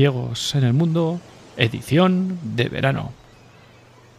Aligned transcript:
Ciegos 0.00 0.54
en 0.54 0.64
el 0.64 0.72
Mundo, 0.72 1.20
edición 1.58 2.38
de 2.56 2.70
verano. 2.70 3.12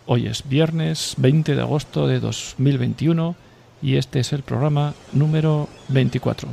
Hoy 0.06 0.28
es 0.28 0.48
viernes 0.48 1.16
20 1.18 1.56
de 1.56 1.62
agosto 1.64 2.06
de 2.06 2.20
2021 2.20 3.36
y 3.82 3.96
este 3.96 4.20
es 4.20 4.32
el 4.32 4.44
programa 4.44 4.94
número 5.12 5.68
24. 5.88 6.50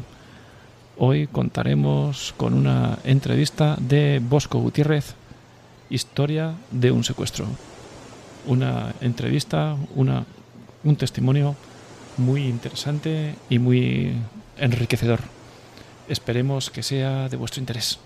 Hoy 0.96 1.26
contaremos 1.26 2.32
con 2.38 2.54
una 2.54 3.00
entrevista 3.04 3.76
de 3.78 4.22
Bosco 4.26 4.60
Gutiérrez, 4.60 5.14
Historia 5.90 6.54
de 6.70 6.90
un 6.90 7.04
secuestro. 7.04 7.44
Una 8.46 8.94
entrevista, 9.02 9.76
una, 9.94 10.24
un 10.84 10.96
testimonio 10.96 11.54
muy 12.16 12.46
interesante 12.46 13.34
y 13.50 13.58
muy 13.58 14.14
enriquecedor. 14.56 15.20
Esperemos 16.08 16.70
que 16.70 16.82
sea 16.82 17.28
de 17.28 17.36
vuestro 17.36 17.60
interés. 17.60 17.98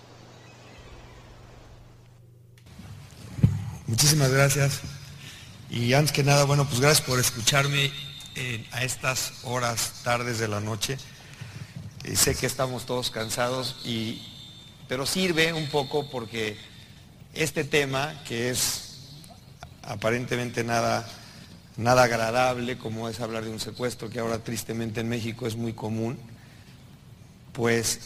Muchísimas 3.92 4.30
gracias. 4.30 4.80
Y 5.68 5.92
antes 5.92 6.12
que 6.12 6.24
nada, 6.24 6.44
bueno, 6.44 6.66
pues 6.66 6.80
gracias 6.80 7.06
por 7.06 7.20
escucharme 7.20 7.92
eh, 8.36 8.66
a 8.72 8.84
estas 8.84 9.34
horas, 9.42 10.00
tardes 10.02 10.38
de 10.38 10.48
la 10.48 10.60
noche. 10.60 10.96
Eh, 12.04 12.16
sé 12.16 12.34
que 12.34 12.46
estamos 12.46 12.86
todos 12.86 13.10
cansados, 13.10 13.76
y, 13.84 14.26
pero 14.88 15.04
sirve 15.04 15.52
un 15.52 15.68
poco 15.68 16.08
porque 16.08 16.56
este 17.34 17.64
tema, 17.64 18.14
que 18.26 18.48
es 18.48 18.94
aparentemente 19.82 20.64
nada, 20.64 21.06
nada 21.76 22.04
agradable, 22.04 22.78
como 22.78 23.10
es 23.10 23.20
hablar 23.20 23.44
de 23.44 23.50
un 23.50 23.60
secuestro, 23.60 24.08
que 24.08 24.20
ahora 24.20 24.38
tristemente 24.38 25.02
en 25.02 25.10
México 25.10 25.46
es 25.46 25.54
muy 25.54 25.74
común, 25.74 26.18
pues 27.52 28.00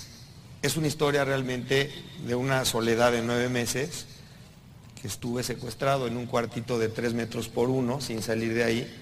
es 0.62 0.76
una 0.76 0.88
historia 0.88 1.24
realmente 1.24 1.94
de 2.26 2.34
una 2.34 2.64
soledad 2.64 3.12
de 3.12 3.22
nueve 3.22 3.48
meses 3.48 4.06
estuve 5.06 5.42
secuestrado 5.42 6.06
en 6.06 6.16
un 6.16 6.26
cuartito 6.26 6.78
de 6.78 6.88
tres 6.88 7.14
metros 7.14 7.48
por 7.48 7.70
uno, 7.70 8.00
sin 8.00 8.22
salir 8.22 8.54
de 8.54 8.64
ahí, 8.64 8.96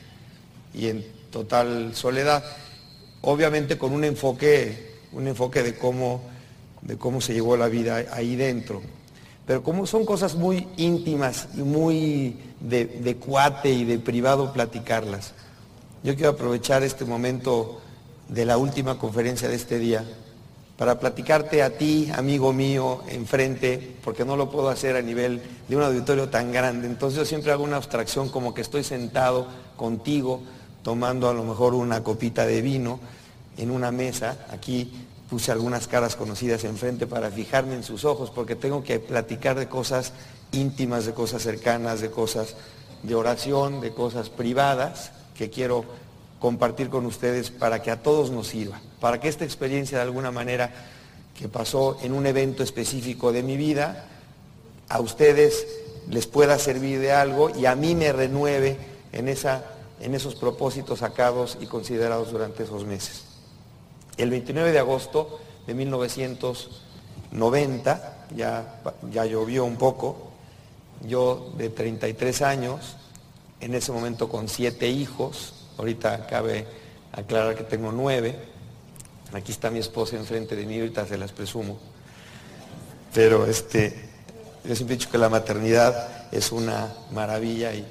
y 0.72 0.88
en 0.88 1.04
total 1.31 1.94
soledad. 1.94 2.44
Obviamente 3.22 3.78
con 3.78 3.92
un 3.92 4.04
enfoque, 4.04 4.93
un 5.12 5.26
enfoque 5.26 5.62
de 5.62 5.76
cómo, 5.76 6.22
de 6.82 6.97
cómo 6.97 7.20
se 7.20 7.34
llevó 7.34 7.56
la 7.56 7.69
vida 7.69 8.04
ahí 8.12 8.37
dentro. 8.37 8.82
Pero 9.47 9.62
como 9.62 9.87
son 9.87 10.06
cosas 10.06 10.34
muy 10.34 10.69
íntimas 10.76 11.48
y 11.54 11.60
muy 11.60 12.37
de, 12.60 12.87
de 12.87 13.16
cuate 13.16 13.70
y 13.70 13.84
de 13.84 13.98
privado 13.98 14.53
platicarlas, 14.53 15.32
yo 16.03 16.14
quiero 16.14 16.31
aprovechar 16.31 16.82
este 16.82 17.04
momento 17.04 17.81
de 18.28 18.44
la 18.44 18.56
última 18.56 18.98
conferencia 18.98 19.48
de 19.48 19.56
este 19.56 19.78
día 19.78 20.04
para 20.76 20.98
platicarte 20.98 21.62
a 21.62 21.76
ti, 21.78 22.10
amigo 22.14 22.52
mío, 22.52 23.02
enfrente, 23.08 23.96
porque 24.02 24.24
no 24.24 24.36
lo 24.36 24.50
puedo 24.50 24.68
hacer 24.68 24.96
a 24.96 25.02
nivel 25.02 25.40
de 25.68 25.76
un 25.76 25.82
auditorio 25.82 26.28
tan 26.28 26.50
grande. 26.50 26.88
Entonces 26.88 27.18
yo 27.18 27.24
siempre 27.24 27.52
hago 27.52 27.62
una 27.62 27.76
abstracción 27.76 28.28
como 28.28 28.54
que 28.54 28.62
estoy 28.62 28.82
sentado 28.82 29.46
contigo, 29.76 30.40
tomando 30.82 31.28
a 31.28 31.34
lo 31.34 31.44
mejor 31.44 31.74
una 31.74 32.02
copita 32.02 32.44
de 32.44 32.60
vino 32.60 32.98
en 33.56 33.70
una 33.70 33.92
mesa. 33.92 34.46
Aquí 34.50 34.92
puse 35.30 35.52
algunas 35.52 35.86
caras 35.86 36.16
conocidas 36.16 36.64
enfrente 36.64 37.06
para 37.06 37.30
fijarme 37.30 37.74
en 37.74 37.84
sus 37.84 38.04
ojos, 38.04 38.30
porque 38.30 38.56
tengo 38.56 38.82
que 38.82 38.98
platicar 38.98 39.56
de 39.56 39.68
cosas 39.68 40.12
íntimas, 40.50 41.06
de 41.06 41.14
cosas 41.14 41.42
cercanas, 41.42 42.00
de 42.00 42.10
cosas 42.10 42.56
de 43.04 43.14
oración, 43.14 43.80
de 43.80 43.92
cosas 43.92 44.28
privadas 44.28 45.12
que 45.36 45.50
quiero 45.50 45.84
compartir 46.44 46.91
con 46.91 47.06
ustedes 47.06 47.50
para 47.50 47.81
que 47.81 47.91
a 47.91 48.03
todos 48.03 48.31
nos 48.31 48.49
sirva, 48.49 48.78
para 49.00 49.19
que 49.19 49.28
esta 49.28 49.47
experiencia 49.47 49.97
de 49.97 50.05
alguna 50.05 50.31
manera 50.31 50.75
que 51.34 51.49
pasó 51.49 51.97
en 52.03 52.12
un 52.12 52.27
evento 52.27 52.62
específico 52.62 53.32
de 53.32 53.43
mi 53.43 53.56
vida, 53.56 54.05
a 54.91 55.00
ustedes 55.00 55.66
les 56.10 56.27
pueda 56.27 56.59
servir 56.59 57.00
de 57.00 57.12
algo 57.12 57.49
y 57.49 57.65
a 57.65 57.75
mí 57.75 57.94
me 57.94 58.12
renueve 58.12 58.77
en, 59.12 59.28
esa, 59.28 59.65
en 60.00 60.15
esos 60.15 60.34
propósitos 60.34 60.99
sacados 60.99 61.56
y 61.62 61.66
considerados 61.66 62.31
durante 62.31 62.65
esos 62.65 62.84
meses. 62.84 63.25
El 64.19 64.28
29 64.28 64.71
de 64.71 64.81
agosto 64.81 65.41
de 65.66 65.72
1990, 65.72 68.26
ya, 68.37 68.82
ya 69.11 69.25
llovió 69.25 69.65
un 69.65 69.76
poco, 69.76 70.28
yo 71.09 71.55
de 71.56 71.71
33 71.71 72.43
años, 72.43 72.97
en 73.61 73.75
ese 73.75 73.93
momento 73.93 74.28
con 74.28 74.50
siete 74.50 74.88
hijos, 74.88 75.53
Ahorita 75.78 76.26
cabe 76.26 76.66
aclarar 77.12 77.54
que 77.54 77.64
tengo 77.64 77.92
nueve. 77.92 78.36
Aquí 79.32 79.52
está 79.52 79.70
mi 79.70 79.80
esposa 79.80 80.16
enfrente 80.16 80.54
de 80.54 80.64
mí, 80.66 80.78
ahorita 80.78 81.06
se 81.06 81.18
las 81.18 81.32
presumo. 81.32 81.78
Pero 83.12 83.46
este, 83.46 84.08
yo 84.64 84.74
siempre 84.74 84.94
he 84.94 84.98
dicho 84.98 85.10
que 85.10 85.18
la 85.18 85.28
maternidad 85.28 86.32
es 86.32 86.52
una 86.52 86.92
maravilla 87.12 87.72
y, 87.72 87.86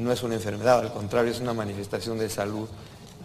no 0.00 0.10
es 0.10 0.22
una 0.24 0.34
enfermedad, 0.34 0.80
al 0.80 0.92
contrario, 0.92 1.30
es 1.30 1.40
una 1.40 1.54
manifestación 1.54 2.18
de 2.18 2.28
salud. 2.28 2.68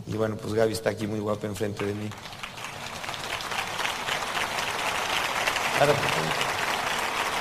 Y 0.07 0.13
bueno, 0.13 0.37
pues 0.37 0.53
Gaby 0.53 0.73
está 0.73 0.91
aquí 0.91 1.07
muy 1.07 1.19
guapa 1.19 1.47
enfrente 1.47 1.85
de 1.85 1.93
mí. 1.93 2.09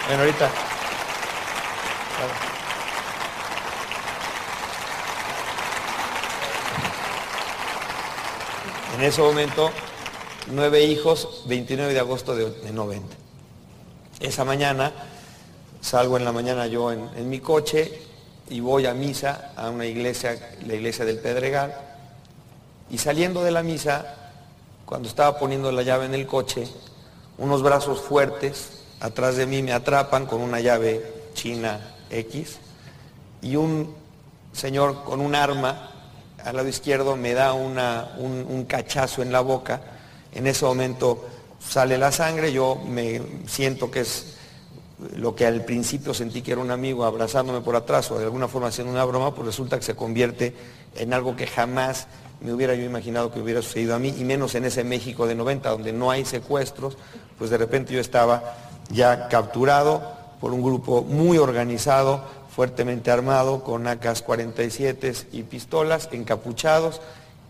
Bueno, 0.06 0.22
ahorita. 0.22 0.50
En 8.98 9.04
ese 9.04 9.22
momento, 9.22 9.70
nueve 10.48 10.82
hijos, 10.82 11.44
29 11.46 11.94
de 11.94 12.00
agosto 12.00 12.34
de, 12.34 12.72
90. 12.72 13.06
Esa 14.18 14.44
mañana, 14.44 14.92
salgo 15.80 16.16
en 16.16 16.24
la 16.24 16.32
mañana 16.32 16.66
yo 16.66 16.90
en, 16.90 17.30
mi 17.30 17.38
coche 17.38 18.02
y 18.50 18.58
voy 18.58 18.86
a 18.86 18.94
misa, 18.94 19.52
a 19.56 19.70
una 19.70 19.86
iglesia, 19.86 20.36
la 20.66 20.74
iglesia 20.74 21.04
del 21.04 21.20
Pedregal, 21.20 21.76
y 22.90 22.98
saliendo 22.98 23.44
de 23.44 23.52
la 23.52 23.62
misa, 23.62 24.16
cuando 24.84 25.08
estaba 25.08 25.38
poniendo 25.38 25.70
la 25.70 25.82
llave 25.82 26.06
en 26.06 26.14
el 26.14 26.26
coche, 26.26 26.66
unos 27.38 27.62
brazos 27.62 28.00
fuertes 28.00 28.82
atrás 28.98 29.36
de 29.36 29.46
mí 29.46 29.62
me 29.62 29.74
atrapan 29.74 30.26
con 30.26 30.40
una 30.40 30.58
llave 30.58 31.06
china 31.34 31.94
X 32.10 32.58
y 33.42 33.54
un 33.54 33.94
señor 34.52 35.04
con 35.04 35.20
un 35.20 35.36
arma 35.36 35.97
al 36.48 36.56
lado 36.56 36.68
izquierdo 36.68 37.14
me 37.16 37.34
da 37.34 37.52
un, 37.52 38.64
cachazo 38.66 39.20
en 39.20 39.30
la 39.30 39.40
boca, 39.40 39.82
en 40.32 40.46
ese 40.46 40.64
momento 40.64 41.26
sale 41.60 41.98
la 41.98 42.10
sangre, 42.10 42.52
yo 42.52 42.76
me 42.86 43.20
siento 43.46 43.90
que 43.90 44.00
es 44.00 44.34
lo 45.14 45.36
que 45.36 45.46
al 45.46 45.64
principio 45.64 46.14
sentí 46.14 46.40
que 46.40 46.52
era 46.52 46.60
un 46.62 46.70
amigo 46.70 47.04
abrazándome 47.04 47.60
por 47.60 47.76
atrás 47.76 48.10
o 48.10 48.18
de 48.18 48.24
alguna 48.24 48.48
forma 48.48 48.68
haciendo 48.68 48.92
una 48.92 49.04
broma, 49.04 49.34
pues 49.34 49.46
resulta 49.46 49.76
que 49.76 49.84
se 49.84 49.94
convierte 49.94 50.54
en 50.96 51.12
algo 51.12 51.36
que 51.36 51.46
jamás 51.46 52.06
me 52.40 52.52
hubiera 52.52 52.74
yo 52.74 52.84
imaginado 52.84 53.30
que 53.30 53.40
hubiera 53.40 53.60
sucedido 53.60 53.94
a 53.94 53.98
mí, 53.98 54.14
y 54.16 54.24
menos 54.24 54.54
en 54.54 54.64
ese 54.64 54.84
México 54.84 55.26
de 55.26 55.34
90, 55.34 55.68
donde 55.68 55.92
no 55.92 56.10
hay 56.10 56.24
secuestros, 56.24 56.96
pues 57.36 57.50
de 57.50 57.58
repente 57.58 57.92
yo 57.92 58.00
estaba 58.00 58.56
ya 58.90 59.28
capturado 59.28 60.16
por 60.40 60.52
un 60.52 60.62
grupo 60.62 61.02
muy 61.02 61.36
organizado, 61.36 62.24
fuertemente 62.58 63.12
armado, 63.12 63.62
con 63.62 63.86
AK-47 63.86 65.26
y 65.30 65.44
pistolas, 65.44 66.08
encapuchados, 66.10 67.00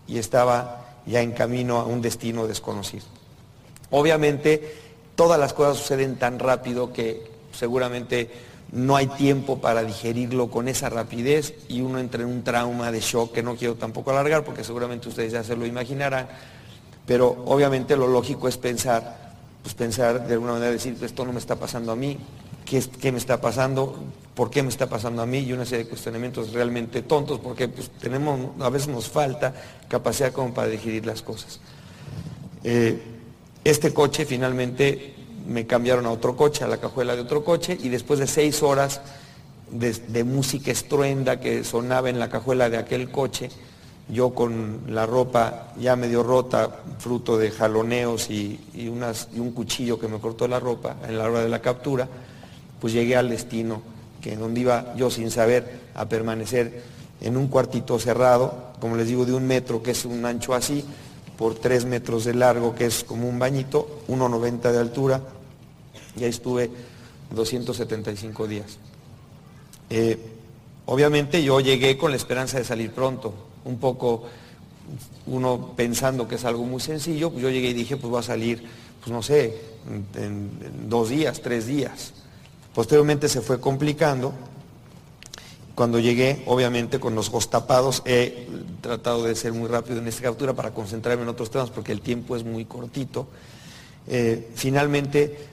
y 0.07 0.19
estaba 0.19 0.85
ya 1.07 1.21
en 1.21 1.31
camino 1.31 1.79
a 1.79 1.85
un 1.85 1.99
destino 1.99 2.45
desconocido. 2.45 3.05
Obviamente, 3.89 4.71
todas 5.15 5.39
las 5.39 5.53
cosas 5.53 5.77
suceden 5.77 6.17
tan 6.17 6.37
rápido 6.37 6.93
que 6.93 7.23
seguramente 7.51 8.29
no 8.71 8.95
hay 8.95 9.07
tiempo 9.07 9.57
para 9.57 9.83
digerirlo 9.83 10.51
con 10.51 10.67
esa 10.67 10.89
rapidez 10.89 11.55
y 11.67 11.81
uno 11.81 11.97
entra 11.97 12.21
en 12.21 12.29
un 12.29 12.43
trauma 12.43 12.91
de 12.91 12.99
shock 12.99 13.33
que 13.33 13.41
no 13.41 13.55
quiero 13.55 13.73
tampoco 13.73 14.11
alargar 14.11 14.43
porque 14.43 14.63
seguramente 14.63 15.09
ustedes 15.09 15.31
ya 15.31 15.43
se 15.43 15.55
lo 15.55 15.65
imaginarán, 15.65 16.27
pero 17.07 17.29
obviamente 17.47 17.97
lo 17.97 18.05
lógico 18.05 18.47
es 18.47 18.57
pensar, 18.57 19.33
pues 19.63 19.73
pensar 19.73 20.27
de 20.27 20.33
alguna 20.33 20.53
manera 20.53 20.69
decir, 20.69 20.95
esto 21.01 21.25
no 21.25 21.33
me 21.33 21.39
está 21.39 21.55
pasando 21.55 21.91
a 21.91 21.95
mí, 21.95 22.15
¿qué, 22.69 23.11
me 23.11 23.17
está 23.17 23.41
pasando? 23.41 23.95
¿Por 24.35 24.49
qué 24.49 24.61
me 24.61 24.69
está 24.69 24.87
pasando 24.87 25.21
a 25.21 25.25
mí? 25.25 25.39
Y 25.39 25.53
una 25.53 25.65
serie 25.65 25.85
de 25.85 25.89
cuestionamientos 25.89 26.53
realmente 26.53 27.01
tontos 27.01 27.39
porque 27.39 27.67
pues, 27.67 27.89
tenemos, 27.89 28.39
a 28.59 28.69
veces 28.69 28.89
nos 28.89 29.09
falta 29.09 29.53
capacidad 29.87 30.31
como 30.31 30.53
para 30.53 30.67
digerir 30.67 31.05
las 31.05 31.21
cosas. 31.21 31.59
Eh, 32.63 33.01
este 33.63 33.93
coche 33.93 34.25
finalmente 34.25 35.15
me 35.47 35.65
cambiaron 35.65 36.05
a 36.05 36.11
otro 36.11 36.35
coche, 36.35 36.63
a 36.63 36.67
la 36.67 36.77
cajuela 36.77 37.15
de 37.15 37.21
otro 37.21 37.43
coche, 37.43 37.77
y 37.81 37.89
después 37.89 38.19
de 38.19 38.27
seis 38.27 38.61
horas 38.61 39.01
de, 39.71 40.23
música 40.23 40.71
estruenda 40.71 41.39
que 41.39 41.63
sonaba 41.63 42.09
en 42.09 42.19
la 42.19 42.29
cajuela 42.29 42.69
de 42.69 42.77
aquel 42.77 43.09
coche, 43.09 43.49
yo 44.07 44.33
con 44.33 44.81
la 44.87 45.05
ropa 45.05 45.73
ya 45.79 45.95
medio 45.95 46.23
rota, 46.23 46.81
fruto 46.99 47.37
de 47.37 47.51
jaloneos 47.51 48.29
y, 48.29 48.59
un 48.87 49.51
cuchillo 49.51 49.99
que 49.99 50.07
me 50.07 50.19
cortó 50.19 50.47
la 50.47 50.59
ropa 50.59 50.97
en 51.07 51.17
la 51.17 51.25
hora 51.25 51.41
de 51.41 51.49
la 51.49 51.61
captura, 51.61 52.07
pues 52.79 52.93
llegué 52.93 53.15
al 53.15 53.29
destino, 53.29 53.81
que 54.21 54.35
donde 54.35 54.61
iba 54.61 54.93
yo 54.95 55.09
sin 55.09 55.31
saber 55.31 55.79
a 55.95 56.07
permanecer 56.07 56.81
en 57.21 57.37
un 57.37 57.47
cuartito 57.47 57.99
cerrado, 57.99 58.73
como 58.79 58.95
les 58.95 59.07
digo, 59.07 59.25
de 59.25 59.33
un 59.33 59.45
metro, 59.45 59.83
que 59.83 59.91
es 59.91 60.05
un 60.05 60.25
ancho 60.25 60.53
así, 60.53 60.83
por 61.37 61.55
tres 61.55 61.85
metros 61.85 62.25
de 62.25 62.33
largo, 62.33 62.75
que 62.75 62.85
es 62.85 63.03
como 63.03 63.27
un 63.27 63.39
bañito, 63.39 64.03
1,90 64.07 64.71
de 64.71 64.77
altura, 64.77 65.21
y 66.17 66.23
ahí 66.23 66.29
estuve 66.29 66.69
275 67.33 68.47
días. 68.47 68.77
Eh, 69.89 70.17
obviamente 70.85 71.43
yo 71.43 71.59
llegué 71.59 71.97
con 71.97 72.11
la 72.11 72.17
esperanza 72.17 72.57
de 72.57 72.65
salir 72.65 72.91
pronto, 72.91 73.33
un 73.65 73.77
poco 73.77 74.23
uno 75.27 75.73
pensando 75.75 76.27
que 76.27 76.35
es 76.35 76.45
algo 76.45 76.63
muy 76.65 76.79
sencillo, 76.79 77.29
pues 77.29 77.43
yo 77.43 77.49
llegué 77.49 77.69
y 77.69 77.73
dije, 77.73 77.97
pues 77.97 78.09
voy 78.09 78.19
a 78.19 78.23
salir, 78.23 78.63
pues 78.99 79.11
no 79.11 79.21
sé, 79.21 79.55
en, 80.15 80.89
dos 80.89 81.09
días, 81.09 81.41
tres 81.41 81.67
días. 81.67 82.13
Posteriormente 82.73 83.27
se 83.29 83.41
fue 83.41 83.59
complicando. 83.59 84.33
Cuando 85.75 85.99
llegué, 85.99 86.43
obviamente 86.45 86.99
con 86.99 87.15
los 87.15 87.29
ojos 87.29 87.49
tapados, 87.49 88.01
he 88.05 88.47
tratado 88.81 89.23
de 89.23 89.35
ser 89.35 89.53
muy 89.53 89.67
rápido 89.67 89.99
en 89.99 90.07
esta 90.07 90.23
captura 90.23 90.53
para 90.53 90.71
concentrarme 90.71 91.23
en 91.23 91.29
otros 91.29 91.49
temas 91.49 91.69
porque 91.69 91.91
el 91.91 92.01
tiempo 92.01 92.35
es 92.35 92.43
muy 92.43 92.65
cortito. 92.65 93.27
Eh, 94.07 94.49
finalmente 94.55 95.47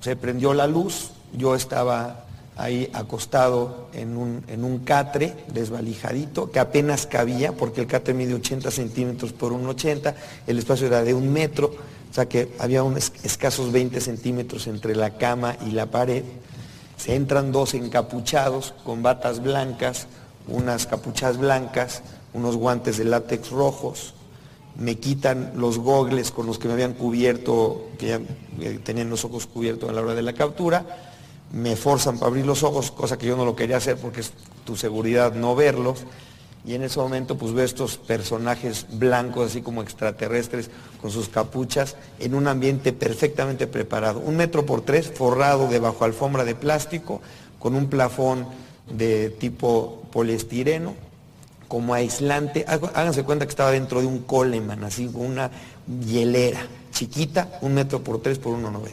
se 0.00 0.14
prendió 0.14 0.54
la 0.54 0.66
luz, 0.66 1.10
yo 1.32 1.54
estaba 1.54 2.24
ahí 2.56 2.90
acostado 2.92 3.88
en 3.92 4.16
un, 4.16 4.44
en 4.48 4.64
un, 4.64 4.80
catre 4.80 5.34
desvalijadito, 5.52 6.50
que 6.50 6.58
apenas 6.58 7.06
cabía, 7.06 7.52
porque 7.52 7.80
el 7.80 7.86
catre 7.86 8.14
mide 8.14 8.34
80 8.34 8.70
centímetros 8.70 9.32
por 9.32 9.52
1,80, 9.52 10.14
el 10.46 10.58
espacio 10.58 10.88
era 10.88 11.02
de 11.02 11.14
un 11.14 11.32
metro, 11.32 11.72
o 12.10 12.14
sea 12.14 12.28
que 12.28 12.54
había 12.58 12.82
unos 12.82 13.12
escasos 13.22 13.72
20 13.72 14.00
centímetros 14.00 14.66
entre 14.66 14.96
la 14.96 15.16
cama 15.18 15.56
y 15.66 15.72
la 15.72 15.86
pared. 15.86 16.24
Se 16.96 17.14
entran 17.14 17.52
dos 17.52 17.74
encapuchados 17.74 18.74
con 18.84 19.02
batas 19.02 19.42
blancas, 19.42 20.06
unas 20.48 20.86
capuchas 20.86 21.38
blancas, 21.38 22.02
unos 22.32 22.56
guantes 22.56 22.96
de 22.96 23.04
látex 23.04 23.50
rojos, 23.50 24.14
me 24.78 24.96
quitan 24.96 25.52
los 25.56 25.78
gogles 25.78 26.30
con 26.30 26.46
los 26.46 26.58
que 26.58 26.68
me 26.68 26.74
habían 26.74 26.94
cubierto, 26.94 27.88
que 27.98 28.06
ya 28.06 28.20
eh, 28.60 28.78
tenían 28.82 29.10
los 29.10 29.24
ojos 29.24 29.46
cubiertos 29.46 29.90
a 29.90 29.92
la 29.92 30.00
hora 30.00 30.14
de 30.14 30.22
la 30.22 30.32
captura, 30.32 30.86
me 31.52 31.76
forzan 31.76 32.18
para 32.18 32.28
abrir 32.28 32.46
los 32.46 32.62
ojos, 32.62 32.92
cosa 32.92 33.18
que 33.18 33.26
yo 33.26 33.36
no 33.36 33.44
lo 33.44 33.56
quería 33.56 33.78
hacer 33.78 33.96
porque 33.96 34.20
es 34.20 34.32
tu 34.64 34.76
seguridad 34.76 35.34
no 35.34 35.56
verlos, 35.56 36.04
y 36.64 36.74
en 36.74 36.82
ese 36.82 37.00
momento 37.00 37.36
pues 37.36 37.52
veo 37.52 37.64
estos 37.64 37.96
personajes 37.96 38.86
blancos, 38.92 39.50
así 39.50 39.62
como 39.62 39.82
extraterrestres, 39.82 40.70
con 41.00 41.10
sus 41.10 41.28
capuchas, 41.28 41.96
en 42.18 42.34
un 42.34 42.48
ambiente 42.48 42.92
perfectamente 42.92 43.66
preparado, 43.66 44.20
un 44.20 44.36
metro 44.36 44.66
por 44.66 44.80
tres, 44.80 45.10
forrado 45.10 45.68
debajo 45.68 46.04
alfombra 46.04 46.44
de 46.44 46.54
plástico, 46.54 47.20
con 47.58 47.74
un 47.74 47.88
plafón 47.88 48.46
de 48.90 49.30
tipo 49.30 50.02
poliestireno, 50.12 50.94
como 51.68 51.94
aislante. 51.94 52.64
Háganse 52.66 53.24
cuenta 53.24 53.46
que 53.46 53.50
estaba 53.50 53.70
dentro 53.70 54.00
de 54.00 54.06
un 54.06 54.20
coleman, 54.20 54.84
así, 54.84 55.06
con 55.06 55.26
una 55.26 55.50
hielera 56.04 56.60
chiquita, 56.90 57.58
un 57.60 57.74
metro 57.74 58.02
por 58.02 58.20
tres 58.20 58.38
por 58.38 58.54
1,90. 58.54 58.72
Bueno, 58.72 58.92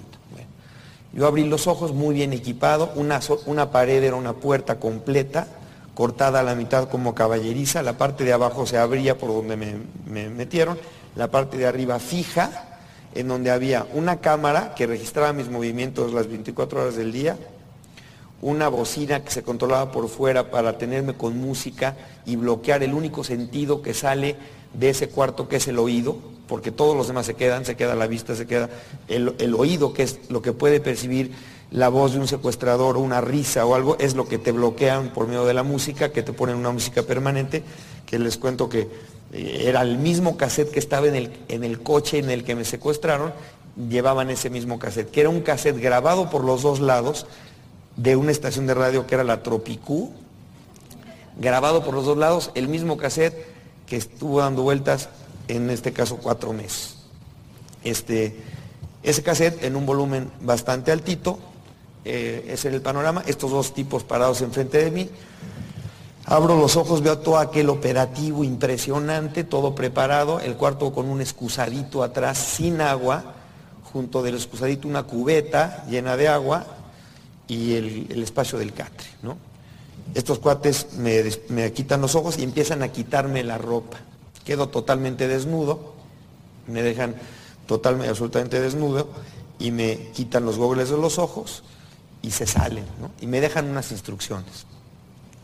yo 1.14 1.26
abrí 1.26 1.46
los 1.46 1.68
ojos 1.68 1.94
muy 1.94 2.14
bien 2.14 2.34
equipado, 2.34 2.92
una, 2.96 3.20
una 3.46 3.72
pared 3.72 4.04
era 4.04 4.16
una 4.16 4.34
puerta 4.34 4.80
completa, 4.80 5.48
cortada 5.96 6.42
a 6.42 6.44
la 6.44 6.56
mitad 6.56 6.90
como 6.90 7.16
caballeriza, 7.16 7.82
la 7.82 7.98
parte 7.98 8.26
de 8.26 8.34
abajo 8.34 8.66
se 8.66 8.78
abría 8.78 9.18
por 9.18 9.30
donde 9.30 9.56
me, 9.56 9.76
me 10.06 10.30
metieron, 10.30 10.78
la 11.16 11.32
parte 11.32 11.58
de 11.58 11.66
arriba 11.66 12.00
fija, 12.00 12.80
en 13.14 13.28
donde 13.28 13.52
había 13.52 13.88
una 13.94 14.20
cámara 14.20 14.74
que 14.76 14.88
registraba 14.88 15.34
mis 15.34 15.50
movimientos 15.50 16.14
las 16.14 16.28
24 16.28 16.82
horas 16.82 16.96
del 16.96 17.12
día, 17.12 17.38
una 18.42 18.68
bocina 18.68 19.24
que 19.24 19.32
se 19.32 19.44
controlaba 19.44 19.92
por 19.92 20.10
fuera 20.10 20.52
para 20.52 20.78
tenerme 20.78 21.14
con 21.14 21.38
música 21.38 21.96
y 22.26 22.36
bloquear 22.36 22.84
el 22.84 22.94
único 22.94 23.24
sentido 23.24 23.82
que 23.82 23.94
sale 23.94 24.36
de 24.74 24.90
ese 24.90 25.10
cuarto 25.10 25.48
que 25.48 25.56
es 25.56 25.68
el 25.68 25.80
oído, 25.80 26.18
porque 26.48 26.72
todos 26.72 26.96
los 26.96 27.08
demás 27.08 27.26
se 27.26 27.34
quedan, 27.34 27.66
se 27.66 27.76
queda 27.76 27.96
la 27.96 28.08
vista, 28.08 28.36
se 28.36 28.46
queda 28.46 28.70
el, 29.08 29.56
oído, 29.56 29.94
que 29.94 30.04
es 30.04 30.20
lo 30.30 30.42
que 30.42 30.52
puede 30.52 30.80
percibir 30.80 31.32
la 31.72 31.90
voz 31.90 32.14
de 32.14 32.20
un 32.20 32.28
secuestrador 32.28 32.98
o 32.98 33.00
una 33.00 33.22
risa 33.22 33.66
o 33.66 33.76
algo, 33.76 33.98
es 34.00 34.16
lo 34.16 34.28
que 34.28 34.38
te 34.38 34.52
bloquean 34.52 35.10
por 35.10 35.28
medio 35.28 35.46
de 35.46 35.54
la 35.54 35.64
música, 35.64 36.12
que 36.12 36.24
te 36.24 36.34
ponen 36.34 36.56
una 36.56 36.72
música 36.72 37.04
permanente, 37.04 37.64
que 38.06 38.20
les 38.20 38.38
cuento 38.38 38.70
que 38.70 38.88
eh, 39.34 39.64
era 39.66 39.82
el 39.82 39.98
mismo 39.98 40.38
cassette 40.38 40.72
que 40.72 40.80
estaba 40.80 41.08
en 41.08 41.16
el, 41.16 41.32
en 41.48 41.64
el 41.64 41.82
coche 41.82 42.20
en 42.20 42.30
el 42.30 42.44
que 42.44 42.56
me 42.56 42.66
secuestraron, 42.66 43.34
llevaban 43.90 44.30
ese 44.30 44.50
mismo 44.50 44.80
cassette, 44.80 45.12
que 45.12 45.22
era 45.22 45.30
un 45.30 45.42
cassette 45.42 45.80
grabado 45.80 46.30
por 46.30 46.44
los 46.44 46.62
dos 46.62 46.80
lados, 46.80 47.26
de 47.98 48.16
una 48.16 48.32
estación 48.32 48.68
de 48.68 48.74
radio 48.74 49.08
que 49.08 49.16
era 49.16 49.24
la 49.24 49.42
Tropicú, 49.42 50.12
grabado 51.38 51.84
por 51.84 51.94
los 51.94 52.06
dos 52.06 52.18
lados, 52.18 52.52
el 52.56 52.68
mismo 52.68 52.98
cassette 52.98 53.48
que 53.88 53.98
estuvo 53.98 54.40
dando 54.40 54.64
vueltas 54.64 55.10
en 55.48 55.70
este 55.70 55.94
caso 55.94 56.18
cuatro 56.18 56.54
meses. 56.54 56.98
Este, 57.84 58.36
ese 59.04 59.24
cassette 59.24 59.64
en 59.64 59.76
un 59.76 59.86
volumen 59.86 60.32
bastante 60.42 60.92
altito, 60.92 61.40
eh, 62.06 62.44
ese 62.46 62.70
es 62.70 62.74
el 62.76 62.82
panorama, 62.82 63.24
estos 63.26 63.52
dos 63.52 63.74
tipos 63.74 64.04
parados 64.04 64.42
enfrente 64.42 64.84
de 64.84 64.92
mí. 64.92 65.10
Abro 66.26 66.58
los 66.58 66.76
ojos, 66.76 67.02
veo 67.02 67.18
todo 67.18 67.38
aquel 67.38 67.70
operativo 67.70 68.44
impresionante, 68.44 69.44
todo 69.44 69.76
preparado, 69.76 70.40
el 70.40 70.56
cuarto 70.56 70.94
con 70.94 71.08
un 71.08 71.22
excusadito 71.22 72.04
atrás 72.04 72.38
sin 72.38 72.82
agua, 72.82 73.36
junto 73.92 74.24
del 74.24 74.36
excusadito 74.36 74.88
una 74.88 75.04
cubeta 75.04 75.86
llena 75.90 76.16
de 76.16 76.28
agua, 76.28 76.66
y 77.48 77.74
el, 77.74 78.24
espacio 78.24 78.58
del 78.58 78.74
catre. 78.74 79.08
¿no? 79.22 79.38
Estos 80.14 80.40
cuates 80.40 80.94
me, 80.98 81.72
quitan 81.74 82.02
los 82.02 82.16
ojos 82.16 82.38
y 82.38 82.44
empiezan 82.44 82.84
a 82.84 82.90
quitarme 82.90 83.44
la 83.44 83.58
ropa. 83.58 83.98
Quedo 84.44 84.70
totalmente 84.70 85.28
desnudo, 85.28 85.94
me 86.68 86.82
dejan 86.82 87.16
totalmente, 87.68 88.10
absolutamente 88.10 88.60
desnudo 88.60 89.10
y 89.60 89.72
me 89.72 90.10
quitan 90.14 90.46
los 90.46 90.58
gogles 90.58 90.90
de 90.90 90.98
los 90.98 91.18
ojos 91.18 91.64
y 92.26 92.32
se 92.32 92.48
salen. 92.48 92.86
Y 93.22 93.28
me 93.28 93.42
dejan 93.42 93.70
unas 93.70 93.92
instrucciones. 93.92 94.66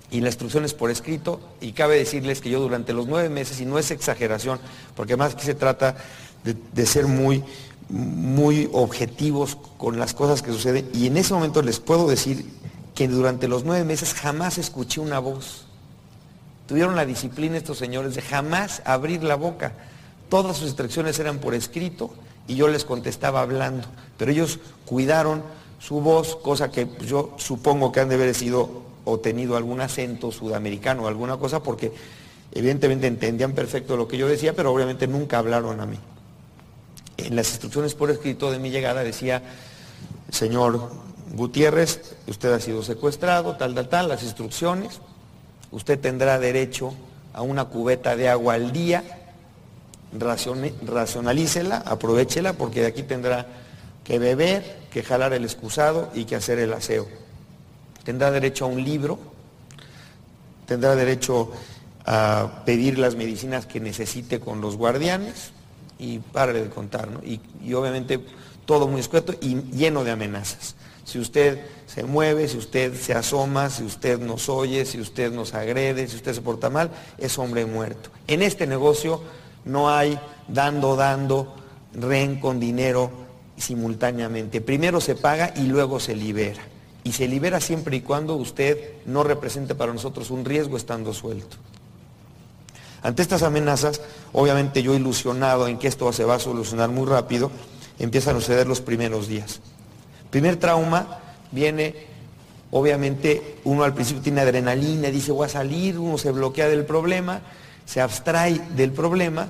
Y 0.10 0.20
la 0.20 0.28
instrucción 0.28 0.66
es 0.66 0.74
por 0.74 0.92
escrito 0.92 1.40
y 1.62 1.72
cabe 1.72 1.98
decirles 1.98 2.42
que 2.42 2.50
yo 2.50 2.60
durante 2.60 2.92
los 2.92 3.08
nueve 3.08 3.30
meses, 3.30 3.62
y 3.62 3.66
no 3.66 3.80
es 3.80 3.92
exageración, 3.92 4.60
porque 4.96 5.16
más 5.16 5.36
que 5.36 5.44
se 5.44 5.56
trata 5.56 5.96
de 6.44 6.86
ser 6.86 7.08
muy 7.08 7.44
muy 7.92 8.70
objetivos 8.72 9.58
con 9.78 10.00
las 10.00 10.14
cosas 10.14 10.42
que 10.42 10.52
suceden 10.52 10.90
y 10.94 11.08
en 11.08 11.18
ese 11.18 11.34
momento 11.34 11.62
les 11.62 11.82
puedo 11.82 12.08
decir 12.08 12.46
que 12.96 13.10
durante 13.10 13.50
los 13.50 13.66
nueve 13.66 13.84
meses 13.84 14.14
jamás 14.14 14.58
escuché 14.58 15.02
una 15.02 15.20
voz. 15.20 15.66
Tuvieron 16.68 16.96
la 16.96 17.06
disciplina 17.06 17.58
estos 17.58 17.78
señores 17.78 18.16
de 18.16 18.22
jamás 18.22 18.82
abrir 18.86 19.24
la 19.24 19.36
boca. 19.36 19.74
Todas 20.30 20.58
sus 20.58 20.68
instrucciones 20.68 21.20
eran 21.20 21.40
por 21.40 21.54
escrito 21.54 22.14
y 22.48 22.56
yo 22.56 22.70
les 22.70 22.86
contestaba 22.86 23.42
hablando, 23.42 23.88
pero 24.18 24.32
ellos 24.32 24.60
cuidaron 24.86 25.44
su 25.82 26.00
voz, 26.00 26.36
cosa 26.36 26.70
que 26.70 26.88
yo 27.06 27.34
supongo 27.38 27.92
que 27.92 28.02
han 28.02 28.10
de 28.10 28.16
haber 28.16 28.36
sido 28.36 28.70
o 29.04 29.20
tenido 29.20 29.58
algún 29.58 29.82
acento 29.82 30.32
sudamericano 30.32 31.04
o 31.04 31.08
alguna 31.08 31.38
cosa, 31.38 31.64
porque 31.64 31.92
evidentemente 32.52 33.08
entendían 33.08 33.54
perfecto 33.54 33.98
lo 33.98 34.08
que 34.08 34.18
yo 34.18 34.28
decía, 34.28 34.54
pero 34.54 34.72
obviamente 34.72 35.08
nunca 35.08 35.40
hablaron 35.40 35.80
a 35.80 35.88
mí. 35.88 35.98
En 37.18 37.36
las 37.36 37.50
instrucciones 37.50 37.96
por 37.96 38.12
escrito 38.12 38.52
de 38.52 38.60
mi 38.60 38.70
llegada 38.70 39.04
decía, 39.04 39.42
señor 40.30 40.92
Gutiérrez, 41.34 42.16
usted 42.28 42.54
ha 42.54 42.60
sido 42.60 42.84
secuestrado, 42.84 43.56
tal, 43.58 43.74
tal, 43.74 43.90
tal, 43.90 44.08
las 44.08 44.22
instrucciones, 44.22 45.02
usted 45.72 46.00
tendrá 46.00 46.38
derecho 46.38 46.94
a 47.34 47.42
una 47.42 47.66
cubeta 47.66 48.16
de 48.16 48.30
agua 48.30 48.54
al 48.54 48.72
día, 48.72 49.04
racionalícela, 50.14 51.78
aprovechela, 51.78 52.54
porque 52.54 52.82
de 52.82 52.88
aquí 52.88 53.02
tendrá 53.02 53.61
que 54.04 54.20
beber, 54.20 54.80
que 54.92 55.04
jalar 55.04 55.34
el 55.34 55.44
excusado 55.44 56.10
y 56.14 56.26
que 56.26 56.36
hacer 56.36 56.60
el 56.60 56.74
aseo. 56.74 57.08
tendrá 58.04 58.32
derecho 58.32 58.66
a 58.66 58.68
un 58.68 58.84
libro, 58.84 59.20
tendrá 60.66 60.96
derecho 60.96 61.52
a 62.06 62.64
pedir 62.66 62.98
las 62.98 63.16
medicinas 63.16 63.66
que 63.66 63.80
necesite 63.80 64.40
con 64.40 64.60
los 64.60 64.76
guardianes 64.76 65.52
y 66.00 66.18
pare 66.18 66.54
de 66.54 66.70
contar, 66.70 67.10
¿no? 67.10 67.20
y, 67.24 67.40
y 67.64 67.74
obviamente 67.74 68.20
todo 68.66 68.88
muy 68.88 69.02
escueto 69.02 69.36
y 69.40 69.56
lleno 69.72 70.04
de 70.04 70.12
amenazas. 70.12 70.76
Si 71.04 71.20
usted 71.20 71.60
se 71.88 72.04
mueve, 72.04 72.48
si 72.48 72.58
usted 72.58 72.96
se 72.96 73.14
asoma, 73.14 73.70
si 73.70 73.84
usted 73.84 74.20
nos 74.20 74.50
oye, 74.50 74.86
si 74.86 75.00
usted 75.00 75.32
nos 75.32 75.54
agrede, 75.54 76.08
si 76.08 76.16
usted 76.16 76.34
se 76.34 76.42
porta 76.42 76.70
mal, 76.70 76.90
es 77.18 77.38
hombre 77.38 77.66
muerto. 77.66 78.10
En 78.28 78.42
este 78.42 78.66
negocio 78.66 79.22
no 79.66 79.90
hay 79.90 80.18
dando, 80.48 80.96
dando, 80.96 81.56
ren 81.94 82.40
con 82.40 82.60
dinero 82.60 83.12
simultáneamente. 83.62 84.60
Primero 84.60 85.00
se 85.00 85.16
paga 85.16 85.54
y 85.56 85.68
luego 85.68 86.00
se 86.00 86.16
libera. 86.16 86.62
Y 87.04 87.14
se 87.14 87.28
libera 87.28 87.60
siempre 87.62 87.96
y 87.98 88.02
cuando 88.02 88.36
usted 88.36 88.78
no 89.06 89.24
represente 89.24 89.76
para 89.76 89.94
nosotros 89.94 90.30
un 90.30 90.46
riesgo 90.46 90.78
estando 90.78 91.14
suelto. 91.14 91.58
Ante 93.04 93.24
estas 93.24 93.42
amenazas, 93.42 94.02
obviamente 94.32 94.84
yo 94.84 94.94
ilusionado 94.94 95.68
en 95.68 95.80
que 95.80 95.88
esto 95.88 96.12
se 96.14 96.24
va 96.24 96.36
a 96.36 96.40
solucionar 96.40 96.90
muy 96.90 97.08
rápido, 97.08 97.50
empiezan 97.98 98.36
a 98.36 98.40
suceder 98.40 98.68
los 98.68 98.82
primeros 98.82 99.28
días. 99.28 99.60
Primer 100.30 100.58
trauma 100.58 101.20
viene, 101.52 101.96
obviamente, 102.70 103.58
uno 103.64 103.84
al 103.84 103.96
principio 103.96 104.22
tiene 104.22 104.42
adrenalina, 104.42 105.10
dice 105.10 105.32
voy 105.32 105.48
a 105.48 105.50
salir, 105.50 105.98
uno 105.98 106.20
se 106.20 106.32
bloquea 106.32 106.68
del 106.68 106.86
problema, 106.86 107.42
se 107.86 108.02
abstrae 108.02 108.62
del 108.76 108.92
problema 108.92 109.50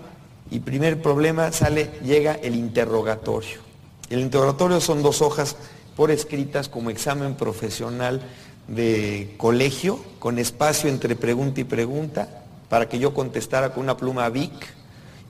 y 0.50 0.60
primer 0.60 1.02
problema 1.02 1.52
sale, 1.52 1.92
llega 2.04 2.34
el 2.34 2.56
interrogatorio. 2.56 3.71
El 4.12 4.20
interrogatorio 4.20 4.82
son 4.82 5.02
dos 5.02 5.22
hojas 5.22 5.56
por 5.96 6.12
escritas 6.12 6.68
como 6.68 6.90
examen 6.90 7.34
profesional 7.36 8.22
de 8.68 9.34
colegio, 9.38 10.04
con 10.20 10.38
espacio 10.38 10.90
entre 10.90 11.16
pregunta 11.16 11.62
y 11.62 11.64
pregunta, 11.64 12.44
para 12.68 12.90
que 12.90 13.00
yo 13.00 13.14
contestara 13.14 13.74
con 13.74 13.84
una 13.84 13.96
pluma 13.96 14.28
Vic 14.28 14.52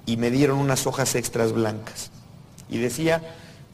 y 0.07 0.17
me 0.17 0.31
dieron 0.31 0.57
unas 0.57 0.87
hojas 0.87 1.13
extras 1.13 1.53
blancas. 1.53 2.09
Y 2.71 2.79
decía, 2.79 3.21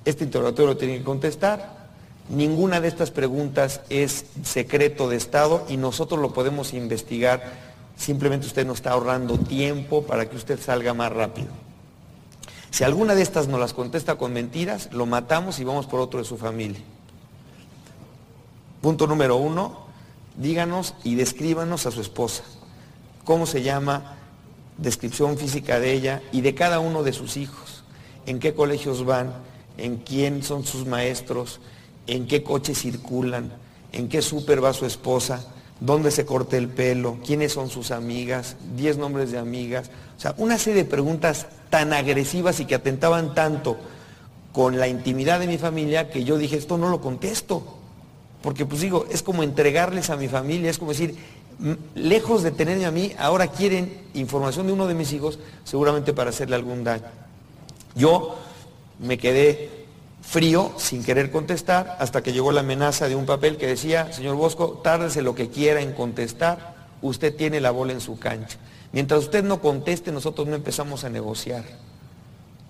este 0.04 0.26
interrogatorio 0.26 0.74
lo 0.74 0.78
tiene 0.78 0.98
que 0.98 1.06
contestar. 1.06 1.88
Ninguna 2.28 2.82
de 2.82 2.90
estas 2.90 3.10
preguntas 3.10 3.80
es 3.90 4.26
secreto 4.44 5.08
de 5.08 5.16
Estado 5.16 5.66
y 5.70 5.78
nosotros 5.78 6.20
lo 6.20 6.34
podemos 6.34 6.74
investigar. 6.74 7.54
Simplemente 7.96 8.46
usted 8.46 8.68
nos 8.68 8.80
está 8.80 8.92
ahorrando 8.92 9.38
tiempo 9.38 10.04
para 10.04 10.30
que 10.30 10.36
usted 10.36 10.60
salga 10.60 10.94
más 10.94 11.14
rápido. 11.14 11.67
Si 12.72 12.84
alguna 12.84 13.16
de 13.16 13.22
estas 13.22 13.48
nos 13.48 13.60
las 13.60 13.74
contesta 13.74 14.16
con 14.16 14.34
mentiras, 14.34 14.90
lo 14.92 15.06
matamos 15.06 15.60
y 15.60 15.64
vamos 15.64 15.88
por 15.88 16.00
otro 16.00 16.20
de 16.20 16.26
su 16.26 16.38
familia. 16.38 16.82
Punto 18.82 19.08
número 19.08 19.38
uno, 19.38 19.88
díganos 20.36 20.94
y 21.04 21.16
descríbanos 21.16 21.86
a 21.86 21.92
su 21.92 22.02
esposa. 22.02 22.44
¿Cómo 23.24 23.46
se 23.46 23.64
llama? 23.64 24.16
Descripción 24.78 25.38
física 25.38 25.80
de 25.80 25.94
ella 25.94 26.22
y 26.32 26.42
de 26.42 26.54
cada 26.54 26.80
uno 26.80 27.04
de 27.04 27.14
sus 27.14 27.38
hijos. 27.38 27.84
¿En 28.26 28.40
qué 28.40 28.54
colegios 28.54 29.06
van? 29.06 29.34
en 29.78 29.98
quién 29.98 30.44
son 30.44 30.66
sus 30.66 30.86
maestros, 30.86 31.60
en 32.08 32.28
qué 32.28 32.44
coche 32.44 32.76
circulan, 32.76 33.52
en 33.92 34.10
qué 34.10 34.22
súper 34.22 34.64
va 34.64 34.74
su 34.74 34.86
esposa, 34.86 35.46
dónde 35.79 36.12
se 36.12 36.25
corta 36.25 36.57
el 36.57 36.67
pelo, 36.67 37.17
quiénes 37.25 37.53
son 37.53 37.69
sus 37.69 37.91
amigas, 37.91 38.55
diez 38.75 38.98
nombres 38.98 39.31
de 39.31 39.38
amigas. 39.38 39.89
O 40.17 40.19
sea, 40.19 40.34
una 40.38 40.57
serie 40.57 40.84
de 40.84 40.89
preguntas 40.89 41.48
tan 41.69 41.93
agresivas 41.93 42.60
y 42.60 42.65
que 42.65 42.75
atentaban 42.75 43.34
tanto 43.34 43.77
con 44.51 44.79
la 44.79 44.88
intimidad 44.88 45.39
de 45.39 45.48
mi 45.48 45.57
familia 45.57 46.10
que 46.10 46.24
yo 46.24 46.38
dije, 46.38 46.57
esto 46.57 46.77
no 46.77 46.89
lo 46.89 47.01
contesto. 47.01 47.77
Porque 48.41 48.65
pues 48.65 48.81
digo, 48.81 49.05
es 49.12 49.22
como 49.24 49.43
entregarles 49.43 50.10
a 50.10 50.15
mi 50.15 50.27
familia, 50.27 50.69
es 50.69 50.77
como 50.77 50.91
decir, 50.91 51.15
lejos 51.96 52.43
de 52.43 52.51
tenerme 52.51 52.86
a 52.86 52.91
mí, 52.91 53.13
ahora 53.19 53.48
quieren 53.48 53.91
información 54.13 54.67
de 54.67 54.74
uno 54.74 54.88
de 54.88 54.93
mis 54.93 55.12
hijos, 55.13 55.39
seguramente 55.63 56.13
para 56.13 56.29
hacerle 56.29 56.55
algún 56.55 56.84
daño. 56.84 57.05
Yo 57.96 58.38
me 59.00 59.17
quedé 59.17 59.76
frío 60.27 60.74
sin 60.77 61.03
querer 61.03 61.31
contestar 61.31 61.96
hasta 62.00 62.22
que 62.22 62.34
llegó 62.34 62.51
la 62.51 62.60
amenaza 62.60 63.07
de 63.07 63.15
un 63.15 63.25
papel 63.25 63.55
que 63.55 63.65
decía, 63.65 64.12
señor 64.12 64.36
Bosco, 64.36 64.81
tárdese 64.84 65.22
lo 65.22 65.36
que 65.36 65.50
quiera 65.50 65.81
en 65.81 65.93
contestar, 65.93 66.75
usted 67.01 67.34
tiene 67.36 67.62
la 67.62 67.72
bola 67.72 67.93
en 67.93 68.01
su 68.01 68.19
cancha. 68.19 68.57
Mientras 68.91 69.22
usted 69.22 69.43
no 69.43 69.62
conteste, 69.62 70.12
nosotros 70.12 70.48
no 70.48 70.55
empezamos 70.55 71.05
a 71.05 71.10
negociar. 71.10 71.63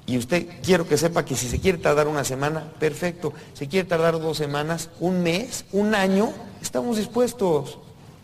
Y 0.05 0.17
usted 0.17 0.47
quiero 0.63 0.87
que 0.87 0.97
sepa 0.97 1.25
que 1.25 1.35
si 1.35 1.49
se 1.49 1.59
quiere 1.59 1.79
tardar 1.79 2.07
una 2.07 2.23
semana, 2.23 2.71
perfecto. 2.79 3.33
Si 3.53 3.67
quiere 3.67 3.87
tardar 3.87 4.19
dos 4.19 4.37
semanas, 4.37 4.89
un 4.99 5.23
mes, 5.23 5.65
un 5.71 5.95
año, 5.95 6.31
estamos 6.61 6.97
dispuestos. 6.97 7.79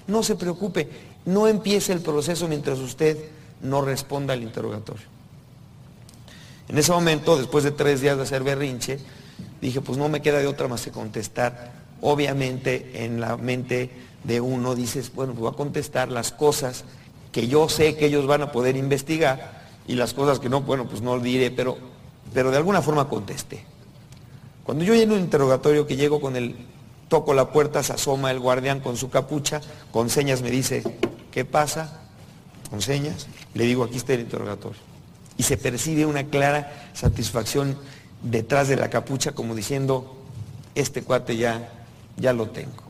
No 0.08 0.22
se 0.24 0.36
preocupe, 0.36 0.90
no 1.26 1.48
empiece 1.48 1.92
el 1.92 2.02
proceso 2.02 2.48
mientras 2.48 2.80
usted 2.80 3.18
no 3.62 3.82
responda 3.82 4.34
al 4.34 4.44
interrogatorio. 4.44 5.06
En 6.70 6.78
ese 6.78 6.92
momento, 6.92 7.36
después 7.36 7.64
de 7.64 7.72
tres 7.72 8.00
días 8.00 8.16
de 8.16 8.24
hacer 8.24 8.44
berrinche, 8.44 9.00
dije, 9.64 9.82
pues 9.82 9.98
no 9.98 10.10
me 10.10 10.22
queda 10.22 10.40
de 10.40 10.48
otra 10.48 10.68
más 10.68 10.84
que 10.84 10.92
contestar. 10.92 11.72
Obviamente 12.02 13.06
en 13.06 13.22
la 13.22 13.38
mente 13.38 13.90
de 14.24 14.42
uno 14.42 14.76
dices, 14.76 15.12
bueno, 15.14 15.34
pues 15.34 15.42
voy 15.42 15.54
a 15.54 15.56
contestar 15.56 16.10
las 16.10 16.32
cosas 16.32 16.84
que 17.32 17.48
yo 17.48 17.70
sé 17.70 17.96
que 17.96 18.08
ellos 18.08 18.28
van 18.28 18.42
a 18.42 18.52
poder 18.52 18.76
investigar 18.76 19.64
y 19.88 19.96
las 19.96 20.14
cosas 20.14 20.40
que 20.40 20.50
no, 20.50 20.62
bueno, 20.62 20.86
pues 20.88 21.02
no 21.02 21.18
diré, 21.20 21.50
pero, 21.50 21.78
pero 22.34 22.52
de 22.52 22.58
alguna 22.58 22.82
forma 22.82 23.08
contesté. 23.08 23.66
Cuando 24.66 24.84
yo 24.84 24.94
lleno 24.94 25.16
un 25.16 25.22
interrogatorio 25.22 25.88
que 25.88 25.96
llego 25.96 26.22
con 26.22 26.36
el, 26.36 26.56
toco 27.08 27.34
la 27.34 27.52
puerta, 27.52 27.84
se 27.84 27.94
asoma 27.94 28.32
el 28.32 28.40
guardián 28.40 28.82
con 28.82 28.98
su 28.98 29.10
capucha, 29.10 29.62
con 29.92 30.10
señas 30.10 30.42
me 30.42 30.52
dice, 30.52 30.84
¿qué 31.32 31.46
pasa? 31.46 32.02
Con 32.70 32.82
señas, 32.82 33.28
le 33.54 33.66
digo, 33.66 33.84
aquí 33.84 33.98
está 33.98 34.14
el 34.14 34.22
interrogatorio 34.22 34.94
y 35.38 35.44
se 35.44 35.58
percibe 35.58 36.06
una 36.06 36.26
clara 36.26 36.90
satisfacción 36.94 37.78
detrás 38.24 38.68
de 38.68 38.78
la 38.78 38.90
capucha 38.90 39.34
como 39.34 39.54
diciendo, 39.54 40.16
este 40.76 41.04
cuate 41.04 41.38
ya, 41.38 41.70
ya 42.18 42.34
lo 42.34 42.48
tengo. 42.48 42.84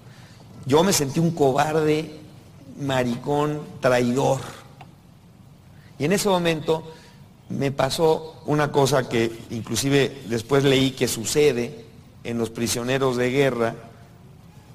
Yo 0.65 0.83
me 0.83 0.93
sentí 0.93 1.19
un 1.19 1.31
cobarde, 1.31 2.19
maricón, 2.79 3.61
traidor. 3.81 4.39
Y 5.99 6.05
en 6.05 6.13
ese 6.13 6.29
momento 6.29 6.83
me 7.49 7.71
pasó 7.71 8.41
una 8.45 8.71
cosa 8.71 9.09
que 9.09 9.31
inclusive 9.49 10.23
después 10.27 10.63
leí 10.63 10.91
que 10.91 11.07
sucede 11.07 11.85
en 12.23 12.37
los 12.37 12.49
prisioneros 12.49 13.17
de 13.17 13.31
guerra, 13.31 13.75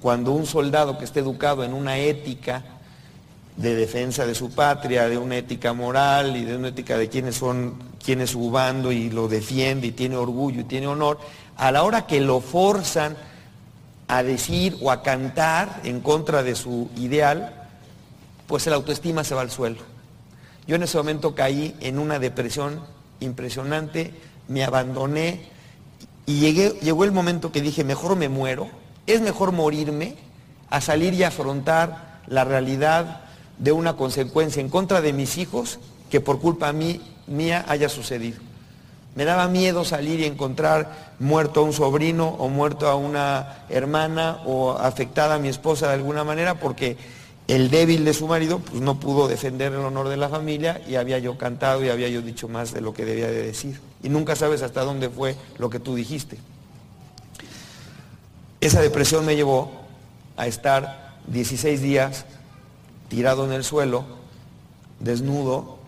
cuando 0.01 0.31
un 0.31 0.45
soldado 0.45 0.97
que 0.97 1.05
esté 1.05 1.19
educado 1.19 1.63
en 1.63 1.73
una 1.73 1.97
ética 1.97 2.63
de 3.57 3.75
defensa 3.75 4.25
de 4.25 4.35
su 4.35 4.51
patria, 4.51 5.09
de 5.09 5.17
una 5.17 5.37
ética 5.37 5.73
moral 5.73 6.37
y 6.37 6.45
de 6.45 6.55
una 6.55 6.69
ética 6.69 6.97
de 6.97 7.09
quiénes 7.09 7.35
son, 7.35 7.73
quién 8.03 8.21
es 8.21 8.31
su 8.31 8.49
bando 8.49 8.91
y 8.91 9.09
lo 9.09 9.27
defiende 9.27 9.87
y 9.87 9.91
tiene 9.91 10.15
orgullo 10.15 10.61
y 10.61 10.65
tiene 10.65 10.87
honor, 10.87 11.19
a 11.57 11.71
la 11.71 11.83
hora 11.83 12.07
que 12.07 12.21
lo 12.21 12.41
forzan 12.41 13.17
a 14.07 14.23
decir 14.23 14.77
o 14.81 14.91
a 14.91 15.03
cantar 15.03 15.81
en 15.83 16.01
contra 16.01 16.41
de 16.41 16.55
su 16.55 16.89
ideal, 16.97 17.67
pues 18.47 18.65
la 18.65 18.75
autoestima 18.75 19.23
se 19.23 19.35
va 19.35 19.41
al 19.41 19.51
suelo. 19.51 19.77
Yo 20.65 20.75
en 20.75 20.83
ese 20.83 20.97
momento 20.97 21.35
caí 21.35 21.75
en 21.79 21.99
una 21.99 22.17
depresión 22.19 22.81
impresionante, 23.19 24.13
me 24.47 24.63
abandoné 24.63 25.41
y 26.25 26.39
llegó 26.81 27.03
el 27.03 27.11
momento 27.11 27.51
que 27.51 27.61
dije, 27.61 27.83
mejor 27.83 28.15
me 28.15 28.29
muero, 28.29 28.69
es 29.05 29.21
mejor 29.21 29.51
morirme 29.51 30.15
a 30.69 30.81
salir 30.81 31.13
y 31.13 31.23
afrontar 31.23 32.21
la 32.27 32.43
realidad 32.43 33.21
de 33.57 33.71
una 33.71 33.95
consecuencia 33.95 34.61
en 34.61 34.69
contra 34.69 35.01
de 35.01 35.13
mis 35.13 35.37
hijos 35.37 35.79
que 36.09 36.21
por 36.21 36.39
culpa 36.39 36.71
mía 37.29 37.65
haya 37.67 37.89
sucedido. 37.89 38.39
Me 39.15 39.25
daba 39.25 39.47
miedo 39.47 39.85
salir 39.85 40.19
y 40.19 40.25
encontrar 40.25 41.15
muerto 41.19 41.61
a 41.61 41.63
un 41.63 41.73
sobrino 41.73 42.27
o 42.27 42.47
muerto 42.47 42.87
a 42.87 42.95
una 42.95 43.65
hermana 43.69 44.39
o 44.45 44.71
afectada 44.71 45.35
a 45.35 45.39
mi 45.39 45.49
esposa 45.49 45.87
de 45.87 45.93
alguna 45.95 46.23
manera 46.23 46.59
porque 46.59 46.97
el 47.47 47.71
débil 47.71 48.05
de 48.05 48.13
su 48.13 48.27
marido 48.27 48.59
pues, 48.59 48.79
no 48.81 48.99
pudo 48.99 49.27
defender 49.27 49.73
el 49.73 49.79
honor 49.79 50.07
de 50.07 50.17
la 50.17 50.29
familia 50.29 50.81
y 50.87 50.95
había 50.95 51.17
yo 51.17 51.37
cantado 51.37 51.83
y 51.83 51.89
había 51.89 52.07
yo 52.07 52.21
dicho 52.21 52.47
más 52.47 52.71
de 52.73 52.81
lo 52.81 52.93
que 52.93 53.05
debía 53.05 53.27
de 53.27 53.41
decir. 53.41 53.79
Y 54.03 54.09
nunca 54.09 54.35
sabes 54.35 54.61
hasta 54.61 54.83
dónde 54.83 55.09
fue 55.09 55.35
lo 55.57 55.69
que 55.69 55.79
tú 55.79 55.95
dijiste. 55.95 56.37
Esa 58.61 58.81
depresión 58.81 59.25
me 59.25 59.35
llevó 59.35 59.71
a 60.37 60.45
estar 60.45 61.17
16 61.27 61.81
días 61.81 62.25
tirado 63.07 63.45
en 63.45 63.51
el 63.51 63.63
suelo, 63.63 64.05
desnudo, 64.99 65.78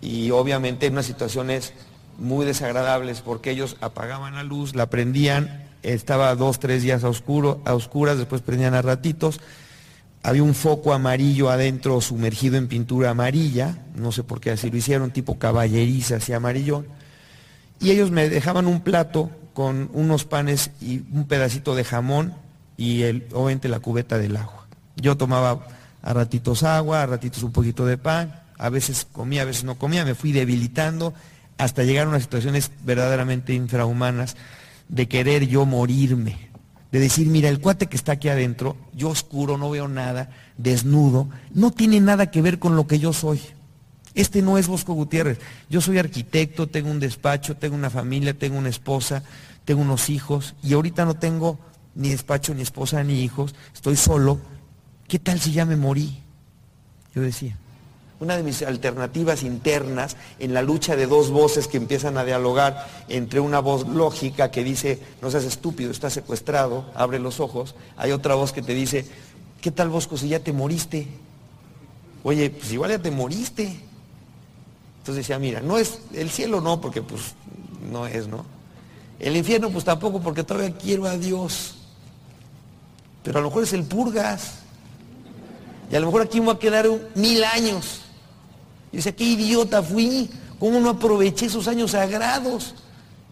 y 0.00 0.30
obviamente 0.30 0.86
en 0.86 0.94
unas 0.94 1.06
situaciones 1.06 1.72
muy 2.18 2.46
desagradables 2.46 3.20
porque 3.20 3.50
ellos 3.50 3.76
apagaban 3.80 4.34
la 4.34 4.42
luz, 4.42 4.74
la 4.74 4.90
prendían, 4.90 5.68
estaba 5.82 6.34
dos, 6.34 6.60
tres 6.60 6.82
días 6.82 7.04
a, 7.04 7.08
oscuro, 7.08 7.60
a 7.64 7.74
oscuras, 7.74 8.18
después 8.18 8.42
prendían 8.42 8.74
a 8.74 8.82
ratitos, 8.82 9.40
había 10.22 10.42
un 10.42 10.54
foco 10.54 10.92
amarillo 10.92 11.50
adentro 11.50 12.00
sumergido 12.00 12.56
en 12.56 12.68
pintura 12.68 13.10
amarilla, 13.10 13.78
no 13.94 14.12
sé 14.12 14.22
por 14.22 14.40
qué 14.40 14.50
así 14.50 14.70
lo 14.70 14.76
hicieron, 14.76 15.10
tipo 15.10 15.38
caballeriza 15.38 16.16
así 16.16 16.32
amarillón, 16.32 16.86
y 17.80 17.90
ellos 17.90 18.10
me 18.10 18.28
dejaban 18.28 18.66
un 18.66 18.80
plato 18.80 19.30
con 19.54 19.90
unos 19.94 20.24
panes 20.24 20.70
y 20.80 21.02
un 21.12 21.26
pedacito 21.26 21.74
de 21.74 21.84
jamón 21.84 22.34
y 22.76 23.02
obviamente 23.32 23.68
la 23.68 23.80
cubeta 23.80 24.18
del 24.18 24.36
agua. 24.36 24.66
Yo 24.96 25.16
tomaba 25.16 25.66
a 26.02 26.12
ratitos 26.12 26.62
agua, 26.62 27.02
a 27.02 27.06
ratitos 27.06 27.42
un 27.42 27.52
poquito 27.52 27.86
de 27.86 27.98
pan, 27.98 28.42
a 28.60 28.68
veces 28.68 29.06
comía, 29.10 29.42
a 29.42 29.46
veces 29.46 29.64
no 29.64 29.76
comía, 29.76 30.04
me 30.04 30.14
fui 30.14 30.32
debilitando 30.32 31.14
hasta 31.56 31.82
llegar 31.82 32.06
a 32.06 32.10
unas 32.10 32.22
situaciones 32.22 32.70
verdaderamente 32.84 33.54
infrahumanas 33.54 34.36
de 34.90 35.08
querer 35.08 35.48
yo 35.48 35.64
morirme, 35.64 36.50
de 36.92 37.00
decir, 37.00 37.26
mira, 37.28 37.48
el 37.48 37.60
cuate 37.60 37.86
que 37.86 37.96
está 37.96 38.12
aquí 38.12 38.28
adentro, 38.28 38.76
yo 38.92 39.08
oscuro, 39.08 39.56
no 39.56 39.70
veo 39.70 39.88
nada, 39.88 40.28
desnudo, 40.58 41.30
no 41.54 41.70
tiene 41.70 42.00
nada 42.00 42.30
que 42.30 42.42
ver 42.42 42.58
con 42.58 42.76
lo 42.76 42.86
que 42.86 42.98
yo 42.98 43.14
soy. 43.14 43.40
Este 44.14 44.42
no 44.42 44.58
es 44.58 44.66
Bosco 44.66 44.92
Gutiérrez. 44.92 45.38
Yo 45.70 45.80
soy 45.80 45.96
arquitecto, 45.96 46.66
tengo 46.66 46.90
un 46.90 47.00
despacho, 47.00 47.56
tengo 47.56 47.76
una 47.76 47.88
familia, 47.88 48.36
tengo 48.36 48.58
una 48.58 48.68
esposa, 48.68 49.22
tengo 49.64 49.80
unos 49.80 50.10
hijos 50.10 50.54
y 50.62 50.74
ahorita 50.74 51.06
no 51.06 51.14
tengo 51.14 51.58
ni 51.94 52.10
despacho, 52.10 52.54
ni 52.54 52.60
esposa, 52.60 53.02
ni 53.04 53.22
hijos, 53.22 53.54
estoy 53.72 53.96
solo. 53.96 54.38
¿Qué 55.08 55.18
tal 55.18 55.40
si 55.40 55.52
ya 55.52 55.64
me 55.64 55.76
morí? 55.76 56.18
Yo 57.14 57.22
decía. 57.22 57.56
Una 58.20 58.36
de 58.36 58.42
mis 58.42 58.60
alternativas 58.62 59.42
internas 59.42 60.18
en 60.38 60.52
la 60.52 60.60
lucha 60.60 60.94
de 60.94 61.06
dos 61.06 61.30
voces 61.30 61.66
que 61.66 61.78
empiezan 61.78 62.18
a 62.18 62.24
dialogar 62.24 62.86
entre 63.08 63.40
una 63.40 63.60
voz 63.60 63.88
lógica 63.88 64.50
que 64.50 64.62
dice, 64.62 64.98
no 65.22 65.30
seas 65.30 65.44
estúpido, 65.44 65.90
estás 65.90 66.12
secuestrado, 66.12 66.84
abre 66.94 67.18
los 67.18 67.40
ojos. 67.40 67.74
Hay 67.96 68.12
otra 68.12 68.34
voz 68.34 68.52
que 68.52 68.60
te 68.60 68.74
dice, 68.74 69.06
¿qué 69.62 69.70
tal 69.70 69.88
Bosco 69.88 70.18
si 70.18 70.28
ya 70.28 70.40
te 70.40 70.52
moriste? 70.52 71.06
Oye, 72.22 72.50
pues 72.50 72.70
igual 72.70 72.90
ya 72.90 72.98
te 72.98 73.10
moriste. 73.10 73.64
Entonces 74.98 75.26
decía, 75.26 75.38
mira, 75.38 75.62
no 75.62 75.78
es, 75.78 76.00
el 76.12 76.28
cielo 76.28 76.60
no, 76.60 76.78
porque 76.78 77.00
pues 77.00 77.34
no 77.90 78.06
es, 78.06 78.28
¿no? 78.28 78.44
El 79.18 79.34
infierno 79.34 79.70
pues 79.70 79.86
tampoco, 79.86 80.20
porque 80.20 80.44
todavía 80.44 80.76
quiero 80.76 81.06
a 81.06 81.16
Dios. 81.16 81.76
Pero 83.22 83.38
a 83.38 83.40
lo 83.40 83.48
mejor 83.48 83.62
es 83.62 83.72
el 83.72 83.84
purgas. 83.84 84.58
Y 85.90 85.96
a 85.96 86.00
lo 86.00 86.06
mejor 86.06 86.20
aquí 86.20 86.38
me 86.38 86.48
va 86.48 86.52
a 86.52 86.58
quedar 86.58 86.86
mil 87.14 87.42
años. 87.44 88.02
Y 88.92 88.96
decía, 88.96 89.12
qué 89.12 89.24
idiota 89.24 89.82
fui, 89.82 90.30
¿cómo 90.58 90.80
no 90.80 90.90
aproveché 90.90 91.46
esos 91.46 91.68
años 91.68 91.92
sagrados? 91.92 92.74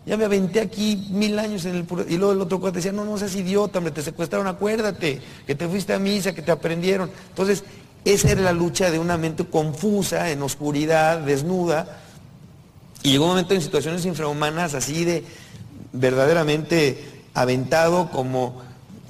Ya 0.06 0.16
me 0.16 0.24
aventé 0.24 0.60
aquí 0.60 1.08
mil 1.10 1.38
años 1.38 1.64
en 1.64 1.76
el 1.76 1.86
Y 2.08 2.16
luego 2.16 2.32
el 2.32 2.40
otro 2.40 2.60
cuate 2.60 2.76
decía, 2.76 2.92
no, 2.92 3.04
no 3.04 3.18
seas 3.18 3.34
idiota, 3.34 3.78
hombre, 3.78 3.92
te 3.92 4.02
secuestraron, 4.02 4.46
acuérdate, 4.46 5.20
que 5.46 5.54
te 5.54 5.68
fuiste 5.68 5.92
a 5.92 5.98
misa, 5.98 6.32
que 6.32 6.42
te 6.42 6.50
aprendieron. 6.50 7.10
Entonces, 7.28 7.64
esa 8.04 8.30
era 8.30 8.40
la 8.40 8.52
lucha 8.52 8.90
de 8.90 8.98
una 8.98 9.18
mente 9.18 9.44
confusa, 9.44 10.30
en 10.30 10.42
oscuridad, 10.42 11.18
desnuda. 11.18 12.00
Y 13.02 13.10
llegó 13.10 13.24
un 13.24 13.30
momento 13.30 13.54
en 13.54 13.60
situaciones 13.60 14.06
infrahumanas 14.06 14.74
así 14.74 15.04
de 15.04 15.24
verdaderamente 15.92 17.22
aventado 17.34 18.10
como 18.10 18.62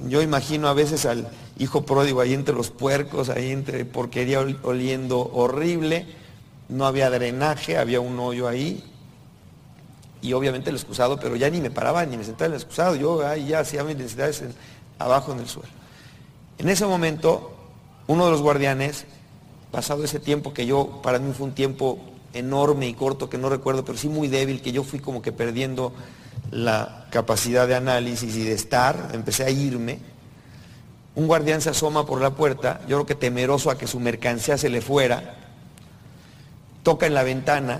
yo 0.07 0.21
imagino 0.21 0.67
a 0.67 0.73
veces 0.73 1.05
al 1.05 1.29
hijo 1.57 1.85
pródigo 1.85 2.21
ahí 2.21 2.33
entre 2.33 2.55
los 2.55 2.69
puercos, 2.69 3.29
ahí 3.29 3.51
entre 3.51 3.85
porquería 3.85 4.39
oliendo 4.39 5.19
horrible, 5.33 6.05
no 6.69 6.85
había 6.85 7.09
drenaje, 7.09 7.77
había 7.77 7.99
un 7.99 8.19
hoyo 8.19 8.47
ahí, 8.47 8.83
y 10.21 10.33
obviamente 10.33 10.69
el 10.69 10.75
excusado, 10.75 11.19
pero 11.19 11.35
ya 11.35 11.49
ni 11.49 11.61
me 11.61 11.71
paraba 11.71 12.05
ni 12.05 12.17
me 12.17 12.23
sentaba 12.23 12.47
en 12.47 12.53
el 12.53 12.57
excusado, 12.57 12.95
yo 12.95 13.25
ahí 13.25 13.47
ya 13.47 13.59
hacía 13.59 13.83
mis 13.83 13.95
necesidades 13.95 14.43
abajo 14.97 15.31
en 15.31 15.39
el 15.39 15.47
suelo. 15.47 15.69
En 16.57 16.69
ese 16.69 16.85
momento, 16.85 17.55
uno 18.07 18.25
de 18.25 18.31
los 18.31 18.41
guardianes, 18.41 19.05
pasado 19.71 20.03
ese 20.03 20.19
tiempo 20.19 20.53
que 20.53 20.65
yo, 20.65 21.01
para 21.01 21.19
mí 21.19 21.33
fue 21.33 21.47
un 21.47 21.53
tiempo 21.53 21.99
enorme 22.33 22.87
y 22.87 22.93
corto 22.93 23.29
que 23.29 23.37
no 23.37 23.49
recuerdo, 23.49 23.85
pero 23.85 23.97
sí 23.97 24.09
muy 24.09 24.27
débil, 24.27 24.61
que 24.61 24.71
yo 24.71 24.83
fui 24.83 24.99
como 24.99 25.21
que 25.21 25.31
perdiendo 25.31 25.93
la 26.51 27.07
capacidad 27.11 27.67
de 27.67 27.75
análisis 27.75 28.35
y 28.35 28.43
de 28.43 28.53
estar, 28.53 29.11
empecé 29.13 29.45
a 29.45 29.49
irme. 29.49 29.99
Un 31.15 31.27
guardián 31.27 31.61
se 31.61 31.69
asoma 31.69 32.05
por 32.05 32.21
la 32.21 32.31
puerta, 32.31 32.81
yo 32.87 32.97
creo 32.97 33.05
que 33.05 33.15
temeroso 33.15 33.71
a 33.71 33.77
que 33.77 33.87
su 33.87 33.99
mercancía 33.99 34.57
se 34.57 34.69
le 34.69 34.81
fuera, 34.81 35.48
toca 36.83 37.07
en 37.07 37.13
la 37.13 37.23
ventana, 37.23 37.77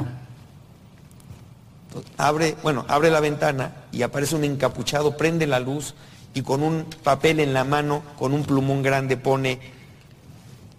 abre, 2.18 2.56
bueno, 2.64 2.86
abre 2.88 3.10
la 3.10 3.20
ventana 3.20 3.74
y 3.92 4.02
aparece 4.02 4.36
un 4.36 4.44
encapuchado, 4.44 5.18
prende 5.18 5.48
la 5.48 5.60
luz 5.60 5.96
y 6.34 6.42
con 6.42 6.64
un 6.64 6.86
papel 7.04 7.40
en 7.40 7.54
la 7.54 7.64
mano, 7.64 8.04
con 8.18 8.34
un 8.34 8.44
plumón 8.44 8.82
grande 8.84 9.18
pone, 9.18 9.60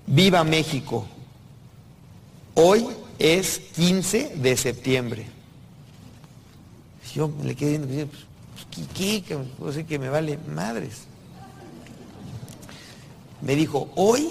Viva 0.07 0.43
México. 0.43 1.07
Hoy 2.55 2.87
es 3.19 3.61
15 3.77 4.33
de 4.37 4.57
septiembre. 4.57 5.27
Yo 7.15 7.31
le 7.45 7.55
quedé 7.55 7.79
viendo, 7.79 8.13
pues, 8.13 8.87
¿qué? 8.95 9.23
¿Qué? 9.23 9.37
Puedo 9.37 9.73
decir 9.73 9.87
que 9.87 9.99
me 9.99 10.09
vale 10.09 10.39
madres. 10.53 11.03
Me 13.41 13.55
dijo, 13.57 13.91
hoy, 13.95 14.31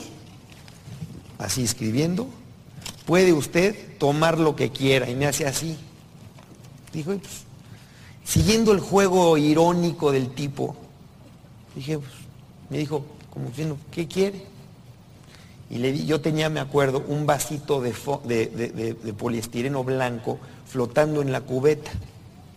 así 1.37 1.63
escribiendo, 1.63 2.27
puede 3.09 3.33
usted 3.33 3.97
tomar 3.97 4.37
lo 4.37 4.55
que 4.55 4.69
quiera. 4.69 5.09
Y 5.09 5.15
me 5.15 5.25
hace 5.25 5.47
así. 5.47 5.75
Dijo, 6.93 7.17
pues, 7.17 7.41
siguiendo 8.23 8.71
el 8.71 8.79
juego 8.79 9.35
irónico 9.35 10.11
del 10.11 10.29
tipo, 10.29 10.75
dije, 11.75 11.97
pues, 11.97 12.11
me 12.69 12.77
dijo, 12.77 13.03
como 13.31 13.47
diciendo, 13.49 13.79
¿qué 13.89 14.07
quiere? 14.07 14.45
Y 15.71 15.79
le 15.79 15.91
di, 15.91 16.05
yo 16.05 16.21
tenía, 16.21 16.49
me 16.49 16.59
acuerdo, 16.59 17.03
un 17.07 17.25
vasito 17.25 17.81
de, 17.81 17.93
de 18.23 19.13
poliestireno 19.13 19.83
blanco 19.83 20.37
flotando 20.67 21.23
en 21.23 21.31
la 21.31 21.41
cubeta 21.41 21.89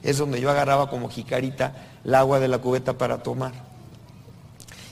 es 0.02 0.18
donde 0.18 0.38
yo 0.38 0.50
agarraba 0.50 0.90
como 0.90 1.08
jicarita 1.08 1.74
el 2.04 2.14
agua 2.14 2.40
de 2.40 2.48
la 2.48 2.58
cubeta 2.58 2.98
para 2.98 3.22
tomar. 3.22 3.52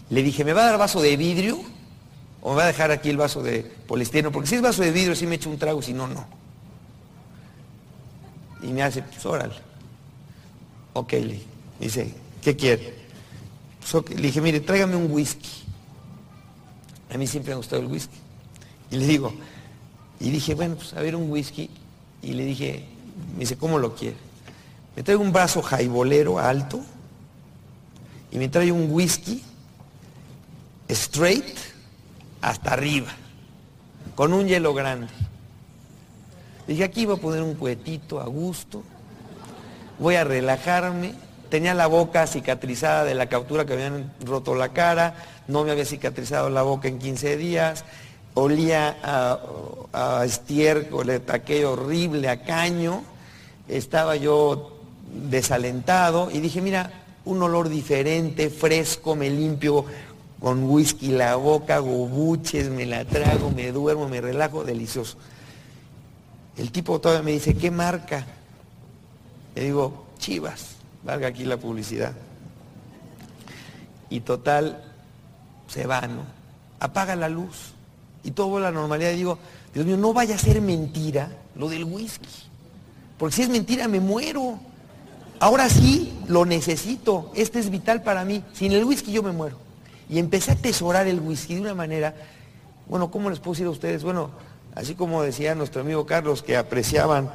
Le 0.09 0.23
dije, 0.23 0.43
¿me 0.43 0.55
va 0.55 0.63
a 0.63 0.71
dar 0.71 0.79
vaso 0.79 1.03
de 1.03 1.19
vidrio? 1.19 1.59
¿O 2.43 2.51
me 2.51 2.57
va 2.57 2.65
a 2.65 2.67
dejar 2.67 2.91
aquí 2.91 3.11
el 3.11 3.17
vaso 3.17 3.43
de 3.43 3.63
poliestireno? 3.87 4.33
Porque 4.33 4.49
si 4.49 4.57
es 4.57 4.63
vaso 4.63 4.83
de 4.83 4.91
vidrio, 4.91 5.15
sí 5.15 5.27
me 5.27 5.35
echo 5.35 5.51
un 5.51 5.59
trago, 5.59 5.83
si 5.83 5.93
no, 5.93 6.07
no. 6.07 6.27
Y 8.63 8.69
me 8.69 8.83
hace, 8.83 9.03
pues 9.03 9.25
órale. 9.27 9.55
Ok, 10.93 11.13
le 11.13 11.41
dice, 11.79 12.15
¿qué 12.43 12.57
quiere? 12.57 12.95
Pues, 13.81 14.11
le 14.11 14.23
dije, 14.23 14.41
mire, 14.41 14.61
tráigame 14.61 14.97
un 14.97 15.11
whisky. 15.11 15.51
A 17.13 17.19
mí 17.19 17.27
siempre 17.27 17.51
me 17.51 17.55
ha 17.55 17.57
gustado 17.57 17.83
el 17.83 17.89
whisky. 17.89 18.17
Y 18.91 18.97
le 18.97 19.07
digo, 19.07 19.33
y 20.19 20.31
dije, 20.31 20.55
bueno, 20.55 20.77
pues 20.77 20.95
a 20.95 21.01
ver 21.01 21.17
un 21.17 21.31
whisky. 21.31 21.71
Y 22.23 22.33
le 22.33 22.45
dije, 22.45 22.85
me 23.35 23.41
dice, 23.41 23.57
¿cómo 23.57 23.79
lo 23.79 23.95
quiere? 23.95 24.17
Me 24.97 25.03
trae 25.03 25.17
un 25.17 25.33
vaso 25.33 25.63
jaibolero 25.63 26.39
alto 26.39 26.81
y 28.33 28.39
me 28.39 28.49
trae 28.49 28.71
un 28.73 28.91
whisky 28.91 29.43
straight 30.89 31.57
hasta 32.41 32.73
arriba, 32.73 33.11
con 34.15 34.33
un 34.33 34.47
hielo 34.47 34.75
grande. 34.75 35.09
Dije, 36.67 36.85
aquí 36.85 37.07
voy 37.07 37.17
a 37.17 37.21
poner 37.21 37.43
un 37.43 37.55
cuetito 37.55 38.21
a 38.21 38.27
gusto, 38.27 38.83
voy 39.99 40.17
a 40.17 40.25
relajarme. 40.25 41.15
Tenía 41.49 41.75
la 41.75 41.89
boca 41.89 42.29
cicatrizada 42.29 43.05
de 43.05 43.15
la 43.15 43.29
captura 43.29 43.67
que 43.67 43.73
habían 43.73 44.13
roto 44.25 44.55
la 44.55 44.69
cara, 44.69 45.15
no 45.49 45.65
me 45.65 45.73
había 45.73 45.85
cicatrizado 45.85 46.49
la 46.49 46.63
boca 46.63 46.87
en 46.87 47.01
15 47.01 47.37
días, 47.37 47.85
olía 48.35 48.97
a, 49.03 49.41
a 49.93 50.25
estiércol, 50.25 51.11
aquello 51.11 51.73
horrible, 51.73 52.29
a 52.29 52.43
caño. 52.45 53.03
Estaba 53.67 54.15
yo 54.15 54.79
desalentado 55.13 56.31
y 56.31 56.39
dije, 56.39 56.61
mira, 56.61 56.93
un 57.25 57.43
olor 57.43 57.69
diferente, 57.69 58.51
fresco, 58.51 59.17
me 59.17 59.29
limpio 59.29 59.85
con 60.41 60.65
whisky 60.65 61.09
la 61.09 61.37
boca, 61.37 61.79
gobuches, 61.79 62.71
me 62.71 62.87
la 62.87 63.05
trago, 63.05 63.51
me 63.51 63.71
duermo, 63.73 64.09
me 64.09 64.21
relajo, 64.21 64.65
delicioso. 64.65 65.19
El 66.57 66.73
tipo 66.73 66.99
todavía 67.01 67.23
me 67.23 67.33
dice, 67.33 67.55
¿qué 67.55 67.71
marca? 67.71 68.27
Le 69.55 69.65
digo, 69.65 70.07
Chivas, 70.19 70.77
valga 71.05 71.29
aquí 71.29 71.45
la 71.45 71.59
publicidad. 71.59 72.15
Y 74.09 74.21
total, 74.21 74.83
se 75.69 75.87
va, 75.87 76.01
¿no? 76.03 76.23
Apaga 76.81 77.15
la 77.17 77.29
luz. 77.29 77.73
Y 78.25 78.33
todo 78.33 78.61
la 78.61 78.71
normalidad. 78.71 79.13
Y 79.13 79.17
digo, 79.17 79.39
Dios 79.73 79.87
mío, 79.87 79.97
no 79.97 80.13
vaya 80.13 80.35
a 80.35 80.39
ser 80.39 80.61
mentira 80.61 81.31
lo 81.55 81.69
del 81.69 81.85
whisky. 81.85 82.29
Porque 83.19 83.37
si 83.37 83.43
es 83.43 83.49
mentira, 83.49 83.89
me 83.89 84.01
muero. 84.01 84.59
Ahora 85.39 85.69
sí 85.71 86.13
lo 86.29 86.45
necesito, 86.45 87.31
este 87.35 87.61
es 87.61 87.71
vital 87.71 88.03
para 88.03 88.25
mí. 88.25 88.43
Sin 88.53 88.73
el 88.73 88.85
whisky 88.85 89.13
yo 89.13 89.23
me 89.23 89.33
muero. 89.33 89.70
Y 90.11 90.19
empecé 90.19 90.51
a 90.51 90.55
atesorar 90.55 91.07
el 91.07 91.21
whisky 91.21 91.55
de 91.55 91.61
una 91.61 91.75
manera, 91.75 92.15
bueno, 92.89 93.13
¿cómo 93.13 93.31
les 93.31 93.39
puedo 93.39 93.53
decir 93.53 93.67
a 93.67 93.71
ustedes? 93.71 94.03
Bueno, 94.03 94.31
así 94.75 94.97
como 94.97 95.23
decía 95.23 95.55
nuestro 95.55 95.83
amigo 95.83 96.05
Carlos, 96.05 96.43
que 96.43 96.57
apreciaban 96.57 97.31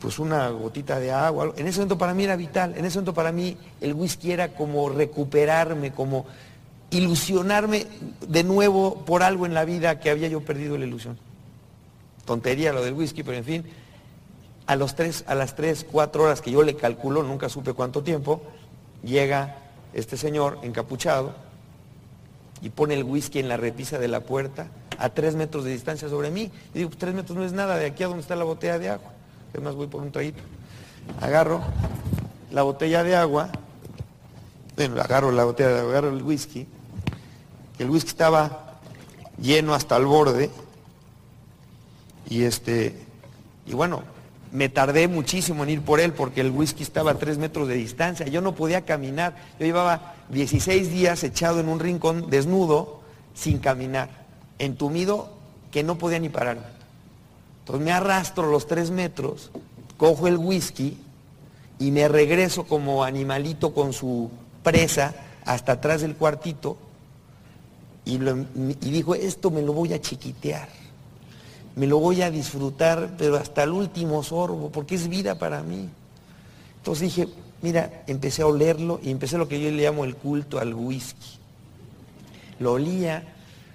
pues 0.00 0.18
una 0.18 0.48
gotita 0.50 0.98
de 0.98 1.12
agua. 1.12 1.52
En 1.56 1.68
ese 1.68 1.78
momento 1.78 1.96
para 1.96 2.14
mí 2.14 2.24
era 2.24 2.34
vital, 2.34 2.74
en 2.76 2.84
ese 2.84 2.98
momento 2.98 3.14
para 3.14 3.30
mí 3.30 3.56
el 3.80 3.94
whisky 3.94 4.32
era 4.32 4.48
como 4.48 4.88
recuperarme, 4.88 5.92
como 5.92 6.26
ilusionarme 6.90 7.86
de 8.26 8.42
nuevo 8.42 9.04
por 9.06 9.22
algo 9.22 9.46
en 9.46 9.54
la 9.54 9.64
vida 9.64 10.00
que 10.00 10.10
había 10.10 10.26
yo 10.26 10.40
perdido 10.40 10.76
la 10.76 10.84
ilusión. 10.84 11.16
Tontería 12.24 12.72
lo 12.72 12.82
del 12.82 12.94
whisky, 12.94 13.22
pero 13.22 13.36
en 13.36 13.44
fin, 13.44 13.64
a, 14.66 14.74
los 14.74 14.96
tres, 14.96 15.22
a 15.28 15.36
las 15.36 15.54
3, 15.54 15.86
4 15.92 16.24
horas 16.24 16.40
que 16.40 16.50
yo 16.50 16.64
le 16.64 16.74
calculo, 16.74 17.22
nunca 17.22 17.48
supe 17.48 17.72
cuánto 17.72 18.02
tiempo, 18.02 18.42
llega 19.04 19.58
este 19.94 20.16
señor 20.16 20.58
encapuchado 20.62 21.45
y 22.62 22.70
pone 22.70 22.94
el 22.94 23.04
whisky 23.04 23.38
en 23.38 23.48
la 23.48 23.56
repisa 23.56 23.98
de 23.98 24.08
la 24.08 24.20
puerta 24.20 24.68
a 24.98 25.10
tres 25.10 25.34
metros 25.34 25.64
de 25.64 25.72
distancia 25.72 26.08
sobre 26.08 26.30
mí. 26.30 26.50
Y 26.74 26.78
digo, 26.78 26.90
tres 26.96 27.14
metros 27.14 27.36
no 27.36 27.44
es 27.44 27.52
nada 27.52 27.76
de 27.76 27.86
aquí 27.86 28.02
a 28.02 28.08
donde 28.08 28.22
está 28.22 28.36
la 28.36 28.44
botella 28.44 28.78
de 28.78 28.90
agua. 28.90 29.10
Además 29.52 29.74
voy 29.74 29.86
por 29.86 30.02
un 30.02 30.12
traguito. 30.12 30.42
Agarro 31.20 31.62
la 32.50 32.62
botella 32.62 33.04
de 33.04 33.16
agua, 33.16 33.50
bueno, 34.76 35.00
agarro 35.00 35.30
la 35.32 35.44
botella 35.44 35.70
de 35.70 35.78
agua, 35.80 35.90
agarro 35.90 36.08
el 36.10 36.22
whisky. 36.22 36.66
El 37.78 37.90
whisky 37.90 38.10
estaba 38.10 38.78
lleno 39.40 39.74
hasta 39.74 39.96
el 39.96 40.06
borde. 40.06 40.50
Y 42.28 42.42
este, 42.42 43.06
y 43.66 43.74
bueno, 43.74 44.02
me 44.56 44.70
tardé 44.70 45.06
muchísimo 45.06 45.64
en 45.64 45.68
ir 45.68 45.82
por 45.82 46.00
él 46.00 46.14
porque 46.14 46.40
el 46.40 46.50
whisky 46.50 46.82
estaba 46.82 47.10
a 47.10 47.18
tres 47.18 47.36
metros 47.36 47.68
de 47.68 47.74
distancia. 47.74 48.24
Yo 48.24 48.40
no 48.40 48.54
podía 48.54 48.86
caminar. 48.86 49.36
Yo 49.60 49.66
llevaba 49.66 50.14
16 50.30 50.90
días 50.90 51.22
echado 51.24 51.60
en 51.60 51.68
un 51.68 51.78
rincón 51.78 52.30
desnudo, 52.30 53.02
sin 53.34 53.58
caminar, 53.58 54.08
entumido, 54.58 55.28
que 55.70 55.82
no 55.82 55.98
podía 55.98 56.20
ni 56.20 56.30
pararme. 56.30 56.62
Entonces 57.58 57.84
me 57.84 57.92
arrastro 57.92 58.50
los 58.50 58.66
tres 58.66 58.90
metros, 58.90 59.50
cojo 59.98 60.26
el 60.26 60.38
whisky 60.38 60.96
y 61.78 61.90
me 61.90 62.08
regreso 62.08 62.64
como 62.64 63.04
animalito 63.04 63.74
con 63.74 63.92
su 63.92 64.30
presa 64.62 65.14
hasta 65.44 65.72
atrás 65.72 66.00
del 66.00 66.16
cuartito 66.16 66.78
y, 68.06 68.14
y 68.14 68.90
dijo, 68.90 69.14
esto 69.14 69.50
me 69.50 69.60
lo 69.60 69.74
voy 69.74 69.92
a 69.92 70.00
chiquitear 70.00 70.85
me 71.76 71.86
lo 71.86 71.98
voy 71.98 72.22
a 72.22 72.30
disfrutar, 72.30 73.16
pero 73.18 73.36
hasta 73.36 73.62
el 73.62 73.70
último 73.70 74.22
sorbo, 74.22 74.70
porque 74.70 74.94
es 74.94 75.08
vida 75.08 75.38
para 75.38 75.62
mí. 75.62 75.88
Entonces 76.78 77.14
dije, 77.14 77.28
mira, 77.60 78.02
empecé 78.06 78.42
a 78.42 78.46
olerlo 78.46 78.98
y 79.02 79.10
empecé 79.10 79.36
lo 79.36 79.46
que 79.46 79.60
yo 79.60 79.70
le 79.70 79.82
llamo 79.82 80.04
el 80.04 80.16
culto 80.16 80.58
al 80.58 80.72
whisky. 80.72 81.38
Lo 82.60 82.72
olía, 82.72 83.24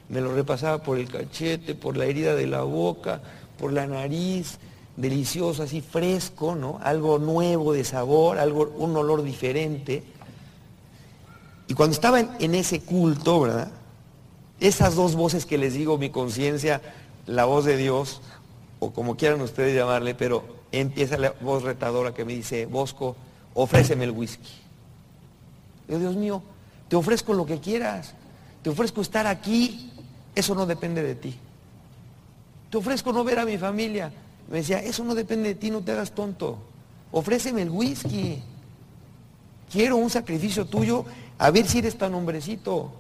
me 0.09 0.19
lo 0.19 0.33
repasaba 0.33 0.81
por 0.81 0.97
el 0.97 1.09
cachete, 1.09 1.75
por 1.75 1.95
la 1.95 2.05
herida 2.05 2.33
de 2.33 2.47
la 2.47 2.63
boca, 2.63 3.21
por 3.59 3.71
la 3.71 3.85
nariz, 3.85 4.57
delicioso, 4.97 5.61
así 5.61 5.81
fresco, 5.81 6.55
¿no? 6.55 6.79
Algo 6.81 7.19
nuevo 7.19 7.71
de 7.71 7.83
sabor, 7.83 8.39
algo, 8.39 8.73
un 8.79 8.97
olor 8.97 9.21
diferente. 9.21 10.03
Y 11.67 11.75
cuando 11.75 11.93
estaba 11.93 12.19
en 12.19 12.55
ese 12.55 12.79
culto, 12.81 13.41
¿verdad? 13.41 13.71
Esas 14.59 14.95
dos 14.95 15.15
voces 15.15 15.45
que 15.45 15.59
les 15.59 15.75
digo, 15.75 15.99
mi 15.99 16.09
conciencia, 16.09 16.81
la 17.27 17.45
voz 17.45 17.65
de 17.65 17.77
Dios, 17.77 18.21
o 18.79 18.91
como 18.91 19.15
quieran 19.15 19.41
ustedes 19.41 19.75
llamarle, 19.75 20.15
pero 20.15 20.43
empieza 20.71 21.17
la 21.17 21.33
voz 21.41 21.63
retadora 21.63 22.13
que 22.13 22.25
me 22.25 22.33
dice, 22.33 22.65
Bosco, 22.65 23.15
ofréceme 23.53 24.05
el 24.05 24.11
whisky. 24.11 24.53
Yo, 25.87 25.99
Dios 25.99 26.15
mío, 26.15 26.41
te 26.87 26.95
ofrezco 26.95 27.33
lo 27.33 27.45
que 27.45 27.59
quieras, 27.59 28.13
te 28.63 28.69
ofrezco 28.69 29.01
estar 29.01 29.27
aquí, 29.27 29.91
eso 30.35 30.55
no 30.55 30.65
depende 30.65 31.03
de 31.03 31.15
ti. 31.15 31.35
Te 32.69 32.77
ofrezco 32.77 33.11
no 33.11 33.23
ver 33.23 33.39
a 33.39 33.45
mi 33.45 33.57
familia. 33.57 34.11
Me 34.49 34.57
decía, 34.57 34.79
eso 34.79 35.03
no 35.03 35.13
depende 35.13 35.49
de 35.49 35.55
ti, 35.55 35.69
no 35.69 35.81
te 35.81 35.91
hagas 35.91 36.11
tonto. 36.11 36.57
Ofréceme 37.11 37.61
el 37.61 37.69
whisky. 37.69 38.41
Quiero 39.71 39.97
un 39.97 40.09
sacrificio 40.09 40.65
tuyo, 40.65 41.05
a 41.37 41.51
ver 41.51 41.67
si 41.67 41.79
eres 41.79 41.97
tan 41.97 42.13
hombrecito. 42.13 42.93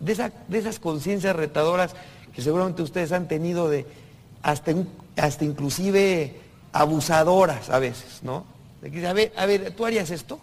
De, 0.00 0.30
de 0.46 0.58
esas 0.58 0.78
conciencias 0.78 1.34
retadoras 1.34 1.94
que 2.38 2.42
seguramente 2.44 2.82
ustedes 2.82 3.10
han 3.10 3.26
tenido 3.26 3.68
de 3.68 3.84
hasta, 4.44 4.72
hasta 5.16 5.44
inclusive 5.44 6.36
abusadoras 6.72 7.68
a 7.68 7.80
veces, 7.80 8.20
¿no? 8.22 8.44
A 9.08 9.12
ver, 9.12 9.32
a 9.36 9.44
ver, 9.44 9.72
¿tú 9.72 9.84
harías 9.84 10.08
esto? 10.10 10.38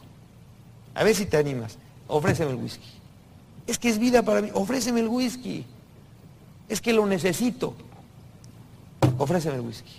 A 0.94 1.06
ver 1.06 1.16
si 1.16 1.26
te 1.26 1.38
animas. 1.38 1.78
Ofréceme 2.10 2.52
el 2.52 2.58
whisky. 2.58 2.92
Es 3.66 3.80
que 3.80 3.88
es 3.88 3.98
vida 3.98 4.24
para 4.24 4.42
mí. 4.42 4.50
Ofréceme 4.54 5.00
el 5.00 5.08
whisky. 5.08 5.66
Es 6.68 6.82
que 6.82 6.92
lo 6.92 7.06
necesito. 7.06 7.76
Ofréceme 9.18 9.56
el 9.56 9.62
whisky. 9.62 9.96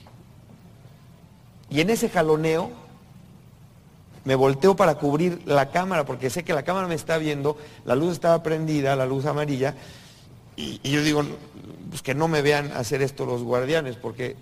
Y 1.71 1.81
en 1.81 1.89
ese 1.89 2.11
jaloneo 2.11 2.73
me 4.27 4.35
volteo 4.35 4.77
para 4.77 4.97
cubrir 4.97 5.41
la 5.47 5.71
cámara, 5.71 6.05
porque 6.05 6.29
sé 6.29 6.45
que 6.45 6.53
la 6.53 6.63
cámara 6.63 6.89
me 6.89 6.95
está 6.95 7.17
viendo, 7.17 7.57
la 7.87 7.95
luz 7.95 8.13
estaba 8.13 8.43
prendida, 8.43 8.97
la 8.97 9.07
luz 9.07 9.25
amarilla, 9.25 9.75
y, 10.57 10.81
yo 10.89 11.03
digo, 11.03 11.23
pues 11.91 12.03
que 12.03 12.15
no 12.15 12.29
me 12.29 12.43
vean 12.43 12.73
hacer 12.73 13.03
esto 13.03 13.27
los 13.27 13.43
guardianes, 13.43 13.97
porque 13.97 14.37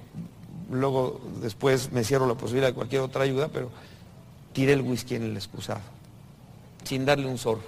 luego 0.70 1.20
después 1.42 1.92
me 1.92 2.04
cierro 2.04 2.26
la 2.26 2.34
posibilidad 2.34 2.68
de 2.68 2.74
cualquier 2.74 3.02
otra 3.02 3.24
ayuda, 3.24 3.48
pero 3.48 3.70
tiré 4.52 4.72
el 4.72 4.82
whisky 4.82 5.16
en 5.16 5.24
el 5.24 5.36
excusado, 5.36 5.80
sin 6.84 7.04
darle 7.04 7.26
un 7.26 7.38
sorbo. 7.38 7.64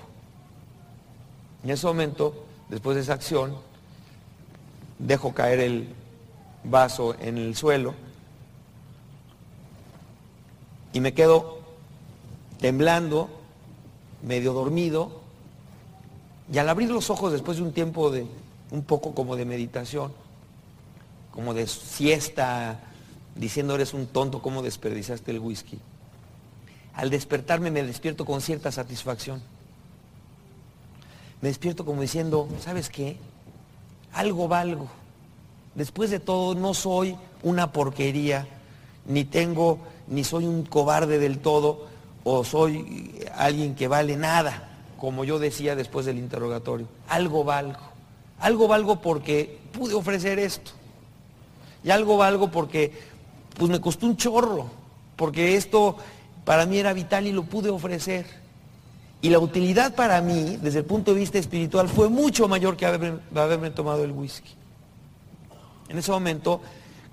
En 1.64 1.70
ese 1.70 1.86
momento, 1.86 2.46
después 2.68 2.94
de 2.94 3.02
esa 3.02 3.14
acción, 3.14 3.56
dejo 4.98 5.34
caer 5.34 5.60
el 5.60 5.88
vaso 6.62 7.16
en 7.20 7.38
el 7.38 7.56
suelo 7.56 7.94
y 10.92 11.00
me 11.00 11.12
quedo 11.12 11.58
temblando, 12.58 13.28
medio 14.22 14.54
dormido, 14.54 15.20
y 16.52 16.58
al 16.58 16.68
abrir 16.68 16.90
los 16.90 17.10
ojos 17.10 17.32
después 17.32 17.56
de 17.56 17.64
un 17.64 17.72
tiempo 17.72 18.10
de 18.10 18.26
un 18.70 18.82
poco 18.84 19.14
como 19.14 19.36
de 19.36 19.44
meditación, 19.44 20.12
como 21.32 21.54
de 21.54 21.66
siesta, 21.66 22.80
diciendo 23.34 23.74
eres 23.74 23.94
un 23.94 24.06
tonto, 24.06 24.40
¿cómo 24.42 24.62
desperdiciaste 24.62 25.30
el 25.32 25.40
whisky? 25.40 25.78
Al 26.94 27.10
despertarme 27.10 27.70
me 27.70 27.82
despierto 27.82 28.24
con 28.24 28.40
cierta 28.40 28.72
satisfacción. 28.72 29.42
Me 31.42 31.48
despierto 31.48 31.84
como 31.84 32.00
diciendo, 32.00 32.48
¿sabes 32.60 32.88
qué? 32.88 33.18
Algo 34.12 34.48
valgo. 34.48 34.88
Después 35.74 36.10
de 36.10 36.20
todo, 36.20 36.54
no 36.54 36.72
soy 36.72 37.16
una 37.42 37.72
porquería, 37.72 38.46
ni 39.04 39.24
tengo, 39.24 39.78
ni 40.08 40.24
soy 40.24 40.46
un 40.46 40.64
cobarde 40.64 41.18
del 41.18 41.38
todo, 41.38 41.86
o 42.24 42.44
soy 42.44 43.20
alguien 43.34 43.74
que 43.74 43.88
vale 43.88 44.16
nada 44.16 44.65
como 44.98 45.24
yo 45.24 45.38
decía 45.38 45.76
después 45.76 46.06
del 46.06 46.18
interrogatorio, 46.18 46.86
algo 47.08 47.44
valgo. 47.44 47.80
Algo 48.38 48.68
valgo 48.68 49.00
porque 49.00 49.58
pude 49.72 49.94
ofrecer 49.94 50.38
esto. 50.38 50.72
Y 51.84 51.90
algo 51.90 52.16
valgo 52.16 52.50
porque 52.50 52.92
pues 53.56 53.70
me 53.70 53.80
costó 53.80 54.06
un 54.06 54.16
chorro, 54.16 54.66
porque 55.16 55.56
esto 55.56 55.96
para 56.44 56.66
mí 56.66 56.78
era 56.78 56.92
vital 56.92 57.26
y 57.26 57.32
lo 57.32 57.44
pude 57.44 57.70
ofrecer. 57.70 58.26
Y 59.22 59.30
la 59.30 59.38
utilidad 59.38 59.94
para 59.94 60.20
mí, 60.20 60.58
desde 60.60 60.80
el 60.80 60.84
punto 60.84 61.14
de 61.14 61.20
vista 61.20 61.38
espiritual, 61.38 61.88
fue 61.88 62.08
mucho 62.08 62.48
mayor 62.48 62.76
que 62.76 62.86
haberme, 62.86 63.18
haberme 63.34 63.70
tomado 63.70 64.04
el 64.04 64.12
whisky. 64.12 64.52
En 65.88 65.98
ese 65.98 66.10
momento 66.10 66.60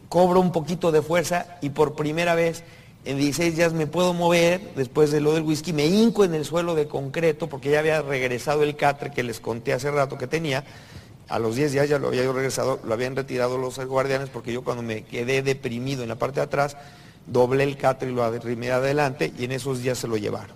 cobro 0.09 0.39
un 0.39 0.51
poquito 0.51 0.91
de 0.91 1.01
fuerza 1.01 1.57
y 1.61 1.69
por 1.69 1.95
primera 1.95 2.35
vez 2.35 2.63
en 3.05 3.17
16 3.17 3.57
días 3.57 3.73
me 3.73 3.85
puedo 3.85 4.13
mover, 4.13 4.61
después 4.75 5.11
de 5.11 5.19
lo 5.19 5.33
del 5.33 5.43
whisky, 5.43 5.73
me 5.73 5.85
hinco 5.85 6.23
en 6.23 6.33
el 6.33 6.45
suelo 6.45 6.73
de 6.73 6.87
concreto, 6.87 7.47
porque 7.49 7.69
ya 7.69 7.79
había 7.79 8.01
regresado 8.01 8.63
el 8.63 8.77
catre 8.77 9.11
que 9.11 9.23
les 9.23 9.41
conté 9.41 9.73
hace 9.73 9.91
rato 9.91 10.17
que 10.17 10.27
tenía. 10.27 10.63
A 11.27 11.37
los 11.39 11.55
10 11.55 11.73
días 11.73 11.89
ya 11.89 11.99
lo 11.99 12.07
había 12.07 12.29
regresado, 12.31 12.79
lo 12.83 12.93
habían 12.93 13.15
retirado 13.15 13.57
los 13.57 13.77
guardianes, 13.85 14.29
porque 14.29 14.53
yo 14.53 14.63
cuando 14.63 14.83
me 14.83 15.03
quedé 15.03 15.41
deprimido 15.41 16.03
en 16.03 16.09
la 16.09 16.15
parte 16.15 16.39
de 16.39 16.45
atrás, 16.45 16.77
doblé 17.27 17.65
el 17.65 17.77
catre 17.77 18.09
y 18.09 18.13
lo 18.13 18.23
arrimé 18.23 18.71
adelante, 18.71 19.33
y 19.37 19.45
en 19.45 19.51
esos 19.51 19.81
días 19.81 19.97
se 19.97 20.07
lo 20.07 20.15
llevaron. 20.15 20.55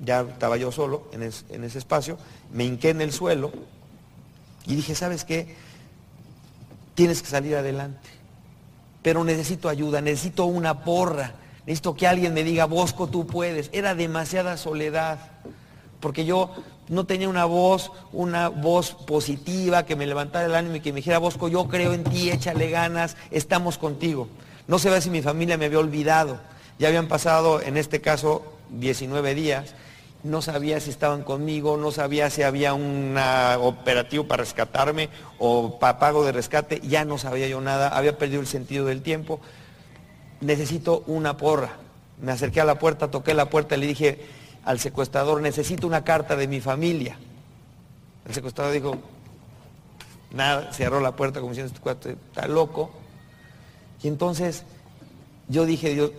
Ya 0.00 0.22
estaba 0.22 0.56
yo 0.56 0.72
solo 0.72 1.08
en, 1.12 1.22
en 1.22 1.64
ese 1.64 1.78
espacio, 1.78 2.18
me 2.52 2.64
hinqué 2.64 2.90
en 2.90 3.00
el 3.00 3.12
suelo, 3.12 3.52
y 4.66 4.74
dije, 4.74 4.96
¿sabes 4.96 5.24
qué? 5.24 5.54
Tienes 6.96 7.22
que 7.22 7.28
salir 7.28 7.54
adelante 7.54 8.15
pero 9.06 9.22
necesito 9.22 9.68
ayuda, 9.68 10.00
necesito 10.00 10.46
una 10.46 10.82
porra, 10.82 11.34
necesito 11.64 11.94
que 11.94 12.08
alguien 12.08 12.34
me 12.34 12.42
diga, 12.42 12.64
Bosco, 12.64 13.06
tú 13.06 13.24
puedes. 13.24 13.70
Era 13.72 13.94
demasiada 13.94 14.56
soledad, 14.56 15.20
porque 16.00 16.24
yo 16.24 16.50
no 16.88 17.06
tenía 17.06 17.28
una 17.28 17.44
voz, 17.44 17.92
una 18.12 18.48
voz 18.48 18.94
positiva 19.06 19.86
que 19.86 19.94
me 19.94 20.08
levantara 20.08 20.46
el 20.46 20.56
ánimo 20.56 20.74
y 20.74 20.80
que 20.80 20.92
me 20.92 20.96
dijera, 20.96 21.18
Bosco, 21.18 21.46
yo 21.46 21.68
creo 21.68 21.92
en 21.92 22.02
ti, 22.02 22.32
échale 22.32 22.68
ganas, 22.68 23.16
estamos 23.30 23.78
contigo. 23.78 24.26
No 24.66 24.80
sé 24.80 25.00
si 25.00 25.08
mi 25.08 25.22
familia 25.22 25.56
me 25.56 25.66
había 25.66 25.78
olvidado. 25.78 26.40
Ya 26.80 26.88
habían 26.88 27.06
pasado, 27.06 27.62
en 27.62 27.76
este 27.76 28.00
caso, 28.00 28.42
19 28.70 29.36
días 29.36 29.76
no 30.26 30.42
sabía 30.42 30.80
si 30.80 30.90
estaban 30.90 31.22
conmigo, 31.22 31.76
no 31.76 31.92
sabía 31.92 32.30
si 32.30 32.42
había 32.42 32.74
un 32.74 33.16
operativo 33.60 34.26
para 34.26 34.42
rescatarme 34.42 35.08
o 35.38 35.78
para 35.78 35.98
pago 35.98 36.24
de 36.24 36.32
rescate, 36.32 36.80
ya 36.80 37.04
no 37.04 37.18
sabía 37.18 37.48
yo 37.48 37.60
nada, 37.60 37.88
había 37.88 38.18
perdido 38.18 38.40
el 38.40 38.46
sentido 38.46 38.86
del 38.86 39.02
tiempo. 39.02 39.40
Necesito 40.40 41.04
una 41.06 41.36
porra. 41.36 41.76
Me 42.20 42.32
acerqué 42.32 42.60
a 42.60 42.64
la 42.64 42.78
puerta, 42.78 43.10
toqué 43.10 43.34
la 43.34 43.48
puerta 43.48 43.76
y 43.76 43.80
le 43.80 43.86
dije 43.86 44.26
al 44.64 44.80
secuestrador, 44.80 45.40
necesito 45.40 45.86
una 45.86 46.04
carta 46.04 46.36
de 46.36 46.48
mi 46.48 46.60
familia. 46.60 47.16
El 48.26 48.34
secuestrador 48.34 48.72
dijo, 48.72 48.96
nada, 50.32 50.72
cerró 50.72 51.00
la 51.00 51.14
puerta 51.14 51.40
como 51.40 51.52
diciendo, 51.52 51.72
este 51.90 52.12
está 52.12 52.48
loco. 52.48 52.90
Y 54.02 54.08
entonces 54.08 54.64
yo 55.48 55.64
dije, 55.64 55.94
Dios, 55.94 56.10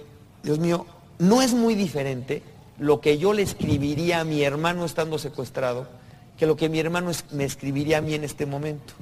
Dios 0.43 0.59
mío, 0.59 0.85
no 1.19 1.41
es 1.41 1.53
muy 1.53 1.75
diferente 1.75 2.41
lo 2.79 3.01
que 3.01 3.17
yo 3.17 3.33
le 3.33 3.41
escribiría 3.41 4.19
a 4.19 4.23
mi 4.23 4.43
hermano 4.43 4.85
estando 4.85 5.17
secuestrado 5.17 5.87
que 6.37 6.45
lo 6.45 6.55
que 6.55 6.69
mi 6.69 6.79
hermano 6.79 7.11
me 7.31 7.45
escribiría 7.45 7.97
a 7.97 8.01
mí 8.01 8.13
en 8.13 8.23
este 8.23 8.45
momento. 8.45 8.93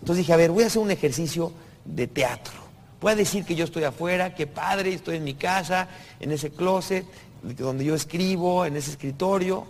Entonces 0.00 0.18
dije, 0.18 0.32
a 0.32 0.36
ver, 0.36 0.50
voy 0.50 0.64
a 0.64 0.66
hacer 0.66 0.82
un 0.82 0.90
ejercicio 0.90 1.52
de 1.84 2.06
teatro. 2.06 2.54
Voy 3.00 3.12
a 3.12 3.16
decir 3.16 3.44
que 3.44 3.54
yo 3.54 3.64
estoy 3.64 3.84
afuera, 3.84 4.34
que 4.34 4.48
padre, 4.48 4.92
estoy 4.92 5.16
en 5.16 5.24
mi 5.24 5.34
casa, 5.34 5.88
en 6.18 6.32
ese 6.32 6.50
closet, 6.50 7.06
donde 7.42 7.84
yo 7.84 7.94
escribo, 7.94 8.66
en 8.66 8.76
ese 8.76 8.90
escritorio. 8.90 9.66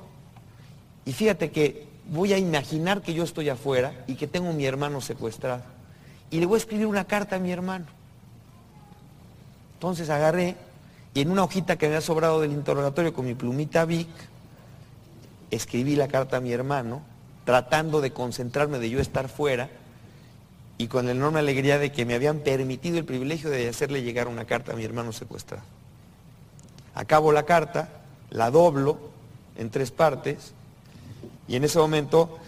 Y 1.04 1.12
fíjate 1.12 1.50
que 1.50 1.86
voy 2.10 2.32
a 2.32 2.38
imaginar 2.38 3.02
que 3.02 3.12
yo 3.12 3.24
estoy 3.24 3.50
afuera 3.50 4.04
y 4.06 4.14
que 4.14 4.26
tengo 4.26 4.48
a 4.48 4.52
mi 4.52 4.64
hermano 4.64 5.02
secuestrado. 5.02 5.62
Y 6.30 6.40
le 6.40 6.46
voy 6.46 6.56
a 6.56 6.58
escribir 6.58 6.86
una 6.86 7.04
carta 7.04 7.36
a 7.36 7.38
mi 7.38 7.52
hermano. 7.52 7.86
Entonces 9.74 10.08
agarré 10.08 10.56
y 11.18 11.22
en 11.22 11.32
una 11.32 11.42
hojita 11.42 11.74
que 11.74 11.86
me 11.86 11.96
había 11.96 12.06
sobrado 12.06 12.40
del 12.40 12.52
interrogatorio 12.52 13.12
con 13.12 13.26
mi 13.26 13.34
plumita 13.34 13.84
Vic, 13.84 14.06
escribí 15.50 15.96
la 15.96 16.06
carta 16.06 16.36
a 16.36 16.40
mi 16.40 16.52
hermano, 16.52 17.02
tratando 17.44 18.00
de 18.00 18.12
concentrarme 18.12 18.78
de 18.78 18.88
yo 18.88 19.00
estar 19.00 19.28
fuera 19.28 19.68
y 20.76 20.86
con 20.86 21.06
la 21.06 21.10
enorme 21.10 21.40
alegría 21.40 21.80
de 21.80 21.90
que 21.90 22.04
me 22.04 22.14
habían 22.14 22.38
permitido 22.38 22.98
el 22.98 23.04
privilegio 23.04 23.50
de 23.50 23.68
hacerle 23.68 24.04
llegar 24.04 24.28
una 24.28 24.44
carta 24.44 24.74
a 24.74 24.76
mi 24.76 24.84
hermano 24.84 25.10
secuestrado. 25.10 25.64
Acabo 26.94 27.32
la 27.32 27.42
carta, 27.42 27.88
la 28.30 28.52
doblo 28.52 28.96
en 29.56 29.70
tres 29.70 29.90
partes 29.90 30.52
y 31.48 31.56
en 31.56 31.64
ese 31.64 31.80
momento 31.80 32.38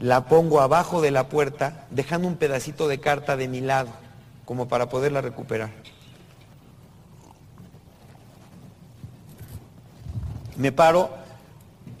la 0.00 0.26
pongo 0.26 0.60
abajo 0.60 1.00
de 1.00 1.12
la 1.12 1.28
puerta, 1.28 1.86
dejando 1.92 2.26
un 2.26 2.34
pedacito 2.34 2.88
de 2.88 2.98
carta 2.98 3.36
de 3.36 3.46
mi 3.46 3.60
lado, 3.60 3.90
como 4.44 4.66
para 4.66 4.88
poderla 4.88 5.20
recuperar. 5.20 5.70
Me 10.58 10.72
paro 10.72 11.08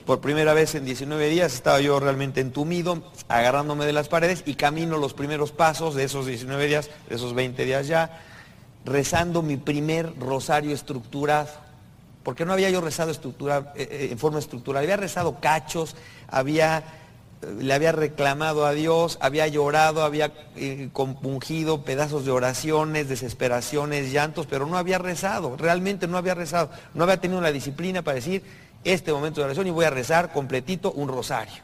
por 0.04 0.20
primera 0.20 0.52
vez 0.52 0.74
en 0.74 0.84
19 0.84 1.28
días, 1.28 1.54
estaba 1.54 1.80
yo 1.80 2.00
realmente 2.00 2.40
entumido, 2.40 3.04
agarrándome 3.28 3.86
de 3.86 3.92
las 3.92 4.08
paredes 4.08 4.42
y 4.46 4.54
camino 4.54 4.98
los 4.98 5.14
primeros 5.14 5.52
pasos 5.52 5.94
de 5.94 6.02
esos 6.02 6.26
19 6.26 6.66
días, 6.66 6.90
de 7.08 7.14
esos 7.14 7.34
20 7.34 7.64
días 7.64 7.86
ya, 7.86 8.20
rezando 8.84 9.42
mi 9.42 9.58
primer 9.58 10.18
rosario 10.18 10.74
estructurado. 10.74 11.48
Porque 12.24 12.44
no 12.44 12.52
había 12.52 12.68
yo 12.68 12.80
rezado 12.80 13.12
eh, 13.12 13.64
eh, 13.76 14.08
en 14.10 14.18
forma 14.18 14.40
estructural, 14.40 14.82
había 14.82 14.96
rezado 14.96 15.38
cachos, 15.40 15.94
había, 16.26 16.82
le 17.40 17.72
había 17.72 17.92
reclamado 17.92 18.66
a 18.66 18.72
Dios, 18.72 19.18
había 19.20 19.46
llorado, 19.46 20.02
había 20.02 20.32
compungido 20.92 21.82
pedazos 21.82 22.24
de 22.24 22.32
oraciones, 22.32 23.08
desesperaciones, 23.08 24.10
llantos, 24.12 24.46
pero 24.46 24.66
no 24.66 24.76
había 24.76 24.98
rezado, 24.98 25.56
realmente 25.56 26.08
no 26.08 26.16
había 26.16 26.34
rezado, 26.34 26.70
no 26.94 27.04
había 27.04 27.20
tenido 27.20 27.40
la 27.40 27.52
disciplina 27.52 28.02
para 28.02 28.16
decir 28.16 28.42
este 28.84 29.12
momento 29.12 29.40
de 29.40 29.46
oración 29.46 29.66
y 29.66 29.70
voy 29.70 29.84
a 29.84 29.90
rezar 29.90 30.32
completito 30.32 30.92
un 30.92 31.08
rosario. 31.08 31.62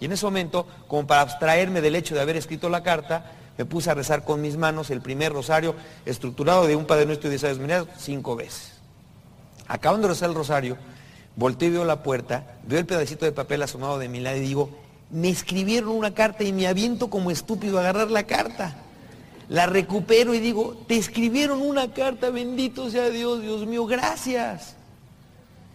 Y 0.00 0.06
en 0.06 0.12
ese 0.12 0.26
momento, 0.26 0.66
como 0.88 1.06
para 1.06 1.20
abstraerme 1.20 1.80
del 1.80 1.94
hecho 1.94 2.14
de 2.14 2.20
haber 2.20 2.36
escrito 2.36 2.68
la 2.68 2.82
carta, 2.82 3.32
me 3.56 3.64
puse 3.64 3.90
a 3.90 3.94
rezar 3.94 4.24
con 4.24 4.40
mis 4.40 4.56
manos 4.56 4.90
el 4.90 5.00
primer 5.00 5.32
rosario 5.32 5.76
estructurado 6.04 6.66
de 6.66 6.74
un 6.74 6.86
Padre 6.86 7.06
Nuestro 7.06 7.28
y 7.28 7.32
de 7.32 7.38
Sabes 7.38 7.58
cinco 7.98 8.34
veces. 8.34 8.72
Acabando 9.68 10.08
de 10.08 10.14
rezar 10.14 10.28
el 10.28 10.34
rosario, 10.34 10.76
volteo 11.36 11.68
y 11.68 11.72
veo 11.72 11.84
la 11.84 12.02
puerta, 12.02 12.58
veo 12.64 12.80
el 12.80 12.86
pedacito 12.86 13.24
de 13.24 13.32
papel 13.32 13.62
asomado 13.62 13.98
de 13.98 14.08
mi 14.08 14.18
lado 14.18 14.36
y 14.36 14.40
digo, 14.40 14.83
me 15.14 15.28
escribieron 15.28 15.90
una 15.90 16.12
carta 16.12 16.42
y 16.42 16.52
me 16.52 16.66
aviento 16.66 17.08
como 17.08 17.30
estúpido 17.30 17.78
a 17.78 17.82
agarrar 17.82 18.10
la 18.10 18.24
carta. 18.24 18.74
La 19.48 19.66
recupero 19.66 20.34
y 20.34 20.40
digo, 20.40 20.76
te 20.88 20.96
escribieron 20.96 21.62
una 21.62 21.92
carta, 21.92 22.30
bendito 22.30 22.90
sea 22.90 23.10
Dios, 23.10 23.40
Dios 23.40 23.64
mío, 23.64 23.86
gracias. 23.86 24.74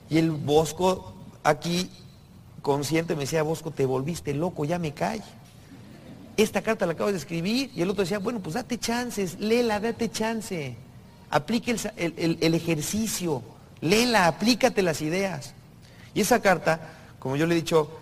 Y 0.10 0.18
el 0.18 0.32
Bosco 0.32 1.14
aquí 1.42 1.90
consciente 2.62 3.16
me 3.16 3.22
decía, 3.22 3.42
Bosco, 3.44 3.72
te 3.72 3.86
volviste 3.86 4.34
loco, 4.34 4.66
ya 4.66 4.78
me 4.78 4.94
cae. 4.94 5.22
Esta 6.36 6.62
carta 6.62 6.86
la 6.86 6.92
acabo 6.92 7.10
de 7.10 7.18
escribir. 7.18 7.72
Y 7.74 7.82
el 7.82 7.90
otro 7.90 8.04
decía, 8.04 8.20
bueno, 8.20 8.42
pues 8.42 8.56
date 8.56 8.78
chances, 8.78 9.40
léela, 9.40 9.80
date 9.80 10.12
chance. 10.12 10.76
Aplique 11.30 11.78
el, 11.96 12.54
ejercicio, 12.54 13.42
léela, 13.80 14.28
aplícate 14.28 14.82
las 14.82 15.02
ideas. 15.02 15.54
Y 16.14 16.20
esa 16.22 16.42
carta, 16.42 16.82
como 17.20 17.38
yo 17.38 17.46
le 17.46 17.54
he 17.54 17.62
dicho 17.62 17.99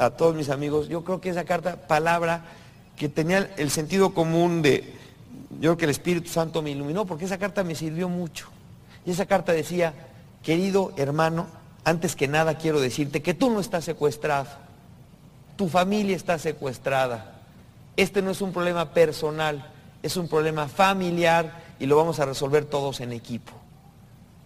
a 0.00 0.10
todos 0.10 0.34
mis 0.34 0.48
amigos, 0.48 0.88
yo 0.88 1.04
creo 1.04 1.20
que 1.20 1.28
esa 1.30 1.44
carta, 1.44 1.76
palabra 1.76 2.44
que 2.96 3.08
tenía 3.08 3.50
el 3.56 3.70
sentido 3.70 4.14
común 4.14 4.62
de, 4.62 4.94
yo 5.52 5.60
creo 5.60 5.76
que 5.76 5.84
el 5.84 5.90
Espíritu 5.90 6.30
Santo 6.30 6.62
me 6.62 6.70
iluminó, 6.70 7.04
porque 7.04 7.26
esa 7.26 7.38
carta 7.38 7.62
me 7.62 7.74
sirvió 7.74 8.08
mucho. 8.08 8.48
Y 9.04 9.10
esa 9.10 9.26
carta 9.26 9.52
decía, 9.52 9.94
querido 10.42 10.92
hermano, 10.96 11.46
antes 11.84 12.16
que 12.16 12.28
nada 12.28 12.56
quiero 12.56 12.80
decirte 12.80 13.22
que 13.22 13.34
tú 13.34 13.50
no 13.50 13.60
estás 13.60 13.84
secuestrado, 13.84 14.48
tu 15.56 15.68
familia 15.68 16.16
está 16.16 16.38
secuestrada. 16.38 17.40
Este 17.96 18.22
no 18.22 18.30
es 18.30 18.40
un 18.40 18.52
problema 18.52 18.92
personal, 18.92 19.70
es 20.02 20.16
un 20.16 20.28
problema 20.28 20.68
familiar 20.68 21.62
y 21.78 21.86
lo 21.86 21.96
vamos 21.96 22.20
a 22.20 22.24
resolver 22.24 22.64
todos 22.64 23.00
en 23.00 23.12
equipo. 23.12 23.52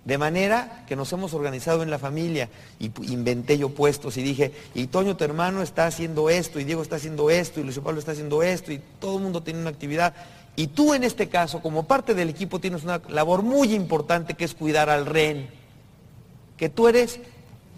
De 0.05 0.19
manera 0.19 0.85
que 0.87 0.97
nos 0.97 1.13
hemos 1.13 1.33
organizado 1.33 1.83
en 1.83 1.91
la 1.91 1.99
familia. 1.99 2.51
Y 2.79 2.91
inventé 3.11 3.57
yo 3.57 3.71
puestos 3.71 4.17
y 4.17 4.23
dije, 4.23 4.53
y 4.75 4.87
Toño 4.89 5.17
tu 5.17 5.25
hermano 5.25 5.63
está 5.63 5.87
haciendo 5.87 6.29
esto, 6.29 6.61
y 6.61 6.65
Diego 6.65 6.83
está 6.83 6.97
haciendo 6.97 7.31
esto, 7.31 7.61
y 7.61 7.63
Luis 7.63 7.79
Pablo 7.79 7.99
está 7.99 8.13
haciendo 8.13 8.43
esto, 8.43 8.71
y 8.71 8.81
todo 9.01 9.17
el 9.17 9.23
mundo 9.23 9.43
tiene 9.43 9.61
una 9.61 9.71
actividad. 9.71 10.15
Y 10.57 10.69
tú 10.69 10.95
en 10.95 11.05
este 11.05 11.29
caso, 11.29 11.61
como 11.61 11.85
parte 11.85 12.15
del 12.15 12.29
equipo, 12.29 12.61
tienes 12.61 12.85
una 12.85 13.01
labor 13.09 13.43
muy 13.43 13.75
importante 13.75 14.35
que 14.35 14.45
es 14.45 14.55
cuidar 14.55 14.91
al 14.91 15.07
rehén. 15.07 15.49
Que 16.57 16.69
tú 16.69 16.87
eres 16.87 17.19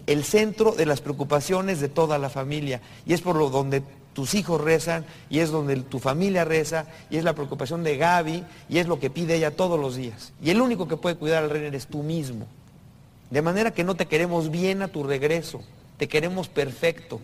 el 0.05 0.23
centro 0.23 0.73
de 0.73 0.85
las 0.85 1.01
preocupaciones 1.01 1.79
de 1.79 1.89
toda 1.89 2.17
la 2.17 2.29
familia. 2.29 2.81
Y 3.05 3.13
es 3.13 3.21
por 3.21 3.35
lo 3.35 3.49
donde 3.49 3.83
tus 4.17 4.33
hijos 4.33 4.59
rezan 4.59 5.05
y 5.29 5.41
es 5.41 5.51
donde 5.51 5.75
tu 5.75 5.99
familia 5.99 6.43
reza 6.43 6.87
y 7.11 7.17
es 7.17 7.23
la 7.23 7.33
preocupación 7.33 7.83
de 7.83 7.97
Gaby 7.97 8.43
y 8.67 8.79
es 8.79 8.87
lo 8.87 8.99
que 8.99 9.11
pide 9.11 9.35
ella 9.35 9.51
todos 9.51 9.79
los 9.79 9.95
días. 9.95 10.33
Y 10.41 10.49
el 10.49 10.59
único 10.59 10.87
que 10.87 10.97
puede 10.97 11.17
cuidar 11.17 11.43
al 11.43 11.51
rey 11.51 11.65
eres 11.65 11.85
tú 11.85 12.01
mismo. 12.01 12.47
De 13.29 13.43
manera 13.43 13.75
que 13.75 13.83
no 13.83 13.93
te 13.93 14.07
queremos 14.07 14.49
bien 14.49 14.81
a 14.81 14.87
tu 14.87 15.03
regreso, 15.03 15.61
te 15.97 16.07
queremos 16.07 16.47
perfecto. 16.47 17.21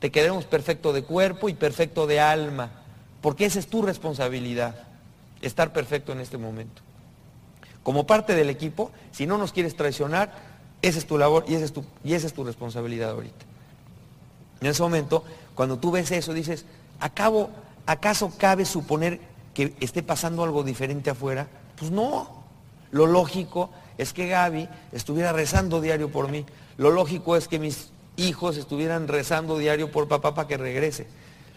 Te 0.00 0.10
queremos 0.10 0.46
perfecto 0.46 0.92
de 0.92 1.04
cuerpo 1.04 1.48
y 1.48 1.54
perfecto 1.54 2.08
de 2.08 2.18
alma, 2.18 2.72
porque 3.20 3.44
esa 3.44 3.60
es 3.60 3.68
tu 3.68 3.80
responsabilidad, 3.80 4.88
estar 5.42 5.72
perfecto 5.72 6.10
en 6.10 6.18
este 6.18 6.38
momento. 6.38 6.82
Como 7.84 8.04
parte 8.04 8.34
del 8.34 8.50
equipo, 8.50 8.90
si 9.12 9.28
no 9.28 9.38
nos 9.38 9.52
quieres 9.52 9.76
traicionar, 9.76 10.32
esa 10.82 10.98
es 10.98 11.06
tu 11.06 11.18
labor 11.18 11.44
y 11.46 11.54
esa 11.54 11.66
es 11.66 11.72
tu, 11.72 11.84
y 12.02 12.14
esa 12.14 12.26
es 12.26 12.32
tu 12.32 12.42
responsabilidad 12.42 13.10
ahorita. 13.10 13.46
En 14.60 14.66
ese 14.66 14.82
momento, 14.82 15.24
cuando 15.54 15.78
tú 15.78 15.90
ves 15.90 16.10
eso, 16.10 16.32
dices, 16.32 16.64
¿acabo, 17.00 17.50
¿acaso 17.86 18.32
cabe 18.38 18.64
suponer 18.64 19.20
que 19.54 19.74
esté 19.80 20.02
pasando 20.02 20.42
algo 20.44 20.62
diferente 20.62 21.10
afuera? 21.10 21.48
Pues 21.76 21.90
no. 21.90 22.40
Lo 22.90 23.06
lógico 23.06 23.70
es 23.98 24.12
que 24.12 24.28
Gaby 24.28 24.68
estuviera 24.92 25.32
rezando 25.32 25.80
diario 25.80 26.10
por 26.10 26.28
mí. 26.30 26.44
Lo 26.76 26.90
lógico 26.90 27.36
es 27.36 27.48
que 27.48 27.58
mis 27.58 27.90
hijos 28.16 28.56
estuvieran 28.56 29.08
rezando 29.08 29.58
diario 29.58 29.90
por 29.90 30.08
papá 30.08 30.34
para 30.34 30.48
que 30.48 30.56
regrese. 30.56 31.06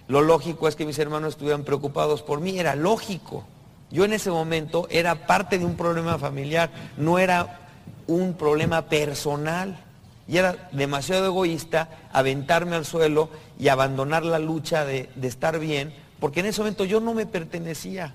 Lo 0.07 0.21
lógico 0.21 0.67
es 0.67 0.75
que 0.75 0.85
mis 0.85 0.99
hermanos 0.99 1.33
estuvieran 1.33 1.63
preocupados 1.63 2.21
por 2.21 2.41
mí. 2.41 2.59
Era 2.59 2.75
lógico. 2.75 3.45
Yo 3.89 4.05
en 4.05 4.13
ese 4.13 4.31
momento 4.31 4.87
era 4.89 5.27
parte 5.27 5.59
de 5.59 5.65
un 5.65 5.75
problema 5.75 6.17
familiar, 6.17 6.71
no 6.97 7.19
era 7.19 7.59
un 8.07 8.33
problema 8.33 8.83
personal. 8.83 9.79
Y 10.27 10.37
era 10.37 10.69
demasiado 10.71 11.25
egoísta 11.25 11.89
aventarme 12.11 12.75
al 12.75 12.85
suelo 12.85 13.29
y 13.59 13.67
abandonar 13.67 14.23
la 14.23 14.39
lucha 14.39 14.85
de, 14.85 15.09
estar 15.21 15.59
bien, 15.59 15.93
porque 16.19 16.39
en 16.39 16.47
ese 16.47 16.61
momento 16.61 16.85
yo 16.85 16.99
no 16.99 17.13
me 17.13 17.25
pertenecía. 17.25 18.13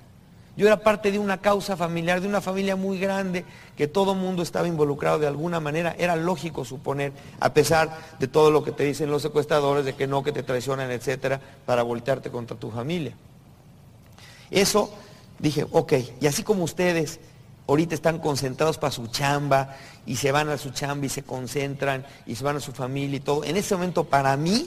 Yo 0.57 0.67
era 0.67 0.81
parte 0.83 1.13
de 1.13 1.21
una 1.21 1.39
causa 1.39 1.77
familiar, 1.77 2.21
de 2.21 2.27
una 2.27 2.41
familia 2.41 2.75
muy 2.75 2.99
grande, 2.99 3.45
que 3.77 3.87
todo 3.87 4.17
mundo 4.17 4.43
estaba 4.43 4.67
involucrado 4.67 5.21
de 5.21 5.29
alguna 5.29 5.61
manera. 5.61 5.95
Era 5.97 6.17
lógico 6.17 6.65
suponer, 6.65 7.13
a 7.39 7.55
pesar 7.55 7.97
de 8.19 8.27
todo 8.27 8.51
lo 8.51 8.65
que 8.65 8.73
te 8.73 8.83
dicen 8.83 9.11
los 9.11 9.23
secuestradores, 9.23 9.85
de 9.85 9.95
que 9.95 10.09
no, 10.09 10.25
que 10.25 10.33
te 10.33 10.43
traicionan, 10.43 10.91
etcétera, 10.91 11.41
para 11.65 11.85
voltearte 11.85 12.31
contra 12.31 12.57
tu 12.57 12.71
familia. 12.71 13.13
Eso 14.51 14.93
dije, 15.39 15.65
ok, 15.71 15.93
y 16.21 16.27
así 16.27 16.43
como 16.43 16.65
ustedes 16.65 17.21
ahorita 17.69 17.95
están 17.95 18.19
concentrados 18.19 18.79
para 18.79 18.91
su 18.91 19.07
chamba 19.09 19.77
y 20.07 20.17
se 20.17 20.33
van 20.33 20.49
a 20.49 20.57
su 20.57 20.71
chamba 20.71 21.07
y 21.07 21.11
se 21.11 21.23
concentran 21.23 22.05
y 22.27 22.35
se 22.35 22.43
van 22.43 22.57
a 22.57 22.61
su 22.61 22.73
familia 22.73 23.19
y 23.19 23.21
todo. 23.21 23.45
En 23.45 23.57
ese 23.57 23.75
momento 23.75 24.05
para 24.05 24.37
mí 24.37 24.67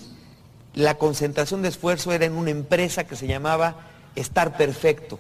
la 0.76 0.96
concentración 0.96 1.64
de 1.64 1.70
esfuerzo 1.70 2.14
era 2.14 2.26
en 2.26 2.34
una 2.34 2.52
empresa 2.52 3.04
que 3.06 3.16
se 3.16 3.28
llamaba 3.28 3.76
Estar 4.16 4.56
Perfecto. 4.56 5.20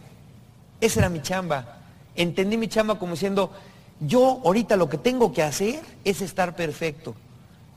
Esa 0.79 1.01
era 1.01 1.09
mi 1.09 1.21
chamba. 1.21 1.79
Entendí 2.15 2.55
mi 2.55 2.67
chamba 2.67 2.99
como 2.99 3.13
diciendo, 3.13 3.51
yo 3.99 4.41
ahorita 4.45 4.77
lo 4.77 4.87
que 4.87 4.97
tengo 4.97 5.33
que 5.33 5.43
hacer 5.43 5.81
es 6.05 6.21
estar 6.21 6.55
perfecto. 6.55 7.15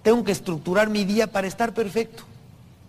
Tengo 0.02 0.22
que 0.22 0.32
estructurar 0.32 0.90
mi 0.90 1.04
día 1.04 1.32
para 1.32 1.46
estar 1.46 1.72
perfecto. 1.72 2.24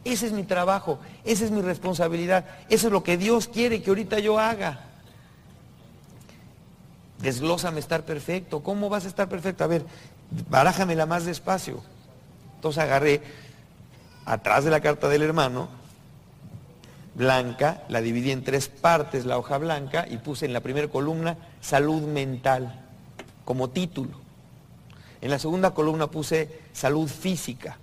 Ese 0.04 0.28
es 0.28 0.34
mi 0.34 0.44
trabajo, 0.44 1.00
esa 1.24 1.46
es 1.46 1.52
mi 1.52 1.62
responsabilidad, 1.62 2.46
eso 2.70 2.88
es 2.88 2.94
lo 2.94 3.04
que 3.04 3.18
Dios 3.18 3.48
quiere 3.48 3.82
que 3.82 3.90
ahorita 3.90 4.20
yo 4.20 4.38
haga 4.38 4.80
desglósame 7.26 7.80
estar 7.80 8.04
perfecto. 8.04 8.62
¿Cómo 8.62 8.88
vas 8.88 9.06
a 9.06 9.08
estar 9.08 9.28
perfecto? 9.28 9.64
A 9.64 9.68
ver, 9.68 9.84
barájamela 10.48 11.08
más 11.08 11.26
despacio. 11.26 11.82
Entonces 12.56 12.84
agarré 12.84 13.22
atrás 14.26 14.64
de 14.64 14.70
la 14.70 14.80
carta 14.80 15.10
del 15.10 15.24
hermano, 15.24 15.68
blanca, 17.16 17.82
la 17.90 18.02
dividí 18.02 18.30
en 18.30 18.44
tres 18.44 18.68
partes, 18.68 19.26
la 19.26 19.40
hoja 19.40 19.58
blanca, 19.58 20.06
y 20.08 20.18
puse 20.18 20.46
en 20.46 20.54
la 20.54 20.60
primera 20.62 20.88
columna 20.88 21.36
salud 21.62 22.04
mental 22.04 22.80
como 23.44 23.72
título. 23.72 24.20
En 25.22 25.32
la 25.32 25.40
segunda 25.40 25.72
columna 25.72 26.06
puse 26.06 26.62
salud 26.74 27.10
física. 27.10 27.80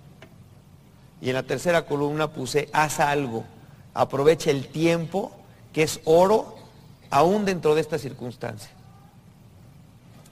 Y 1.19 1.29
en 1.29 1.35
la 1.35 1.43
tercera 1.43 1.85
columna 1.85 2.31
puse 2.31 2.69
haz 2.71 3.01
algo, 3.01 3.43
aprovecha 3.93 4.51
el 4.51 4.67
tiempo, 4.67 5.33
que 5.73 5.83
es 5.83 5.99
oro, 6.05 6.55
aún 7.09 7.43
dentro 7.43 7.75
de 7.75 7.81
esta 7.81 7.97
circunstancia. 7.97 8.71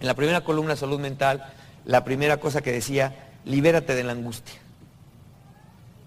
En 0.02 0.08
la 0.08 0.16
primera 0.16 0.42
columna 0.42 0.76
salud 0.76 1.00
mental, 1.00 1.46
la 1.86 2.04
primera 2.04 2.38
cosa 2.38 2.62
que 2.62 2.72
decía, 2.72 3.30
libérate 3.46 3.94
de 3.94 4.04
la 4.04 4.14
angustia. 4.14 4.56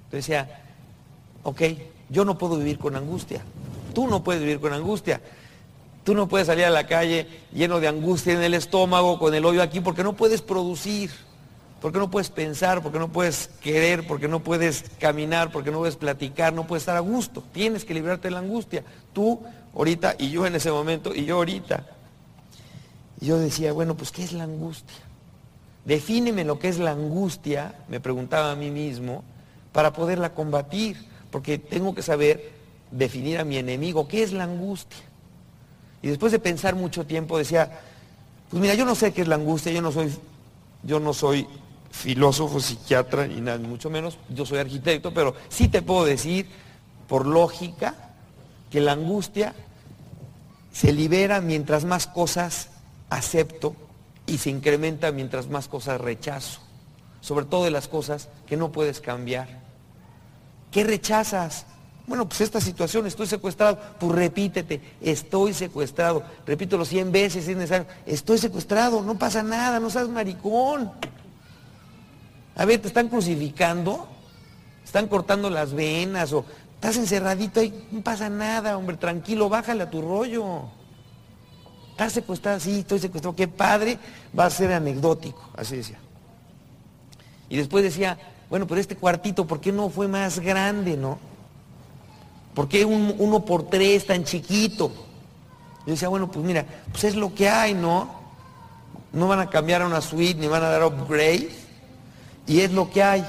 Entonces 0.07 0.26
decía, 0.26 0.61
ok, 1.44 1.62
yo 2.11 2.24
no 2.24 2.37
puedo 2.37 2.59
vivir 2.59 2.78
con 2.78 2.96
angustia. 2.96 3.42
Tú 3.94 4.09
no 4.09 4.24
puedes 4.24 4.42
vivir 4.42 4.59
con 4.59 4.72
angustia. 4.72 5.20
Tú 6.02 6.14
no 6.14 6.28
puedes 6.28 6.48
salir 6.48 6.64
a 6.64 6.70
la 6.70 6.88
calle 6.88 7.28
lleno 7.52 7.78
de 7.78 7.87
angustia 7.87 8.35
en 8.35 8.42
el 8.42 8.54
estómago, 8.54 9.18
con 9.18 9.33
el 9.33 9.44
hoyo 9.44 9.62
aquí, 9.62 9.80
porque 9.80 10.02
no 10.02 10.14
puedes 10.14 10.42
producir, 10.42 11.12
porque 11.80 11.98
no 11.98 12.11
puedes 12.11 12.30
pensar, 12.30 12.83
porque 12.83 12.98
no 12.98 13.12
puedes 13.12 13.48
querer, 13.62 14.07
porque 14.07 14.26
no 14.26 14.40
puedes 14.40 14.85
caminar, 14.98 15.52
porque 15.52 15.70
no 15.70 15.78
puedes 15.78 15.96
platicar, 15.96 16.52
no 16.52 16.66
puedes 16.66 16.83
estar 16.83 16.96
a 16.96 17.00
gusto. 17.00 17.44
Tienes 17.52 17.85
que 17.85 17.94
librarte 17.94 18.26
de 18.26 18.33
la 18.33 18.40
angustia. 18.40 18.83
Tú 19.12 19.40
ahorita 19.72 20.16
y 20.18 20.30
yo 20.30 20.46
en 20.46 20.57
ese 20.57 20.72
momento 20.72 21.14
y 21.14 21.24
yo 21.24 21.37
ahorita. 21.37 21.93
Yo 23.24 23.38
decía, 23.38 23.72
bueno, 23.72 23.96
pues 23.96 24.10
¿qué 24.10 24.22
es 24.22 24.32
la 24.32 24.44
angustia? 24.44 25.02
Defíneme 25.84 26.44
lo 26.44 26.58
que 26.58 26.68
es 26.68 26.78
la 26.78 26.92
angustia, 26.92 27.74
me 27.88 28.00
preguntaba 28.00 28.52
a 28.52 28.56
mí 28.56 28.70
mismo, 28.70 29.24
para 29.72 29.92
poderla 29.92 30.34
combatir, 30.34 30.96
porque 31.30 31.58
tengo 31.58 31.94
que 31.94 32.02
saber 32.02 32.52
definir 32.90 33.38
a 33.38 33.44
mi 33.44 33.56
enemigo, 33.56 34.06
¿qué 34.06 34.22
es 34.22 34.32
la 34.32 34.44
angustia? 34.44 35.02
Y 36.02 36.08
después 36.08 36.32
de 36.32 36.38
pensar 36.38 36.74
mucho 36.74 37.06
tiempo 37.06 37.38
decía, 37.38 37.80
pues 38.50 38.60
mira, 38.60 38.74
yo 38.74 38.84
no 38.84 38.94
sé 38.94 39.12
qué 39.12 39.22
es 39.22 39.28
la 39.28 39.37
angustia, 39.37 39.72
yo 39.72 39.80
no 39.80 39.90
soy, 39.90 40.14
yo 40.82 41.00
no 41.00 41.14
soy 41.14 41.46
filósofo, 41.90 42.60
psiquiatra, 42.60 43.26
y 43.26 43.40
nada, 43.40 43.58
mucho 43.58 43.88
menos, 43.88 44.18
yo 44.28 44.44
soy 44.44 44.58
arquitecto, 44.58 45.14
pero 45.14 45.34
sí 45.48 45.68
te 45.68 45.80
puedo 45.80 46.04
decir, 46.04 46.46
por 47.08 47.26
lógica, 47.26 47.94
que 48.70 48.80
la 48.80 48.92
angustia 48.92 49.54
se 50.72 50.92
libera 50.92 51.40
mientras 51.40 51.84
más 51.84 52.06
cosas 52.06 52.68
acepto 53.10 53.74
y 54.26 54.38
se 54.38 54.50
incrementa 54.50 55.12
mientras 55.12 55.48
más 55.48 55.68
cosas 55.68 56.00
rechazo, 56.00 56.60
sobre 57.20 57.46
todo 57.46 57.64
de 57.64 57.70
las 57.70 57.88
cosas 57.88 58.28
que 58.46 58.56
no 58.56 58.72
puedes 58.72 59.00
cambiar. 59.00 59.62
¿Qué 60.70 60.84
rechazas? 60.84 61.66
Bueno, 62.06 62.28
pues 62.28 62.42
esta 62.42 62.60
situación, 62.60 63.06
estoy 63.06 63.26
secuestrado. 63.26 63.78
Pues 63.98 64.12
repítete, 64.12 64.80
estoy 65.00 65.54
secuestrado. 65.54 66.22
Repítelo 66.46 66.84
100 66.84 67.12
veces 67.12 67.44
si 67.44 67.52
es 67.52 67.56
necesario. 67.56 67.86
Estoy 68.04 68.38
secuestrado, 68.38 69.00
no 69.00 69.18
pasa 69.18 69.42
nada, 69.42 69.80
no 69.80 69.88
seas 69.88 70.08
maricón. 70.08 70.92
A 72.56 72.64
ver, 72.64 72.80
te 72.80 72.88
están 72.88 73.08
crucificando, 73.08 74.06
están 74.84 75.08
cortando 75.08 75.50
las 75.50 75.72
venas 75.72 76.32
o 76.32 76.44
estás 76.74 76.96
encerradito 76.96 77.60
ahí, 77.60 77.86
no 77.90 78.02
pasa 78.02 78.28
nada, 78.28 78.76
hombre, 78.76 78.96
tranquilo, 78.96 79.48
bájale 79.48 79.82
a 79.84 79.90
tu 79.90 80.02
rollo. 80.02 80.64
Estás 81.94 82.12
secuestrado, 82.12 82.59
sí, 82.59 82.80
estoy 82.80 82.98
secuestrado, 82.98 83.37
qué 83.37 83.46
padre, 83.46 83.98
va 84.37 84.46
a 84.46 84.50
ser 84.50 84.72
anecdótico, 84.72 85.48
así 85.57 85.76
decía. 85.76 85.98
Y 87.48 87.57
después 87.57 87.85
decía, 87.85 88.18
bueno, 88.50 88.66
pero 88.66 88.80
este 88.80 88.96
cuartito, 88.96 89.46
¿por 89.46 89.61
qué 89.61 89.70
no 89.70 89.88
fue 89.90 90.09
más 90.09 90.40
grande, 90.40 90.96
no? 90.96 91.20
¿Por 92.52 92.66
qué 92.66 92.85
un 92.85 93.14
uno 93.16 93.44
por 93.44 93.70
tres 93.70 94.07
tan 94.07 94.24
chiquito? 94.24 94.90
Yo 95.87 95.92
decía, 95.92 96.09
bueno, 96.09 96.28
pues 96.28 96.44
mira, 96.44 96.66
pues 96.90 97.04
es 97.04 97.14
lo 97.14 97.33
que 97.33 97.48
hay, 97.48 97.74
¿no? 97.74 98.11
No 99.12 99.28
van 99.28 99.38
a 99.38 99.48
cambiar 99.48 99.83
a 99.83 99.87
una 99.87 100.00
suite 100.00 100.40
ni 100.40 100.48
van 100.48 100.64
a 100.64 100.70
dar 100.70 100.83
upgrade. 100.83 101.50
Y 102.48 102.59
es 102.59 102.72
lo 102.72 102.90
que 102.90 103.04
hay. 103.04 103.24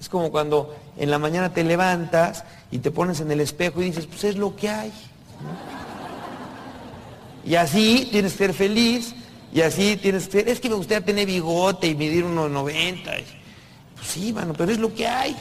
Es 0.00 0.08
como 0.08 0.32
cuando 0.32 0.74
en 0.96 1.08
la 1.08 1.20
mañana 1.20 1.52
te 1.52 1.62
levantas 1.62 2.42
y 2.72 2.78
te 2.78 2.90
pones 2.90 3.20
en 3.20 3.30
el 3.30 3.40
espejo 3.40 3.80
y 3.80 3.84
dices, 3.84 4.06
pues 4.06 4.24
es 4.24 4.36
lo 4.36 4.56
que 4.56 4.70
hay. 4.70 4.92
Y 7.46 7.54
así 7.54 8.08
tienes 8.10 8.32
que 8.32 8.38
ser 8.38 8.54
feliz, 8.54 9.14
y 9.52 9.60
así 9.62 9.96
tienes 9.96 10.26
que 10.26 10.32
ser, 10.32 10.48
es 10.48 10.60
que 10.60 10.68
me 10.68 10.74
gustaría 10.74 11.04
tener 11.04 11.26
bigote 11.26 11.86
y 11.86 11.94
medir 11.94 12.24
unos 12.24 12.50
90. 12.50 13.10
Pues 13.94 14.06
sí, 14.06 14.32
mano, 14.32 14.52
pero 14.52 14.72
es 14.72 14.78
lo 14.78 14.92
que 14.94 15.06
hay. 15.06 15.36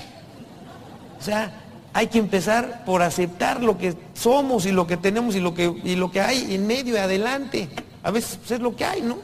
O 1.20 1.22
sea, 1.22 1.64
hay 1.92 2.08
que 2.08 2.20
empezar 2.20 2.86
por 2.86 3.02
aceptar 3.02 3.64
lo 3.64 3.78
que 3.78 3.96
somos 4.14 4.66
y 4.66 4.72
lo 4.72 4.86
que 4.86 4.98
tenemos 4.98 5.36
y 5.36 5.40
lo 5.40 5.54
que, 5.54 5.82
y 5.84 5.96
lo 5.96 6.12
que 6.12 6.22
hay 6.22 6.54
en 6.54 6.68
medio 6.68 6.96
y 6.96 6.98
adelante. 6.98 7.70
A 8.04 8.12
veces 8.12 8.38
pues, 8.38 8.52
es 8.52 8.60
lo 8.60 8.76
que 8.76 8.86
hay, 8.86 9.02
¿no? 9.02 9.18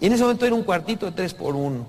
Y 0.00 0.06
en 0.06 0.12
ese 0.12 0.22
momento 0.22 0.46
era 0.46 0.54
un 0.54 0.62
cuartito 0.62 1.06
de 1.06 1.12
tres 1.12 1.34
por 1.34 1.56
uno. 1.56 1.86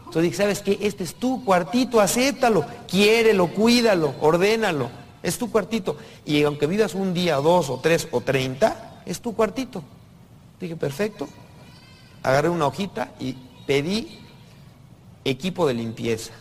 Entonces 0.00 0.22
dije, 0.22 0.36
¿sabes 0.36 0.60
qué? 0.60 0.78
Este 0.80 1.04
es 1.04 1.14
tu 1.14 1.44
cuartito, 1.44 2.00
acéptalo, 2.00 2.64
quiérelo, 2.88 3.48
cuídalo, 3.48 4.14
ordénalo. 4.20 4.90
Es 5.22 5.38
tu 5.38 5.50
cuartito. 5.50 5.96
Y 6.26 6.42
aunque 6.42 6.66
vivas 6.66 6.94
un 6.94 7.14
día, 7.14 7.36
dos 7.36 7.70
o 7.70 7.78
tres 7.78 8.08
o 8.10 8.20
treinta, 8.20 8.89
es 9.12 9.20
tu 9.20 9.34
cuartito. 9.34 9.82
Dije, 10.60 10.76
perfecto. 10.76 11.28
Agarré 12.22 12.48
una 12.48 12.66
hojita 12.66 13.12
y 13.18 13.36
pedí 13.66 14.18
equipo 15.24 15.66
de 15.66 15.74
limpieza. 15.74 16.32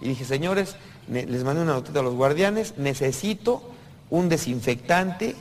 Y 0.00 0.08
dije, 0.08 0.24
señores, 0.24 0.76
les 1.08 1.44
mandé 1.44 1.62
una 1.62 1.74
notita 1.74 2.00
a 2.00 2.02
los 2.02 2.14
guardianes, 2.14 2.78
necesito 2.78 3.62
un 4.10 4.28
desinfectante, 4.28 5.34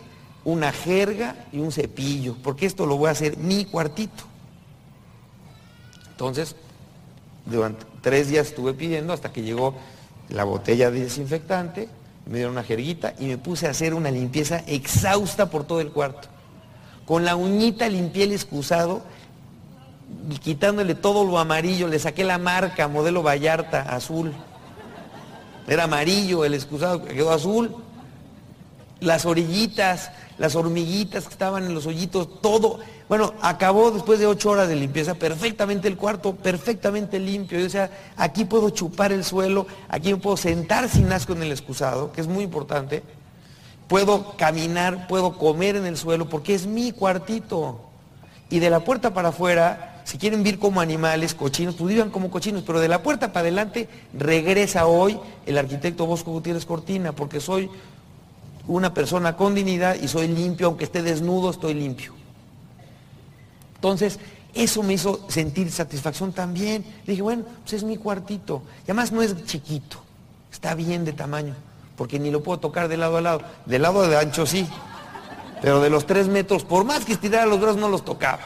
una 0.44 0.72
jerga 0.72 1.36
y 1.52 1.60
un 1.60 1.72
cepillo, 1.72 2.36
porque 2.44 2.66
esto 2.66 2.86
lo 2.86 2.98
voy 2.98 3.10
a 3.10 3.12
hacer 3.12 3.38
mi 3.38 3.66
cuartito. 3.66 4.24
Entonces, 6.12 6.56
durante 7.46 7.86
tres 8.02 8.30
días 8.30 8.48
estuve 8.48 8.74
pidiendo 8.74 9.14
hasta 9.14 9.32
que 9.32 9.42
llegó 9.42 9.76
la 10.30 10.44
botella 10.44 10.92
de 10.92 11.02
desinfectante, 11.02 11.90
me 12.26 12.38
dieron 12.38 12.54
una 12.54 12.64
jerguita 12.64 13.14
y 13.20 13.26
me 13.26 13.38
puse 13.38 13.68
a 13.68 13.72
hacer 13.72 13.94
una 13.94 14.12
limpieza 14.12 14.60
exhausta 14.68 15.50
por 15.50 15.66
todo 15.66 15.82
el 15.82 15.92
cuarto. 15.92 16.28
Con 17.06 17.26
la 17.26 17.36
uñita 17.36 17.90
limpié 17.90 18.24
el 18.26 18.32
excusado 18.32 19.02
y 20.30 20.38
quitándole 20.38 20.96
todo 20.96 21.26
lo 21.26 21.40
amarillo, 21.40 21.88
le 21.88 22.00
saqué 22.00 22.24
la 22.24 22.38
marca, 22.38 22.88
modelo 22.88 23.24
Vallarta, 23.24 23.82
azul. 23.82 24.34
Era 25.68 25.84
amarillo 25.86 26.46
el 26.46 26.54
excusado, 26.54 27.04
quedó 27.04 27.32
azul. 27.32 27.76
Las 29.00 29.26
orillitas, 29.26 30.12
las 30.38 30.56
hormiguitas 30.56 31.26
que 31.26 31.32
estaban 31.32 31.66
en 31.66 31.74
los 31.74 31.88
hoyitos, 31.88 32.42
todo. 32.42 32.80
Bueno, 33.10 33.34
acabó 33.42 33.92
después 33.92 34.20
de 34.20 34.28
ocho 34.28 34.52
horas 34.52 34.68
de 34.68 34.76
limpieza 34.76 35.16
perfectamente 35.16 35.88
el 35.88 35.98
cuarto, 35.98 36.36
perfectamente 36.36 37.20
limpio. 37.20 37.66
O 37.66 37.70
sea, 37.70 37.90
aquí 38.16 38.46
puedo 38.46 38.70
chupar 38.70 39.12
el 39.12 39.24
suelo, 39.24 39.66
aquí 39.90 40.14
me 40.14 40.20
puedo 40.20 40.38
sentar 40.38 40.88
sin 40.88 41.12
asco 41.12 41.34
en 41.34 41.44
el 41.44 41.52
excusado, 41.52 42.12
que 42.12 42.22
es 42.22 42.28
muy 42.28 42.44
importante. 42.44 43.04
Puedo 43.92 44.38
caminar, 44.38 45.08
puedo 45.10 45.38
comer 45.38 45.76
en 45.76 45.86
el 45.86 45.98
suelo, 45.98 46.30
porque 46.30 46.56
es 46.56 46.66
mi 46.66 46.94
cuartito. 46.94 47.82
Y 48.50 48.60
de 48.60 48.70
la 48.70 48.80
puerta 48.80 49.14
para 49.14 49.30
afuera 49.30 49.90
si 50.06 50.18
quieren 50.18 50.44
vivir 50.44 50.60
como 50.60 50.80
animales, 50.80 51.36
cochinos, 51.36 51.76
pues 51.76 51.94
vivan 51.94 52.10
como 52.10 52.32
cochinos, 52.32 52.64
pero 52.64 52.80
de 52.80 52.88
la 52.88 53.04
puerta 53.04 53.34
para 53.34 53.42
adelante 53.42 53.90
regresa 54.14 54.88
hoy 54.88 55.20
el 55.46 55.58
arquitecto 55.58 56.06
Bosco 56.06 56.32
Gutiérrez 56.32 56.66
Cortina, 56.66 57.12
porque 57.12 57.42
soy 57.42 57.70
una 58.66 58.94
persona 58.94 59.36
con 59.36 59.56
dignidad 59.56 59.96
y 60.02 60.08
soy 60.08 60.30
limpio, 60.30 60.68
aunque 60.68 60.86
esté 60.86 61.04
desnudo, 61.04 61.50
estoy 61.50 61.74
limpio. 61.74 62.14
Entonces, 63.76 64.20
eso 64.54 64.84
me 64.84 64.94
hizo 64.94 65.26
sentir 65.28 65.70
satisfacción 65.70 66.32
también. 66.32 66.86
Dije, 67.06 67.22
bueno, 67.22 67.44
pues 67.64 67.74
es 67.74 67.84
mi 67.84 67.98
cuartito. 67.98 68.64
Y 68.82 68.92
además 68.92 69.12
no 69.12 69.22
es 69.22 69.46
chiquito, 69.46 69.98
está 70.50 70.76
bien 70.76 71.04
de 71.04 71.12
tamaño, 71.12 71.56
porque 72.02 72.18
ni 72.18 72.32
lo 72.32 72.42
puedo 72.42 72.58
tocar 72.60 72.88
de 72.88 72.98
lado 72.98 73.18
a 73.18 73.22
lado. 73.22 73.42
De 73.68 73.78
lado 73.78 74.08
de 74.08 74.18
ancho 74.18 74.48
sí, 74.48 74.68
pero 75.62 75.82
de 75.82 75.92
los 75.92 76.08
tres 76.08 76.28
metros, 76.28 76.64
por 76.64 76.84
más 76.84 77.06
que 77.06 77.14
estirara 77.14 77.46
los 77.46 77.62
brazos, 77.62 77.80
no 77.80 77.90
los 77.90 78.04
tocaba. 78.04 78.42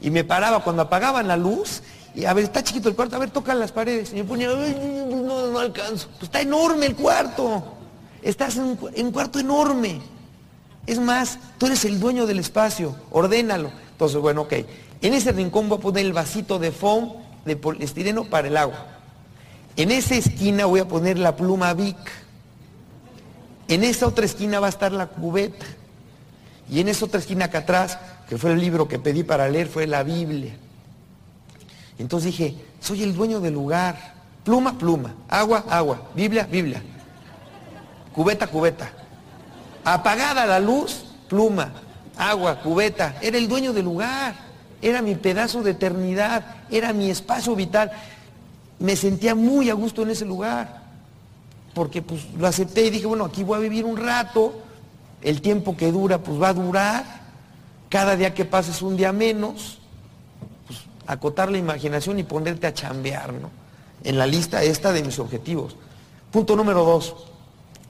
Y 0.00 0.10
me 0.10 0.24
paraba 0.24 0.58
cuando 0.64 0.82
apagaban 0.82 1.28
la 1.28 1.36
luz, 1.36 1.80
y 2.12 2.24
a 2.24 2.34
ver, 2.34 2.42
está 2.42 2.64
chiquito 2.64 2.88
el 2.88 2.96
cuarto, 2.96 3.14
a 3.14 3.20
ver, 3.20 3.30
tocan 3.30 3.60
las 3.60 3.70
paredes. 3.70 4.10
Y 4.10 4.16
me 4.16 4.24
ponía, 4.24 4.48
no, 4.48 5.46
no 5.46 5.58
alcanzo. 5.60 6.08
Pues 6.08 6.24
está 6.24 6.40
enorme 6.40 6.86
el 6.86 6.96
cuarto. 6.96 7.62
Estás 8.20 8.56
en 8.56 8.76
un, 8.96 9.12
cuarto 9.12 9.38
enorme. 9.38 10.00
Es 10.88 10.98
más, 10.98 11.38
tú 11.56 11.66
eres 11.66 11.84
el 11.84 12.00
dueño 12.00 12.26
del 12.26 12.40
espacio, 12.40 12.96
ordénalo. 13.12 13.70
Entonces, 13.92 14.20
bueno, 14.20 14.40
ok. 14.40 14.54
En 15.02 15.14
ese 15.14 15.30
rincón 15.30 15.68
voy 15.68 15.78
a 15.78 15.82
poner 15.82 16.04
el 16.04 16.12
vasito 16.12 16.58
de 16.58 16.72
foam 16.72 17.12
de 17.44 17.54
poliestireno 17.54 18.24
para 18.24 18.48
el 18.48 18.56
agua. 18.56 18.88
En 19.76 19.92
esa 19.92 20.16
esquina 20.16 20.66
voy 20.66 20.80
a 20.80 20.88
poner 20.88 21.16
la 21.16 21.36
pluma 21.36 21.72
Vic. 21.74 21.96
En 23.70 23.84
esa 23.84 24.08
otra 24.08 24.24
esquina 24.24 24.58
va 24.58 24.66
a 24.66 24.70
estar 24.70 24.90
la 24.90 25.06
cubeta. 25.06 25.64
Y 26.68 26.80
en 26.80 26.88
esa 26.88 27.04
otra 27.04 27.20
esquina 27.20 27.44
acá 27.44 27.58
atrás 27.58 27.98
que 28.28 28.36
fue 28.36 28.52
el 28.52 28.60
libro 28.60 28.88
que 28.88 28.98
pedí 28.98 29.22
para 29.22 29.48
leer, 29.48 29.68
fue 29.68 29.86
la 29.86 30.02
Biblia. 30.02 30.52
Entonces 31.96 32.32
dije, 32.32 32.56
soy 32.80 33.04
el 33.04 33.14
dueño 33.14 33.38
del 33.38 33.54
lugar. 33.54 34.14
Pluma, 34.42 34.76
pluma. 34.76 35.14
Agua, 35.28 35.64
agua. 35.70 36.10
Biblia, 36.16 36.48
Biblia. 36.50 36.82
Cubeta, 38.12 38.48
cubeta. 38.48 38.90
Apagada 39.84 40.46
la 40.46 40.58
luz, 40.58 41.04
pluma. 41.28 41.70
Agua, 42.16 42.60
cubeta. 42.60 43.18
Era 43.22 43.38
el 43.38 43.48
dueño 43.48 43.72
del 43.72 43.84
lugar. 43.84 44.34
Era 44.82 45.00
mi 45.00 45.14
pedazo 45.14 45.62
de 45.62 45.70
eternidad. 45.70 46.44
Era 46.72 46.92
mi 46.92 47.08
espacio 47.08 47.54
vital. 47.54 47.92
Me 48.80 48.96
sentía 48.96 49.36
muy 49.36 49.70
a 49.70 49.74
gusto 49.74 50.02
en 50.02 50.10
ese 50.10 50.24
lugar. 50.24 50.79
Porque 51.74 52.02
pues 52.02 52.26
lo 52.36 52.46
acepté 52.46 52.86
y 52.86 52.90
dije, 52.90 53.06
bueno, 53.06 53.24
aquí 53.24 53.42
voy 53.42 53.58
a 53.58 53.60
vivir 53.60 53.84
un 53.84 53.96
rato. 53.96 54.54
El 55.22 55.40
tiempo 55.40 55.76
que 55.76 55.92
dura, 55.92 56.18
pues 56.18 56.40
va 56.40 56.48
a 56.48 56.54
durar. 56.54 57.20
Cada 57.88 58.16
día 58.16 58.34
que 58.34 58.44
pasa 58.44 58.70
es 58.70 58.82
un 58.82 58.96
día 58.96 59.12
menos. 59.12 59.78
Pues 60.66 60.80
acotar 61.06 61.50
la 61.50 61.58
imaginación 61.58 62.18
y 62.18 62.22
ponerte 62.22 62.66
a 62.66 62.74
chambear, 62.74 63.32
¿no? 63.32 63.60
en 64.04 64.18
la 64.18 64.26
lista 64.26 64.62
esta 64.62 64.92
de 64.92 65.02
mis 65.02 65.18
objetivos. 65.18 65.76
Punto 66.30 66.56
número 66.56 66.84
dos, 66.84 67.14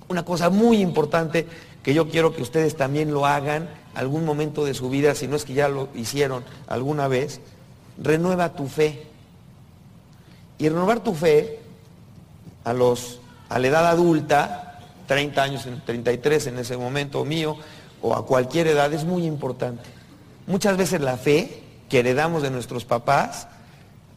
una 0.08 0.24
cosa 0.24 0.50
muy 0.50 0.80
importante 0.80 1.46
que 1.82 1.94
yo 1.94 2.08
quiero 2.08 2.34
que 2.34 2.42
ustedes 2.42 2.76
también 2.76 3.12
lo 3.12 3.26
hagan 3.26 3.68
algún 3.94 4.24
momento 4.24 4.64
de 4.64 4.74
su 4.74 4.88
vida, 4.88 5.14
si 5.14 5.26
no 5.26 5.36
es 5.36 5.44
que 5.44 5.54
ya 5.54 5.68
lo 5.68 5.88
hicieron 5.94 6.44
alguna 6.68 7.08
vez, 7.08 7.40
renueva 7.98 8.54
tu 8.54 8.66
fe. 8.68 9.06
Y 10.58 10.68
renovar 10.68 11.00
tu 11.00 11.14
fe 11.14 11.58
a, 12.64 12.74
los, 12.74 13.18
a 13.50 13.58
la 13.58 13.66
edad 13.66 13.86
adulta, 13.86 14.78
30 15.06 15.42
años, 15.42 15.68
33 15.84 16.46
en 16.46 16.58
ese 16.58 16.78
momento 16.78 17.22
mío, 17.26 17.58
o 18.00 18.14
a 18.14 18.24
cualquier 18.24 18.68
edad, 18.68 18.90
es 18.94 19.04
muy 19.04 19.26
importante. 19.26 19.84
Muchas 20.46 20.78
veces 20.78 21.02
la 21.02 21.18
fe 21.18 21.62
que 21.90 21.98
heredamos 21.98 22.42
de 22.42 22.50
nuestros 22.50 22.86
papás, 22.86 23.46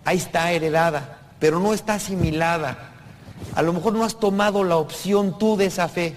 ahí 0.05 0.17
está 0.17 0.53
heredada 0.53 1.19
pero 1.43 1.59
no 1.59 1.73
está 1.73 1.95
asimilada. 1.95 2.77
A 3.53 3.61
lo 3.61 3.73
mejor 3.73 3.91
no 3.91 4.05
has 4.05 4.17
tomado 4.17 4.63
la 4.63 4.77
opción 4.77 5.37
tú 5.37 5.57
de 5.57 5.65
esa 5.65 5.89
fe. 5.89 6.15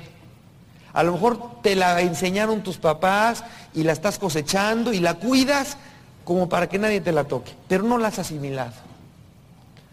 A 0.92 1.02
lo 1.02 1.10
mejor 1.10 1.62
te 1.62 1.74
la 1.74 2.00
enseñaron 2.00 2.62
tus 2.62 2.76
papás 2.76 3.42
y 3.74 3.82
la 3.82 3.90
estás 3.90 4.20
cosechando 4.20 4.92
y 4.92 5.00
la 5.00 5.14
cuidas 5.14 5.78
como 6.24 6.48
para 6.48 6.68
que 6.68 6.78
nadie 6.78 7.00
te 7.00 7.10
la 7.10 7.24
toque, 7.24 7.52
pero 7.66 7.82
no 7.82 7.98
la 7.98 8.06
has 8.06 8.20
asimilado. 8.20 8.74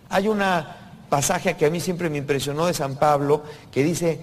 Hay 0.07 0.27
una 0.27 0.82
pasaje 1.13 1.53
que 1.53 1.67
a 1.67 1.69
mí 1.69 1.79
siempre 1.79 2.09
me 2.09 2.17
impresionó 2.17 2.65
de 2.65 2.73
San 2.73 2.95
Pablo 2.95 3.43
que 3.71 3.83
dice, 3.83 4.19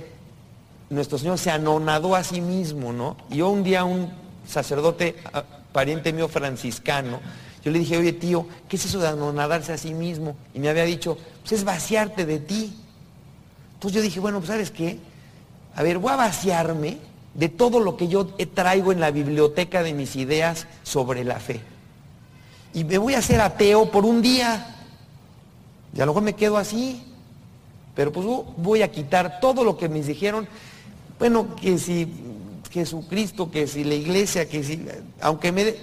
nuestro 0.88 1.18
Señor 1.18 1.38
se 1.38 1.53
anonadó 1.53 2.16
a 2.16 2.24
sí 2.24 2.41
mismo, 2.41 2.93
¿no? 2.93 3.16
Y 3.30 3.36
yo 3.36 3.49
un 3.49 3.62
día 3.62 3.84
un 3.84 4.11
sacerdote, 4.45 5.14
ah, 5.32 5.45
pariente 5.70 6.12
mío 6.12 6.26
franciscano, 6.26 7.20
yo 7.64 7.70
le 7.70 7.78
dije, 7.78 7.97
oye 7.97 8.12
tío, 8.12 8.45
¿qué 8.68 8.74
es 8.74 8.86
eso 8.86 8.99
de 8.99 9.07
anonadarse 9.07 9.72
a 9.72 9.78
sí 9.78 9.95
mismo? 9.95 10.34
Y 10.53 10.59
me 10.59 10.68
había 10.68 10.82
dicho, 10.82 11.16
pues 11.43 11.53
es 11.53 11.62
vaciarte 11.62 12.26
de 12.26 12.41
ti. 12.41 12.76
Entonces 13.74 13.95
yo 13.95 14.03
dije, 14.03 14.18
bueno, 14.18 14.38
pues 14.38 14.49
¿sabes 14.49 14.72
qué? 14.72 14.99
A 15.76 15.84
ver, 15.84 15.99
voy 15.99 16.11
a 16.11 16.16
vaciarme 16.16 16.99
de 17.34 17.49
todo 17.49 17.78
lo 17.78 17.97
que 17.97 18.09
yo 18.09 18.26
traigo 18.26 18.91
en 18.91 18.99
la 18.99 19.12
biblioteca 19.12 19.84
de 19.84 19.95
mis 19.95 20.16
ideas 20.16 20.66
sobre 20.82 21.22
la 21.22 21.38
fe. 21.38 21.61
Y 22.74 22.82
me 22.82 22.99
voy 22.99 23.14
a 23.14 23.18
hacer 23.18 23.41
ateo 23.41 23.93
por 23.93 24.05
un 24.05 24.22
día. 24.22 24.78
Y 25.95 26.01
a 26.01 26.07
lo 26.07 26.12
mejor 26.12 26.22
me 26.22 26.34
quedo 26.34 26.57
así. 26.57 27.03
Pero 27.95 28.12
pues 28.12 28.26
voy 28.57 28.82
a 28.82 28.91
quitar 28.91 29.41
todo 29.41 29.64
lo 29.64 29.76
que 29.76 29.88
me 29.88 30.03
dijeron. 30.03 30.49
Bueno, 31.18 31.55
que 31.57 31.78
si 31.78 32.09
Jesucristo, 32.70 33.51
que 33.51 33.66
si 33.66 33.84
la 33.84 33.95
iglesia, 33.95 34.49
que 34.49 34.62
si, 34.62 34.86
aunque 35.20 35.53
me, 35.53 35.74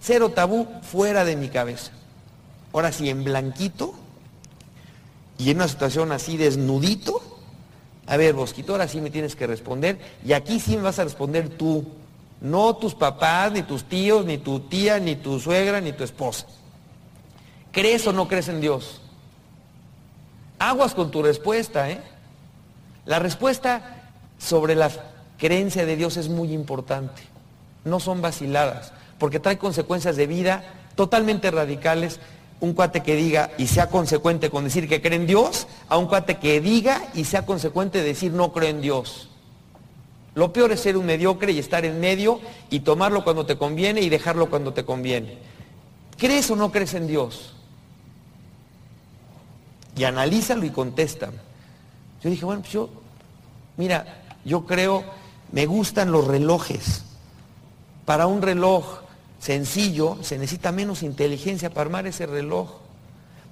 cero 0.00 0.30
tabú 0.30 0.66
fuera 0.82 1.24
de 1.24 1.36
mi 1.36 1.48
cabeza. 1.48 1.92
Ahora 2.72 2.92
sí, 2.92 3.08
en 3.08 3.24
blanquito 3.24 3.94
y 5.38 5.50
en 5.50 5.58
una 5.58 5.68
situación 5.68 6.12
así 6.12 6.36
desnudito, 6.36 7.20
a 8.06 8.16
ver, 8.16 8.34
Bosquito, 8.34 8.72
ahora 8.72 8.88
sí 8.88 9.00
me 9.00 9.10
tienes 9.10 9.36
que 9.36 9.46
responder 9.46 9.98
y 10.24 10.32
aquí 10.32 10.58
sí 10.58 10.76
me 10.76 10.82
vas 10.82 10.98
a 10.98 11.04
responder 11.04 11.48
tú, 11.48 11.84
no 12.40 12.74
tus 12.76 12.94
papás, 12.94 13.52
ni 13.52 13.62
tus 13.62 13.84
tíos, 13.84 14.24
ni 14.24 14.38
tu 14.38 14.60
tía, 14.60 14.98
ni 14.98 15.16
tu 15.16 15.38
suegra, 15.38 15.80
ni 15.80 15.92
tu 15.92 16.02
esposa. 16.02 16.46
¿Crees 17.72 18.06
o 18.06 18.12
no 18.12 18.26
crees 18.26 18.48
en 18.48 18.60
Dios? 18.60 19.00
Aguas 20.60 20.94
con 20.94 21.10
tu 21.10 21.22
respuesta, 21.22 21.90
¿eh? 21.90 22.02
La 23.06 23.18
respuesta 23.18 24.10
sobre 24.38 24.74
la 24.74 24.90
creencia 25.38 25.86
de 25.86 25.96
Dios 25.96 26.18
es 26.18 26.28
muy 26.28 26.52
importante. 26.52 27.22
No 27.84 27.98
son 27.98 28.20
vaciladas 28.20 28.92
porque 29.18 29.40
trae 29.40 29.56
consecuencias 29.56 30.16
de 30.16 30.26
vida 30.26 30.62
totalmente 30.96 31.50
radicales. 31.50 32.20
Un 32.60 32.74
cuate 32.74 33.02
que 33.02 33.16
diga 33.16 33.50
y 33.56 33.68
sea 33.68 33.86
consecuente 33.86 34.50
con 34.50 34.64
decir 34.64 34.86
que 34.86 35.00
cree 35.00 35.16
en 35.16 35.26
Dios, 35.26 35.66
a 35.88 35.96
un 35.96 36.06
cuate 36.06 36.36
que 36.36 36.60
diga 36.60 37.08
y 37.14 37.24
sea 37.24 37.46
consecuente 37.46 37.98
de 37.98 38.04
decir 38.04 38.32
no 38.32 38.52
creo 38.52 38.68
en 38.68 38.82
Dios. 38.82 39.30
Lo 40.34 40.52
peor 40.52 40.72
es 40.72 40.80
ser 40.80 40.98
un 40.98 41.06
mediocre 41.06 41.52
y 41.52 41.58
estar 41.58 41.86
en 41.86 42.00
medio 42.00 42.38
y 42.68 42.80
tomarlo 42.80 43.24
cuando 43.24 43.46
te 43.46 43.56
conviene 43.56 44.02
y 44.02 44.10
dejarlo 44.10 44.50
cuando 44.50 44.74
te 44.74 44.84
conviene. 44.84 45.38
¿Crees 46.18 46.50
o 46.50 46.56
no 46.56 46.70
crees 46.70 46.92
en 46.92 47.06
Dios? 47.06 47.54
Y 49.96 50.04
analízalo 50.04 50.64
y 50.64 50.70
contesta. 50.70 51.30
Yo 52.22 52.30
dije, 52.30 52.44
bueno, 52.44 52.60
pues 52.60 52.72
yo, 52.72 52.90
mira, 53.76 54.22
yo 54.44 54.66
creo, 54.66 55.04
me 55.52 55.66
gustan 55.66 56.12
los 56.12 56.26
relojes. 56.26 57.04
Para 58.04 58.26
un 58.26 58.42
reloj 58.42 59.00
sencillo, 59.38 60.18
se 60.22 60.38
necesita 60.38 60.72
menos 60.72 61.02
inteligencia 61.02 61.70
para 61.70 61.82
armar 61.82 62.06
ese 62.06 62.26
reloj. 62.26 62.80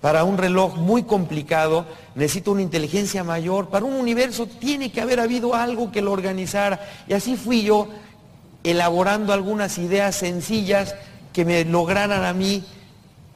Para 0.00 0.22
un 0.22 0.38
reloj 0.38 0.76
muy 0.76 1.02
complicado 1.02 1.84
necesito 2.14 2.52
una 2.52 2.62
inteligencia 2.62 3.24
mayor. 3.24 3.68
Para 3.68 3.84
un 3.84 3.94
universo 3.94 4.46
tiene 4.46 4.92
que 4.92 5.00
haber 5.00 5.18
habido 5.18 5.54
algo 5.54 5.90
que 5.90 6.02
lo 6.02 6.12
organizara. 6.12 6.80
Y 7.08 7.14
así 7.14 7.36
fui 7.36 7.62
yo 7.62 7.88
elaborando 8.62 9.32
algunas 9.32 9.78
ideas 9.78 10.14
sencillas 10.14 10.94
que 11.32 11.44
me 11.44 11.64
lograran 11.64 12.24
a 12.24 12.32
mí 12.32 12.64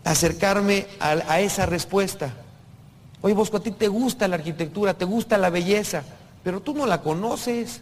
acercarme 0.05 0.87
a, 1.01 1.41
esa 1.41 1.67
respuesta. 1.67 2.33
Oye, 3.23 3.35
Bosco, 3.35 3.57
a 3.57 3.63
ti 3.63 3.71
te 3.71 3.89
gusta 3.89 4.29
la 4.29 4.37
arquitectura, 4.37 4.95
te 4.95 5.05
gusta 5.05 5.39
la 5.39 5.49
belleza, 5.49 6.03
pero 6.43 6.61
tú 6.61 6.75
no 6.75 6.87
la 6.87 7.01
conoces. 7.01 7.81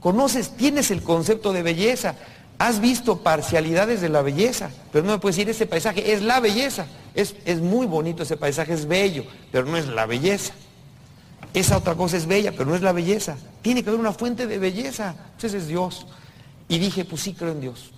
Conoces, 0.00 0.50
tienes 0.50 0.90
el 0.90 1.02
concepto 1.02 1.52
de 1.52 1.62
belleza, 1.62 2.14
Has 2.58 2.80
visto 2.80 3.18
parcialidades 3.18 4.00
de 4.00 4.08
la 4.08 4.20
belleza, 4.20 4.70
pero 4.92 5.04
no 5.04 5.12
me 5.12 5.18
puedes 5.18 5.36
decir, 5.36 5.48
ese 5.48 5.66
paisaje 5.66 6.12
es 6.12 6.22
la 6.22 6.40
belleza. 6.40 6.86
Es, 7.14 7.36
es, 7.44 7.60
muy 7.60 7.86
bonito 7.86 8.24
ese 8.24 8.36
paisaje, 8.36 8.72
es 8.72 8.86
bello, 8.86 9.24
pero 9.52 9.64
no 9.64 9.76
es 9.76 9.86
la 9.86 10.06
belleza. 10.06 10.52
Esa 11.54 11.78
otra 11.78 11.94
cosa 11.94 12.16
es 12.16 12.26
bella, 12.26 12.50
pero 12.50 12.66
no 12.66 12.74
es 12.74 12.82
la 12.82 12.90
belleza. 12.90 13.36
Tiene 13.62 13.84
que 13.84 13.90
haber 13.90 14.00
una 14.00 14.12
fuente 14.12 14.48
de 14.48 14.58
belleza. 14.58 15.14
Ese 15.40 15.56
es 15.56 15.68
Dios. 15.68 16.04
Y 16.68 16.78
dije, 16.78 17.04
pues 17.04 17.22
sí 17.22 17.32
creo 17.32 17.52
en 17.52 17.60
Dios. 17.60 17.90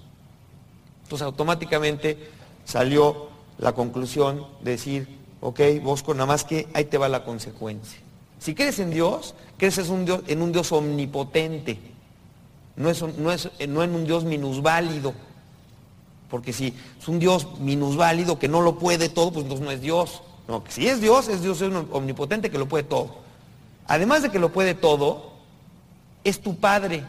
Entonces 1.04 1.24
automáticamente 1.24 2.18
salió 2.66 3.30
la 3.58 3.72
conclusión 3.72 4.46
de 4.62 4.72
decir, 4.72 5.08
ok, 5.41 5.61
Bosco, 5.82 6.14
nada 6.14 6.26
más 6.26 6.45
que 6.45 6.68
ahí 6.74 6.84
te 6.84 6.99
va 6.99 7.09
la 7.09 7.24
consecuencia. 7.24 8.01
Si 8.38 8.55
crees 8.55 8.78
en 8.78 8.91
Dios, 8.91 9.34
crees 9.57 9.78
en 9.78 10.43
un 10.43 10.53
Dios 10.53 10.72
omnipotente 10.72 11.91
no, 12.80 12.88
es, 12.88 13.03
no, 13.03 13.30
es, 13.30 13.51
no 13.68 13.82
en 13.82 13.95
un 13.95 14.07
Dios 14.07 14.24
minusválido. 14.24 15.12
Porque 16.30 16.53
si 16.53 16.74
es 16.99 17.09
un 17.09 17.18
Dios 17.18 17.47
minusválido 17.59 18.38
que 18.38 18.49
no 18.49 18.62
lo 18.62 18.78
puede 18.78 19.11
todo, 19.11 19.32
pues 19.32 19.45
entonces 19.45 19.64
no 19.64 19.70
es 19.70 19.82
Dios. 19.82 20.22
No, 20.49 20.64
que 20.64 20.72
si 20.72 20.88
es 20.88 21.01
Dios, 21.01 21.28
es 21.28 21.43
Dios 21.43 21.61
es 21.61 21.70
omnipotente 21.91 22.51
que 22.51 22.57
lo 22.57 22.68
puede 22.68 22.84
todo. 22.84 23.18
Además 23.86 24.22
de 24.22 24.30
que 24.30 24.38
lo 24.38 24.51
puede 24.51 24.74
todo, 24.74 25.32
es 26.24 26.41
tu 26.41 26.57
Padre 26.57 27.05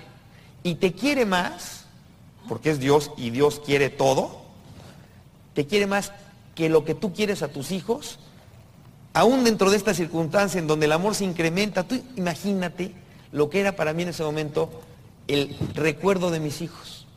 y 0.62 0.76
te 0.76 0.92
quiere 0.92 1.26
más, 1.26 1.86
porque 2.50 2.72
es 2.72 2.80
Dios 2.80 3.12
y 3.16 3.30
Dios 3.30 3.62
quiere 3.64 3.90
todo, 3.90 4.42
te 5.54 5.66
quiere 5.68 5.88
más 5.88 6.12
que 6.56 6.70
lo 6.70 6.84
que 6.84 6.96
tú 6.96 7.14
quieres 7.14 7.44
a 7.44 7.48
tus 7.48 7.72
hijos, 7.72 8.20
aún 9.14 9.44
dentro 9.44 9.70
de 9.70 9.78
esta 9.78 9.94
circunstancia 9.94 10.60
en 10.60 10.68
donde 10.68 10.86
el 10.86 10.92
amor 10.92 11.16
se 11.16 11.26
incrementa, 11.26 11.84
tú 11.84 12.02
imagínate 12.16 12.94
lo 13.32 13.50
que 13.50 13.60
era 13.60 13.76
para 13.76 13.94
mí 13.94 14.04
en 14.04 14.10
ese 14.10 14.24
momento 14.24 14.70
el 15.28 15.56
recuerdo 15.74 16.32
de 16.32 16.40
mis 16.40 16.62
hijos. 16.62 17.08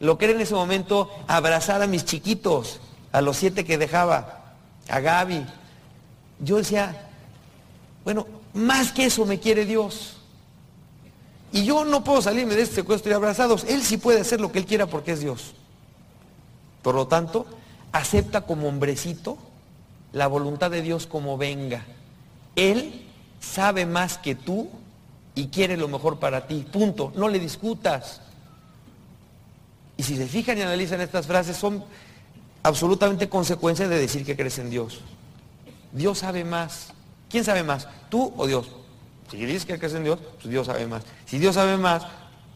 Lo 0.00 0.18
que 0.18 0.26
era 0.26 0.34
en 0.34 0.40
ese 0.40 0.54
momento 0.54 1.10
abrazar 1.28 1.82
a 1.82 1.86
mis 1.86 2.04
chiquitos, 2.04 2.80
a 3.12 3.20
los 3.20 3.36
siete 3.36 3.64
que 3.64 3.78
dejaba, 3.78 4.54
a 4.88 5.00
Gaby. 5.00 5.46
Yo 6.40 6.56
decía, 6.56 7.08
bueno, 8.04 8.26
más 8.54 8.92
que 8.92 9.06
eso 9.06 9.26
me 9.26 9.38
quiere 9.38 9.66
Dios. 9.66 10.16
Y 11.52 11.64
yo 11.64 11.84
no 11.84 12.02
puedo 12.04 12.22
salirme 12.22 12.54
de 12.54 12.62
este 12.62 12.76
secuestro 12.76 13.10
y 13.10 13.14
abrazados. 13.14 13.64
Él 13.64 13.82
sí 13.82 13.96
puede 13.96 14.20
hacer 14.20 14.40
lo 14.40 14.50
que 14.52 14.58
él 14.58 14.66
quiera 14.66 14.86
porque 14.86 15.12
es 15.12 15.20
Dios. 15.20 15.52
Por 16.82 16.94
lo 16.94 17.06
tanto, 17.06 17.46
acepta 17.92 18.42
como 18.42 18.68
hombrecito 18.68 19.38
la 20.12 20.26
voluntad 20.26 20.70
de 20.70 20.82
Dios 20.82 21.06
como 21.06 21.38
venga. 21.38 21.84
Él 22.56 23.06
sabe 23.40 23.86
más 23.86 24.18
que 24.18 24.34
tú 24.34 24.68
y 25.34 25.48
quiere 25.48 25.76
lo 25.76 25.88
mejor 25.88 26.18
para 26.18 26.46
ti. 26.46 26.66
Punto. 26.70 27.12
No 27.14 27.28
le 27.28 27.38
discutas. 27.38 28.20
Y 29.96 30.02
si 30.02 30.16
se 30.16 30.26
fijan 30.26 30.58
y 30.58 30.62
analizan 30.62 31.00
estas 31.00 31.26
frases, 31.26 31.56
son 31.56 31.84
absolutamente 32.62 33.28
consecuencias 33.28 33.88
de 33.88 33.98
decir 33.98 34.24
que 34.24 34.36
crees 34.36 34.58
en 34.58 34.70
Dios. 34.70 35.00
Dios 35.92 36.18
sabe 36.18 36.44
más. 36.44 36.92
¿Quién 37.28 37.44
sabe 37.44 37.62
más? 37.62 37.88
¿Tú 38.08 38.32
o 38.36 38.46
Dios? 38.46 38.68
Si 39.30 39.36
dices 39.36 39.64
que 39.64 39.78
crees 39.78 39.94
en 39.94 40.04
Dios, 40.04 40.18
pues 40.40 40.50
Dios 40.50 40.66
sabe 40.66 40.86
más. 40.86 41.04
Si 41.24 41.38
Dios 41.38 41.54
sabe 41.54 41.76
más, 41.76 42.06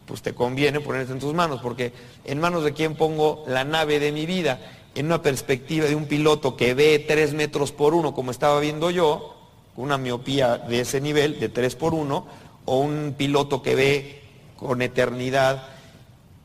pues 0.05 0.21
te 0.21 0.33
conviene 0.33 0.81
ponerte 0.81 1.13
en 1.13 1.19
tus 1.19 1.33
manos, 1.33 1.61
porque 1.61 1.93
en 2.25 2.39
manos 2.39 2.63
de 2.63 2.73
quién 2.73 2.95
pongo 2.95 3.43
la 3.47 3.63
nave 3.63 3.99
de 3.99 4.11
mi 4.11 4.25
vida, 4.25 4.59
en 4.95 5.07
una 5.07 5.21
perspectiva 5.21 5.85
de 5.85 5.95
un 5.95 6.05
piloto 6.05 6.55
que 6.55 6.73
ve 6.73 7.03
3 7.05 7.33
metros 7.33 7.71
por 7.71 7.93
uno, 7.93 8.13
como 8.13 8.31
estaba 8.31 8.59
viendo 8.59 8.89
yo, 8.89 9.35
con 9.75 9.85
una 9.85 9.97
miopía 9.97 10.57
de 10.57 10.79
ese 10.79 11.01
nivel, 11.01 11.39
de 11.39 11.49
3 11.49 11.75
por 11.75 11.93
1, 11.93 12.25
o 12.63 12.79
un 12.79 13.13
piloto 13.17 13.61
que 13.61 13.75
ve 13.75 14.21
con 14.55 14.81
eternidad 14.81 15.67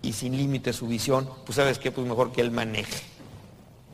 y 0.03 0.13
sin 0.15 0.37
límite 0.37 0.73
su 0.73 0.89
visión, 0.89 1.29
pues 1.47 1.57
sabes 1.57 1.79
qué, 1.79 1.93
pues 1.93 2.07
mejor 2.07 2.33
que 2.33 2.41
él 2.41 2.51
maneje. 2.51 3.03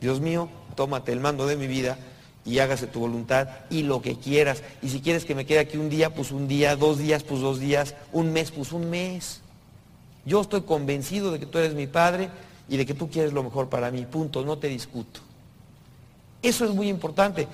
Dios 0.01 0.19
mío, 0.19 0.49
tómate 0.75 1.11
el 1.11 1.19
mando 1.19 1.45
de 1.45 1.55
mi 1.55 1.67
vida 1.67 1.97
y 2.43 2.59
hágase 2.59 2.87
tu 2.87 2.99
voluntad 2.99 3.47
y 3.69 3.83
lo 3.83 4.01
que 4.01 4.17
quieras. 4.17 4.63
Y 4.81 4.89
si 4.89 5.01
quieres 5.01 5.25
que 5.25 5.35
me 5.35 5.45
quede 5.45 5.59
aquí 5.59 5.77
un 5.77 5.89
día, 5.89 6.13
pues 6.15 6.31
un 6.31 6.47
día, 6.47 6.75
dos 6.75 6.97
días, 6.97 7.23
pues 7.23 7.41
dos 7.41 7.59
días, 7.59 7.93
un 8.11 8.33
mes, 8.33 8.51
pues 8.51 8.71
un 8.71 8.89
mes. 8.89 9.41
Yo 10.25 10.41
estoy 10.41 10.61
convencido 10.61 11.31
de 11.31 11.39
que 11.39 11.45
tú 11.45 11.57
eres 11.57 11.73
mi 11.73 11.87
padre 11.87 12.29
y 12.69 12.77
de 12.77 12.85
que 12.85 12.93
tú 12.93 13.09
quieres 13.09 13.33
lo 13.33 13.43
mejor 13.43 13.69
para 13.69 13.91
mí. 13.91 14.05
Punto, 14.05 14.43
no 14.43 14.57
te 14.57 14.67
discuto. 14.67 15.19
Eso 16.41 16.65
es 16.65 16.71
muy 16.71 16.89
importante. 16.89 17.47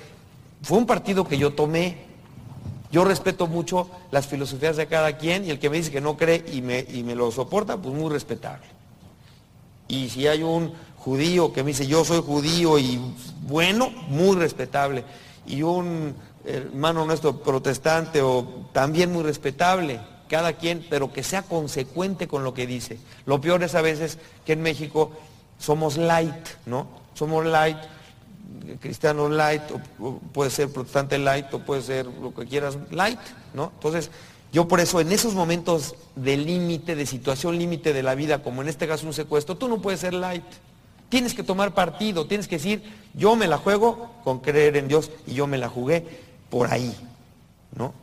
Fue 0.61 0.77
un 0.77 0.85
partido 0.85 1.25
que 1.25 1.37
yo 1.37 1.53
tomé. 1.53 2.11
Yo 2.91 3.03
respeto 3.03 3.47
mucho 3.47 3.89
las 4.11 4.27
filosofías 4.27 4.77
de 4.77 4.87
cada 4.87 5.17
quien 5.17 5.45
y 5.45 5.49
el 5.49 5.59
que 5.59 5.69
me 5.69 5.77
dice 5.77 5.91
que 5.91 6.01
no 6.01 6.15
cree 6.15 6.45
y 6.53 6.61
me, 6.61 6.85
y 6.87 7.03
me 7.03 7.15
lo 7.15 7.31
soporta, 7.31 7.77
pues 7.77 7.95
muy 7.95 8.11
respetable. 8.11 8.67
Y 9.87 10.09
si 10.09 10.27
hay 10.27 10.43
un 10.43 10.73
judío 10.97 11.51
que 11.51 11.63
me 11.63 11.69
dice 11.69 11.87
yo 11.87 12.05
soy 12.05 12.21
judío 12.21 12.77
y 12.77 12.99
bueno, 13.47 13.89
muy 14.09 14.35
respetable. 14.35 15.03
Y 15.47 15.63
un 15.63 16.15
hermano 16.45 17.05
nuestro 17.05 17.41
protestante 17.41 18.21
o 18.21 18.67
también 18.71 19.11
muy 19.11 19.23
respetable 19.23 19.99
cada 20.33 20.53
quien, 20.53 20.83
pero 20.89 21.13
que 21.13 21.21
sea 21.21 21.43
consecuente 21.43 22.27
con 22.27 22.43
lo 22.43 22.55
que 22.55 22.65
dice. 22.65 22.97
Lo 23.27 23.39
peor 23.39 23.61
es 23.61 23.75
a 23.75 23.81
veces 23.81 24.17
que 24.47 24.53
en 24.53 24.63
México 24.63 25.11
somos 25.59 25.95
light, 25.95 26.33
¿no? 26.65 26.87
Somos 27.13 27.45
light, 27.45 27.77
cristiano 28.79 29.29
light, 29.29 29.61
o 29.99 30.17
puede 30.33 30.49
ser 30.49 30.73
protestante 30.73 31.19
light, 31.19 31.53
o 31.53 31.59
puede 31.59 31.83
ser 31.83 32.07
lo 32.07 32.33
que 32.33 32.47
quieras 32.47 32.79
light, 32.89 33.19
¿no? 33.53 33.73
Entonces, 33.75 34.09
yo 34.51 34.67
por 34.67 34.79
eso 34.79 34.99
en 34.99 35.11
esos 35.11 35.35
momentos 35.35 35.93
de 36.15 36.35
límite, 36.35 36.95
de 36.95 37.05
situación 37.05 37.59
límite 37.59 37.93
de 37.93 38.01
la 38.01 38.15
vida, 38.15 38.41
como 38.41 38.63
en 38.63 38.69
este 38.69 38.87
caso 38.87 39.05
un 39.05 39.13
secuestro, 39.13 39.55
tú 39.55 39.67
no 39.67 39.83
puedes 39.83 39.99
ser 39.99 40.15
light. 40.15 40.43
Tienes 41.09 41.35
que 41.35 41.43
tomar 41.43 41.75
partido, 41.75 42.25
tienes 42.25 42.47
que 42.47 42.55
decir, 42.55 42.81
yo 43.13 43.35
me 43.35 43.45
la 43.45 43.59
juego 43.59 44.09
con 44.23 44.39
creer 44.39 44.77
en 44.77 44.87
Dios 44.87 45.11
y 45.27 45.35
yo 45.35 45.45
me 45.45 45.59
la 45.59 45.69
jugué 45.69 46.07
por 46.49 46.73
ahí, 46.73 46.91
¿no? 47.75 47.93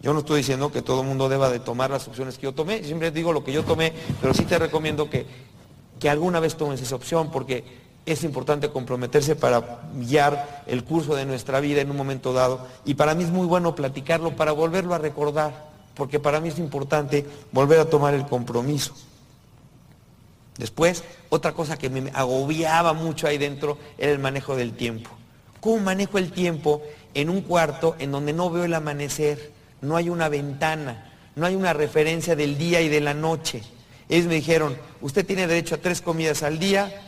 Yo 0.00 0.12
no 0.12 0.20
estoy 0.20 0.38
diciendo 0.38 0.70
que 0.70 0.82
todo 0.82 1.00
el 1.00 1.06
mundo 1.06 1.28
deba 1.28 1.50
de 1.50 1.58
tomar 1.58 1.90
las 1.90 2.06
opciones 2.06 2.36
que 2.36 2.42
yo 2.42 2.52
tomé, 2.52 2.84
siempre 2.84 3.10
digo 3.10 3.32
lo 3.32 3.44
que 3.44 3.52
yo 3.52 3.64
tomé, 3.64 3.92
pero 4.20 4.34
sí 4.34 4.44
te 4.44 4.58
recomiendo 4.58 5.08
que, 5.08 5.26
que 5.98 6.10
alguna 6.10 6.38
vez 6.38 6.56
tomes 6.56 6.80
esa 6.80 6.94
opción 6.94 7.30
porque 7.30 7.64
es 8.06 8.22
importante 8.22 8.70
comprometerse 8.70 9.34
para 9.34 9.80
guiar 9.94 10.62
el 10.66 10.84
curso 10.84 11.16
de 11.16 11.26
nuestra 11.26 11.58
vida 11.60 11.80
en 11.80 11.90
un 11.90 11.96
momento 11.96 12.32
dado. 12.32 12.66
Y 12.84 12.94
para 12.94 13.14
mí 13.14 13.24
es 13.24 13.30
muy 13.30 13.46
bueno 13.46 13.74
platicarlo 13.74 14.36
para 14.36 14.52
volverlo 14.52 14.94
a 14.94 14.98
recordar, 14.98 15.70
porque 15.94 16.20
para 16.20 16.40
mí 16.40 16.48
es 16.48 16.58
importante 16.60 17.26
volver 17.50 17.80
a 17.80 17.86
tomar 17.86 18.14
el 18.14 18.26
compromiso. 18.26 18.94
Después, 20.56 21.02
otra 21.30 21.52
cosa 21.52 21.76
que 21.76 21.90
me 21.90 22.10
agobiaba 22.14 22.92
mucho 22.92 23.26
ahí 23.26 23.38
dentro 23.38 23.76
era 23.98 24.12
el 24.12 24.20
manejo 24.20 24.54
del 24.56 24.74
tiempo. 24.74 25.10
¿Cómo 25.60 25.78
manejo 25.78 26.18
el 26.18 26.30
tiempo 26.30 26.82
en 27.12 27.28
un 27.28 27.42
cuarto 27.42 27.96
en 27.98 28.12
donde 28.12 28.32
no 28.32 28.50
veo 28.50 28.64
el 28.64 28.74
amanecer? 28.74 29.55
No 29.80 29.96
hay 29.96 30.08
una 30.08 30.28
ventana, 30.28 31.12
no 31.34 31.46
hay 31.46 31.54
una 31.54 31.72
referencia 31.72 32.36
del 32.36 32.58
día 32.58 32.80
y 32.80 32.88
de 32.88 33.00
la 33.00 33.14
noche. 33.14 33.62
Ellos 34.08 34.26
me 34.26 34.34
dijeron, 34.34 34.76
usted 35.00 35.26
tiene 35.26 35.46
derecho 35.46 35.74
a 35.74 35.78
tres 35.78 36.00
comidas 36.00 36.42
al 36.42 36.58
día, 36.58 37.02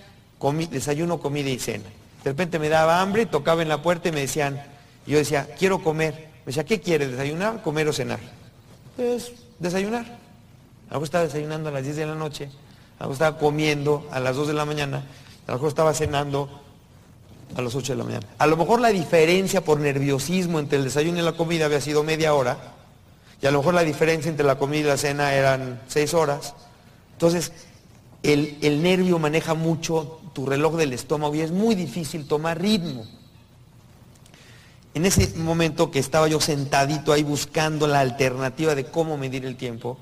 desayuno, 0.71 1.21
comida 1.21 1.49
y 1.49 1.59
cena. 1.59 1.85
De 2.25 2.31
repente 2.31 2.59
me 2.59 2.69
daba 2.69 3.01
hambre, 3.01 3.27
tocaba 3.27 3.62
en 3.62 3.69
la 3.69 3.83
puerta 3.83 4.09
y 4.09 4.12
me 4.12 4.21
decían, 4.21 4.62
yo 5.07 5.19
decía, 5.19 5.49
quiero 5.59 5.83
comer. 5.83 6.29
Me 6.41 6.47
decía, 6.47 6.64
¿qué 6.64 6.81
quiere? 6.81 7.07
¿Desayunar, 7.07 7.62
comer 7.62 7.89
o 7.89 7.93
cenar? 7.93 8.19
Pues 8.97 9.33
desayunar. 9.59 10.19
Algo 10.91 11.05
estaba 11.05 11.25
desayunando 11.25 11.69
a 11.69 11.73
las 11.73 11.85
10 11.85 11.97
de 11.97 12.07
la 12.07 12.14
noche, 12.14 12.49
algo 12.99 13.12
estaba 13.12 13.39
comiendo 13.39 14.09
a 14.11 14.21
las 14.21 14.37
2 14.37 14.49
de 14.49 14.55
la 14.55 14.64
mañana, 14.64 15.05
a 15.47 15.53
lo 15.53 15.55
mejor 15.55 15.69
estaba 15.69 15.93
cenando 15.93 16.61
a 17.57 17.63
las 17.63 17.75
8 17.75 17.93
de 17.93 17.99
la 17.99 18.05
mañana. 18.05 18.27
A 18.39 18.47
lo 18.47 18.57
mejor 18.57 18.81
la 18.81 18.89
diferencia 18.89 19.65
por 19.65 19.81
nerviosismo 19.81 20.59
entre 20.59 20.79
el 20.79 20.85
desayuno 20.85 21.19
y 21.19 21.23
la 21.23 21.33
comida 21.33 21.67
había 21.67 21.81
sido 21.81 22.05
media 22.05 22.35
hora, 22.35 22.75
y 23.41 23.47
a 23.47 23.51
lo 23.51 23.59
mejor 23.59 23.75
la 23.75 23.85
diferencia 23.85 24.31
entre 24.31 24.47
la 24.47 24.59
comida 24.59 24.81
y 24.81 24.85
la 24.85 24.97
cena 24.97 25.35
eran 25.35 25.81
6 25.89 26.15
horas. 26.15 26.55
Entonces, 27.13 27.53
el, 28.23 28.59
el 28.63 28.83
nervio 28.83 29.19
maneja 29.19 29.55
mucho 29.55 30.21
tu 30.33 30.47
reloj 30.47 30.77
del 30.77 30.93
estómago 30.93 31.35
y 31.35 31.41
es 31.41 31.51
muy 31.51 31.75
difícil 31.75 32.27
tomar 32.27 32.61
ritmo. 32.61 33.07
En 34.95 35.07
ese 35.07 35.37
momento 35.37 35.91
que 35.91 36.01
estaba 36.01 36.27
yo 36.27 36.41
sentadito 36.41 37.13
ahí 37.13 37.23
buscando 37.23 37.87
la 37.87 38.01
alternativa 38.01 38.75
de 38.75 38.87
cómo 38.87 39.17
medir 39.17 39.45
el 39.45 39.57
tiempo, 39.57 39.99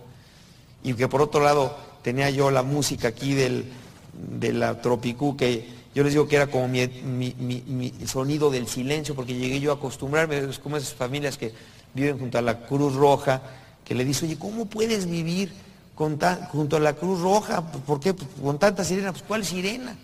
y 0.82 0.94
que 0.94 1.08
por 1.08 1.20
otro 1.20 1.42
lado 1.42 1.76
tenía 2.02 2.30
yo 2.30 2.50
la 2.50 2.62
música 2.62 3.08
aquí 3.08 3.34
del, 3.34 3.70
de 4.14 4.52
la 4.52 4.80
Tropicú 4.80 5.36
que 5.36 5.68
yo 5.96 6.02
les 6.02 6.12
digo 6.12 6.28
que 6.28 6.36
era 6.36 6.46
como 6.48 6.68
mi, 6.68 7.94
sonido 8.04 8.50
del 8.50 8.66
silencio, 8.68 9.14
porque 9.14 9.32
llegué 9.32 9.60
yo 9.60 9.72
a 9.72 9.76
acostumbrarme, 9.76 10.36
es 10.36 10.58
como 10.58 10.76
esas 10.76 10.92
familias 10.92 11.38
que 11.38 11.54
viven 11.94 12.18
junto 12.18 12.36
a 12.36 12.42
la 12.42 12.66
Cruz 12.66 12.94
Roja, 12.94 13.40
que 13.82 13.94
le 13.94 14.04
dice, 14.04 14.26
oye, 14.26 14.38
¿cómo 14.38 14.66
puedes 14.66 15.08
vivir 15.08 15.50
junto 15.94 16.76
a 16.76 16.80
la 16.80 16.92
Cruz 16.92 17.22
Roja? 17.22 17.62
¿Por 17.62 17.98
qué? 17.98 18.14
Con 18.42 18.58
tanta 18.58 18.84
sirena, 18.84 19.10
pues 19.12 19.24
¿cuál 19.26 19.42
sirena? 19.42 19.96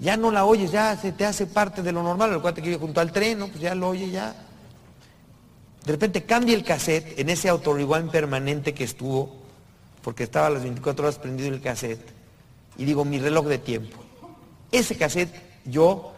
Ya 0.00 0.16
no 0.16 0.32
la 0.32 0.44
oyes, 0.44 0.72
ya 0.72 0.96
se 0.96 1.12
te 1.12 1.24
hace 1.24 1.46
parte 1.46 1.80
de 1.80 1.92
lo 1.92 2.02
normal, 2.02 2.32
el 2.32 2.40
cuate 2.40 2.60
que 2.60 2.70
vive 2.70 2.80
junto 2.80 3.00
al 3.00 3.12
tren, 3.12 3.38
pues 3.38 3.60
ya 3.60 3.76
lo 3.76 3.90
oye 3.90 4.10
ya. 4.10 4.34
De 5.84 5.92
repente 5.92 6.24
cambia 6.24 6.56
el 6.56 6.64
cassette 6.64 7.20
en 7.20 7.30
ese 7.30 7.48
autorigual 7.48 8.10
permanente 8.10 8.74
que 8.74 8.82
estuvo, 8.82 9.36
porque 10.02 10.24
estaba 10.24 10.48
a 10.48 10.50
las 10.50 10.64
24 10.64 11.04
horas 11.04 11.20
prendido 11.20 11.50
el 11.50 11.60
cassette, 11.60 12.04
y 12.76 12.84
digo, 12.84 13.04
mi 13.04 13.20
reloj 13.20 13.46
de 13.46 13.58
tiempo. 13.58 14.05
Ese 14.76 14.96
cassette 14.96 15.32
yo 15.64 16.12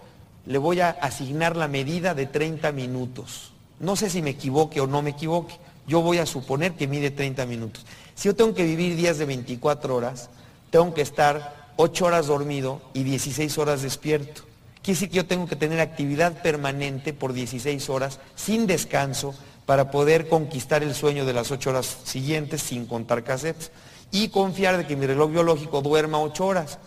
le 0.46 0.58
voy 0.58 0.80
a 0.80 0.90
asignar 0.90 1.54
la 1.54 1.68
medida 1.68 2.12
de 2.14 2.26
30 2.26 2.72
minutos. 2.72 3.52
No 3.78 3.94
sé 3.94 4.10
si 4.10 4.20
me 4.20 4.30
equivoque 4.30 4.80
o 4.80 4.88
no 4.88 5.00
me 5.00 5.10
equivoque. 5.10 5.54
Yo 5.86 6.02
voy 6.02 6.18
a 6.18 6.26
suponer 6.26 6.72
que 6.72 6.88
mide 6.88 7.12
30 7.12 7.46
minutos. 7.46 7.86
Si 8.16 8.28
yo 8.28 8.34
tengo 8.34 8.54
que 8.54 8.64
vivir 8.64 8.96
días 8.96 9.16
de 9.16 9.26
24 9.26 9.94
horas, 9.94 10.28
tengo 10.70 10.92
que 10.92 11.02
estar 11.02 11.68
8 11.76 12.04
horas 12.04 12.26
dormido 12.26 12.82
y 12.94 13.04
16 13.04 13.56
horas 13.58 13.82
despierto. 13.82 14.42
Quiere 14.82 14.96
decir 14.96 15.10
que 15.10 15.16
yo 15.18 15.26
tengo 15.26 15.46
que 15.46 15.54
tener 15.54 15.78
actividad 15.78 16.42
permanente 16.42 17.12
por 17.12 17.34
16 17.34 17.88
horas 17.88 18.18
sin 18.34 18.66
descanso 18.66 19.36
para 19.66 19.92
poder 19.92 20.28
conquistar 20.28 20.82
el 20.82 20.96
sueño 20.96 21.24
de 21.26 21.32
las 21.32 21.52
8 21.52 21.70
horas 21.70 21.98
siguientes 22.02 22.62
sin 22.62 22.86
contar 22.86 23.22
cassettes 23.22 23.70
y 24.10 24.30
confiar 24.30 24.78
de 24.78 24.86
que 24.88 24.96
mi 24.96 25.06
reloj 25.06 25.30
biológico 25.30 25.80
duerma 25.80 26.20
8 26.20 26.44
horas. 26.44 26.78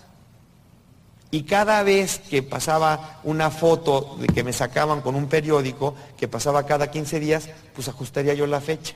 Y 1.34 1.44
cada 1.44 1.82
vez 1.82 2.20
que 2.20 2.44
pasaba 2.44 3.22
una 3.24 3.50
foto 3.50 4.18
de 4.20 4.28
que 4.28 4.44
me 4.44 4.52
sacaban 4.52 5.02
con 5.02 5.16
un 5.16 5.28
periódico, 5.28 5.96
que 6.18 6.28
pasaba 6.28 6.66
cada 6.66 6.92
15 6.92 7.22
días, 7.22 7.50
pues 7.74 7.88
ajustaría 7.88 8.34
yo 8.34 8.46
la 8.48 8.60
fecha. 8.60 8.96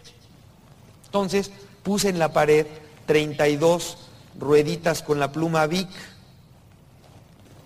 Entonces 1.06 1.50
puse 1.82 2.10
en 2.10 2.20
la 2.20 2.34
pared 2.34 2.68
32 3.06 3.98
rueditas 4.38 5.02
con 5.02 5.18
la 5.18 5.32
pluma 5.32 5.66
Vic, 5.66 5.88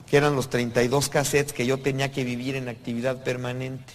que 0.07 0.17
eran 0.17 0.35
los 0.35 0.49
32 0.49 1.09
cassettes 1.09 1.53
que 1.53 1.65
yo 1.65 1.79
tenía 1.79 2.11
que 2.11 2.23
vivir 2.23 2.55
en 2.55 2.69
actividad 2.69 3.23
permanente. 3.23 3.93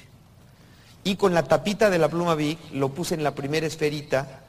Y 1.04 1.16
con 1.16 1.34
la 1.34 1.44
tapita 1.44 1.88
de 1.88 1.98
la 1.98 2.08
pluma 2.08 2.34
Vic 2.34 2.58
lo 2.72 2.88
puse 2.88 3.14
en 3.14 3.22
la 3.22 3.36
primera 3.36 3.66
esferita 3.66 4.43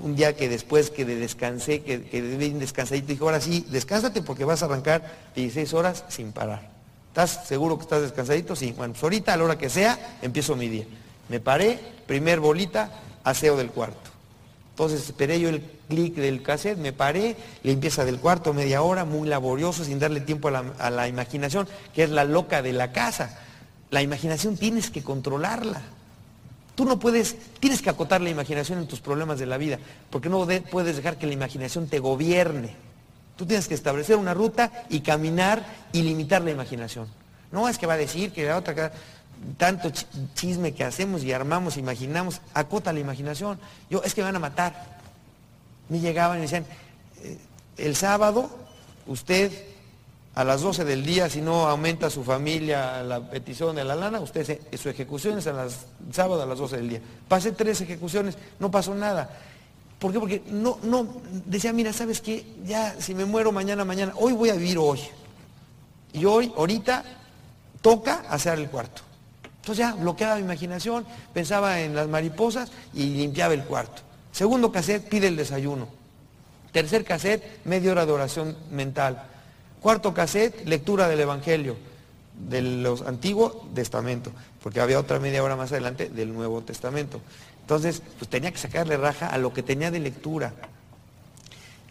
un 0.00 0.16
día 0.16 0.34
que 0.36 0.48
después 0.48 0.90
que 0.90 1.04
descansé, 1.04 1.82
que, 1.82 2.02
que 2.04 2.20
bien 2.20 2.58
descansadito, 2.58 3.08
dijo, 3.08 3.24
ahora 3.26 3.40
sí, 3.40 3.66
descánsate 3.68 4.22
porque 4.22 4.44
vas 4.44 4.62
a 4.62 4.66
arrancar 4.66 5.02
16 5.34 5.74
horas 5.74 6.04
sin 6.08 6.32
parar. 6.32 6.70
¿Estás 7.08 7.46
seguro 7.46 7.76
que 7.76 7.82
estás 7.82 8.00
descansadito? 8.00 8.56
Sí. 8.56 8.72
Bueno, 8.74 8.94
pues 8.94 9.02
ahorita 9.02 9.34
a 9.34 9.36
la 9.36 9.44
hora 9.44 9.58
que 9.58 9.68
sea, 9.68 10.16
empiezo 10.22 10.56
mi 10.56 10.68
día. 10.68 10.86
Me 11.28 11.40
paré, 11.40 11.78
primer 12.06 12.40
bolita, 12.40 12.90
aseo 13.22 13.56
del 13.56 13.70
cuarto. 13.70 14.10
Entonces 14.70 15.02
esperé 15.04 15.38
yo 15.38 15.50
el 15.50 15.62
clic 15.88 16.14
del 16.14 16.42
cassette, 16.42 16.78
me 16.78 16.94
paré, 16.94 17.36
limpieza 17.62 18.06
del 18.06 18.18
cuarto, 18.18 18.54
media 18.54 18.80
hora, 18.80 19.04
muy 19.04 19.28
laborioso, 19.28 19.84
sin 19.84 19.98
darle 19.98 20.22
tiempo 20.22 20.48
a 20.48 20.52
la, 20.52 20.64
a 20.78 20.88
la 20.88 21.06
imaginación, 21.06 21.68
que 21.94 22.04
es 22.04 22.10
la 22.10 22.24
loca 22.24 22.62
de 22.62 22.72
la 22.72 22.92
casa. 22.92 23.38
La 23.90 24.00
imaginación 24.00 24.56
tienes 24.56 24.90
que 24.90 25.02
controlarla. 25.02 25.82
Tú 26.82 26.88
no 26.88 26.98
puedes, 26.98 27.36
tienes 27.60 27.80
que 27.80 27.90
acotar 27.90 28.20
la 28.20 28.28
imaginación 28.28 28.80
en 28.80 28.88
tus 28.88 28.98
problemas 28.98 29.38
de 29.38 29.46
la 29.46 29.56
vida, 29.56 29.78
porque 30.10 30.28
no 30.28 30.44
puedes 30.68 30.96
dejar 30.96 31.16
que 31.16 31.28
la 31.28 31.32
imaginación 31.32 31.86
te 31.86 32.00
gobierne. 32.00 32.74
Tú 33.36 33.46
tienes 33.46 33.68
que 33.68 33.74
establecer 33.74 34.16
una 34.16 34.34
ruta 34.34 34.84
y 34.88 34.98
caminar 34.98 35.64
y 35.92 36.02
limitar 36.02 36.42
la 36.42 36.50
imaginación. 36.50 37.06
No 37.52 37.68
es 37.68 37.78
que 37.78 37.86
va 37.86 37.94
a 37.94 37.98
decir 37.98 38.32
que 38.32 38.46
la 38.46 38.56
otra... 38.56 38.90
tanto 39.58 39.92
chisme 40.34 40.74
que 40.74 40.82
hacemos 40.82 41.22
y 41.22 41.32
armamos, 41.32 41.76
imaginamos, 41.76 42.40
acota 42.52 42.92
la 42.92 42.98
imaginación. 42.98 43.60
Yo, 43.88 44.02
es 44.02 44.12
que 44.12 44.22
me 44.22 44.24
van 44.24 44.34
a 44.34 44.40
matar. 44.40 44.98
Me 45.88 46.00
llegaban 46.00 46.38
y 46.38 46.42
decían, 46.42 46.66
eh, 47.22 47.38
el 47.76 47.94
sábado, 47.94 48.50
usted 49.06 49.52
a 50.34 50.44
las 50.44 50.62
12 50.62 50.84
del 50.84 51.04
día, 51.04 51.28
si 51.28 51.42
no 51.42 51.68
aumenta 51.68 52.08
su 52.08 52.24
familia 52.24 53.02
la 53.02 53.20
petición 53.20 53.76
de 53.76 53.84
la 53.84 53.94
lana, 53.94 54.20
usted 54.20 54.60
su 54.78 54.88
ejecución 54.88 55.38
es 55.38 55.46
a 55.46 55.52
las, 55.52 55.86
sábado 56.10 56.42
a 56.42 56.46
las 56.46 56.58
12 56.58 56.76
del 56.76 56.88
día. 56.88 57.00
Pasé 57.28 57.52
tres 57.52 57.80
ejecuciones, 57.82 58.38
no 58.58 58.70
pasó 58.70 58.94
nada. 58.94 59.30
¿Por 59.98 60.12
qué? 60.12 60.18
Porque 60.18 60.42
no, 60.46 60.78
no, 60.82 61.06
decía, 61.46 61.72
mira, 61.72 61.92
¿sabes 61.92 62.20
qué? 62.20 62.46
Ya, 62.64 62.96
si 62.98 63.14
me 63.14 63.24
muero 63.24 63.52
mañana, 63.52 63.84
mañana, 63.84 64.14
hoy 64.16 64.32
voy 64.32 64.48
a 64.48 64.54
vivir 64.54 64.78
hoy. 64.78 65.00
Y 66.14 66.24
hoy, 66.24 66.52
ahorita, 66.56 67.04
toca 67.82 68.24
hacer 68.28 68.58
el 68.58 68.68
cuarto. 68.68 69.02
Entonces 69.60 69.78
ya 69.78 69.94
bloqueaba 69.94 70.36
mi 70.36 70.42
imaginación, 70.42 71.06
pensaba 71.32 71.80
en 71.80 71.94
las 71.94 72.08
mariposas 72.08 72.72
y 72.94 73.04
limpiaba 73.10 73.54
el 73.54 73.64
cuarto. 73.64 74.02
Segundo 74.32 74.72
cassette, 74.72 75.08
pide 75.08 75.28
el 75.28 75.36
desayuno. 75.36 75.88
Tercer 76.72 77.04
cassette, 77.04 77.60
media 77.64 77.92
hora 77.92 78.06
de 78.06 78.12
oración 78.12 78.56
mental. 78.70 79.28
Cuarto 79.82 80.14
cassette, 80.14 80.64
lectura 80.64 81.08
del 81.08 81.18
Evangelio, 81.18 81.76
de 82.48 82.62
los 82.62 83.02
Antiguos 83.02 83.52
Testamento, 83.74 84.30
porque 84.62 84.80
había 84.80 85.00
otra 85.00 85.18
media 85.18 85.42
hora 85.42 85.56
más 85.56 85.72
adelante 85.72 86.08
del 86.08 86.32
Nuevo 86.32 86.62
Testamento. 86.62 87.20
Entonces, 87.62 88.00
pues 88.16 88.30
tenía 88.30 88.52
que 88.52 88.58
sacarle 88.58 88.96
raja 88.96 89.26
a 89.26 89.38
lo 89.38 89.52
que 89.52 89.64
tenía 89.64 89.90
de 89.90 89.98
lectura. 89.98 90.54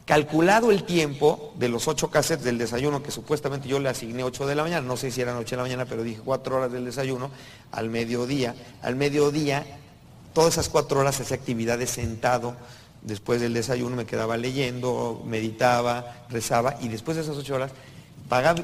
Calculado 0.06 0.72
el 0.72 0.84
tiempo 0.84 1.54
de 1.58 1.68
los 1.68 1.90
ocho 1.90 2.10
cassettes 2.10 2.46
del 2.46 2.58
desayuno, 2.58 3.04
que 3.04 3.12
supuestamente 3.12 3.68
yo 3.68 3.78
le 3.80 3.90
asigné 3.90 4.24
8 4.24 4.48
de 4.48 4.56
la 4.56 4.64
mañana, 4.64 4.88
no 4.88 4.96
sé 4.96 5.12
si 5.12 5.22
eran 5.22 5.36
8 5.36 5.50
de 5.50 5.58
la 5.58 5.64
mañana, 5.64 5.86
pero 5.86 6.04
dije 6.04 6.22
cuatro 6.24 6.58
horas 6.58 6.72
del 6.72 6.86
desayuno, 6.86 7.30
al 7.74 7.90
mediodía. 7.90 8.56
Al 8.82 8.96
mediodía, 8.96 9.66
todas 10.34 10.54
esas 10.54 10.70
cuatro 10.70 11.02
horas 11.02 11.20
hacía 11.20 11.36
actividades 11.36 11.90
sentado, 11.90 12.56
después 13.04 13.42
del 13.42 13.54
desayuno 13.54 13.96
me 13.96 14.06
quedaba 14.06 14.38
leyendo, 14.38 15.24
meditaba, 15.26 16.26
rezaba, 16.30 16.76
y 16.82 16.88
después 16.88 17.18
de 17.18 17.24
esas 17.24 17.38
ocho 17.38 17.56
horas 17.56 17.72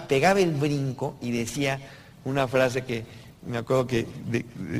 pegaba 0.08 0.40
el 0.40 0.52
brinco 0.52 1.16
y 1.22 1.32
decía 1.32 1.80
una 2.24 2.48
frase 2.48 2.84
que 2.84 3.06
me 3.46 3.58
acuerdo 3.58 3.88
que 3.88 4.06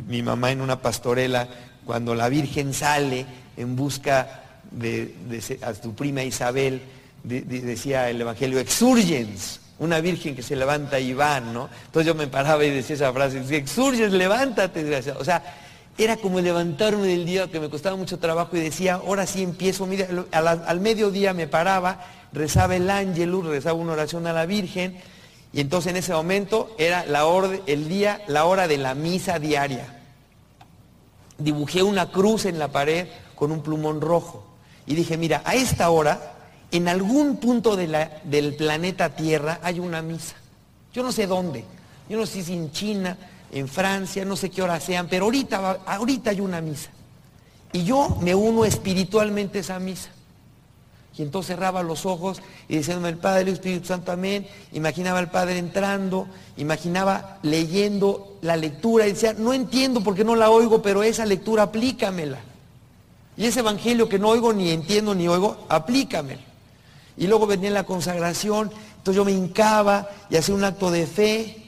mi 0.08 0.22
mamá 0.22 0.52
en 0.52 0.62
una 0.62 0.82
pastorela 0.82 1.48
cuando 1.86 2.16
la 2.16 2.30
Virgen 2.30 2.74
sale 2.74 3.26
en 3.56 3.76
busca 3.76 4.44
de, 4.72 5.16
a 5.62 5.74
su 5.74 5.94
prima 5.96 6.24
Isabel, 6.24 6.82
decía 7.24 8.10
el 8.10 8.22
Evangelio, 8.22 8.60
exurgens, 8.60 9.62
una 9.80 10.00
virgen 10.00 10.36
que 10.36 10.42
se 10.42 10.56
levanta 10.56 11.00
y 11.00 11.14
va, 11.14 11.40
¿no? 11.40 11.70
Entonces 11.86 12.08
yo 12.08 12.16
me 12.16 12.28
paraba 12.28 12.66
y 12.66 12.72
decía 12.72 12.96
esa 12.96 13.14
frase, 13.14 13.44
exurgens, 13.56 14.12
levántate, 14.12 15.14
O 15.20 15.24
sea, 15.24 15.44
era 15.98 16.18
como 16.18 16.40
levantarme 16.40 17.08
del 17.08 17.26
día 17.26 17.50
que 17.50 17.60
me 17.60 17.70
costaba 17.70 17.96
mucho 17.96 18.20
trabajo 18.20 18.56
y 18.56 18.60
decía, 18.60 18.96
ahora 18.96 19.26
sí 19.26 19.44
empiezo, 19.44 19.86
mira, 19.86 20.08
al, 20.32 20.80
mediodía 20.80 21.34
me 21.34 21.48
paraba, 21.48 22.06
rezaba 22.34 22.76
el 22.76 22.90
ángel, 22.90 23.42
rezaba 23.44 23.80
una 23.80 23.94
oración 23.94 24.28
a 24.28 24.34
la 24.34 24.46
Virgen, 24.46 24.98
y 25.54 25.62
entonces 25.62 25.92
en 25.92 25.98
ese 25.98 26.14
momento 26.14 26.76
era 26.78 27.06
la 27.06 27.26
el 27.66 27.88
día, 27.88 28.22
la 28.28 28.46
hora 28.46 28.68
de 28.68 28.78
la 28.78 28.94
misa 28.94 29.40
diaria 29.40 29.98
dibujé 31.38 31.84
una 31.84 32.12
cruz 32.12 32.46
en 32.46 32.60
la 32.60 32.70
pared 32.70 33.08
con 33.36 33.52
un 33.52 33.62
plumón 33.62 34.02
rojo. 34.02 34.44
Y 34.86 34.96
dije, 34.96 35.18
mira, 35.18 35.42
a 35.46 35.56
esta 35.56 35.90
hora, 35.90 36.34
en 36.72 36.88
algún 36.88 37.38
punto 37.38 37.76
del 37.76 38.56
planeta 38.56 39.16
Tierra 39.16 39.60
hay 39.62 39.80
una 39.80 40.02
misa. 40.02 40.36
Yo 40.94 41.04
no 41.04 41.12
sé 41.12 41.28
dónde. 41.28 41.64
Yo 42.10 42.18
no 42.18 42.26
sé 42.26 42.44
si 42.44 42.54
en 42.54 42.72
China, 42.72 43.18
en 43.58 43.68
Francia, 43.68 44.26
no 44.26 44.36
sé 44.36 44.50
qué 44.50 44.62
hora 44.62 44.80
sean, 44.80 45.08
pero 45.08 45.26
ahorita, 45.26 45.80
hay 46.26 46.42
una 46.42 46.62
misa. 46.62 46.90
Y 47.74 47.84
yo 47.84 48.18
me 48.22 48.34
uno 48.36 48.66
espiritualmente 48.66 49.60
a 49.60 49.62
esa 49.62 49.80
misa. 49.80 50.10
Y 51.18 51.24
entonces 51.24 51.56
cerraba 51.56 51.82
los 51.82 52.06
ojos 52.06 52.42
y 52.68 52.78
diciéndome 52.78 53.10
el 53.10 53.18
Padre, 53.18 53.42
el 53.42 53.48
Espíritu 53.50 53.88
Santo, 53.88 54.12
amén. 54.12 54.48
Imaginaba 54.72 55.18
al 55.18 55.32
Padre 55.32 55.58
entrando, 55.58 56.28
imaginaba 56.58 57.40
leyendo 57.42 58.38
la 58.42 58.56
lectura 58.56 59.08
y 59.08 59.14
decía, 59.14 59.34
no 59.34 59.54
entiendo 59.54 60.02
por 60.02 60.14
qué 60.14 60.24
no 60.24 60.36
la 60.36 60.52
oigo, 60.52 60.82
pero 60.82 61.02
esa 61.02 61.26
lectura 61.26 61.64
aplícamela. 61.64 62.38
Y 63.36 63.46
ese 63.46 63.62
evangelio 63.62 64.08
que 64.08 64.20
no 64.20 64.30
oigo 64.30 64.54
ni 64.54 64.70
entiendo 64.70 65.16
ni 65.16 65.28
oigo, 65.28 65.66
aplícamela. 65.70 66.42
Y 67.18 67.26
luego 67.26 67.48
venía 67.48 67.72
la 67.72 67.84
consagración, 67.84 68.72
entonces 68.98 69.16
yo 69.16 69.26
me 69.26 69.32
hincaba 69.32 70.10
y 70.30 70.36
hacía 70.36 70.54
un 70.54 70.64
acto 70.64 70.92
de 70.92 71.08
fe 71.08 71.67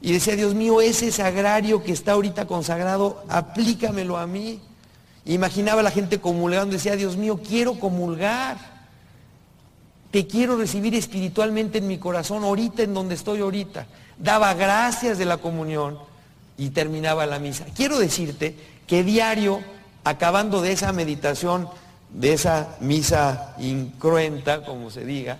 y 0.00 0.12
decía, 0.12 0.36
Dios 0.36 0.54
mío, 0.54 0.80
ese 0.80 1.10
sagrario 1.10 1.82
que 1.82 1.92
está 1.92 2.12
ahorita 2.12 2.46
consagrado, 2.46 3.24
aplícamelo 3.28 4.16
a 4.16 4.26
mí. 4.26 4.60
Imaginaba 5.24 5.80
a 5.80 5.84
la 5.84 5.90
gente 5.90 6.20
comulgando, 6.20 6.74
decía, 6.74 6.96
Dios 6.96 7.16
mío, 7.16 7.40
quiero 7.46 7.78
comulgar 7.78 8.78
te 10.10 10.26
quiero 10.26 10.56
recibir 10.56 10.94
espiritualmente 10.94 11.78
en 11.78 11.86
mi 11.86 11.98
corazón, 11.98 12.42
ahorita 12.44 12.82
en 12.82 12.94
donde 12.94 13.14
estoy 13.14 13.40
ahorita. 13.40 13.86
Daba 14.18 14.54
gracias 14.54 15.18
de 15.18 15.26
la 15.26 15.36
comunión 15.36 15.98
y 16.56 16.70
terminaba 16.70 17.26
la 17.26 17.38
misa. 17.38 17.66
Quiero 17.76 17.98
decirte 17.98 18.56
que 18.86 19.04
diario, 19.04 19.60
acabando 20.04 20.62
de 20.62 20.72
esa 20.72 20.92
meditación, 20.92 21.68
de 22.10 22.32
esa 22.32 22.76
misa 22.80 23.54
incruenta, 23.58 24.64
como 24.64 24.90
se 24.90 25.04
diga, 25.04 25.38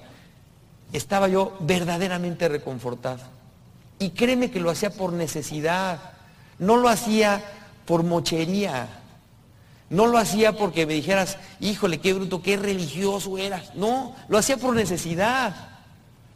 estaba 0.92 1.28
yo 1.28 1.56
verdaderamente 1.60 2.46
reconfortado. 2.48 3.37
Y 3.98 4.10
créeme 4.10 4.50
que 4.50 4.60
lo 4.60 4.70
hacía 4.70 4.90
por 4.90 5.12
necesidad, 5.12 5.98
no 6.58 6.76
lo 6.76 6.88
hacía 6.88 7.42
por 7.84 8.02
mochería. 8.04 8.88
No 9.90 10.06
lo 10.06 10.18
hacía 10.18 10.56
porque 10.56 10.86
me 10.86 10.92
dijeras, 10.92 11.38
híjole, 11.60 11.98
qué 11.98 12.12
bruto, 12.12 12.42
qué 12.42 12.56
religioso 12.56 13.38
eras. 13.38 13.74
No, 13.74 14.14
lo 14.28 14.36
hacía 14.36 14.58
por 14.58 14.74
necesidad. 14.74 15.70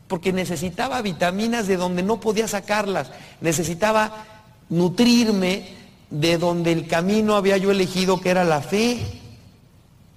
Porque 0.08 0.32
necesitaba 0.32 1.02
vitaminas 1.02 1.66
de 1.66 1.76
donde 1.76 2.02
no 2.02 2.18
podía 2.18 2.48
sacarlas. 2.48 3.10
Necesitaba 3.40 4.24
nutrirme 4.70 5.68
de 6.10 6.38
donde 6.38 6.72
el 6.72 6.86
camino 6.86 7.36
había 7.36 7.58
yo 7.58 7.70
elegido 7.70 8.20
que 8.20 8.30
era 8.30 8.44
la 8.44 8.62
fe. 8.62 9.00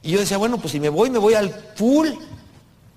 Y 0.01 0.11
yo 0.11 0.19
decía, 0.19 0.37
bueno, 0.37 0.57
pues 0.57 0.71
si 0.71 0.79
me 0.79 0.89
voy, 0.89 1.09
me 1.09 1.19
voy 1.19 1.33
al 1.33 1.49
full. 1.75 2.09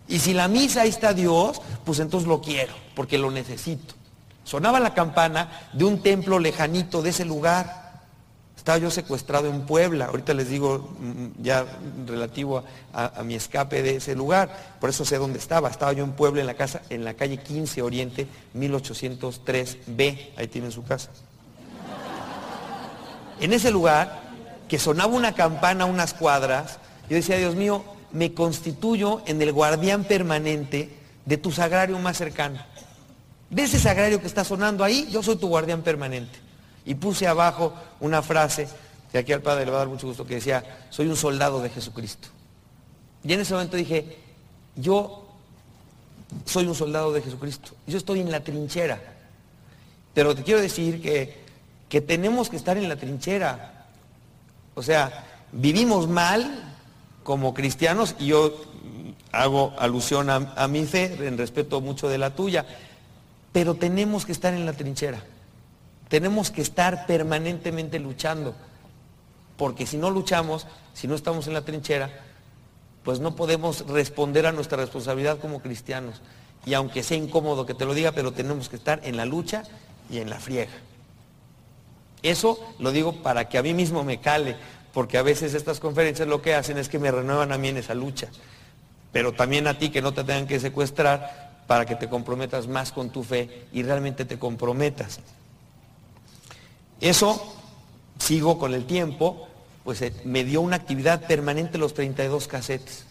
Y 0.06 0.20
si 0.20 0.34
la 0.34 0.46
misa 0.46 0.82
ahí 0.82 0.88
está 0.88 1.12
Dios, 1.12 1.60
pues 1.84 1.98
entonces 1.98 2.28
lo 2.28 2.40
quiero, 2.40 2.74
porque 2.94 3.18
lo 3.18 3.30
necesito. 3.30 3.94
Sonaba 4.48 4.80
la 4.80 4.94
campana 4.94 5.68
de 5.74 5.84
un 5.84 6.00
templo 6.00 6.38
lejanito 6.38 7.02
de 7.02 7.10
ese 7.10 7.26
lugar. 7.26 8.00
Estaba 8.56 8.78
yo 8.78 8.90
secuestrado 8.90 9.46
en 9.46 9.66
Puebla, 9.66 10.06
ahorita 10.06 10.32
les 10.32 10.48
digo 10.48 10.96
mm, 10.98 11.42
ya 11.42 11.66
relativo 12.06 12.64
a, 12.94 13.22
mi 13.24 13.34
escape 13.34 13.82
de 13.82 13.96
ese 13.96 14.14
lugar, 14.14 14.76
por 14.80 14.88
eso 14.88 15.04
sé 15.04 15.18
dónde 15.18 15.38
estaba. 15.38 15.68
Estaba 15.68 15.92
yo 15.92 16.02
en 16.02 16.12
Puebla, 16.12 16.40
en 16.40 16.46
la 16.46 16.54
casa, 16.54 16.80
en 16.88 17.04
la 17.04 17.12
calle 17.12 17.36
15 17.36 17.82
Oriente, 17.82 18.26
1803B, 18.56 20.30
ahí 20.38 20.48
tienen 20.48 20.72
su 20.72 20.82
casa. 20.82 21.10
En 23.40 23.52
ese 23.52 23.70
lugar, 23.70 24.22
que 24.66 24.78
sonaba 24.78 25.12
una 25.12 25.34
campana 25.34 25.84
unas 25.84 26.14
cuadras, 26.14 26.78
yo 27.10 27.16
decía, 27.16 27.36
Dios 27.36 27.54
mío, 27.54 27.84
me 28.12 28.32
constituyo 28.32 29.20
en 29.26 29.42
el 29.42 29.52
guardián 29.52 30.04
permanente 30.04 30.88
de 31.26 31.36
tu 31.36 31.52
sagrario 31.52 31.98
más 31.98 32.16
cercano. 32.16 32.58
De 33.50 33.62
ese 33.62 33.78
sagrario 33.78 34.20
que 34.20 34.26
está 34.26 34.44
sonando 34.44 34.84
ahí, 34.84 35.08
yo 35.10 35.22
soy 35.22 35.36
tu 35.36 35.48
guardián 35.48 35.82
permanente 35.82 36.38
y 36.84 36.94
puse 36.94 37.26
abajo 37.26 37.72
una 38.00 38.22
frase 38.22 38.68
que 39.10 39.18
aquí 39.18 39.32
al 39.32 39.42
Padre 39.42 39.64
le 39.64 39.70
va 39.70 39.78
a 39.78 39.80
dar 39.80 39.88
mucho 39.88 40.06
gusto, 40.06 40.26
que 40.26 40.34
decía, 40.34 40.64
soy 40.90 41.08
un 41.08 41.16
soldado 41.16 41.62
de 41.62 41.70
Jesucristo. 41.70 42.28
Y 43.24 43.32
en 43.32 43.40
ese 43.40 43.54
momento 43.54 43.76
dije, 43.76 44.18
yo 44.76 45.26
soy 46.44 46.66
un 46.66 46.74
soldado 46.74 47.12
de 47.12 47.22
Jesucristo, 47.22 47.72
yo 47.86 47.96
estoy 47.96 48.20
en 48.20 48.30
la 48.30 48.44
trinchera, 48.44 49.00
pero 50.12 50.34
te 50.34 50.42
quiero 50.42 50.60
decir 50.60 51.00
que, 51.00 51.42
que 51.88 52.00
tenemos 52.00 52.50
que 52.50 52.56
estar 52.56 52.76
en 52.76 52.88
la 52.88 52.96
trinchera. 52.96 53.86
O 54.74 54.82
sea, 54.82 55.26
vivimos 55.52 56.06
mal 56.06 56.74
como 57.22 57.54
cristianos 57.54 58.14
y 58.18 58.26
yo 58.26 58.54
hago 59.32 59.74
alusión 59.78 60.28
a, 60.28 60.36
a 60.56 60.68
mi 60.68 60.84
fe, 60.84 61.16
en 61.26 61.38
respeto 61.38 61.80
mucho 61.80 62.08
de 62.08 62.18
la 62.18 62.34
tuya, 62.34 62.66
pero 63.52 63.74
tenemos 63.74 64.26
que 64.26 64.32
estar 64.32 64.54
en 64.54 64.66
la 64.66 64.72
trinchera. 64.72 65.22
Tenemos 66.08 66.50
que 66.50 66.62
estar 66.62 67.06
permanentemente 67.06 67.98
luchando, 67.98 68.54
porque 69.56 69.86
si 69.86 69.96
no 69.96 70.10
luchamos, 70.10 70.66
si 70.94 71.06
no 71.06 71.14
estamos 71.14 71.46
en 71.46 71.54
la 71.54 71.64
trinchera, 71.64 72.10
pues 73.02 73.20
no 73.20 73.36
podemos 73.36 73.86
responder 73.86 74.46
a 74.46 74.52
nuestra 74.52 74.78
responsabilidad 74.78 75.38
como 75.38 75.60
cristianos. 75.60 76.20
Y 76.66 76.74
aunque 76.74 77.02
sea 77.02 77.16
incómodo 77.16 77.66
que 77.66 77.74
te 77.74 77.84
lo 77.84 77.94
diga, 77.94 78.12
pero 78.12 78.32
tenemos 78.32 78.68
que 78.68 78.76
estar 78.76 79.00
en 79.04 79.16
la 79.16 79.24
lucha 79.24 79.62
y 80.10 80.18
en 80.18 80.30
la 80.30 80.38
friega. 80.38 80.72
Eso 82.22 82.58
lo 82.78 82.90
digo 82.90 83.22
para 83.22 83.48
que 83.48 83.58
a 83.58 83.62
mí 83.62 83.74
mismo 83.74 84.02
me 84.02 84.20
cale, 84.20 84.56
porque 84.92 85.18
a 85.18 85.22
veces 85.22 85.54
estas 85.54 85.80
conferencias 85.80 86.26
lo 86.26 86.42
que 86.42 86.54
hacen 86.54 86.78
es 86.78 86.88
que 86.88 86.98
me 86.98 87.10
renuevan 87.10 87.52
a 87.52 87.58
mí 87.58 87.68
en 87.68 87.76
esa 87.76 87.94
lucha. 87.94 88.28
Pero 89.12 89.32
también 89.32 89.66
a 89.66 89.78
ti 89.78 89.90
que 89.90 90.02
no 90.02 90.12
te 90.12 90.24
tengan 90.24 90.46
que 90.46 90.60
secuestrar 90.60 91.47
para 91.68 91.84
que 91.84 91.94
te 91.94 92.08
comprometas 92.08 92.66
más 92.66 92.90
con 92.90 93.10
tu 93.10 93.22
fe 93.22 93.66
y 93.72 93.84
realmente 93.84 94.24
te 94.24 94.38
comprometas. 94.38 95.20
Eso, 97.00 97.54
sigo 98.18 98.58
con 98.58 98.74
el 98.74 98.86
tiempo, 98.86 99.46
pues 99.84 100.00
eh, 100.02 100.12
me 100.24 100.44
dio 100.44 100.62
una 100.62 100.76
actividad 100.76 101.26
permanente 101.26 101.78
los 101.78 101.92
32 101.92 102.48
casetes. 102.48 103.04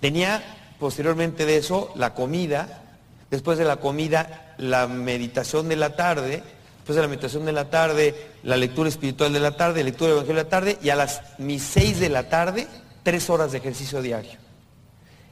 Tenía 0.00 0.42
posteriormente 0.78 1.46
de 1.46 1.56
eso 1.56 1.92
la 1.94 2.14
comida, 2.14 2.82
después 3.30 3.58
de 3.58 3.64
la 3.64 3.76
comida 3.76 4.54
la 4.58 4.88
meditación 4.88 5.68
de 5.68 5.76
la 5.76 5.94
tarde, 5.94 6.42
después 6.78 6.96
de 6.96 7.02
la 7.02 7.08
meditación 7.08 7.46
de 7.46 7.52
la 7.52 7.70
tarde 7.70 8.32
la 8.42 8.56
lectura 8.56 8.88
espiritual 8.88 9.32
de 9.32 9.40
la 9.40 9.56
tarde, 9.56 9.84
lectura 9.84 10.08
del 10.08 10.18
Evangelio 10.18 10.42
de 10.42 10.44
la 10.44 10.50
tarde 10.50 10.78
y 10.82 10.90
a 10.90 10.96
las 10.96 11.22
mis 11.38 11.62
6 11.62 12.00
de 12.00 12.08
la 12.08 12.28
tarde 12.28 12.66
tres 13.04 13.30
horas 13.30 13.52
de 13.52 13.58
ejercicio 13.58 14.02
diario. 14.02 14.43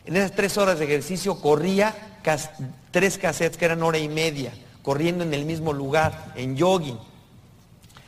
En 0.04 0.16
esas 0.16 0.32
tres 0.32 0.58
horas 0.58 0.78
de 0.78 0.84
ejercicio 0.84 1.40
corría 1.40 1.94
tres 2.90 3.18
cassettes 3.18 3.56
que 3.56 3.64
eran 3.64 3.82
hora 3.82 3.98
y 3.98 4.08
media, 4.08 4.52
corriendo 4.82 5.24
en 5.24 5.34
el 5.34 5.44
mismo 5.44 5.72
lugar, 5.72 6.32
en 6.36 6.58
jogging. 6.58 6.98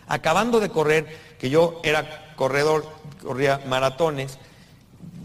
Acabando 0.06 0.60
de 0.60 0.70
correr, 0.70 1.16
que 1.38 1.50
yo 1.50 1.80
era 1.84 2.34
corredor, 2.36 2.84
corría 3.22 3.60
maratones, 3.66 4.38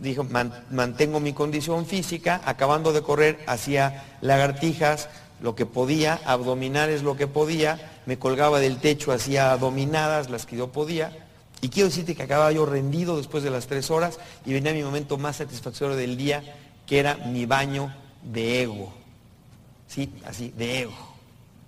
dijo, 0.01 0.25
mantengo 0.69 1.19
mi 1.19 1.33
condición 1.33 1.85
física, 1.85 2.41
acabando 2.45 2.93
de 2.93 3.01
correr, 3.01 3.39
hacía 3.47 4.05
lagartijas, 4.21 5.09
lo 5.41 5.55
que 5.55 5.65
podía, 5.65 6.19
abdominales 6.25 7.01
lo 7.01 7.15
que 7.15 7.27
podía, 7.27 7.79
me 8.05 8.19
colgaba 8.19 8.59
del 8.59 8.77
techo, 8.77 9.11
hacía 9.11 9.55
dominadas, 9.57 10.29
las 10.29 10.45
que 10.45 10.57
yo 10.57 10.67
podía. 10.69 11.28
Y 11.61 11.69
quiero 11.69 11.89
decirte 11.89 12.15
que 12.15 12.23
acababa 12.23 12.51
yo 12.51 12.65
rendido 12.65 13.17
después 13.17 13.43
de 13.43 13.49
las 13.49 13.67
tres 13.67 13.91
horas 13.91 14.19
y 14.45 14.53
venía 14.53 14.73
mi 14.73 14.83
momento 14.83 15.17
más 15.17 15.37
satisfactorio 15.37 15.95
del 15.95 16.15
día, 16.15 16.43
que 16.85 16.99
era 16.99 17.15
mi 17.15 17.45
baño 17.45 17.93
de 18.23 18.63
ego. 18.63 18.93
Sí, 19.87 20.13
así, 20.25 20.53
de 20.57 20.81
ego. 20.81 20.93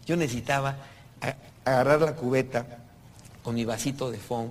Yo 0.05 0.15
necesitaba 0.15 0.77
agarrar 1.65 2.01
la 2.01 2.15
cubeta 2.15 2.65
con 3.43 3.55
mi 3.55 3.65
vasito 3.65 4.11
de 4.11 4.17
foam 4.17 4.49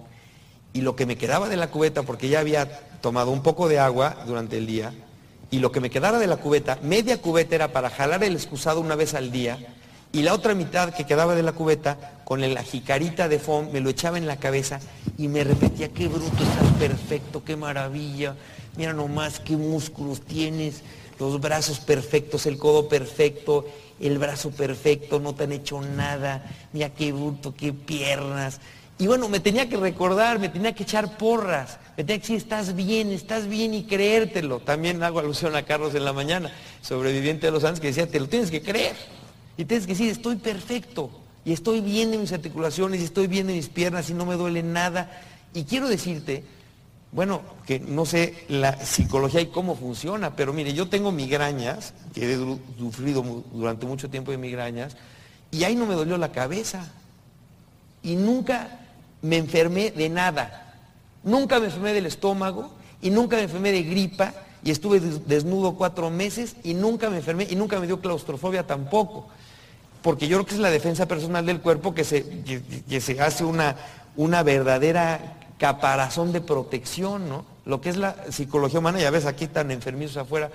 y 0.72 0.82
lo 0.82 0.95
que 0.95 1.07
me 1.07 1.16
quedaba 1.16 1.49
de 1.49 1.57
la 1.57 1.70
cubeta, 1.70 2.03
porque 2.03 2.28
ya 2.28 2.41
había 2.41 2.68
tomado 3.01 3.30
un 3.30 3.43
poco 3.43 3.68
de 3.68 3.78
agua 3.78 4.16
durante 4.26 4.59
el 4.59 4.66
día, 4.66 4.93
y 5.51 5.59
lo 5.59 5.72
que 5.72 5.80
me 5.80 5.91
quedara 5.91 6.18
de 6.18 6.28
la 6.28 6.36
cubeta, 6.36 6.78
media 6.82 7.20
cubeta 7.20 7.57
era 7.57 7.72
para 7.72 7.91
jalar 7.91 8.22
el 8.22 8.34
excusado 8.34 8.80
una 8.80 8.95
vez 8.95 9.14
al 9.14 9.32
día, 9.32 9.59
y 10.12 10.22
la 10.22 10.34
otra 10.34 10.55
mitad 10.55 10.95
que 10.95 11.07
quedaba 11.07 11.34
de 11.34 11.43
la 11.43 11.53
cubeta, 11.53 12.20
con 12.31 12.55
la 12.55 12.62
jicarita 12.62 13.28
de 13.28 13.41
foam, 13.41 13.72
me 13.72 13.81
lo 13.81 13.91
echaba 13.91 14.16
en 14.16 14.28
la 14.28 14.37
cabeza 14.37 14.78
y 15.18 15.26
me 15.26 15.43
repetía, 15.43 15.89
qué 15.89 16.07
bruto, 16.07 16.45
estás 16.45 16.72
perfecto, 16.78 17.43
qué 17.43 17.57
maravilla, 17.57 18.37
mira 18.76 18.93
nomás 18.93 19.41
qué 19.41 19.57
músculos 19.57 20.20
tienes, 20.20 20.83
los 21.18 21.41
brazos 21.41 21.81
perfectos, 21.81 22.47
el 22.47 22.57
codo 22.57 22.89
perfecto, 22.89 23.66
el 23.99 24.20
brazo 24.20 24.53
perfecto, 24.53 25.18
no 25.18 25.35
te 25.35 25.43
han 25.43 25.51
hecho 25.51 25.81
nada, 25.81 26.49
mira 26.72 26.91
qué 26.91 27.11
bruto, 27.11 27.53
qué 27.53 27.72
piernas. 27.72 28.61
Y 29.01 29.09
bueno, 29.09 29.28
me 29.28 29.41
tenía 29.41 29.68
que 29.68 29.76
recordar, 29.76 30.39
me 30.39 30.51
tenía 30.51 30.72
que 30.72 30.85
echar 30.85 31.18
porras, 31.18 31.81
me 31.97 32.05
tenía 32.05 32.18
que 32.18 32.28
decir, 32.28 32.37
estás 32.37 32.76
bien, 32.76 33.11
estás 33.11 33.49
bien 33.49 33.74
y 33.74 33.83
creértelo. 33.83 34.61
También 34.61 35.03
hago 35.03 35.18
alusión 35.18 35.57
a 35.57 35.64
Carlos 35.64 35.97
en 35.97 36.05
la 36.05 36.12
mañana, 36.12 36.53
sobreviviente 36.81 37.47
de 37.47 37.51
los 37.51 37.64
años, 37.64 37.81
que 37.81 37.89
decía, 37.89 38.07
te 38.07 38.20
lo 38.20 38.28
tienes 38.28 38.53
que 38.53 38.62
creer. 38.62 38.95
Y 39.57 39.64
tienes 39.64 39.85
que 39.85 39.95
decir, 39.95 40.11
estoy 40.11 40.37
perfecto, 40.37 41.20
y 41.45 41.53
estoy 41.53 41.80
bien 41.80 42.12
en 42.14 42.20
mis 42.20 42.32
articulaciones, 42.32 43.01
y 43.01 43.05
estoy 43.05 43.26
bien 43.26 43.49
en 43.49 43.57
mis 43.57 43.68
piernas, 43.68 44.11
y 44.11 44.14
no 44.14 44.26
me 44.26 44.36
duele 44.36 44.62
nada. 44.62 45.11
Y 45.55 45.64
quiero 45.64 45.88
decirte, 45.88 46.45
bueno, 47.12 47.43
que 47.66 47.80
no 47.80 48.07
sé 48.07 48.45
la 48.49 48.84
psicología 48.84 49.41
y 49.41 49.47
cómo 49.47 49.74
funciona, 49.74 50.36
pero 50.36 50.53
mire, 50.53 50.72
yo 50.74 50.88
tengo 50.88 51.12
migrañas, 51.12 51.95
que 52.14 52.32
he 52.32 52.36
sufrido 52.78 53.45
durante 53.53 53.86
mucho 53.86 54.11
tiempo 54.11 54.30
de 54.30 54.38
migrañas, 54.38 54.97
y 55.51 55.64
ahí 55.64 55.74
no 55.74 55.86
me 55.86 55.95
dolió 55.95 56.16
la 56.18 56.32
cabeza. 56.32 56.93
Y 58.03 58.16
nunca 58.16 58.80
me 59.22 59.36
enfermé 59.36 59.91
de 59.91 60.09
nada. 60.09 60.74
Nunca 61.22 61.59
me 61.59 61.66
enfermé 61.66 61.93
del 61.93 62.07
estómago 62.07 62.70
y 63.03 63.11
nunca 63.11 63.36
me 63.36 63.43
enfermé 63.43 63.72
de 63.72 63.82
gripa 63.82 64.32
y 64.62 64.70
estuve 64.70 65.01
desnudo 65.01 65.74
cuatro 65.74 66.11
meses 66.11 66.57
y 66.62 66.74
nunca 66.74 67.11
me 67.11 67.18
enfermé 67.18 67.47
y 67.51 67.57
nunca 67.57 67.78
me 67.78 67.86
dio 67.86 68.01
claustrofobia 68.01 68.66
tampoco 68.66 69.28
porque 70.03 70.28
yo 70.28 70.36
creo 70.38 70.46
que 70.46 70.55
es 70.55 70.61
la 70.61 70.70
defensa 70.70 71.07
personal 71.07 71.46
del 71.46 71.61
cuerpo 71.61 71.94
que 71.94 72.05
se, 72.05 72.24
se 73.01 73.20
hace 73.20 73.44
una, 73.44 73.76
una 74.16 74.42
verdadera 74.42 75.38
caparazón 75.59 76.32
de 76.32 76.40
protección, 76.40 77.28
¿no? 77.28 77.44
Lo 77.66 77.80
que 77.80 77.90
es 77.90 77.96
la 77.96 78.16
psicología 78.30 78.78
humana, 78.78 78.98
ya 78.98 79.11
ves 79.11 79.26
aquí 79.26 79.46
tan 79.46 79.70
enfermizos 79.70 80.16
afuera, 80.16 80.51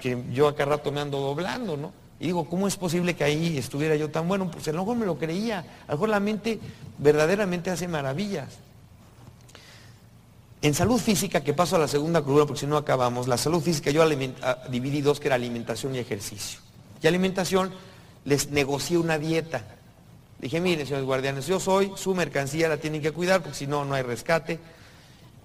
que 0.00 0.22
yo 0.32 0.48
acá 0.48 0.64
rato 0.64 0.90
me 0.90 1.00
ando 1.00 1.20
doblando, 1.20 1.76
¿no? 1.76 1.92
Y 2.18 2.26
digo, 2.26 2.48
¿cómo 2.48 2.66
es 2.66 2.76
posible 2.76 3.14
que 3.14 3.24
ahí 3.24 3.58
estuviera 3.58 3.94
yo 3.96 4.10
tan 4.10 4.26
bueno? 4.26 4.50
Pues 4.50 4.66
a 4.68 4.72
lo 4.72 4.78
mejor 4.78 4.96
me 4.96 5.04
lo 5.04 5.18
creía, 5.18 5.58
a 5.86 5.92
lo 5.92 5.94
mejor 5.94 6.08
la 6.08 6.20
mente 6.20 6.58
verdaderamente 6.98 7.70
hace 7.70 7.86
maravillas. 7.86 8.48
En 10.62 10.72
salud 10.72 10.98
física, 10.98 11.42
que 11.42 11.52
paso 11.52 11.76
a 11.76 11.78
la 11.78 11.88
segunda 11.88 12.22
columna 12.22 12.46
porque 12.46 12.60
si 12.60 12.66
no 12.66 12.78
acabamos, 12.78 13.28
la 13.28 13.36
salud 13.36 13.60
física 13.60 13.90
yo 13.90 14.02
ah, 14.02 14.58
dividí 14.70 15.02
dos, 15.02 15.20
que 15.20 15.28
era 15.28 15.34
alimentación 15.34 15.94
y 15.94 15.98
ejercicio. 15.98 16.60
Y 17.02 17.06
alimentación 17.06 17.70
les 18.26 18.50
negocié 18.50 18.98
una 18.98 19.18
dieta. 19.18 19.64
Dije, 20.38 20.60
miren, 20.60 20.86
señores 20.86 21.06
guardianes, 21.06 21.46
yo 21.46 21.58
soy 21.58 21.92
su 21.96 22.14
mercancía, 22.14 22.68
la 22.68 22.76
tienen 22.76 23.00
que 23.00 23.12
cuidar 23.12 23.40
porque 23.40 23.56
si 23.56 23.66
no, 23.66 23.86
no 23.86 23.94
hay 23.94 24.02
rescate. 24.02 24.58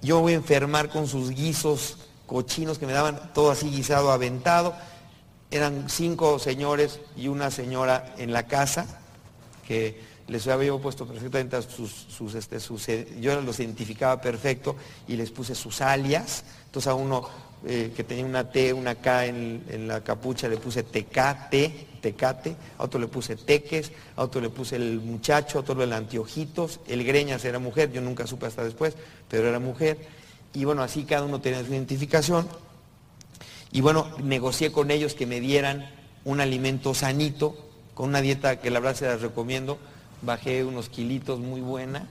Yo 0.01 0.19
voy 0.19 0.33
a 0.33 0.35
enfermar 0.35 0.89
con 0.89 1.07
sus 1.07 1.29
guisos 1.29 1.97
cochinos 2.25 2.77
que 2.77 2.87
me 2.87 2.93
daban 2.93 3.31
todo 3.33 3.51
así 3.51 3.69
guisado, 3.69 4.11
aventado. 4.11 4.73
Eran 5.51 5.89
cinco 5.89 6.39
señores 6.39 6.99
y 7.15 7.27
una 7.27 7.51
señora 7.51 8.13
en 8.17 8.33
la 8.33 8.47
casa 8.47 8.99
que 9.67 10.01
les 10.27 10.47
había 10.47 10.75
puesto 10.77 11.05
perfectamente 11.05 11.61
sus, 11.61 11.91
sus, 11.91 12.35
este, 12.35 12.59
sus, 12.59 12.87
yo 13.19 13.39
los 13.41 13.59
identificaba 13.59 14.19
perfecto 14.19 14.75
y 15.07 15.17
les 15.17 15.29
puse 15.29 15.55
sus 15.55 15.81
alias. 15.81 16.43
Entonces 16.65 16.89
a 16.89 16.95
uno 16.95 17.27
eh, 17.65 17.93
que 17.95 18.03
tenía 18.03 18.25
una 18.25 18.49
T, 18.49 18.73
una 18.73 18.95
K 18.95 19.25
en, 19.27 19.87
la 19.87 20.01
capucha, 20.01 20.47
le 20.47 20.57
puse 20.57 20.83
Tecate, 20.83 21.90
Tecate, 22.01 22.55
a 22.77 22.83
otro 22.83 22.99
le 22.99 23.07
puse 23.07 23.35
Teques, 23.35 23.91
a 24.15 24.23
otro 24.23 24.41
le 24.41 24.49
puse 24.49 24.75
el 24.75 24.99
muchacho, 24.99 25.57
a 25.57 25.61
otro 25.61 25.81
el 25.81 25.93
anteojitos, 25.93 26.79
el 26.87 27.03
Greñas 27.03 27.45
era 27.45 27.59
mujer, 27.59 27.91
yo 27.91 28.01
nunca 28.01 28.27
supe 28.27 28.47
hasta 28.47 28.63
después, 28.63 28.95
pero 29.29 29.47
era 29.47 29.59
mujer. 29.59 29.97
Y 30.53 30.65
bueno, 30.65 30.83
así 30.83 31.03
cada 31.03 31.23
uno 31.23 31.39
tenía 31.39 31.63
su 31.63 31.71
identificación. 31.71 32.47
Y 33.71 33.81
bueno, 33.81 34.07
negocié 34.21 34.71
con 34.71 34.91
ellos 34.91 35.13
que 35.13 35.25
me 35.25 35.39
dieran 35.39 35.89
un 36.25 36.41
alimento 36.41 36.93
sanito, 36.93 37.55
con 37.93 38.09
una 38.09 38.21
dieta 38.21 38.59
que 38.59 38.69
la 38.69 38.79
verdad 38.79 38.97
se 38.97 39.05
las 39.05 39.21
recomiendo. 39.21 39.77
Bajé 40.21 40.65
unos 40.65 40.89
kilitos 40.89 41.39
muy 41.39 41.61
buena, 41.61 42.07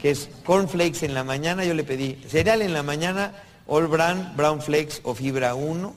que 0.00 0.10
es 0.10 0.30
cornflakes 0.44 1.04
en 1.04 1.14
la 1.14 1.24
mañana, 1.24 1.64
yo 1.64 1.74
le 1.74 1.84
pedí 1.84 2.14
cereal 2.28 2.62
en 2.62 2.72
la 2.72 2.82
mañana 2.82 3.34
All 3.66 3.86
Brand, 3.86 4.36
Brown 4.36 4.62
Flakes 4.62 5.00
o 5.02 5.14
Fibra 5.14 5.54
1, 5.54 5.94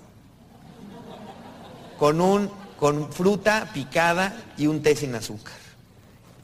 con, 1.97 2.21
un, 2.21 2.49
con 2.79 3.11
fruta 3.11 3.69
picada 3.73 4.35
y 4.57 4.67
un 4.67 4.81
té 4.81 4.95
sin 4.95 5.15
azúcar. 5.15 5.53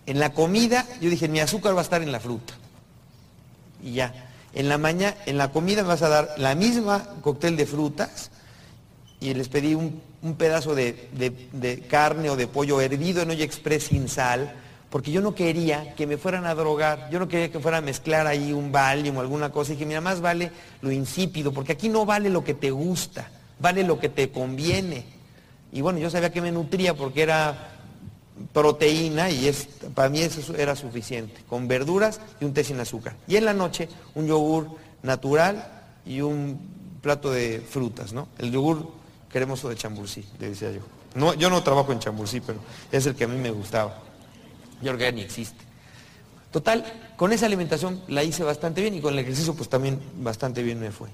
En 0.05 0.19
la 0.19 0.33
comida, 0.33 0.87
yo 1.01 1.09
dije, 1.09 1.27
mi 1.27 1.39
azúcar 1.39 1.75
va 1.75 1.79
a 1.79 1.83
estar 1.83 2.01
en 2.01 2.11
la 2.11 2.19
fruta. 2.19 2.53
Y 3.83 3.93
ya. 3.93 4.29
En 4.53 4.67
la 4.67 4.77
mañana, 4.77 5.15
en 5.25 5.37
la 5.37 5.51
comida 5.51 5.83
me 5.83 5.89
vas 5.89 6.01
a 6.01 6.09
dar 6.09 6.33
la 6.37 6.55
misma 6.55 7.07
cóctel 7.21 7.55
de 7.55 7.67
frutas 7.67 8.31
y 9.19 9.33
les 9.33 9.49
pedí 9.49 9.75
un, 9.75 10.01
pedazo 10.37 10.75
de, 10.75 11.09
de, 11.11 11.79
carne 11.81 12.29
o 12.29 12.35
de 12.35 12.47
pollo 12.47 12.81
hervido 12.81 13.21
en 13.21 13.29
olla 13.29 13.43
express 13.43 13.85
sin 13.85 14.09
sal, 14.09 14.53
porque 14.89 15.11
yo 15.11 15.21
no 15.21 15.35
quería 15.35 15.93
que 15.93 16.07
me 16.07 16.17
fueran 16.17 16.45
a 16.45 16.55
drogar, 16.55 17.09
yo 17.11 17.19
no 17.19 17.27
quería 17.27 17.51
que 17.51 17.59
fueran 17.59 17.83
a 17.83 17.85
mezclar 17.85 18.27
ahí 18.27 18.51
un 18.51 18.71
Valium 18.71 19.17
o 19.17 19.21
alguna 19.21 19.51
cosa, 19.51 19.73
y 19.73 19.75
que 19.75 19.85
mira, 19.85 20.01
más 20.01 20.21
vale 20.21 20.51
lo 20.81 20.91
insípido, 20.91 21.51
porque 21.51 21.73
aquí 21.73 21.89
no 21.89 22.05
vale 22.05 22.29
lo 22.29 22.43
que 22.43 22.53
te 22.53 22.71
gusta, 22.71 23.29
vale 23.59 23.83
lo 23.83 23.99
que 23.99 24.09
te 24.09 24.31
conviene. 24.31 25.18
Y 25.71 25.81
bueno, 25.81 25.99
yo 25.99 26.09
sabía 26.09 26.31
que 26.31 26.41
me 26.41 26.51
nutría 26.51 26.95
porque 26.95 27.21
era 27.21 27.75
proteína 28.53 29.29
y 29.29 29.47
es, 29.47 29.67
para 29.93 30.09
mí 30.09 30.19
eso 30.19 30.55
era 30.55 30.75
suficiente, 30.75 31.41
con 31.47 31.67
verduras 31.67 32.21
y 32.39 32.45
un 32.45 32.53
té 32.53 32.63
sin 32.63 32.79
azúcar. 32.79 33.15
Y 33.27 33.35
en 33.35 33.45
la 33.45 33.53
noche 33.53 33.89
un 34.15 34.27
yogur 34.27 34.67
natural 35.03 35.71
y 36.05 36.21
un 36.21 36.59
plato 37.01 37.31
de 37.31 37.61
frutas, 37.61 38.13
¿no? 38.13 38.27
El 38.37 38.51
yogur 38.51 38.91
cremoso 39.29 39.69
de 39.69 39.75
chambursí, 39.75 40.25
le 40.39 40.49
decía 40.49 40.71
yo. 40.71 40.81
No, 41.15 41.33
yo 41.33 41.49
no 41.49 41.63
trabajo 41.63 41.91
en 41.91 41.99
chambursí, 41.99 42.39
pero 42.41 42.59
es 42.91 43.05
el 43.05 43.15
que 43.15 43.23
a 43.23 43.27
mí 43.27 43.37
me 43.37 43.51
gustaba. 43.51 44.01
Yo 44.81 44.97
que 44.97 45.11
ni 45.11 45.21
existe. 45.21 45.69
Total, 46.51 46.83
con 47.15 47.31
esa 47.31 47.45
alimentación 47.45 48.01
la 48.07 48.23
hice 48.23 48.43
bastante 48.43 48.81
bien 48.81 48.95
y 48.95 49.01
con 49.01 49.13
el 49.13 49.19
ejercicio 49.19 49.53
pues 49.53 49.69
también 49.69 49.99
bastante 50.17 50.63
bien 50.63 50.79
me 50.79 50.91
fue. 50.91 51.09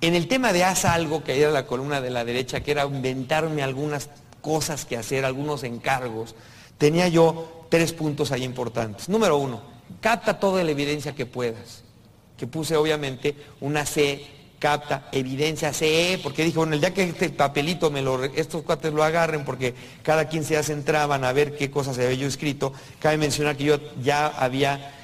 En 0.00 0.14
el 0.14 0.28
tema 0.28 0.52
de 0.52 0.64
haz 0.64 0.84
algo, 0.84 1.24
que 1.24 1.40
era 1.40 1.50
la 1.50 1.66
columna 1.66 2.00
de 2.00 2.10
la 2.10 2.24
derecha, 2.24 2.60
que 2.60 2.70
era 2.70 2.84
inventarme 2.84 3.62
algunas 3.62 4.10
cosas 4.40 4.84
que 4.84 4.96
hacer, 4.96 5.24
algunos 5.24 5.62
encargos, 5.62 6.34
tenía 6.78 7.08
yo 7.08 7.66
tres 7.70 7.92
puntos 7.92 8.32
ahí 8.32 8.44
importantes. 8.44 9.08
Número 9.08 9.36
uno, 9.38 9.62
capta 10.00 10.38
toda 10.38 10.62
la 10.62 10.70
evidencia 10.70 11.14
que 11.14 11.26
puedas. 11.26 11.82
Que 12.36 12.46
puse 12.46 12.76
obviamente 12.76 13.34
una 13.60 13.86
C 13.86 14.26
capta, 14.58 15.08
evidencia, 15.12 15.72
CE, 15.72 16.18
porque 16.22 16.44
dije, 16.44 16.56
bueno, 16.56 16.74
el 16.74 16.80
día 16.80 16.94
que 16.94 17.04
este 17.04 17.30
papelito 17.30 17.90
me 17.90 18.02
lo, 18.02 18.24
estos 18.24 18.62
cuates 18.62 18.92
lo 18.92 19.04
agarren, 19.04 19.44
porque 19.44 19.74
cada 20.02 20.28
15 20.28 20.54
días 20.54 20.70
entraban 20.70 21.24
a 21.24 21.32
ver 21.32 21.56
qué 21.56 21.70
cosas 21.70 21.98
había 21.98 22.14
yo 22.14 22.26
escrito, 22.26 22.72
cabe 22.98 23.18
mencionar 23.18 23.56
que 23.56 23.64
yo 23.64 23.78
ya 24.02 24.26
había, 24.26 24.95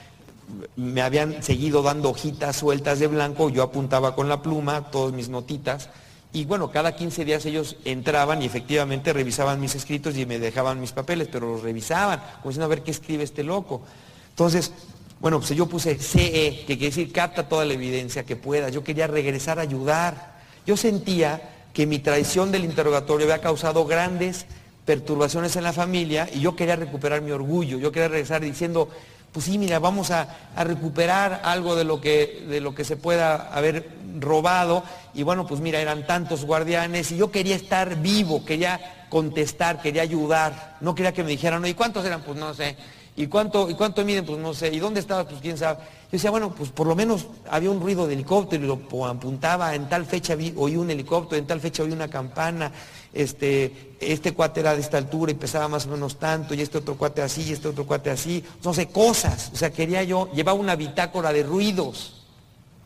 me 0.76 1.03
habían 1.03 1.43
seguido 1.43 1.82
dando 1.82 2.11
hojitas 2.11 2.57
sueltas 2.57 2.99
de 2.99 3.07
blanco, 3.07 3.51
yo 3.51 3.62
apuntaba 3.62 4.14
con 4.14 4.28
la 4.28 4.43
pluma 4.43 4.90
todas 4.90 5.12
mis 5.12 5.28
notitas, 5.28 5.88
y 6.34 6.47
bueno, 6.47 6.70
cada 6.70 6.97
15 6.97 7.24
días 7.26 7.45
ellos 7.45 7.76
entraban 7.84 8.40
y 8.40 8.47
efectivamente 8.47 9.12
revisaban 9.12 9.61
mis 9.61 9.74
escritos 9.74 10.16
y 10.16 10.24
me 10.24 10.38
dejaban 10.38 10.80
mis 10.80 10.93
papeles, 10.93 11.28
pero 11.30 11.47
los 11.47 11.62
revisaban, 11.62 12.20
como 12.40 12.51
diciendo 12.51 12.64
a 12.64 12.68
ver 12.68 12.82
qué 12.82 12.90
escribe 12.90 13.22
este 13.22 13.45
loco. 13.45 13.82
Entonces, 14.30 14.72
bueno, 15.20 15.38
pues 15.38 15.51
yo 15.51 15.66
puse 15.66 15.97
CE, 15.97 16.64
que 16.66 16.78
quiere 16.78 16.86
decir 16.86 17.12
capta 17.12 17.49
toda 17.49 17.66
la 17.66 17.74
evidencia 17.74 18.24
que 18.24 18.34
pueda. 18.34 18.70
Yo 18.70 18.82
quería 18.82 19.07
regresar 19.07 19.59
a 19.59 19.62
ayudar. 19.62 20.40
Yo 20.66 20.76
sentía 20.76 21.51
que 21.74 21.86
mi 21.86 21.99
traición 21.99 22.51
del 22.51 22.64
interrogatorio 22.64 23.26
había 23.26 23.43
causado 23.43 23.84
grandes 23.84 24.47
perturbaciones 24.86 25.55
en 25.57 25.64
la 25.64 25.72
familia 25.72 26.28
y 26.32 26.40
yo 26.40 26.57
quería 26.57 26.76
recuperar 26.76 27.20
mi 27.20 27.30
orgullo. 27.30 27.78
Yo 27.78 27.93
quería 27.93 28.09
regresar 28.09 28.40
diciendo, 28.40 28.88
pues 29.32 29.46
sí, 29.46 29.56
mira, 29.56 29.78
vamos 29.78 30.10
a, 30.10 30.28
recuperar 30.56 31.40
algo 31.44 31.74
de 31.74 31.84
lo, 31.84 32.00
que, 32.00 32.44
de 32.48 32.60
lo 32.60 32.74
que 32.74 32.84
se 32.84 32.96
pueda 32.96 33.48
haber 33.52 33.88
robado. 34.20 34.84
Y 35.14 35.22
bueno, 35.22 35.46
pues 35.46 35.60
mira, 35.60 35.80
eran 35.80 36.06
tantos 36.06 36.44
guardianes 36.44 37.10
y 37.12 37.16
yo 37.16 37.30
quería 37.30 37.56
estar 37.56 38.00
vivo, 38.02 38.44
quería 38.44 39.06
contestar, 39.08 39.80
quería 39.80 40.02
ayudar. 40.02 40.76
No 40.82 40.94
quería 40.94 41.12
que 41.12 41.24
me 41.24 41.30
dijeran, 41.30 41.64
¿y 41.66 41.72
cuántos 41.72 42.04
eran? 42.04 42.20
Pues 42.22 42.38
no 42.38 42.52
sé. 42.52 42.76
¿Y 43.16 43.26
cuánto, 43.26 43.68
¿Y 43.68 43.74
cuánto 43.74 44.04
miden? 44.04 44.26
Pues 44.26 44.38
no 44.38 44.52
sé. 44.52 44.68
¿Y 44.68 44.78
dónde 44.78 45.00
estaba? 45.00 45.26
Pues 45.26 45.40
quién 45.40 45.56
sabe. 45.56 45.78
Yo 45.80 46.12
decía, 46.12 46.30
bueno, 46.30 46.54
pues 46.54 46.70
por 46.70 46.86
lo 46.86 46.94
menos 46.94 47.26
había 47.50 47.70
un 47.70 47.80
ruido 47.80 48.06
de 48.06 48.14
helicóptero 48.14 48.64
y 48.64 48.66
lo 48.66 49.06
apuntaba. 49.06 49.74
En 49.74 49.88
tal 49.88 50.04
fecha 50.04 50.34
oí 50.34 50.76
un 50.76 50.90
helicóptero, 50.90 51.38
en 51.38 51.46
tal 51.46 51.60
fecha 51.60 51.82
oí 51.82 51.92
una 51.92 52.08
campana 52.08 52.70
este, 53.12 53.94
este 54.00 54.32
cuate 54.32 54.60
era 54.60 54.74
de 54.74 54.80
esta 54.80 54.98
altura 54.98 55.32
y 55.32 55.34
pesaba 55.34 55.68
más 55.68 55.86
o 55.86 55.90
menos 55.90 56.18
tanto, 56.18 56.54
y 56.54 56.60
este 56.60 56.78
otro 56.78 56.96
cuate 56.96 57.22
así, 57.22 57.42
y 57.42 57.52
este 57.52 57.68
otro 57.68 57.86
cuate 57.86 58.10
así, 58.10 58.44
no 58.64 58.72
sé, 58.72 58.88
cosas. 58.88 59.50
O 59.52 59.56
sea, 59.56 59.70
quería 59.70 60.02
yo, 60.02 60.30
llevaba 60.32 60.58
una 60.58 60.76
bitácora 60.76 61.32
de 61.32 61.42
ruidos. 61.42 62.22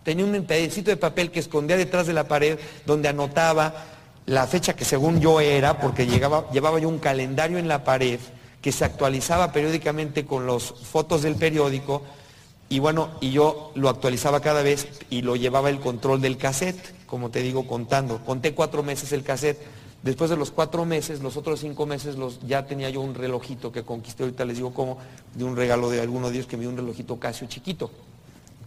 Tenía 0.02 0.24
un 0.24 0.44
pedacito 0.44 0.90
de 0.90 0.96
papel 0.96 1.30
que 1.30 1.40
escondía 1.40 1.76
detrás 1.76 2.06
de 2.06 2.12
la 2.12 2.28
pared 2.28 2.58
donde 2.86 3.08
anotaba 3.08 3.86
la 4.26 4.46
fecha 4.46 4.74
que 4.74 4.84
según 4.84 5.20
yo 5.20 5.40
era, 5.40 5.80
porque 5.80 6.06
llevaba 6.06 6.78
yo 6.80 6.88
un 6.88 6.98
calendario 6.98 7.58
en 7.58 7.68
la 7.68 7.84
pared 7.84 8.18
que 8.60 8.72
se 8.72 8.84
actualizaba 8.84 9.52
periódicamente 9.52 10.26
con 10.26 10.46
las 10.46 10.64
fotos 10.64 11.22
del 11.22 11.36
periódico, 11.36 12.02
y 12.68 12.80
bueno, 12.80 13.10
y 13.20 13.30
yo 13.30 13.70
lo 13.76 13.88
actualizaba 13.88 14.40
cada 14.40 14.62
vez 14.62 14.88
y 15.08 15.22
lo 15.22 15.36
llevaba 15.36 15.70
el 15.70 15.78
control 15.78 16.20
del 16.20 16.36
cassette, 16.36 17.06
como 17.06 17.30
te 17.30 17.42
digo, 17.42 17.68
contando. 17.68 18.24
Conté 18.24 18.54
cuatro 18.54 18.82
meses 18.82 19.12
el 19.12 19.22
cassette 19.22 19.64
Después 20.02 20.30
de 20.30 20.36
los 20.36 20.50
cuatro 20.50 20.84
meses, 20.84 21.20
los 21.20 21.36
otros 21.36 21.60
cinco 21.60 21.84
meses, 21.86 22.16
los, 22.16 22.40
ya 22.46 22.66
tenía 22.66 22.90
yo 22.90 23.00
un 23.00 23.14
relojito 23.14 23.72
que 23.72 23.82
conquisté, 23.82 24.22
ahorita 24.22 24.44
les 24.44 24.56
digo 24.56 24.72
cómo, 24.72 24.98
de 25.34 25.42
un 25.42 25.56
regalo 25.56 25.90
de 25.90 26.00
alguno 26.00 26.28
de 26.28 26.36
ellos 26.36 26.46
que 26.46 26.56
me 26.56 26.62
dio 26.62 26.70
un 26.70 26.76
relojito 26.76 27.18
Casio 27.18 27.48
chiquito. 27.48 27.90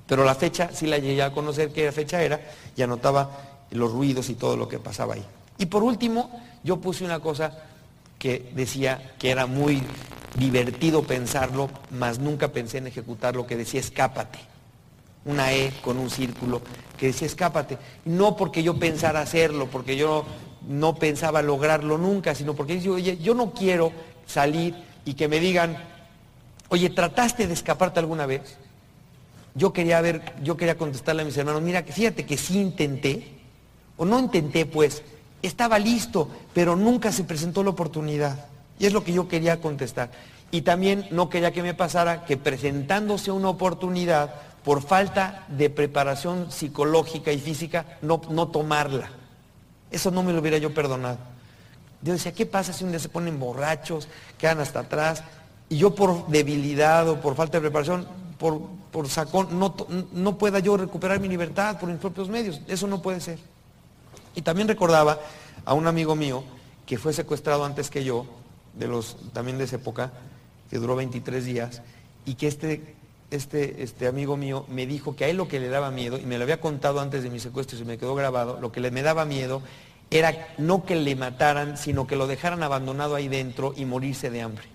Pero 0.06 0.26
la 0.26 0.36
fecha 0.36 0.72
sí 0.74 0.88
la 0.88 0.98
llegué 0.98 1.22
a 1.22 1.32
conocer 1.32 1.72
qué 1.72 1.92
fecha 1.92 2.22
era 2.22 2.42
y 2.76 2.82
anotaba 2.82 3.30
los 3.72 3.92
ruidos 3.92 4.30
y 4.30 4.34
todo 4.34 4.58
lo 4.58 4.68
que 4.68 4.80
pasaba 4.80 5.14
ahí. 5.14 5.24
Y 5.60 5.68
por 5.68 5.84
último, 5.84 6.42
yo 6.64 6.78
puse 6.78 7.06
una 7.06 7.20
cosa 7.20 7.58
que 8.18 8.52
decía 8.54 9.14
que 9.20 9.30
era 9.30 9.46
muy 9.46 9.82
divertido 10.38 11.04
pensarlo, 11.04 11.70
mas 11.92 12.20
nunca 12.20 12.50
pensé 12.50 12.80
en 12.80 12.88
ejecutarlo, 12.88 13.48
que 13.48 13.56
decía 13.56 13.80
escápate. 13.80 14.40
Una 15.26 15.54
E 15.54 15.74
con 15.82 15.98
un 15.98 16.10
círculo 16.10 16.62
que 16.98 17.08
decía 17.08 17.28
escápate. 17.28 17.78
No 18.06 18.36
porque 18.36 18.64
yo 18.64 18.80
pensara 18.80 19.22
hacerlo, 19.22 19.68
porque 19.68 19.96
yo 19.96 20.26
no 20.70 20.96
pensaba 20.96 21.42
lograrlo 21.42 21.98
nunca, 21.98 22.36
sino 22.36 22.54
porque 22.54 22.80
oye, 22.90 23.18
yo 23.18 23.34
no 23.34 23.54
quiero 23.54 23.92
salir 24.28 24.76
y 25.04 25.16
que 25.16 25.28
me 25.28 25.40
digan, 25.40 25.76
oye, 26.70 26.92
¿trataste 26.92 27.48
de 27.48 27.54
escaparte 27.54 28.00
alguna 28.00 28.28
vez? 28.28 28.56
Yo 29.56 29.74
quería 29.74 30.00
ver, 30.00 30.22
yo 30.44 30.56
quería 30.56 30.78
contestarle 30.78 31.24
a 31.24 31.26
mis 31.26 31.36
hermanos, 31.36 31.64
mira, 31.64 31.82
fíjate 31.82 32.24
que 32.24 32.38
sí 32.38 32.62
intenté, 32.62 33.40
o 33.98 34.06
no 34.06 34.20
intenté 34.20 34.68
pues, 34.68 35.02
estaba 35.42 35.80
listo, 35.80 36.30
pero 36.54 36.76
nunca 36.76 37.12
se 37.12 37.24
presentó 37.24 37.64
la 37.64 37.72
oportunidad. 37.72 38.46
Y 38.78 38.86
es 38.86 38.94
lo 38.94 39.04
que 39.04 39.12
yo 39.12 39.28
quería 39.28 39.60
contestar. 39.60 40.12
Y 40.52 40.62
también 40.62 41.08
no 41.10 41.30
quería 41.30 41.52
que 41.52 41.64
me 41.64 41.74
pasara 41.74 42.26
que 42.26 42.38
presentándose 42.38 43.32
una 43.32 43.50
oportunidad, 43.50 44.36
por 44.64 44.84
falta 44.84 45.46
de 45.48 45.72
preparación 45.72 46.52
psicológica 46.52 47.32
y 47.32 47.40
física, 47.40 47.98
no, 48.04 48.22
no 48.30 48.50
tomarla. 48.50 49.19
Eso 49.92 50.12
no 50.12 50.24
me 50.24 50.34
lo 50.34 50.40
hubiera 50.40 50.58
yo 50.58 50.74
perdonado. 50.74 51.18
Yo 52.02 52.14
decía, 52.14 52.34
¿qué 52.34 52.46
pasa 52.46 52.72
si 52.72 52.84
un 52.84 52.92
día 52.92 53.00
se 53.00 53.10
ponen 53.10 53.40
borrachos, 53.40 54.08
quedan 54.38 54.60
hasta 54.60 54.82
atrás? 54.82 55.24
Y 55.68 55.78
yo 55.78 55.94
por 55.94 56.28
debilidad 56.28 57.08
o 57.10 57.20
por 57.20 57.36
falta 57.36 57.58
de 57.58 57.62
preparación, 57.62 58.08
por, 58.38 58.62
por 58.92 59.10
sacón, 59.10 59.60
no, 59.60 59.76
no 60.14 60.38
pueda 60.38 60.60
yo 60.60 60.78
recuperar 60.78 61.20
mi 61.20 61.28
libertad 61.28 61.78
por 61.80 61.90
mis 61.90 62.00
propios 62.00 62.30
medios. 62.30 62.62
Eso 62.68 62.88
no 62.88 63.02
puede 63.02 63.20
ser. 63.20 63.40
Y 64.36 64.42
también 64.42 64.68
recordaba 64.68 65.20
a 65.66 65.74
un 65.74 65.88
amigo 65.88 66.16
mío 66.16 66.44
que 66.86 66.98
fue 66.98 67.14
secuestrado 67.14 67.66
antes 67.66 67.90
que 67.90 68.04
yo, 68.04 68.26
de 68.74 68.88
los, 68.88 69.18
también 69.34 69.58
de 69.58 69.66
esa 69.66 69.76
época, 69.76 70.12
que 70.70 70.78
duró 70.78 70.96
23 70.96 71.44
días, 71.44 71.82
y 72.26 72.36
que 72.36 72.48
este 72.48 72.96
este, 73.32 73.84
este, 73.84 74.08
amigo 74.08 74.38
mío 74.38 74.66
me 74.70 74.86
dijo 74.86 75.16
que 75.16 75.26
a 75.26 75.28
él 75.28 75.38
lo 75.38 75.48
que 75.48 75.60
le 75.60 75.70
daba 75.70 75.92
miedo, 75.92 76.18
y 76.18 76.26
me 76.26 76.38
lo 76.38 76.44
había 76.44 76.60
contado 76.60 77.00
antes 77.00 77.24
de 77.24 77.30
mi 77.30 77.40
secuestro 77.40 77.76
y 77.76 77.80
se 77.80 77.86
me 77.86 77.98
quedó 77.98 78.16
grabado, 78.16 78.60
lo 78.60 78.72
que 78.72 78.82
le 78.82 78.92
me 78.92 79.02
daba 79.04 79.26
miedo 79.26 79.62
era 80.12 80.48
no 80.58 80.86
que 80.86 80.96
le 80.96 81.16
mataran, 81.16 81.78
sino 81.78 82.08
que 82.08 82.16
lo 82.16 82.26
dejaran 82.26 82.64
abandonado 82.64 83.16
ahí 83.16 83.28
dentro 83.28 83.74
y 83.78 83.86
morirse 83.86 84.30
de 84.32 84.42
hambre. 84.42 84.66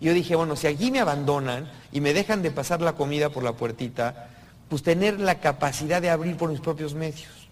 Y 0.00 0.06
yo 0.06 0.14
dije, 0.14 0.36
bueno, 0.36 0.56
si 0.56 0.66
aquí 0.66 0.90
me 0.90 1.00
abandonan 1.00 1.70
y 1.92 2.00
me 2.00 2.14
dejan 2.14 2.40
de 2.40 2.50
pasar 2.50 2.80
la 2.80 2.94
comida 2.94 3.28
por 3.28 3.42
la 3.42 3.52
puertita, 3.52 4.30
pues 4.68 4.82
tener 4.82 5.20
la 5.20 5.40
capacidad 5.40 6.00
de 6.00 6.10
abrir 6.10 6.36
por 6.36 6.50
mis 6.50 6.60
propios 6.60 6.94
medios. 6.94 7.48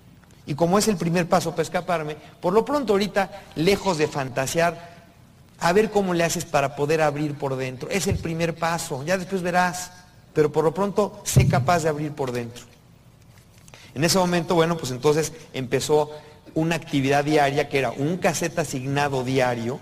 Y 0.46 0.54
como 0.54 0.78
es 0.78 0.88
el 0.88 0.96
primer 0.96 1.28
paso 1.28 1.50
para 1.50 1.62
escaparme, 1.62 2.16
por 2.40 2.52
lo 2.52 2.64
pronto 2.64 2.92
ahorita, 2.92 3.42
lejos 3.56 3.98
de 3.98 4.06
fantasear, 4.06 4.96
a 5.58 5.72
ver 5.72 5.90
cómo 5.90 6.14
le 6.14 6.24
haces 6.24 6.44
para 6.44 6.76
poder 6.76 7.02
abrir 7.02 7.34
por 7.34 7.56
dentro. 7.56 7.90
Es 7.90 8.06
el 8.06 8.16
primer 8.16 8.54
paso, 8.54 9.02
ya 9.04 9.18
después 9.18 9.42
verás 9.42 9.90
pero 10.36 10.52
por 10.52 10.64
lo 10.64 10.74
pronto 10.74 11.18
sé 11.24 11.48
capaz 11.48 11.82
de 11.82 11.88
abrir 11.88 12.12
por 12.12 12.30
dentro. 12.30 12.62
En 13.94 14.04
ese 14.04 14.18
momento, 14.18 14.54
bueno, 14.54 14.76
pues 14.76 14.90
entonces 14.90 15.32
empezó 15.54 16.10
una 16.52 16.74
actividad 16.74 17.24
diaria 17.24 17.70
que 17.70 17.78
era 17.78 17.90
un 17.90 18.18
cassette 18.18 18.58
asignado 18.58 19.24
diario 19.24 19.80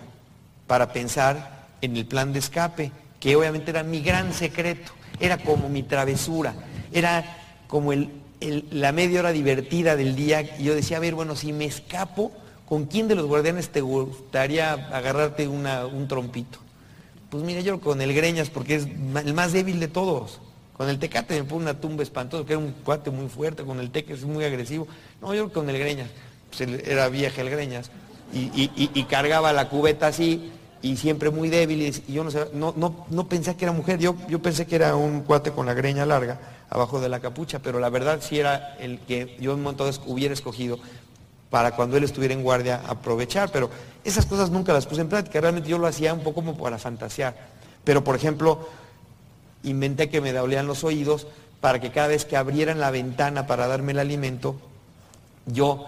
para 0.68 0.92
pensar 0.92 1.66
en 1.80 1.96
el 1.96 2.06
plan 2.06 2.32
de 2.32 2.38
escape, 2.38 2.92
que 3.18 3.34
obviamente 3.34 3.72
era 3.72 3.82
mi 3.82 4.00
gran 4.00 4.32
secreto, 4.32 4.92
era 5.18 5.38
como 5.38 5.68
mi 5.68 5.82
travesura, 5.82 6.54
era 6.92 7.24
como 7.66 7.90
la 7.90 8.92
media 8.92 9.18
hora 9.18 9.32
divertida 9.32 9.96
del 9.96 10.14
día. 10.14 10.42
Y 10.60 10.62
yo 10.62 10.76
decía, 10.76 10.98
a 10.98 11.00
ver, 11.00 11.16
bueno, 11.16 11.34
si 11.34 11.52
me 11.52 11.64
escapo, 11.64 12.30
¿con 12.64 12.84
quién 12.84 13.08
de 13.08 13.16
los 13.16 13.26
guardianes 13.26 13.70
te 13.70 13.80
gustaría 13.80 14.72
agarrarte 14.74 15.48
un 15.48 16.06
trompito? 16.06 16.60
Pues 17.28 17.42
mira, 17.42 17.60
yo 17.60 17.80
con 17.80 18.00
el 18.00 18.14
Greñas, 18.14 18.50
porque 18.50 18.76
es 18.76 18.84
el 18.86 19.34
más 19.34 19.52
débil 19.52 19.80
de 19.80 19.88
todos. 19.88 20.38
Con 20.76 20.88
el 20.88 20.98
Tecate 20.98 21.40
me 21.40 21.44
pone 21.44 21.62
una 21.62 21.80
tumba 21.80 22.02
espantosa, 22.02 22.44
que 22.44 22.52
era 22.52 22.58
un 22.58 22.72
cuate 22.72 23.10
muy 23.10 23.28
fuerte, 23.28 23.62
con 23.62 23.78
el 23.78 23.90
Teque 23.90 24.12
es 24.12 24.24
muy 24.24 24.44
agresivo. 24.44 24.88
No, 25.22 25.32
yo 25.32 25.52
con 25.52 25.70
el 25.70 25.78
Greñas, 25.78 26.10
pues 26.50 26.68
era 26.68 27.08
vieja 27.08 27.42
el 27.42 27.50
Greñas, 27.50 27.90
y, 28.32 29.04
cargaba 29.04 29.52
la 29.52 29.68
cubeta 29.68 30.08
así, 30.08 30.50
y 30.82 30.96
siempre 30.96 31.30
muy 31.30 31.48
débil, 31.48 31.82
y, 31.82 32.12
yo 32.12 32.24
no, 32.24 32.30
sé, 32.32 32.48
no, 32.52 32.74
no, 32.76 33.28
pensé 33.28 33.54
que 33.56 33.64
era 33.64 33.72
mujer, 33.72 34.00
yo, 34.00 34.16
yo 34.28 34.42
pensé 34.42 34.66
que 34.66 34.74
era 34.74 34.96
un 34.96 35.22
cuate 35.22 35.52
con 35.52 35.66
la 35.66 35.74
greña 35.74 36.04
larga, 36.04 36.40
abajo 36.68 37.00
de 37.00 37.08
la 37.08 37.20
capucha, 37.20 37.60
pero 37.60 37.78
la 37.78 37.88
verdad 37.88 38.18
sí 38.20 38.40
era 38.40 38.76
el 38.80 38.98
que 38.98 39.36
yo 39.40 39.52
en 39.52 39.58
un 39.58 39.62
momento 39.62 39.88
hubiera 40.06 40.34
escogido 40.34 40.80
para 41.50 41.76
cuando 41.76 41.96
él 41.96 42.02
estuviera 42.02 42.34
en 42.34 42.42
guardia 42.42 42.82
aprovechar, 42.88 43.52
pero 43.52 43.70
esas 44.02 44.26
cosas 44.26 44.50
nunca 44.50 44.72
las 44.72 44.86
puse 44.86 45.02
en 45.02 45.08
práctica, 45.08 45.40
realmente 45.40 45.68
yo 45.68 45.78
lo 45.78 45.86
hacía 45.86 46.12
un 46.12 46.20
poco 46.24 46.36
como 46.36 46.56
para 46.56 46.78
fantasear. 46.78 47.54
Pero 47.84 48.02
por 48.02 48.16
ejemplo, 48.16 48.66
inventé 49.64 50.08
que 50.08 50.20
me 50.20 50.32
dolían 50.32 50.66
los 50.66 50.84
oídos 50.84 51.26
para 51.60 51.80
que 51.80 51.90
cada 51.90 52.08
vez 52.08 52.24
que 52.24 52.36
abrieran 52.36 52.78
la 52.78 52.90
ventana 52.90 53.46
para 53.46 53.66
darme 53.66 53.92
el 53.92 53.98
alimento, 53.98 54.56
yo, 55.46 55.86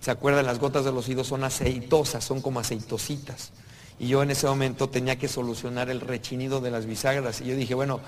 ¿se 0.00 0.10
acuerdan? 0.10 0.46
Las 0.46 0.58
gotas 0.58 0.84
de 0.84 0.92
los 0.92 1.08
oídos 1.08 1.28
son 1.28 1.44
aceitosas, 1.44 2.24
son 2.24 2.42
como 2.42 2.60
aceitositas. 2.60 3.52
Y 3.98 4.08
yo 4.08 4.22
en 4.22 4.30
ese 4.30 4.46
momento 4.46 4.88
tenía 4.88 5.16
que 5.16 5.28
solucionar 5.28 5.90
el 5.90 6.00
rechinido 6.00 6.60
de 6.60 6.70
las 6.70 6.86
bisagras. 6.86 7.40
Y 7.40 7.46
yo 7.46 7.56
dije, 7.56 7.74
bueno, 7.74 8.00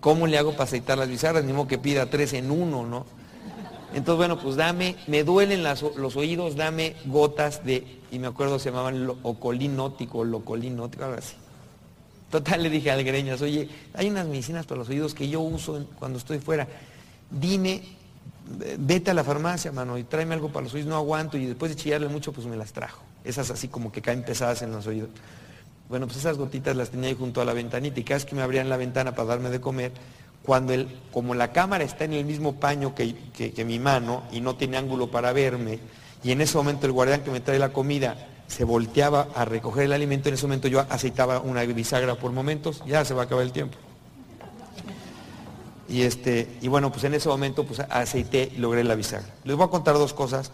¿cómo 0.00 0.26
le 0.26 0.38
hago 0.38 0.52
para 0.52 0.64
aceitar 0.64 0.98
las 0.98 1.08
bisagras? 1.08 1.44
Ni 1.44 1.52
modo 1.52 1.66
que 1.66 1.78
pida 1.78 2.06
tres 2.06 2.32
en 2.34 2.50
uno, 2.50 2.86
¿no? 2.86 3.06
Entonces, 3.94 4.16
bueno, 4.16 4.40
pues 4.40 4.56
dame, 4.56 4.96
me 5.06 5.22
duelen 5.22 5.62
los 5.62 6.16
oídos, 6.16 6.56
dame 6.56 6.96
gotas 7.06 7.64
de, 7.64 8.00
y 8.10 8.18
me 8.18 8.26
acuerdo 8.26 8.58
se 8.58 8.70
llamaban 8.70 9.08
ocolinótico, 9.22 10.24
locolinótico, 10.24 11.04
algo 11.04 11.18
así. 11.18 11.36
Total, 12.30 12.62
le 12.62 12.70
dije 12.70 12.90
al 12.90 13.04
Greñas, 13.04 13.42
oye, 13.42 13.68
hay 13.94 14.08
unas 14.08 14.26
medicinas 14.26 14.66
para 14.66 14.78
los 14.78 14.88
oídos 14.88 15.14
que 15.14 15.28
yo 15.28 15.40
uso 15.40 15.86
cuando 15.98 16.18
estoy 16.18 16.38
fuera. 16.38 16.66
Dime 17.30 17.82
vete 18.78 19.10
a 19.10 19.14
la 19.14 19.24
farmacia, 19.24 19.72
mano, 19.72 19.96
y 19.98 20.04
tráeme 20.04 20.34
algo 20.34 20.50
para 20.50 20.64
los 20.64 20.74
oídos, 20.74 20.88
no 20.88 20.96
aguanto, 20.96 21.36
y 21.38 21.46
después 21.46 21.70
de 21.70 21.76
chillarle 21.76 22.08
mucho, 22.08 22.32
pues 22.32 22.46
me 22.46 22.56
las 22.56 22.72
trajo. 22.72 23.02
Esas 23.24 23.50
así 23.50 23.68
como 23.68 23.90
que 23.90 24.02
caen 24.02 24.22
pesadas 24.22 24.62
en 24.62 24.70
los 24.70 24.86
oídos. 24.86 25.10
Bueno, 25.88 26.06
pues 26.06 26.18
esas 26.18 26.36
gotitas 26.36 26.76
las 26.76 26.90
tenía 26.90 27.08
ahí 27.08 27.16
junto 27.18 27.40
a 27.40 27.44
la 27.44 27.52
ventanita 27.52 28.00
y 28.00 28.04
cada 28.04 28.16
vez 28.16 28.24
que 28.24 28.34
me 28.34 28.42
abrían 28.42 28.68
la 28.68 28.76
ventana 28.76 29.14
para 29.14 29.28
darme 29.28 29.50
de 29.50 29.60
comer, 29.60 29.92
cuando 30.42 30.74
el, 30.74 30.88
como 31.10 31.34
la 31.34 31.52
cámara 31.52 31.84
está 31.84 32.04
en 32.04 32.12
el 32.12 32.24
mismo 32.24 32.56
paño 32.56 32.94
que, 32.94 33.14
que 33.32 33.64
mi 33.64 33.78
mano 33.78 34.24
y 34.30 34.40
no 34.40 34.56
tiene 34.56 34.76
ángulo 34.76 35.10
para 35.10 35.32
verme, 35.32 35.78
y 36.22 36.32
en 36.32 36.40
ese 36.40 36.56
momento 36.56 36.86
el 36.86 36.92
guardián 36.92 37.22
que 37.22 37.30
me 37.30 37.40
trae 37.40 37.58
la 37.58 37.72
comida 37.72 38.28
se 38.54 38.62
volteaba 38.62 39.26
a 39.34 39.44
recoger 39.44 39.82
el 39.86 39.92
alimento, 39.92 40.28
en 40.28 40.36
ese 40.36 40.46
momento 40.46 40.68
yo 40.68 40.78
aceitaba 40.88 41.40
una 41.40 41.64
bisagra 41.64 42.14
por 42.14 42.30
momentos, 42.30 42.84
ya 42.86 43.04
se 43.04 43.12
va 43.12 43.22
a 43.22 43.24
acabar 43.24 43.42
el 43.42 43.50
tiempo. 43.50 43.76
Y, 45.88 46.02
este, 46.02 46.56
y 46.60 46.68
bueno, 46.68 46.92
pues 46.92 47.02
en 47.02 47.14
ese 47.14 47.28
momento 47.28 47.64
pues 47.66 47.80
aceité 47.80 48.52
logré 48.56 48.84
la 48.84 48.94
bisagra. 48.94 49.26
Les 49.42 49.56
voy 49.56 49.66
a 49.66 49.70
contar 49.70 49.94
dos 49.94 50.14
cosas 50.14 50.52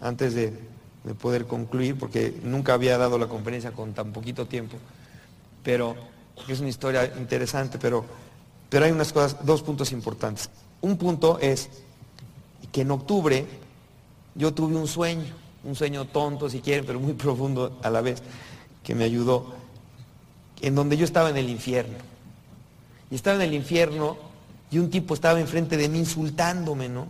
antes 0.00 0.32
de, 0.32 0.72
poder 1.20 1.46
concluir, 1.46 1.98
porque 1.98 2.32
nunca 2.42 2.72
había 2.72 2.96
dado 2.96 3.18
la 3.18 3.26
conferencia 3.26 3.72
con 3.72 3.92
tan 3.92 4.12
poquito 4.12 4.46
tiempo. 4.46 4.78
Pero 5.62 5.94
es 6.48 6.60
una 6.60 6.70
historia 6.70 7.12
interesante, 7.18 7.76
pero, 7.78 8.02
pero 8.70 8.86
hay 8.86 8.92
unas 8.92 9.12
cosas, 9.12 9.44
dos 9.44 9.62
puntos 9.62 9.92
importantes. 9.92 10.48
Un 10.80 10.96
punto 10.96 11.38
es 11.38 11.68
que 12.72 12.80
en 12.80 12.92
octubre 12.92 13.44
yo 14.34 14.54
tuve 14.54 14.74
un 14.74 14.88
sueño, 14.88 15.41
un 15.64 15.74
sueño 15.74 16.06
tonto 16.06 16.48
si 16.48 16.60
quieren, 16.60 16.84
pero 16.84 17.00
muy 17.00 17.12
profundo 17.14 17.78
a 17.82 17.90
la 17.90 18.00
vez, 18.00 18.22
que 18.82 18.94
me 18.94 19.04
ayudó, 19.04 19.54
en 20.60 20.74
donde 20.74 20.96
yo 20.96 21.04
estaba 21.04 21.30
en 21.30 21.36
el 21.36 21.48
infierno. 21.48 21.98
Y 23.10 23.14
estaba 23.14 23.36
en 23.36 23.42
el 23.42 23.54
infierno 23.54 24.16
y 24.70 24.78
un 24.78 24.90
tipo 24.90 25.14
estaba 25.14 25.38
enfrente 25.40 25.76
de 25.76 25.88
mí 25.88 25.98
insultándome, 25.98 26.88
¿no? 26.88 27.06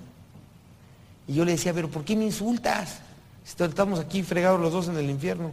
Y 1.29 1.35
yo 1.35 1.45
le 1.45 1.53
decía, 1.53 1.73
pero 1.73 1.89
¿por 1.89 2.05
qué 2.05 2.17
me 2.17 2.25
insultas? 2.25 3.01
Estamos 3.45 4.01
aquí 4.01 4.23
fregados 4.23 4.61
los 4.61 4.73
dos 4.73 4.89
en 4.89 4.97
el 4.97 5.09
infierno. 5.09 5.51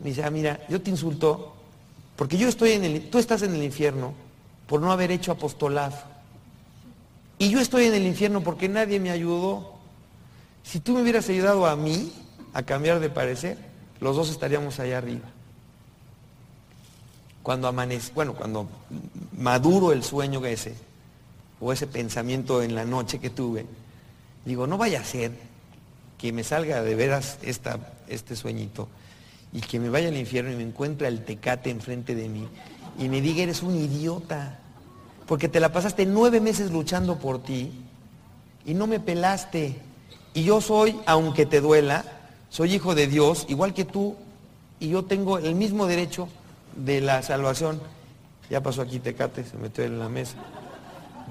Me 0.00 0.10
dice, 0.10 0.24
ah, 0.24 0.30
mira, 0.30 0.60
yo 0.68 0.80
te 0.80 0.90
insulto 0.90 1.54
porque 2.16 2.36
yo 2.36 2.48
estoy 2.48 2.72
en 2.72 2.84
el, 2.84 3.08
tú 3.08 3.18
estás 3.18 3.40
en 3.42 3.54
el 3.54 3.62
infierno 3.62 4.12
por 4.66 4.80
no 4.80 4.92
haber 4.92 5.10
hecho 5.10 5.32
apostolado. 5.32 5.96
Y 7.38 7.48
yo 7.48 7.60
estoy 7.60 7.86
en 7.86 7.94
el 7.94 8.06
infierno 8.06 8.42
porque 8.42 8.68
nadie 8.68 9.00
me 9.00 9.10
ayudó. 9.10 9.79
Si 10.62 10.80
tú 10.80 10.94
me 10.94 11.02
hubieras 11.02 11.28
ayudado 11.28 11.66
a 11.66 11.76
mí 11.76 12.12
a 12.52 12.62
cambiar 12.62 13.00
de 13.00 13.10
parecer, 13.10 13.58
los 14.00 14.16
dos 14.16 14.30
estaríamos 14.30 14.78
allá 14.80 14.98
arriba 14.98 15.28
cuando 17.42 17.68
amanece, 17.68 18.12
bueno, 18.14 18.34
cuando 18.34 18.68
maduro 19.36 19.92
el 19.92 20.02
sueño 20.02 20.44
ese, 20.44 20.74
o 21.58 21.72
ese 21.72 21.86
pensamiento 21.86 22.62
en 22.62 22.74
la 22.74 22.84
noche 22.84 23.18
que 23.18 23.30
tuve, 23.30 23.66
digo, 24.44 24.66
no 24.66 24.78
vaya 24.78 25.00
a 25.00 25.04
ser 25.04 25.32
que 26.18 26.32
me 26.32 26.44
salga 26.44 26.82
de 26.82 26.94
veras 26.94 27.38
esta, 27.42 27.78
este 28.08 28.36
sueñito 28.36 28.88
y 29.52 29.60
que 29.60 29.80
me 29.80 29.88
vaya 29.88 30.08
al 30.08 30.16
infierno 30.16 30.52
y 30.52 30.56
me 30.56 30.62
encuentre 30.62 31.08
el 31.08 31.24
tecate 31.24 31.70
enfrente 31.70 32.14
de 32.14 32.28
mí 32.28 32.46
y 32.98 33.08
me 33.08 33.20
diga, 33.20 33.42
eres 33.42 33.62
un 33.62 33.74
idiota, 33.74 34.58
porque 35.26 35.48
te 35.48 35.60
la 35.60 35.72
pasaste 35.72 36.06
nueve 36.06 36.40
meses 36.40 36.70
luchando 36.70 37.18
por 37.18 37.42
ti 37.42 37.72
y 38.66 38.74
no 38.74 38.86
me 38.86 39.00
pelaste. 39.00 39.76
Y 40.34 40.44
yo 40.44 40.60
soy, 40.60 40.96
aunque 41.06 41.46
te 41.46 41.60
duela, 41.60 42.04
soy 42.50 42.74
hijo 42.74 42.94
de 42.94 43.06
Dios, 43.06 43.46
igual 43.48 43.74
que 43.74 43.84
tú, 43.84 44.16
y 44.78 44.88
yo 44.88 45.04
tengo 45.04 45.38
el 45.38 45.54
mismo 45.54 45.86
derecho 45.86 46.28
de 46.76 47.00
la 47.00 47.22
salvación, 47.22 47.80
ya 48.48 48.62
pasó 48.62 48.82
aquí 48.82 48.98
Tecate, 48.98 49.44
se 49.44 49.56
metió 49.56 49.84
en 49.84 49.98
la 49.98 50.08
mesa, 50.08 50.36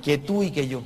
que 0.03 0.17
tú 0.17 0.43
y 0.43 0.51
que 0.51 0.67
yo. 0.67 0.81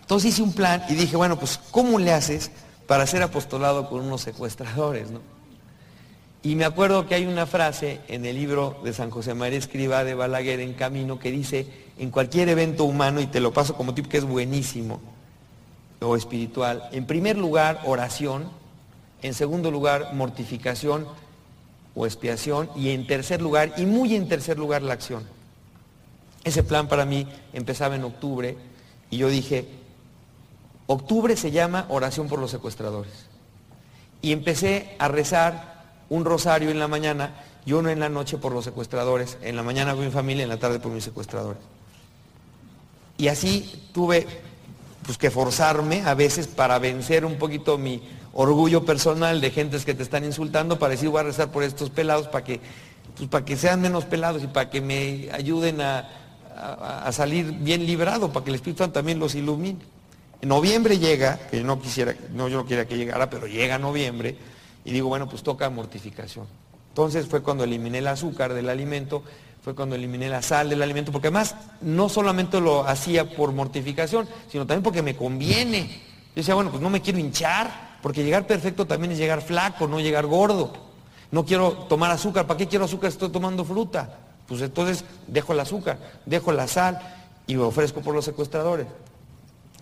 Entonces 0.00 0.32
hice 0.32 0.42
un 0.42 0.52
plan 0.52 0.82
y 0.88 0.94
dije, 0.94 1.16
bueno, 1.16 1.38
pues 1.38 1.58
¿cómo 1.70 1.98
le 1.98 2.12
haces 2.12 2.50
para 2.86 3.06
ser 3.06 3.22
apostolado 3.22 3.88
con 3.88 4.00
unos 4.00 4.22
secuestradores? 4.22 5.10
¿no? 5.10 5.20
Y 6.42 6.54
me 6.54 6.64
acuerdo 6.64 7.06
que 7.06 7.14
hay 7.14 7.26
una 7.26 7.46
frase 7.46 8.00
en 8.08 8.24
el 8.24 8.36
libro 8.36 8.80
de 8.84 8.92
San 8.92 9.10
José 9.10 9.34
María 9.34 9.58
Escriba 9.58 10.04
de 10.04 10.14
Balaguer 10.14 10.60
en 10.60 10.72
Camino 10.72 11.18
que 11.18 11.30
dice, 11.30 11.66
en 11.98 12.10
cualquier 12.10 12.48
evento 12.48 12.84
humano, 12.84 13.20
y 13.20 13.26
te 13.26 13.40
lo 13.40 13.52
paso 13.52 13.74
como 13.74 13.92
tipo 13.92 14.08
que 14.08 14.18
es 14.18 14.24
buenísimo, 14.24 15.00
o 16.00 16.16
espiritual, 16.16 16.88
en 16.92 17.06
primer 17.06 17.36
lugar 17.36 17.80
oración, 17.84 18.48
en 19.22 19.34
segundo 19.34 19.70
lugar 19.70 20.14
mortificación, 20.14 21.06
o 21.94 22.06
expiación 22.06 22.70
y 22.76 22.90
en 22.90 23.06
tercer 23.06 23.42
lugar, 23.42 23.74
y 23.76 23.84
muy 23.84 24.14
en 24.14 24.28
tercer 24.28 24.56
lugar, 24.58 24.82
la 24.82 24.94
acción. 24.94 25.24
Ese 26.44 26.62
plan 26.62 26.86
para 26.86 27.04
mí 27.04 27.26
empezaba 27.52 27.96
en 27.96 28.04
octubre 28.04 28.56
y 29.10 29.16
yo 29.18 29.28
dije, 29.28 29.68
octubre 30.86 31.36
se 31.36 31.50
llama 31.50 31.86
oración 31.88 32.28
por 32.28 32.38
los 32.38 32.52
secuestradores. 32.52 33.26
Y 34.22 34.32
empecé 34.32 34.94
a 35.00 35.08
rezar 35.08 35.84
un 36.08 36.24
rosario 36.24 36.70
en 36.70 36.78
la 36.78 36.88
mañana 36.88 37.34
y 37.66 37.72
uno 37.72 37.90
en 37.90 38.00
la 38.00 38.08
noche 38.08 38.38
por 38.38 38.52
los 38.52 38.64
secuestradores, 38.64 39.36
en 39.42 39.56
la 39.56 39.64
mañana 39.64 39.94
por 39.94 40.04
mi 40.04 40.10
familia, 40.10 40.44
en 40.44 40.48
la 40.48 40.58
tarde 40.58 40.78
por 40.78 40.92
mis 40.92 41.04
secuestradores. 41.04 41.60
Y 43.16 43.26
así 43.26 43.88
tuve 43.92 44.26
pues, 45.08 45.16
que 45.16 45.30
forzarme 45.30 46.02
a 46.02 46.12
veces 46.12 46.46
para 46.48 46.78
vencer 46.78 47.24
un 47.24 47.36
poquito 47.36 47.78
mi, 47.78 48.02
orgullo 48.34 48.84
personal 48.84 49.40
de 49.40 49.50
gentes 49.50 49.86
que 49.86 49.94
te 49.94 50.02
están 50.02 50.22
insultando 50.22 50.78
para 50.78 50.90
decir 50.90 51.08
voy 51.08 51.20
a 51.20 51.22
rezar 51.22 51.50
por 51.50 51.62
estos 51.62 51.88
pelados 51.88 52.28
para 52.28 52.44
que, 52.44 52.60
pues, 53.16 53.26
para 53.30 53.42
que 53.42 53.56
sean 53.56 53.80
menos 53.80 54.04
pelados 54.04 54.44
y 54.44 54.48
para 54.48 54.68
que 54.68 54.82
me 54.82 55.30
ayuden 55.32 55.80
a, 55.80 56.10
salir 57.10 57.52
bien 57.52 57.86
librado, 57.86 58.34
para 58.34 58.44
que 58.44 58.50
el 58.50 58.56
Espíritu 58.56 58.82
Santo 58.82 58.94
también 58.94 59.18
los 59.18 59.34
ilumine. 59.34 59.78
En 60.42 60.50
noviembre 60.50 60.98
llega, 60.98 61.38
que 61.50 61.62
no 61.62 61.80
quisiera, 61.80 62.14
no 62.34 62.48
yo 62.48 62.58
no 62.58 62.66
quería 62.66 62.86
que 62.86 62.98
llegara, 62.98 63.30
pero 63.30 63.46
llega 63.46 63.78
noviembre, 63.78 64.36
y 64.84 64.92
digo, 64.92 65.08
bueno, 65.08 65.26
pues 65.26 65.42
toca 65.42 65.70
mortificación. 65.70 66.46
Entonces 66.90 67.28
fue 67.28 67.42
cuando 67.42 67.64
eliminé 67.64 67.98
el 67.98 68.08
azúcar 68.08 68.52
del 68.52 68.68
alimento, 68.68 69.22
fue 69.68 69.74
cuando 69.74 69.96
eliminé 69.96 70.30
la 70.30 70.40
sal 70.40 70.70
del 70.70 70.80
alimento, 70.80 71.12
porque 71.12 71.28
además 71.28 71.54
no 71.82 72.08
solamente 72.08 72.58
lo 72.58 72.88
hacía 72.88 73.28
por 73.28 73.52
mortificación, 73.52 74.26
sino 74.50 74.66
también 74.66 74.82
porque 74.82 75.02
me 75.02 75.14
conviene. 75.14 75.88
Yo 75.88 76.36
decía, 76.36 76.54
bueno, 76.54 76.70
pues 76.70 76.82
no 76.82 76.88
me 76.88 77.02
quiero 77.02 77.18
hinchar, 77.18 77.98
porque 78.00 78.24
llegar 78.24 78.46
perfecto 78.46 78.86
también 78.86 79.12
es 79.12 79.18
llegar 79.18 79.42
flaco, 79.42 79.86
no 79.86 80.00
llegar 80.00 80.24
gordo. 80.24 80.72
No 81.30 81.44
quiero 81.44 81.72
tomar 81.86 82.10
azúcar. 82.10 82.46
¿Para 82.46 82.56
qué 82.56 82.66
quiero 82.66 82.86
azúcar? 82.86 83.10
Estoy 83.10 83.28
tomando 83.28 83.62
fruta. 83.62 84.20
Pues 84.46 84.62
entonces 84.62 85.04
dejo 85.26 85.52
el 85.52 85.60
azúcar, 85.60 85.98
dejo 86.24 86.50
la 86.50 86.66
sal 86.66 86.98
y 87.46 87.54
me 87.54 87.62
ofrezco 87.64 88.00
por 88.00 88.14
los 88.14 88.24
secuestradores. 88.24 88.86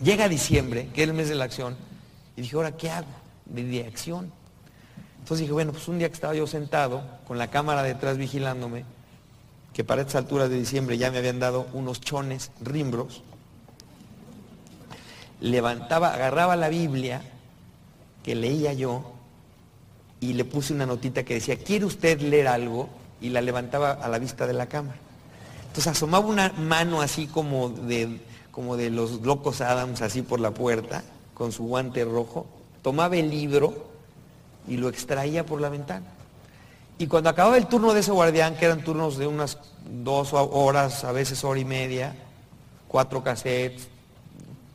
Llega 0.03 0.29
diciembre, 0.29 0.89
que 0.95 1.05
es 1.05 1.09
el 1.09 1.15
mes 1.15 1.29
de 1.29 1.37
la 1.37 1.45
acción, 1.45 1.77
y 2.37 2.41
dije, 2.41 2.57
ahora, 2.57 2.73
¿qué 2.73 2.91
hago? 2.91 3.07
De 3.45 3.87
acción. 3.87 4.33
Entonces 5.21 5.43
dije, 5.43 5.53
bueno, 5.53 5.71
pues 5.71 5.87
un 5.87 5.99
día 5.99 6.09
que 6.09 6.15
estaba 6.15 6.35
yo 6.35 6.49
sentado, 6.49 7.05
con 7.29 7.39
la 7.39 7.47
cámara 7.51 7.85
detrás 7.85 8.17
vigilándome, 8.17 8.85
que 9.77 9.85
para 9.85 10.01
estas 10.01 10.15
alturas 10.15 10.49
de 10.49 10.59
diciembre 10.59 10.97
ya 10.97 11.11
me 11.11 11.19
habían 11.19 11.39
dado 11.39 11.67
unos 11.75 12.01
chones 12.01 12.51
rimbros, 12.63 13.21
levantaba, 15.39 16.15
agarraba 16.15 16.57
la 16.57 16.71
Biblia 16.71 17.21
que 18.25 18.35
leía 18.35 18.73
yo 18.73 19.13
y 20.19 20.33
le 20.33 20.47
puse 20.47 20.73
una 20.73 20.87
notita 20.87 21.25
que 21.25 21.35
decía, 21.35 21.59
¿quiere 21.59 21.85
usted 21.85 22.23
leer 22.23 22.49
algo? 22.49 22.89
Y 23.21 23.29
la 23.29 23.43
levantaba 23.43 23.91
a 23.91 24.09
la 24.09 24.19
vista 24.19 24.47
de 24.47 24.55
la 24.55 24.65
cámara. 24.65 24.97
Entonces 25.67 25.89
asomaba 25.89 26.25
una 26.25 26.55
mano 26.57 27.03
así 27.03 27.27
como 27.27 27.69
de, 27.69 28.19
como 28.53 28.79
de 28.79 28.89
los 28.89 29.21
locos 29.21 29.61
Adams, 29.61 30.01
así 30.01 30.23
por 30.23 30.41
la 30.41 30.53
puerta, 30.53 31.05
con 31.35 31.53
su 31.53 31.65
guante 31.65 32.03
rojo, 32.07 32.47
tomaba 32.81 33.19
el 33.19 33.29
libro 33.29 33.89
y 34.67 34.79
lo 34.79 34.89
extraía 34.89 35.45
por 35.45 35.61
la 35.61 35.69
ventana. 35.69 36.16
Y 36.99 37.07
cuando 37.07 37.31
acababa 37.31 37.57
el 37.57 37.67
turno 37.67 37.93
de 37.93 38.01
ese 38.01 38.11
guardián, 38.11 38.57
que 38.57 38.65
eran 38.65 38.83
turnos 38.83 39.19
de 39.19 39.27
unas 39.27 39.59
dos 39.85 40.33
horas, 40.33 41.05
a 41.05 41.13
veces 41.13 41.45
hora 41.45 41.61
y 41.61 41.65
media, 41.65 42.17
cuatro 42.89 43.23
cassettes, 43.23 43.89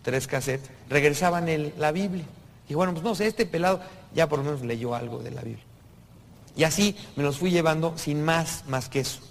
tres 0.03 0.27
cassettes, 0.27 0.69
regresaban 0.89 1.47
la 1.77 1.91
Biblia. 1.91 2.25
Y 2.69 2.75
bueno, 2.75 2.93
pues 2.93 3.03
no 3.03 3.15
sé, 3.15 3.27
este 3.27 3.45
pelado 3.45 3.81
ya 4.13 4.29
por 4.29 4.39
lo 4.39 4.45
menos 4.45 4.61
leyó 4.61 4.93
algo 4.93 5.19
de 5.19 5.31
la 5.31 5.41
Biblia. 5.41 5.65
Y 6.55 6.63
así 6.63 6.95
me 7.15 7.23
los 7.23 7.37
fui 7.37 7.49
llevando 7.49 7.97
sin 7.97 8.23
más, 8.23 8.65
más 8.67 8.89
que 8.89 8.99
eso. 8.99 9.21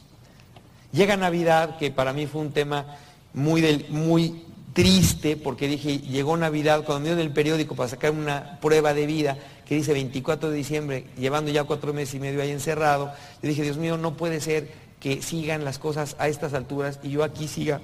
Llega 0.92 1.16
Navidad, 1.16 1.78
que 1.78 1.90
para 1.90 2.12
mí 2.12 2.26
fue 2.26 2.40
un 2.40 2.52
tema 2.52 2.96
muy, 3.32 3.86
muy 3.90 4.44
triste, 4.72 5.36
porque 5.36 5.68
dije, 5.68 5.98
llegó 5.98 6.36
Navidad, 6.36 6.84
cuando 6.84 7.00
me 7.00 7.06
dio 7.06 7.14
en 7.14 7.20
el 7.20 7.32
periódico 7.32 7.74
para 7.74 7.88
sacar 7.88 8.10
una 8.10 8.58
prueba 8.60 8.94
de 8.94 9.06
vida, 9.06 9.38
que 9.70 9.76
dice 9.76 9.92
24 9.92 10.50
de 10.50 10.56
diciembre, 10.56 11.06
llevando 11.16 11.52
ya 11.52 11.62
cuatro 11.62 11.94
meses 11.94 12.16
y 12.16 12.18
medio 12.18 12.42
ahí 12.42 12.50
encerrado, 12.50 13.12
yo 13.40 13.48
dije, 13.48 13.62
Dios 13.62 13.76
mío, 13.76 13.96
no 13.96 14.16
puede 14.16 14.40
ser 14.40 14.68
que 14.98 15.22
sigan 15.22 15.64
las 15.64 15.78
cosas 15.78 16.16
a 16.18 16.26
estas 16.26 16.54
alturas 16.54 16.98
y 17.04 17.10
yo 17.10 17.22
aquí 17.22 17.46
siga 17.46 17.80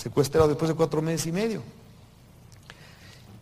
secuestrado 0.00 0.46
después 0.46 0.68
de 0.68 0.76
cuatro 0.76 1.02
meses 1.02 1.26
y 1.26 1.32
medio 1.32 1.60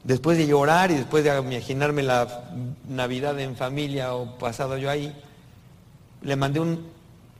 después 0.05 0.38
de 0.38 0.47
llorar 0.47 0.90
y 0.90 0.95
después 0.95 1.22
de 1.22 1.38
imaginarme 1.38 2.03
la 2.03 2.45
Navidad 2.88 3.38
en 3.38 3.57
familia 3.57 4.14
o 4.14 4.38
pasado 4.38 4.78
yo 4.78 4.88
ahí, 4.88 5.14
le 6.22 6.34
mandé 6.34 6.61
un 6.61 6.86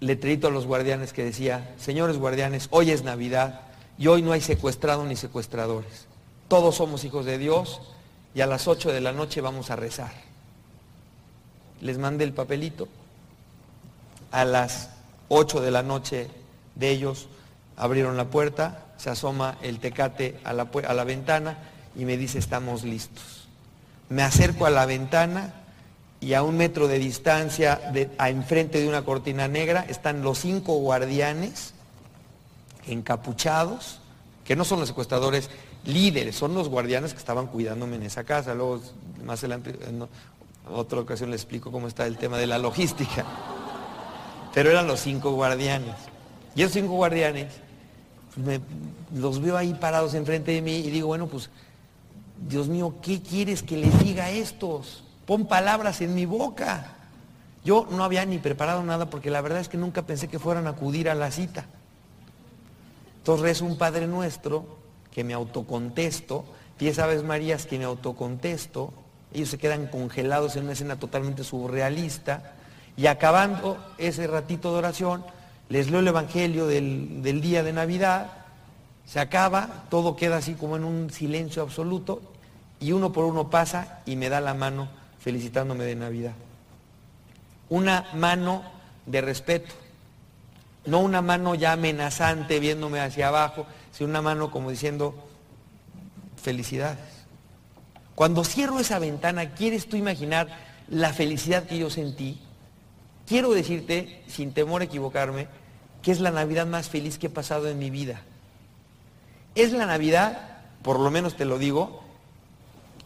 letrito 0.01 0.49
a 0.49 0.51
los 0.51 0.67
guardianes 0.67 1.15
que 1.15 1.25
decía, 1.25 1.75
señores 1.79 2.19
guardianes, 2.19 2.69
hoy 2.71 2.91
es 2.91 3.05
Navidad 3.05 3.63
y 3.97 4.09
hoy 4.09 4.21
no 4.21 4.33
hay 4.33 4.43
secuestrado 4.43 5.07
ni 5.07 5.17
secuestradores. 5.17 6.09
todos 6.47 6.77
somos 6.77 7.05
hijos 7.05 7.25
de 7.25 7.39
Dios 7.39 7.81
y 8.35 8.43
a 8.43 8.47
las 8.47 8.69
8 8.69 8.93
de 8.93 9.01
la 9.01 9.13
noche 9.13 9.41
vamos 9.41 9.71
a 9.71 9.77
rezar. 9.77 10.32
Les 11.83 11.99
mandé 11.99 12.25
el 12.25 12.33
papelito. 12.33 12.89
A 14.31 14.47
las 14.47 14.89
8 15.29 15.61
de 15.61 15.71
la 15.71 15.83
noche 15.83 16.31
de 16.75 16.91
ellos 16.91 17.29
abrieron 17.77 18.17
la 18.17 18.31
puerta, 18.31 18.87
se 18.97 19.11
asoma 19.11 19.59
el 19.61 19.79
tecate 19.79 20.39
a 20.45 20.55
la, 20.55 20.69
a 20.87 20.95
la 20.95 21.05
ventana 21.05 21.59
y 21.95 22.07
me 22.07 22.17
dice 22.17 22.39
estamos 22.39 22.85
listos. 22.85 23.49
Me 24.09 24.23
acerco 24.23 24.65
a 24.65 24.71
la 24.71 24.87
ventana 24.87 25.53
y 26.21 26.35
a 26.35 26.45
un 26.45 26.57
metro 26.57 26.87
de 26.87 26.99
distancia, 26.99 27.81
a 28.17 28.31
enfrente 28.31 28.81
de 28.81 28.89
una 28.89 29.05
cortina 29.05 29.49
negra, 29.49 29.85
están 29.89 30.23
los 30.23 30.39
cinco 30.39 30.75
guardianes 30.75 31.75
encapuchados, 32.87 34.01
que 34.45 34.55
no 34.55 34.65
son 34.65 34.79
los 34.79 34.89
secuestradores 34.89 35.51
líderes, 35.85 36.37
son 36.37 36.55
los 36.55 36.69
guardianes 36.69 37.13
que 37.13 37.19
estaban 37.19 37.49
cuidándome 37.49 37.97
en 37.97 38.05
esa 38.05 38.23
casa. 38.25 38.55
Luego, 38.55 38.81
más 39.25 39.41
adelante, 39.41 39.77
en 39.89 40.07
otra 40.71 41.01
ocasión 41.01 41.31
les 41.31 41.43
explico 41.43 41.73
cómo 41.73 41.89
está 41.89 42.07
el 42.07 42.17
tema 42.17 42.39
de 42.39 42.47
la 42.47 42.59
logística. 42.59 43.25
Pero 44.55 44.71
eran 44.71 44.87
los 44.87 45.01
cinco 45.01 45.33
guardianes. 45.33 45.95
Y 46.55 46.63
esos 46.63 46.75
cinco 46.75 46.95
guardianes, 46.95 47.53
los 49.15 49.41
veo 49.41 49.57
ahí 49.57 49.75
parados 49.75 50.15
enfrente 50.15 50.53
de 50.53 50.63
mí 50.63 50.77
y 50.77 50.91
digo, 50.91 51.09
bueno, 51.09 51.27
pues, 51.27 51.51
Dios 52.49 52.69
mío, 52.69 52.97
¿qué 53.03 53.23
quieres 53.23 53.63
que 53.63 53.77
les 53.77 53.99
diga 54.05 54.25
a 54.25 54.31
estos? 54.31 55.05
Pon 55.27 55.47
palabras 55.47 56.01
en 56.01 56.15
mi 56.15 56.27
boca. 56.27 56.97
Yo 57.65 57.87
no 57.91 58.05
había 58.05 58.27
ni 58.27 58.39
preparado 58.39 58.83
nada 58.83 59.09
porque 59.09 59.31
la 59.31 59.41
verdad 59.41 59.61
es 59.61 59.69
que 59.69 59.79
nunca 59.79 60.03
pensé 60.03 60.29
que 60.29 60.39
fueran 60.39 60.67
a 60.67 60.71
acudir 60.71 61.09
a 61.09 61.15
la 61.15 61.31
cita. 61.31 61.67
Entonces 63.19 63.43
rezo 63.43 63.65
un 63.65 63.79
Padre 63.79 64.09
Nuestro 64.09 64.67
que 65.13 65.23
me 65.23 65.33
autocontesto, 65.33 66.45
diez 66.79 66.99
Aves 66.99 67.23
Marías 67.23 67.67
que 67.67 67.79
me 67.79 67.85
autocontesto, 67.85 68.93
ellos 69.35 69.49
se 69.49 69.59
quedan 69.59 69.87
congelados 69.87 70.57
en 70.57 70.65
una 70.65 70.73
escena 70.73 70.97
totalmente 70.97 71.45
surrealista, 71.45 72.53
y 72.97 73.07
acabando 73.07 73.79
ese 73.99 74.27
ratito 74.27 74.73
de 74.73 74.79
oración, 74.79 75.25
les 75.69 75.91
leo 75.91 76.01
el 76.01 76.09
Evangelio 76.09 76.67
del, 76.67 77.41
día 77.41 77.63
de 77.63 77.73
Navidad, 77.73 78.31
se 79.07 79.21
acaba, 79.21 79.85
todo 79.89 80.17
queda 80.17 80.37
así 80.37 80.55
como 80.55 80.77
en 80.77 80.85
un 80.85 81.11
silencio 81.11 81.63
absoluto, 81.63 82.21
y 82.81 82.93
uno 82.93 83.13
por 83.13 83.25
uno 83.25 83.49
pasa 83.49 84.01
y 84.05 84.17
me 84.17 84.29
da 84.29 84.41
la 84.41 84.55
mano 84.55 84.89
felicitándome 85.21 85.85
de 85.85 85.95
Navidad. 85.95 86.33
Una 87.71 88.07
mano 88.15 88.63
de 89.07 89.21
respeto, 89.21 89.73
no 90.85 91.01
una 91.01 91.23
mano 91.23 91.55
ya 91.55 91.73
amenazante 91.73 92.61
viéndome 92.61 93.01
hacia 93.01 93.29
abajo, 93.29 93.67
sino 93.93 94.11
una 94.11 94.21
mano 94.21 94.51
como 94.51 94.71
diciendo, 94.71 95.15
felicidades. 96.37 97.12
Cuando 98.23 98.45
cierro 98.45 98.79
esa 98.79 99.01
ventana, 99.01 99.51
¿quieres 99.51 99.89
tú 99.89 99.97
imaginar 99.97 100.47
la 100.87 101.13
felicidad 101.13 101.65
que 101.65 101.77
yo 101.77 101.91
sentí? 101.91 102.39
Quiero 103.27 103.51
decirte, 103.51 104.23
sin 104.29 104.53
temor 104.53 104.81
a 104.81 104.85
equivocarme, 104.85 105.49
que 106.03 106.13
es 106.13 106.21
la 106.21 106.31
Navidad 106.31 106.69
más 106.69 106.89
feliz 106.89 107.19
que 107.19 107.27
he 107.27 107.31
pasado 107.31 107.69
en 107.69 107.81
mi 107.81 107.91
vida. 107.91 108.23
Es 109.57 109.73
la 109.73 109.87
Navidad, 109.87 110.61
por 110.83 111.01
lo 111.01 111.11
menos 111.11 111.37
te 111.37 111.45
lo 111.45 111.59
digo, 111.59 112.05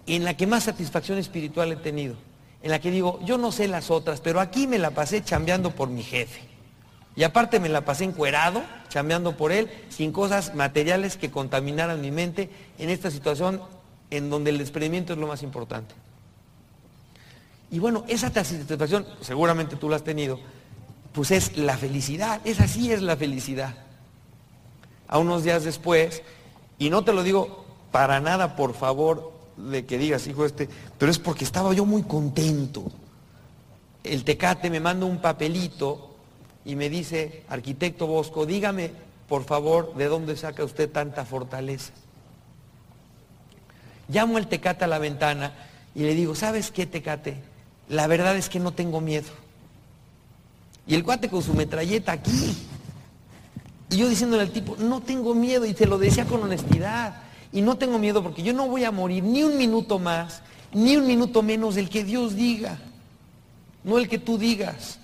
en 0.06 0.22
la 0.22 0.36
que 0.36 0.46
más 0.46 0.64
satisfacción 0.64 1.16
espiritual 1.16 1.72
he 1.72 1.76
tenido. 1.76 2.16
En 2.62 2.70
la 2.70 2.82
que 2.82 2.90
digo, 2.90 3.18
yo 3.24 3.38
no 3.38 3.52
sé 3.52 3.68
las 3.68 3.90
otras, 3.90 4.20
pero 4.20 4.38
aquí 4.38 4.66
me 4.66 4.78
la 4.78 4.90
pasé 4.90 5.24
chambeando 5.24 5.70
por 5.70 5.88
mi 5.88 6.02
jefe. 6.02 6.42
Y 7.16 7.22
aparte 7.22 7.58
me 7.58 7.70
la 7.70 7.86
pasé 7.86 8.04
encuerado, 8.04 8.62
chambeando 8.90 9.34
por 9.34 9.50
él, 9.50 9.70
sin 9.88 10.12
cosas 10.12 10.54
materiales 10.54 11.16
que 11.16 11.30
contaminaran 11.30 12.02
mi 12.02 12.10
mente 12.10 12.50
en 12.78 12.90
esta 12.90 13.10
situación 13.10 13.62
en 14.10 14.30
donde 14.30 14.50
el 14.50 14.58
desprendimiento 14.58 15.12
es 15.12 15.18
lo 15.18 15.26
más 15.26 15.42
importante. 15.42 15.94
Y 17.70 17.78
bueno, 17.78 18.04
esa 18.08 18.32
satisfacción, 18.32 19.06
seguramente 19.20 19.76
tú 19.76 19.88
la 19.88 19.96
has 19.96 20.04
tenido, 20.04 20.38
pues 21.12 21.30
es 21.30 21.56
la 21.56 21.76
felicidad, 21.76 22.40
esa 22.44 22.68
sí 22.68 22.92
es 22.92 23.02
la 23.02 23.16
felicidad. 23.16 23.74
A 25.08 25.18
unos 25.18 25.44
días 25.44 25.64
después, 25.64 26.22
y 26.78 26.90
no 26.90 27.04
te 27.04 27.12
lo 27.12 27.22
digo 27.22 27.64
para 27.90 28.20
nada, 28.20 28.56
por 28.56 28.74
favor, 28.74 29.32
de 29.56 29.86
que 29.86 29.98
digas, 29.98 30.26
hijo 30.26 30.44
este, 30.44 30.68
pero 30.98 31.10
es 31.10 31.18
porque 31.18 31.44
estaba 31.44 31.72
yo 31.72 31.84
muy 31.86 32.02
contento. 32.02 32.84
El 34.04 34.24
tecate 34.24 34.70
me 34.70 34.80
manda 34.80 35.06
un 35.06 35.20
papelito 35.20 36.14
y 36.64 36.76
me 36.76 36.88
dice, 36.88 37.44
arquitecto 37.48 38.06
Bosco, 38.06 38.46
dígame 38.46 38.92
por 39.28 39.44
favor 39.44 39.94
de 39.94 40.06
dónde 40.06 40.36
saca 40.36 40.62
usted 40.64 40.90
tanta 40.90 41.24
fortaleza. 41.24 41.92
Llamo 44.08 44.36
al 44.36 44.48
tecate 44.48 44.84
a 44.84 44.88
la 44.88 44.98
ventana 44.98 45.52
y 45.94 46.02
le 46.02 46.14
digo, 46.14 46.34
¿sabes 46.34 46.70
qué 46.70 46.86
tecate? 46.86 47.36
La 47.88 48.06
verdad 48.06 48.36
es 48.36 48.48
que 48.48 48.60
no 48.60 48.72
tengo 48.72 49.00
miedo. 49.00 49.28
Y 50.86 50.94
el 50.94 51.04
cuate 51.04 51.28
con 51.28 51.42
su 51.42 51.54
metralleta 51.54 52.12
aquí. 52.12 52.56
Y 53.90 53.96
yo 53.96 54.08
diciéndole 54.08 54.42
al 54.42 54.50
tipo, 54.50 54.76
no 54.76 55.00
tengo 55.00 55.34
miedo, 55.34 55.64
y 55.66 55.74
te 55.74 55.86
lo 55.86 55.98
decía 55.98 56.24
con 56.24 56.42
honestidad. 56.42 57.22
Y 57.52 57.62
no 57.62 57.76
tengo 57.76 57.98
miedo 57.98 58.22
porque 58.22 58.42
yo 58.42 58.52
no 58.52 58.68
voy 58.68 58.84
a 58.84 58.90
morir 58.90 59.22
ni 59.24 59.42
un 59.42 59.56
minuto 59.56 59.98
más, 59.98 60.42
ni 60.72 60.96
un 60.96 61.06
minuto 61.06 61.42
menos 61.42 61.74
del 61.74 61.88
que 61.88 62.04
Dios 62.04 62.34
diga, 62.34 62.78
no 63.84 63.98
el 63.98 64.08
que 64.08 64.18
tú 64.18 64.36
digas. 64.36 64.98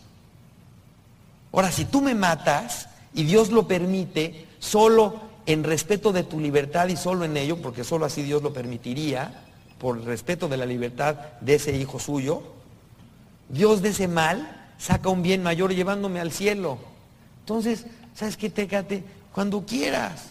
Ahora, 1.52 1.70
si 1.70 1.84
tú 1.84 2.00
me 2.00 2.14
matas 2.14 2.88
y 3.14 3.24
Dios 3.24 3.50
lo 3.50 3.66
permite, 3.66 4.46
solo 4.58 5.31
en 5.46 5.64
respeto 5.64 6.12
de 6.12 6.22
tu 6.22 6.40
libertad 6.40 6.88
y 6.88 6.96
solo 6.96 7.24
en 7.24 7.36
ello, 7.36 7.60
porque 7.60 7.84
solo 7.84 8.04
así 8.04 8.22
Dios 8.22 8.42
lo 8.42 8.52
permitiría, 8.52 9.44
por 9.78 10.02
respeto 10.04 10.48
de 10.48 10.56
la 10.56 10.66
libertad 10.66 11.16
de 11.40 11.56
ese 11.56 11.76
hijo 11.76 11.98
suyo, 11.98 12.42
Dios 13.48 13.82
de 13.82 13.88
ese 13.88 14.06
mal 14.06 14.70
saca 14.78 15.08
un 15.08 15.22
bien 15.22 15.42
mayor 15.42 15.74
llevándome 15.74 16.20
al 16.20 16.32
cielo. 16.32 16.78
Entonces, 17.40 17.86
¿sabes 18.14 18.36
qué? 18.36 18.48
Técate 18.48 19.02
cuando 19.32 19.66
quieras. 19.66 20.30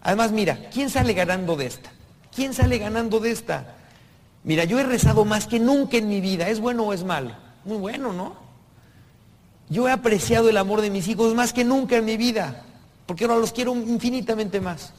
Además, 0.00 0.32
mira, 0.32 0.70
¿quién 0.72 0.88
sale 0.88 1.12
ganando 1.12 1.56
de 1.56 1.66
esta? 1.66 1.90
¿Quién 2.34 2.54
sale 2.54 2.78
ganando 2.78 3.20
de 3.20 3.30
esta? 3.30 3.74
Mira, 4.44 4.64
yo 4.64 4.78
he 4.78 4.84
rezado 4.84 5.24
más 5.24 5.46
que 5.46 5.60
nunca 5.60 5.98
en 5.98 6.08
mi 6.08 6.20
vida. 6.20 6.48
¿Es 6.48 6.60
bueno 6.60 6.84
o 6.84 6.92
es 6.92 7.04
malo? 7.04 7.32
Muy 7.64 7.76
bueno, 7.76 8.12
¿no? 8.12 8.36
Yo 9.68 9.86
he 9.88 9.92
apreciado 9.92 10.48
el 10.48 10.56
amor 10.56 10.80
de 10.80 10.90
mis 10.90 11.08
hijos 11.08 11.34
más 11.34 11.52
que 11.52 11.64
nunca 11.64 11.96
en 11.96 12.06
mi 12.06 12.16
vida, 12.16 12.64
porque 13.08 13.24
ahora 13.24 13.38
los 13.38 13.52
quiero 13.52 13.74
infinitamente 13.74 14.60
más. 14.60 14.92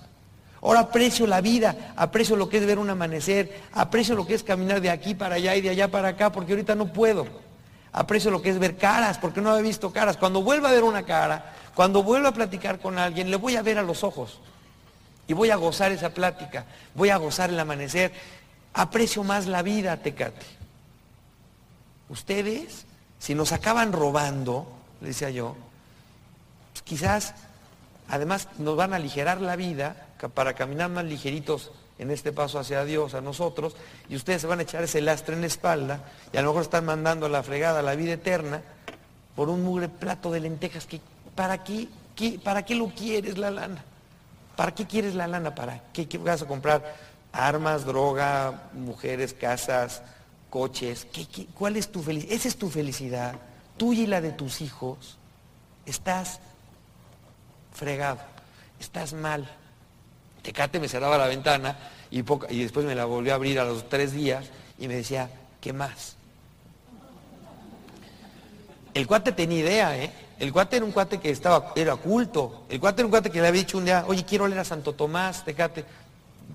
Ahora 0.64 0.80
aprecio 0.80 1.28
la 1.28 1.42
vida, 1.42 1.94
aprecio 1.96 2.36
lo 2.36 2.50
que 2.50 2.58
es 2.58 2.66
ver 2.66 2.80
un 2.80 2.90
amanecer, 2.90 3.62
aprecio 3.72 4.16
lo 4.16 4.26
que 4.26 4.34
es 4.34 4.42
caminar 4.42 4.82
de 4.82 4.90
aquí 4.90 5.14
para 5.14 5.36
allá 5.36 5.56
y 5.56 5.62
de 5.62 5.70
allá 5.70 5.90
para 5.90 6.10
acá, 6.10 6.32
porque 6.32 6.54
ahorita 6.54 6.74
no 6.74 6.92
puedo. 6.92 7.28
Aprecio 7.92 8.32
lo 8.32 8.42
que 8.42 8.50
es 8.50 8.58
ver 8.58 8.78
caras, 8.78 9.20
porque 9.20 9.42
no 9.42 9.56
he 9.56 9.62
visto 9.62 9.94
caras. 9.94 10.18
Cuando 10.18 10.42
vuelva 10.42 10.70
a 10.70 10.72
ver 10.72 10.84
una 10.84 11.04
cara, 11.04 11.54
cuando 11.76 12.02
vuelva 12.02 12.30
a 12.30 12.34
platicar 12.34 12.80
con 12.80 12.98
alguien, 12.98 13.30
le 13.30 13.38
voy 13.38 13.56
a 13.56 13.62
ver 13.62 13.78
a 13.78 13.84
los 13.84 14.04
ojos. 14.04 14.40
Y 15.28 15.34
voy 15.34 15.52
a 15.52 15.56
gozar 15.58 15.92
esa 15.92 16.10
plática, 16.10 16.66
voy 16.96 17.10
a 17.12 17.18
gozar 17.18 17.52
el 17.52 17.60
amanecer. 17.60 18.12
Aprecio 18.74 19.24
más 19.24 19.46
la 19.46 19.62
vida, 19.62 19.98
Tecate. 19.98 20.46
Ustedes 22.10 22.88
si 23.20 23.36
nos 23.36 23.52
acaban 23.52 23.92
robando, 23.92 24.66
le 25.02 25.10
decía 25.10 25.30
yo, 25.30 25.56
pues 26.72 26.82
quizás 26.82 27.36
además 28.10 28.48
nos 28.58 28.76
van 28.76 28.94
a 28.94 28.98
aligerar 28.98 29.42
la 29.42 29.56
vida 29.56 30.08
para 30.34 30.54
caminar 30.54 30.90
más 30.90 31.06
ligeritos 31.06 31.72
en 31.98 32.12
este 32.12 32.32
paso 32.32 32.60
hacia 32.60 32.86
Dios, 32.86 33.14
a 33.14 33.22
nosotros, 33.22 33.76
y 34.08 34.16
ustedes 34.16 34.42
se 34.42 34.48
van 34.48 34.60
a 34.60 34.64
echar 34.64 34.84
ese 34.84 35.02
lastre 35.02 35.36
en 35.36 35.42
la 35.42 35.48
espalda, 35.48 36.02
y 36.32 36.38
a 36.38 36.42
lo 36.42 36.50
mejor 36.50 36.64
están 36.64 36.86
mandando 36.86 37.26
a 37.26 37.30
la 37.30 37.44
fregada 37.44 37.82
la 37.82 37.96
vida 37.96 38.14
eterna 38.14 38.62
por 39.36 39.50
un 39.50 39.64
mugre 39.64 39.90
plato 39.90 40.32
de 40.32 40.40
lentejas 40.40 40.86
que, 40.86 41.02
¿para 41.36 41.64
qué, 41.64 41.88
¿para 42.44 42.64
qué 42.64 42.76
lo 42.76 42.88
quieres 42.88 43.38
la 43.38 43.52
lana? 43.52 43.84
¿Para 44.56 44.74
qué 44.74 44.86
quieres 44.86 45.14
la 45.16 45.28
lana? 45.28 45.56
¿Para 45.56 45.84
qué, 45.94 46.08
qué 46.08 46.18
vas 46.18 46.42
a 46.42 46.48
comprar? 46.48 46.96
Armas, 47.32 47.86
droga, 47.86 48.70
mujeres, 48.74 49.34
casas, 49.34 50.02
coches. 50.50 51.08
cuál 51.54 51.78
es 51.78 51.92
tu 51.92 52.02
felicidad? 52.02 52.34
Esa 52.34 52.48
es 52.48 52.58
tu 52.58 52.70
felicidad, 52.70 53.36
tuya 53.78 54.04
y 54.04 54.08
la 54.08 54.22
de 54.22 54.32
tus 54.32 54.62
hijos. 54.62 55.18
Estás 55.86 56.40
fregado, 57.80 58.20
estás 58.80 59.14
mal. 59.14 59.50
Tecate 60.42 60.80
me 60.80 60.88
cerraba 60.88 61.18
la 61.18 61.28
ventana 61.28 61.78
y, 62.12 62.22
después 62.22 62.86
me 62.86 62.96
la 62.96 63.06
volvió 63.06 63.34
a 63.34 63.36
abrir 63.36 63.60
a 63.60 63.66
los 63.66 63.90
tres 63.90 64.14
días 64.14 64.46
y 64.78 64.88
me 64.88 64.96
decía, 64.96 65.30
¿qué 65.62 65.74
más? 65.74 66.16
El 68.94 69.08
cuate 69.08 69.32
tenía 69.32 69.60
idea, 69.60 69.98
¿eh? 69.98 70.12
El 70.40 70.54
cuate 70.54 70.78
era 70.78 70.86
un 70.86 70.92
cuate 70.92 71.20
que 71.20 71.30
estaba, 71.30 71.74
era 71.76 71.96
oculto. 71.96 72.66
El 72.70 72.80
cuate 72.80 73.02
era 73.02 73.08
un 73.08 73.12
cuate 73.12 73.30
que 73.30 73.42
le 73.42 73.48
había 73.48 73.62
dicho 73.62 73.78
un 73.78 73.86
día, 73.86 74.06
oye, 74.08 74.24
quiero 74.24 74.48
leer 74.48 74.60
a 74.60 74.66
Santo 74.66 74.94
Tomás, 74.94 75.44
Tecate. 75.44 75.86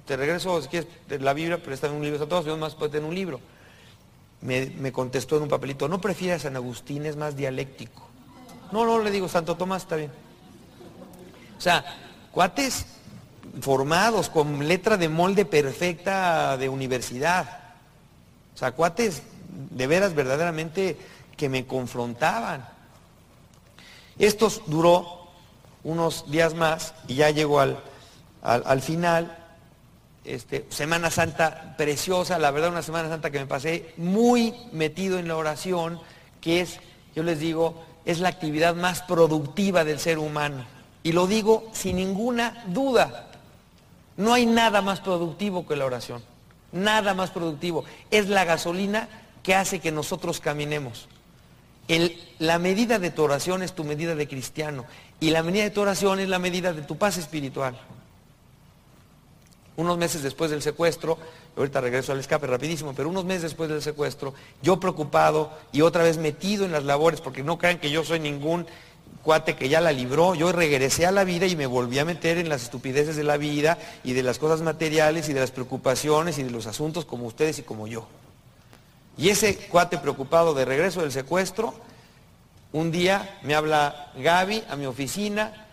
Te 0.06 0.16
regreso, 0.16 0.60
si 0.62 0.68
quieres, 0.68 0.88
la 1.20 1.32
Biblia, 1.34 1.59
pero 1.59 1.74
está 1.74 1.86
en 1.86 1.94
un 1.94 2.02
libro 2.02 2.18
Santo 2.18 2.42
Tomás, 2.42 2.59
más 2.59 2.74
puede 2.74 2.92
tener 2.92 3.09
un 3.09 3.14
libro 3.14 3.40
me, 4.44 4.92
contestó 4.92 5.36
en 5.36 5.44
un 5.44 5.48
papelito, 5.48 5.88
no 5.88 6.01
prefieras 6.01 6.42
San 6.42 6.55
Agustín, 6.56 7.06
es 7.06 7.16
más 7.16 7.34
dialéctico. 7.34 8.06
No, 8.72 8.84
no, 8.84 8.98
le 8.98 9.10
digo, 9.10 9.28
Santo 9.28 9.56
Tomás 9.56 9.82
está 9.82 9.96
bien. 9.96 10.10
O 11.65 11.66
sea, 11.66 11.82
cuates 12.31 12.85
formados, 13.62 14.28
con 14.28 14.69
letra 14.69 14.99
de 14.99 15.09
molde 15.09 15.47
perfecta 15.47 16.59
de 16.59 16.69
universidad. 16.69 17.59
O 18.55 18.59
sea, 18.59 18.73
cuates 18.73 19.23
de 19.49 19.86
veras 19.86 20.15
verdaderamente 20.15 20.99
que 21.39 21.49
me 21.49 21.65
confrontaban. 21.65 22.69
Esto 24.19 24.53
duró 24.66 25.31
unos 25.85 26.31
días 26.31 26.53
más 26.53 26.93
y 27.09 27.15
ya 27.15 27.31
llegó 27.31 27.61
al, 27.61 27.82
al, 28.43 28.82
final. 28.82 29.35
Este, 30.23 30.66
Semana 30.69 31.11
Santa 31.11 31.77
preciosa, 31.78 32.39
la 32.39 32.51
verdad 32.51 32.73
una 32.73 32.82
Semana 32.82 33.09
Santa 33.09 33.31
que 33.31 33.39
me 33.39 33.47
pasé 33.47 33.95
muy 33.97 34.55
metido 34.73 35.19
en 35.19 35.28
la 35.28 35.36
oración, 35.39 35.99
que 36.43 36.61
es, 36.61 36.78
yo 37.16 37.23
les 37.23 37.39
digo, 37.39 37.82
es 38.05 38.20
la 38.20 38.28
actividad 38.28 38.74
más 38.74 39.01
productiva 39.01 39.82
del 39.85 39.99
ser 39.99 40.19
humano. 40.19 40.73
Y 41.05 41.12
lo 41.12 41.28
digo 41.28 41.68
sin 41.72 41.97
ninguna 41.97 42.64
duda. 42.66 43.28
No 44.16 44.32
hay 44.32 44.47
nada 44.47 44.81
más 44.81 45.01
productivo 45.01 45.66
que 45.66 45.76
la 45.76 45.85
oración. 45.85 46.22
Nada 46.72 47.14
más 47.14 47.31
productivo. 47.31 47.85
Es 48.10 48.28
la 48.28 48.44
gasolina 48.44 49.09
que 49.43 49.55
hace 49.55 49.78
que 49.78 49.93
nosotros 49.93 50.40
caminemos. 50.40 51.06
la 52.39 52.59
medida 52.59 52.98
de 52.98 53.10
tu 53.10 53.22
oración 53.22 53.62
es 53.62 53.74
tu 53.74 53.85
medida 53.85 54.14
de 54.14 54.26
cristiano. 54.26 54.86
Y 55.20 55.31
la 55.31 55.43
medida 55.43 55.64
de 55.64 55.70
tu 55.70 55.82
oración 55.82 56.18
es 56.20 56.28
la 56.28 56.39
medida 56.39 56.72
de 56.72 56.82
tu 56.82 56.97
paz 56.97 57.18
espiritual. 57.18 57.78
Unos 59.76 59.98
meses 59.98 60.22
después 60.22 60.51
del 60.51 60.62
secuestro, 60.62 61.18
ahorita 61.56 61.81
regreso 61.81 62.12
al 62.12 62.20
escape 62.20 62.47
rapidísimo, 62.47 62.94
pero 62.94 63.10
unos 63.10 63.24
meses 63.24 63.43
después 63.43 63.68
del 63.68 63.82
secuestro, 63.82 64.32
yo 64.62 64.81
preocupado 64.81 65.52
y 65.72 65.82
otra 65.82 66.05
vez 66.05 66.16
metido 66.16 66.64
en 66.64 66.72
las 66.72 66.85
labores, 66.85 67.20
porque 67.20 67.43
no 67.43 67.59
crean 67.59 67.78
que 67.78 67.90
yo 67.90 68.05
soy 68.05 68.20
ningún 68.20 68.66
cuate 69.23 69.57
que 69.57 69.69
ya 69.69 69.81
la 69.81 69.93
libró, 69.93 70.35
yo 70.35 70.53
regresé 70.53 71.07
a 71.07 71.12
la 71.12 71.24
vida 71.24 71.47
y 71.47 71.57
me 71.57 71.66
volví 71.66 71.99
a 71.99 72.05
meter 72.05 72.39
en 72.39 72.49
las 72.49 72.62
estupideces 72.62 73.16
de 73.16 73.24
la 73.24 73.36
vida 73.36 73.78
y 74.03 74.12
de 74.12 74.23
las 74.23 74.39
cosas 74.39 74.62
materiales 74.62 75.28
y 75.28 75.32
de 75.32 75.41
las 75.41 75.51
preocupaciones 75.51 76.39
y 76.39 76.43
de 76.43 76.51
los 76.51 76.66
asuntos 76.66 77.05
como 77.05 77.27
ustedes 77.27 77.59
y 77.59 77.62
como 77.62 77.86
yo. 77.86 78.07
Y 79.16 79.28
ese 79.28 79.57
cuate 79.57 79.99
preocupado 79.99 80.55
de 80.55 80.65
regreso 80.65 81.01
del 81.01 81.12
secuestro, 81.12 81.74
un 82.73 82.91
día 82.91 83.39
me 83.43 83.55
habla 83.55 84.12
Gaby 84.19 84.65
a 84.69 84.77
mi 84.77 84.86
oficina, 84.86 85.65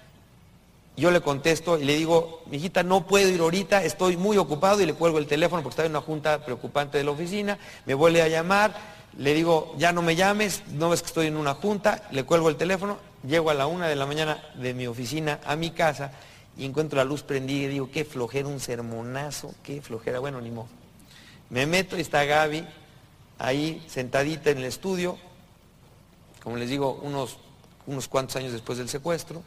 yo 0.95 1.09
le 1.09 1.21
contesto 1.21 1.79
y 1.79 1.85
le 1.85 1.95
digo, 1.95 2.43
mi 2.45 2.57
hijita, 2.57 2.83
no 2.83 3.07
puedo 3.07 3.27
ir 3.27 3.39
ahorita, 3.39 3.83
estoy 3.83 4.17
muy 4.17 4.37
ocupado 4.37 4.81
y 4.81 4.85
le 4.85 4.93
cuelgo 4.93 5.17
el 5.17 5.25
teléfono 5.25 5.63
porque 5.63 5.73
estaba 5.73 5.87
en 5.87 5.93
una 5.93 6.01
junta 6.01 6.45
preocupante 6.45 6.97
de 6.97 7.03
la 7.03 7.11
oficina, 7.11 7.57
me 7.85 7.95
vuelve 7.95 8.21
a 8.21 8.27
llamar, 8.27 8.75
le 9.17 9.33
digo, 9.33 9.73
ya 9.77 9.91
no 9.91 10.01
me 10.01 10.15
llames, 10.15 10.61
no 10.73 10.89
ves 10.89 11.01
que 11.01 11.07
estoy 11.07 11.27
en 11.27 11.37
una 11.37 11.55
junta, 11.55 12.03
le 12.11 12.23
cuelgo 12.23 12.49
el 12.49 12.55
teléfono, 12.55 12.97
llego 13.27 13.49
a 13.49 13.53
la 13.53 13.67
una 13.67 13.87
de 13.87 13.95
la 13.95 14.05
mañana 14.05 14.41
de 14.55 14.73
mi 14.73 14.87
oficina 14.87 15.39
a 15.45 15.55
mi 15.55 15.71
casa 15.71 16.11
y 16.57 16.65
encuentro 16.65 16.97
la 16.97 17.05
luz 17.05 17.23
prendida 17.23 17.65
y 17.65 17.67
digo, 17.67 17.89
qué 17.91 18.05
flojera, 18.05 18.47
un 18.47 18.59
sermonazo, 18.59 19.53
qué 19.63 19.81
flojera, 19.81 20.19
bueno, 20.19 20.41
ni 20.41 20.51
modo. 20.51 20.67
Me 21.49 21.65
meto 21.65 21.97
y 21.97 22.01
está 22.01 22.23
Gaby 22.25 22.65
ahí 23.37 23.83
sentadita 23.87 24.51
en 24.51 24.59
el 24.59 24.65
estudio, 24.65 25.17
como 26.43 26.57
les 26.57 26.69
digo, 26.69 26.99
unos, 27.03 27.37
unos 27.87 28.07
cuantos 28.07 28.35
años 28.35 28.51
después 28.51 28.77
del 28.77 28.89
secuestro. 28.89 29.41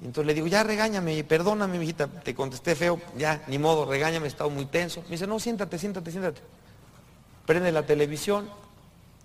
Y 0.00 0.06
entonces 0.06 0.26
le 0.26 0.34
digo, 0.34 0.46
ya 0.48 0.62
regáñame, 0.64 1.22
perdóname, 1.24 1.78
mi 1.78 1.84
hijita, 1.84 2.08
te 2.08 2.34
contesté 2.34 2.74
feo, 2.74 3.00
ya, 3.16 3.42
ni 3.46 3.58
modo, 3.58 3.86
regáñame, 3.86 4.26
he 4.26 4.28
estado 4.28 4.50
muy 4.50 4.66
tenso. 4.66 5.02
Me 5.02 5.10
dice, 5.10 5.26
no, 5.26 5.38
siéntate, 5.38 5.78
siéntate, 5.78 6.10
siéntate. 6.10 6.40
Prende 7.46 7.70
la 7.72 7.86
televisión 7.86 8.48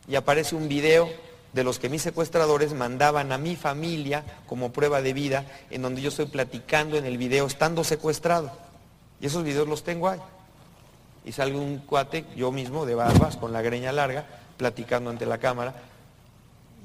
y 0.07 0.15
aparece 0.15 0.55
un 0.55 0.67
video 0.67 1.09
de 1.53 1.63
los 1.63 1.79
que 1.79 1.89
mis 1.89 2.01
secuestradores 2.01 2.73
mandaban 2.73 3.31
a 3.31 3.37
mi 3.37 3.55
familia 3.55 4.23
como 4.47 4.71
prueba 4.71 5.01
de 5.01 5.13
vida, 5.13 5.45
en 5.69 5.81
donde 5.81 6.01
yo 6.01 6.09
estoy 6.09 6.27
platicando 6.27 6.97
en 6.97 7.05
el 7.05 7.17
video 7.17 7.47
estando 7.47 7.83
secuestrado. 7.83 8.51
Y 9.19 9.25
esos 9.25 9.43
videos 9.43 9.67
los 9.67 9.83
tengo 9.83 10.09
ahí. 10.09 10.19
Y 11.25 11.31
sale 11.31 11.55
un 11.55 11.79
cuate, 11.79 12.25
yo 12.35 12.51
mismo, 12.51 12.85
de 12.85 12.95
barbas, 12.95 13.37
con 13.37 13.51
la 13.53 13.61
greña 13.61 13.91
larga, 13.91 14.25
platicando 14.57 15.09
ante 15.09 15.25
la 15.25 15.37
cámara, 15.39 15.73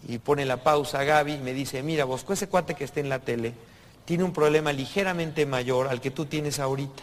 y 0.09 0.19
pone 0.19 0.45
la 0.45 0.63
pausa 0.63 1.01
a 1.01 1.05
Gaby 1.05 1.35
y 1.35 1.39
me 1.39 1.53
dice, 1.53 1.83
mira, 1.83 2.05
Bosco, 2.05 2.33
ese 2.33 2.49
cuate 2.49 2.75
que 2.75 2.85
está 2.85 3.01
en 3.01 3.09
la 3.09 3.21
tele 3.21 3.55
tiene 4.05 4.25
un 4.25 4.33
problema 4.33 4.73
ligeramente 4.73 5.47
mayor 5.47 5.89
al 5.89 6.01
que 6.01 6.11
tú 6.11 6.27
tienes 6.27 6.59
ahorita. 6.59 7.03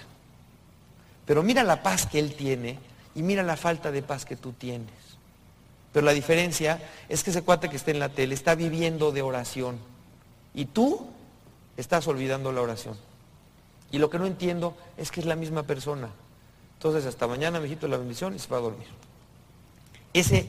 Pero 1.25 1.43
mira 1.43 1.63
la 1.63 1.81
paz 1.81 2.05
que 2.07 2.19
él 2.19 2.35
tiene 2.35 2.77
y 3.15 3.21
mira 3.21 3.43
la 3.43 3.55
falta 3.55 3.91
de 3.91 4.01
paz 4.01 4.25
que 4.25 4.35
tú 4.35 4.51
tienes. 4.53 4.89
Pero 5.91 6.05
la 6.05 6.13
diferencia 6.13 6.81
es 7.07 7.23
que 7.23 7.31
ese 7.31 7.41
cuate 7.41 7.69
que 7.69 7.75
está 7.75 7.91
en 7.91 7.99
la 7.99 8.09
tele 8.09 8.35
está 8.35 8.55
viviendo 8.55 9.11
de 9.11 9.21
oración 9.21 9.79
y 10.53 10.65
tú 10.65 11.07
estás 11.77 12.07
olvidando 12.07 12.51
la 12.51 12.61
oración. 12.61 12.97
Y 13.91 13.97
lo 13.97 14.09
que 14.09 14.19
no 14.19 14.25
entiendo 14.25 14.75
es 14.97 15.11
que 15.11 15.19
es 15.19 15.25
la 15.25 15.35
misma 15.35 15.63
persona. 15.63 16.09
Entonces, 16.75 17.05
hasta 17.05 17.27
mañana, 17.27 17.59
mijito, 17.59 17.87
la 17.87 17.97
bendición 17.97 18.35
y 18.35 18.39
se 18.39 18.47
va 18.49 18.57
a 18.57 18.61
dormir. 18.61 18.87
Ese 20.13 20.47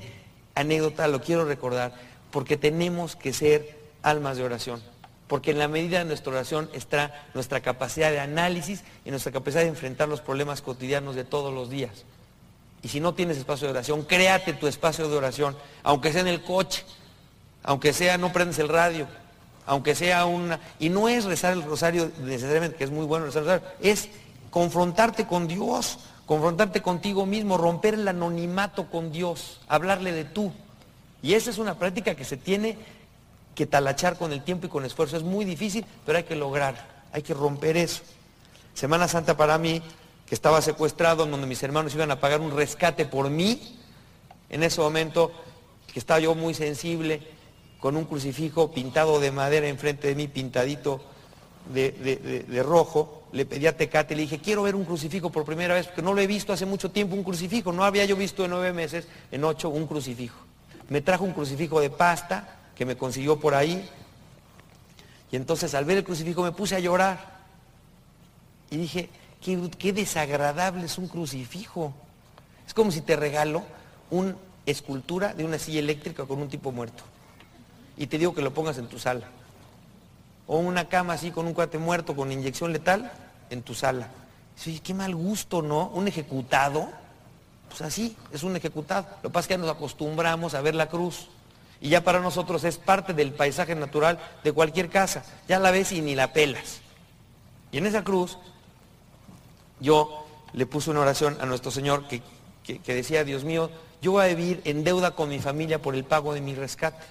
anécdota 0.55 1.09
lo 1.09 1.21
quiero 1.21 1.45
recordar 1.45 1.93
porque 2.31 2.57
tenemos 2.57 3.17
que 3.17 3.33
ser 3.33 3.79
almas 4.03 4.37
de 4.37 4.45
oración. 4.45 4.83
Porque 5.27 5.53
en 5.53 5.59
la 5.59 5.69
medida 5.69 6.01
de 6.01 6.05
nuestra 6.05 6.33
oración 6.33 6.69
está 6.73 7.25
nuestra 7.35 7.61
capacidad 7.61 8.11
de 8.11 8.21
análisis 8.21 8.83
y 9.05 9.11
nuestra 9.11 9.33
capacidad 9.33 9.63
de 9.63 9.69
enfrentar 9.69 10.09
los 10.09 10.21
problemas 10.21 10.61
cotidianos 10.61 11.15
de 11.15 11.25
todos 11.25 11.55
los 11.55 11.71
días. 11.71 12.05
Y 12.83 12.89
si 12.89 13.01
no 13.01 13.15
tienes 13.15 13.37
espacio 13.37 13.67
de 13.67 13.73
oración, 13.73 14.03
créate 14.03 14.55
tu 14.55 14.67
espacio 14.67 15.09
de 15.09 15.17
oración, 15.17 15.57
aunque 15.83 16.13
sea 16.13 16.23
en 16.23 16.29
el 16.29 16.43
coche, 16.43 16.85
aunque 17.63 17.93
sea 17.93 18.17
no 18.17 18.33
prendes 18.33 18.59
el 18.59 18.69
radio, 18.69 19.07
aunque 19.67 19.95
sea 19.95 20.25
una... 20.25 20.61
Y 20.79 20.89
no 20.89 21.09
es 21.09 21.25
rezar 21.25 21.53
el 21.53 21.63
rosario 21.63 22.11
necesariamente, 22.23 22.77
que 22.77 22.85
es 22.85 22.91
muy 22.91 23.05
bueno 23.05 23.27
rezar 23.27 23.43
el 23.43 23.49
rosario, 23.49 23.69
es 23.81 24.09
confrontarte 24.51 25.27
con 25.27 25.47
Dios, 25.47 25.99
confrontarte 26.27 26.81
contigo 26.81 27.27
mismo, 27.27 27.59
romper 27.59 27.95
el 27.95 28.09
anonimato 28.09 28.91
con 28.91 29.13
Dios, 29.13 29.61
hablarle 29.69 30.13
de 30.13 30.25
tú. 30.25 30.53
Y 31.23 31.35
esa 31.35 31.51
es 31.51 31.59
una 31.59 31.79
práctica 31.79 32.15
que 32.15 32.25
se 32.25 32.37
tiene 32.37 32.79
que 33.55 33.67
talachar 33.67 34.17
con 34.17 34.33
el 34.33 34.43
tiempo 34.43 34.67
y 34.67 34.71
con 34.71 34.85
esfuerzo. 34.85 35.17
Es 35.17 35.23
muy 35.23 35.45
difícil, 35.45 35.85
pero 36.07 36.19
hay 36.19 36.25
que 36.25 36.37
lograr, 36.37 37.05
hay 37.13 37.23
que 37.23 37.35
romper 37.35 37.77
eso. 37.77 38.03
Semana 38.73 39.09
Santa 39.09 39.37
para 39.37 39.59
mí, 39.59 39.83
que 40.31 40.37
estaba 40.37 40.63
secuestrado, 40.63 41.27
donde 41.27 41.45
mis 41.49 41.61
hermanos 41.65 41.93
iban 41.93 42.13
a 42.13 42.21
pagar 42.21 42.41
un 42.41 42.57
rescate 42.57 43.05
por 43.05 43.29
mí, 43.31 43.77
en 44.49 44.63
ese 44.63 44.81
momento 44.81 45.33
que 45.93 45.99
estaba 45.99 46.21
yo 46.21 46.37
muy 46.37 46.55
sensible, 46.55 47.21
con 47.81 47.97
un 47.97 48.05
crucifijo 48.05 48.71
pintado 48.71 49.19
de 49.19 49.33
madera 49.33 49.67
enfrente 49.67 50.07
de 50.07 50.15
mí, 50.15 50.29
pintadito 50.29 51.03
de, 51.75 51.91
de, 52.49 52.63
rojo, 52.63 53.25
le 53.33 53.45
pedí 53.45 53.67
a 53.67 53.77
Tecate, 53.77 54.15
le 54.15 54.23
dije, 54.23 54.39
quiero 54.39 54.63
ver 54.63 54.77
un 54.77 54.85
crucifijo 54.85 55.31
por 55.31 55.45
primera 55.45 55.75
vez, 55.75 55.87
porque 55.87 56.03
no 56.03 56.15
lo 56.15 56.21
he 56.21 56.29
visto 56.29 56.53
hace 56.53 56.65
mucho 56.65 56.93
tiempo, 56.93 57.17
un 57.17 57.25
crucifijo, 57.25 57.73
no 57.73 57.83
había 57.83 58.05
yo 58.05 58.15
visto 58.15 58.45
en 58.45 58.53
nueve 58.53 58.73
meses, 58.73 59.09
en 59.33 59.43
ocho, 59.43 59.69
un 59.69 59.89
crucifijo. 59.89 60.39
Me 60.91 61.01
trajo 61.01 61.25
un 61.25 61.33
crucifijo 61.33 61.81
de 61.81 61.91
pasta, 61.91 62.57
que 62.77 62.87
me 62.87 62.97
consiguió 62.97 63.41
por 63.41 63.57
ahí. 63.57 63.85
Y 65.33 65.35
entonces 65.35 65.75
al 65.75 65.85
ver 65.85 65.99
el 65.99 66.05
crucifijo 66.05 66.45
me 66.45 66.53
puse 66.53 66.77
a 66.77 66.79
llorar. 66.79 67.41
Y 68.71 68.77
dije, 68.77 69.11
qué, 69.41 69.93
desagradable 69.93 70.85
es 70.85 70.99
un 70.99 71.09
crucifijo. 71.09 71.93
Es 72.67 72.75
como 72.75 72.91
si 72.91 73.01
te 73.01 73.17
regalo 73.17 73.63
una 74.11 74.37
escultura 74.67 75.35
de 75.35 75.45
una 75.45 75.59
silla 75.59 75.81
eléctrica 75.81 76.25
con 76.25 76.41
un 76.41 76.49
tipo 76.49 76.73
muerto. 76.73 77.03
Y 77.97 78.07
te 78.07 78.19
digo 78.19 78.35
que 78.35 78.43
lo 78.43 78.53
pongas 78.53 78.79
en 78.79 78.87
tu 78.87 78.99
sala. 78.99 79.27
O 80.47 80.59
una 80.59 80.89
cama 80.89 81.15
así 81.15 81.31
con 81.31 81.47
un 81.47 81.55
cuate 81.55 81.79
muerto 81.79 82.15
con 82.17 82.33
inyección 82.33 82.73
letal 82.73 83.11
en 83.51 83.63
tu 83.63 83.75
sala. 83.75 84.09
Sí, 84.57 84.81
qué 84.81 84.95
mal 84.95 85.15
gusto, 85.15 85.63
¿no? 85.63 85.89
Un 85.89 86.09
ejecutado. 86.09 86.89
Pues 87.69 87.83
así, 87.83 88.17
es 88.33 88.43
un 88.43 88.57
ejecutado. 88.57 89.07
Lo 89.23 89.31
que 89.31 89.33
pasa 89.33 89.45
es 89.45 89.49
que 89.49 89.59
nos 89.59 89.71
acostumbramos 89.71 90.55
a 90.55 90.61
ver 90.61 90.75
la 90.75 90.89
cruz. 90.89 91.29
Y 91.81 91.89
ya 91.89 92.05
para 92.05 92.21
nosotros 92.21 92.65
es 92.65 92.77
parte 92.77 93.15
del 93.15 93.33
paisaje 93.33 93.75
natural 93.75 94.19
de 94.45 94.53
cualquier 94.53 94.91
casa. 94.91 95.25
Ya 95.49 95.59
la 95.59 95.71
ves 95.71 95.93
y 95.93 96.03
ni 96.03 96.15
la 96.15 96.33
pelas. 96.33 96.81
Y 97.73 97.79
en 97.79 97.87
esa 97.87 98.05
cruz 98.05 98.37
yo 99.81 100.27
le 100.53 100.67
puse 100.67 100.91
una 100.91 101.01
oración 101.01 101.39
a 101.41 101.47
nuestro 101.47 101.71
Señor 101.71 102.05
que, 102.07 102.23
decía, 102.87 103.25
Dios 103.25 103.45
mío, 103.45 103.71
yo 104.03 104.13
voy 104.13 104.25
a 104.25 104.29
vivir 104.29 104.61
en 104.65 104.85
deuda 104.85 105.13
con 105.13 105.29
mi 105.29 105.39
familia 105.39 105.81
por 105.81 105.95
el 105.95 106.05
pago 106.05 106.35
de 106.35 106.41
mi 106.41 106.55
rescate. 106.55 107.05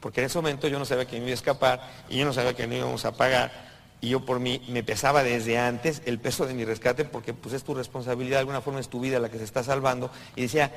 Porque 0.00 0.20
en 0.20 0.26
ese 0.26 0.38
momento 0.38 0.66
yo 0.68 0.78
no 0.78 0.84
sabía 0.84 1.06
que 1.06 1.16
me 1.18 1.24
iba 1.24 1.30
a 1.30 1.34
escapar 1.34 1.80
y 2.08 2.18
yo 2.18 2.24
no 2.24 2.32
sabía 2.32 2.54
que 2.54 2.66
no 2.66 2.74
íbamos 2.74 3.04
a 3.04 3.12
pagar. 3.12 3.72
Y 4.00 4.08
yo 4.08 4.24
por 4.24 4.40
mí 4.40 4.60
me 4.68 4.82
pesaba 4.82 5.22
desde 5.22 5.58
antes 5.58 6.02
el 6.06 6.18
peso 6.18 6.44
de 6.44 6.54
mi 6.54 6.64
rescate 6.64 7.04
porque 7.04 7.34
pues 7.34 7.54
es 7.54 7.62
tu 7.62 7.72
responsabilidad, 7.72 8.38
de 8.38 8.40
alguna 8.40 8.60
forma 8.60 8.80
es 8.80 8.88
tu 8.88 8.98
vida 8.98 9.20
la 9.20 9.28
que 9.28 9.38
se 9.38 9.44
está 9.44 9.62
salvando. 9.62 10.10
Y 10.34 10.42
decía, 10.42 10.72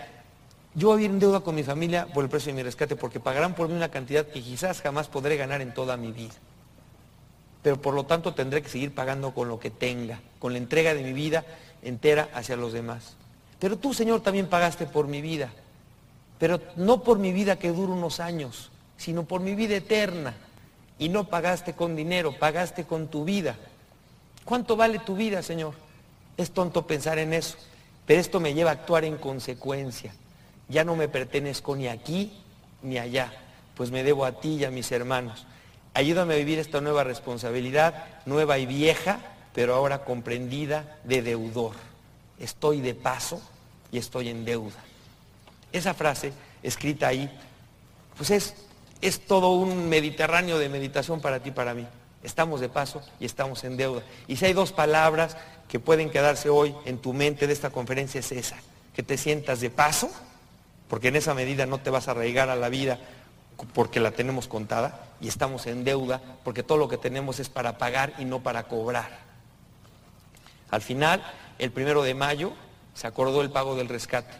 yo 0.75 0.89
voy 0.89 0.95
a 0.95 0.97
vivir 0.97 1.11
en 1.11 1.19
deuda 1.19 1.39
con 1.39 1.55
mi 1.55 1.63
familia 1.63 2.05
por 2.13 2.23
el 2.23 2.29
precio 2.29 2.51
de 2.51 2.57
mi 2.57 2.63
rescate 2.63 2.95
porque 2.95 3.19
pagarán 3.19 3.55
por 3.55 3.67
mí 3.67 3.75
una 3.75 3.89
cantidad 3.89 4.27
que 4.27 4.43
quizás 4.43 4.81
jamás 4.81 5.07
podré 5.07 5.37
ganar 5.37 5.61
en 5.61 5.73
toda 5.73 5.97
mi 5.97 6.11
vida. 6.11 6.35
Pero 7.65 7.81
por 7.81 7.95
lo 7.95 8.05
tanto 8.05 8.35
tendré 8.35 8.61
que 8.61 8.69
seguir 8.69 8.93
pagando 8.93 9.33
con 9.33 9.47
lo 9.47 9.59
que 9.59 9.71
tenga, 9.71 10.19
con 10.37 10.51
la 10.53 10.59
entrega 10.59 10.93
de 10.93 11.01
mi 11.01 11.13
vida 11.13 11.43
entera 11.81 12.29
hacia 12.35 12.55
los 12.55 12.73
demás. 12.73 13.15
Pero 13.57 13.75
tú, 13.75 13.91
Señor, 13.91 14.21
también 14.21 14.45
pagaste 14.45 14.85
por 14.85 15.07
mi 15.07 15.19
vida. 15.19 15.49
Pero 16.37 16.61
no 16.75 17.01
por 17.01 17.17
mi 17.17 17.33
vida 17.33 17.57
que 17.57 17.71
dura 17.71 17.91
unos 17.91 18.19
años, 18.19 18.69
sino 18.97 19.23
por 19.23 19.41
mi 19.41 19.55
vida 19.55 19.77
eterna. 19.77 20.35
Y 20.99 21.09
no 21.09 21.27
pagaste 21.27 21.73
con 21.73 21.95
dinero, 21.95 22.37
pagaste 22.37 22.83
con 22.83 23.07
tu 23.07 23.25
vida. 23.25 23.55
¿Cuánto 24.43 24.75
vale 24.75 24.99
tu 24.99 25.15
vida, 25.15 25.41
Señor? 25.41 25.73
Es 26.37 26.51
tonto 26.51 26.85
pensar 26.85 27.17
en 27.17 27.33
eso, 27.33 27.57
pero 28.05 28.21
esto 28.21 28.39
me 28.39 28.53
lleva 28.53 28.69
a 28.69 28.73
actuar 28.73 29.05
en 29.05 29.17
consecuencia. 29.17 30.13
Ya 30.69 30.83
no 30.83 30.95
me 30.95 31.07
pertenezco 31.07 31.75
ni 31.75 31.87
aquí 31.87 32.31
ni 32.83 32.99
allá, 32.99 33.33
pues 33.73 33.89
me 33.89 34.03
debo 34.03 34.23
a 34.23 34.39
ti 34.39 34.57
y 34.57 34.65
a 34.65 34.69
mis 34.69 34.91
hermanos. 34.91 35.47
Ayúdame 35.95 36.33
a 36.33 36.37
vivir 36.37 36.59
esta 36.59 36.81
nueva 36.81 37.05
responsabilidad, 37.05 38.03
nueva 38.25 38.57
y 38.57 38.65
vieja, 38.65 39.19
pero 39.53 39.73
ahora 39.73 40.03
comprendida 40.03 40.99
de 41.05 41.21
deudor. 41.21 41.71
Estoy 42.37 42.81
de 42.81 42.93
paso 42.93 43.41
y 43.93 43.97
estoy 43.97 44.27
en 44.27 44.43
deuda. 44.43 44.75
Esa 45.71 45.93
frase 45.93 46.33
escrita 46.63 47.07
ahí, 47.07 47.31
pues 48.17 48.29
es, 48.29 48.55
es 48.99 49.25
todo 49.25 49.53
un 49.53 49.87
mediterráneo 49.87 50.59
de 50.59 50.67
meditación 50.67 51.21
para 51.21 51.39
ti 51.41 51.51
para 51.51 51.73
mí. 51.73 51.87
Estamos 52.23 52.59
de 52.59 52.67
paso 52.67 53.01
y 53.21 53.25
estamos 53.25 53.63
en 53.63 53.77
deuda. 53.77 54.03
Y 54.27 54.35
si 54.35 54.47
hay 54.47 54.53
dos 54.53 54.73
palabras 54.73 55.37
que 55.69 55.79
pueden 55.79 56.09
quedarse 56.09 56.49
hoy 56.49 56.75
en 56.83 56.97
tu 56.97 57.13
mente 57.13 57.47
de 57.47 57.53
esta 57.53 57.69
conferencia 57.69 58.19
es 58.19 58.33
esa, 58.33 58.57
que 58.93 59.01
te 59.01 59.17
sientas 59.17 59.61
de 59.61 59.69
paso, 59.69 60.11
porque 60.89 61.07
en 61.07 61.15
esa 61.15 61.33
medida 61.33 61.65
no 61.65 61.77
te 61.77 61.89
vas 61.89 62.09
a 62.09 62.11
arraigar 62.11 62.49
a 62.49 62.57
la 62.57 62.67
vida 62.67 62.99
porque 63.73 63.99
la 63.99 64.11
tenemos 64.11 64.47
contada 64.47 65.05
y 65.21 65.27
estamos 65.27 65.65
en 65.67 65.83
deuda 65.83 66.21
porque 66.43 66.63
todo 66.63 66.77
lo 66.77 66.87
que 66.87 66.97
tenemos 66.97 67.39
es 67.39 67.49
para 67.49 67.77
pagar 67.77 68.13
y 68.17 68.25
no 68.25 68.41
para 68.41 68.63
cobrar. 68.63 69.19
Al 70.71 70.81
final, 70.81 71.23
el 71.59 71.71
primero 71.71 72.03
de 72.03 72.13
mayo, 72.13 72.53
se 72.93 73.07
acordó 73.07 73.41
el 73.41 73.51
pago 73.51 73.75
del 73.75 73.89
rescate. 73.89 74.33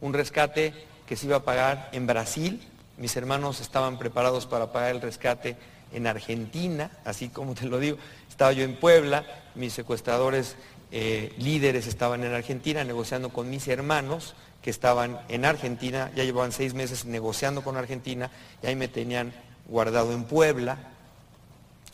Un 0.00 0.12
rescate 0.12 0.74
que 1.06 1.16
se 1.16 1.26
iba 1.26 1.36
a 1.36 1.44
pagar 1.44 1.88
en 1.92 2.06
Brasil. 2.06 2.66
Mis 2.96 3.16
hermanos 3.16 3.60
estaban 3.60 3.98
preparados 3.98 4.46
para 4.46 4.72
pagar 4.72 4.90
el 4.90 5.00
rescate 5.00 5.56
en 5.92 6.06
Argentina, 6.06 6.90
así 7.04 7.28
como 7.28 7.54
te 7.54 7.66
lo 7.66 7.78
digo. 7.78 7.98
Estaba 8.28 8.52
yo 8.52 8.64
en 8.64 8.76
Puebla, 8.76 9.24
mis 9.54 9.72
secuestradores 9.72 10.56
eh, 10.90 11.34
líderes 11.36 11.86
estaban 11.86 12.24
en 12.24 12.32
Argentina 12.32 12.82
negociando 12.82 13.28
con 13.28 13.50
mis 13.50 13.68
hermanos 13.68 14.34
que 14.68 14.72
estaban 14.72 15.18
en 15.30 15.46
Argentina, 15.46 16.12
ya 16.14 16.24
llevaban 16.24 16.52
seis 16.52 16.74
meses 16.74 17.06
negociando 17.06 17.62
con 17.62 17.78
Argentina 17.78 18.30
y 18.62 18.66
ahí 18.66 18.76
me 18.76 18.86
tenían 18.86 19.32
guardado 19.66 20.12
en 20.12 20.24
Puebla 20.24 20.76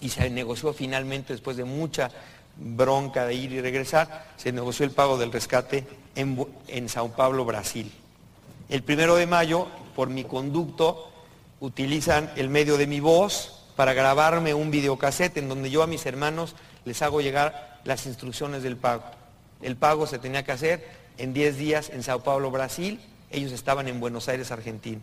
y 0.00 0.08
se 0.08 0.28
negoció 0.28 0.72
finalmente 0.72 1.34
después 1.34 1.56
de 1.56 1.62
mucha 1.62 2.10
bronca 2.56 3.26
de 3.26 3.34
ir 3.34 3.52
y 3.52 3.60
regresar, 3.60 4.26
se 4.36 4.50
negoció 4.50 4.84
el 4.84 4.90
pago 4.90 5.16
del 5.16 5.30
rescate 5.30 5.86
en, 6.16 6.88
Sao 6.88 7.12
Paulo, 7.12 7.44
Brasil. 7.44 7.92
El 8.68 8.82
primero 8.82 9.14
de 9.14 9.28
mayo, 9.28 9.68
por 9.94 10.08
mi 10.08 10.24
conducto, 10.24 11.12
utilizan 11.60 12.28
el 12.34 12.48
medio 12.48 12.76
de 12.76 12.88
mi 12.88 12.98
voz 12.98 13.68
para 13.76 13.92
grabarme 13.92 14.52
un 14.52 14.72
videocassette 14.72 15.36
en 15.36 15.48
donde 15.48 15.70
yo 15.70 15.84
a 15.84 15.86
mis 15.86 16.06
hermanos 16.06 16.56
les 16.84 17.02
hago 17.02 17.20
llegar 17.20 17.78
las 17.84 18.04
instrucciones 18.06 18.64
del 18.64 18.76
pago. 18.76 19.04
El 19.62 19.76
pago 19.76 20.08
se 20.08 20.18
tenía 20.18 20.42
que 20.42 20.50
hacer 20.50 21.03
en 21.18 21.32
10 21.32 21.56
días 21.56 21.90
en 21.90 22.02
Sao 22.02 22.22
Paulo, 22.22 22.50
Brasil. 22.50 23.00
Ellos 23.30 23.52
estaban 23.52 23.88
en 23.88 24.00
Buenos 24.00 24.28
Aires, 24.28 24.50
Argentina. 24.50 25.00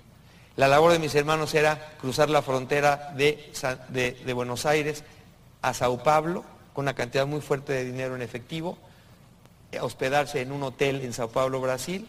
La 0.56 0.68
labor 0.68 0.92
de 0.92 1.00
mis 1.00 1.16
hermanos 1.16 1.54
era 1.54 1.94
cruzar 2.00 2.30
la 2.30 2.42
frontera 2.42 3.14
de, 3.16 3.52
de 3.90 4.34
Buenos 4.34 4.66
Aires 4.66 5.04
a 5.62 5.74
Sao 5.74 6.04
Paulo 6.04 6.44
con 6.74 6.86
una 6.86 6.94
cantidad 6.94 7.28
muy 7.28 7.42
fuerte 7.42 7.74
de 7.74 7.86
dinero 7.86 8.16
en 8.16 8.22
efectivo, 8.22 8.78
hospedarse 9.82 10.42
en 10.42 10.52
un 10.52 10.64
hotel 10.64 11.02
en 11.02 11.14
Sao 11.14 11.30
Paulo, 11.30 11.60
Brasil, 11.62 12.08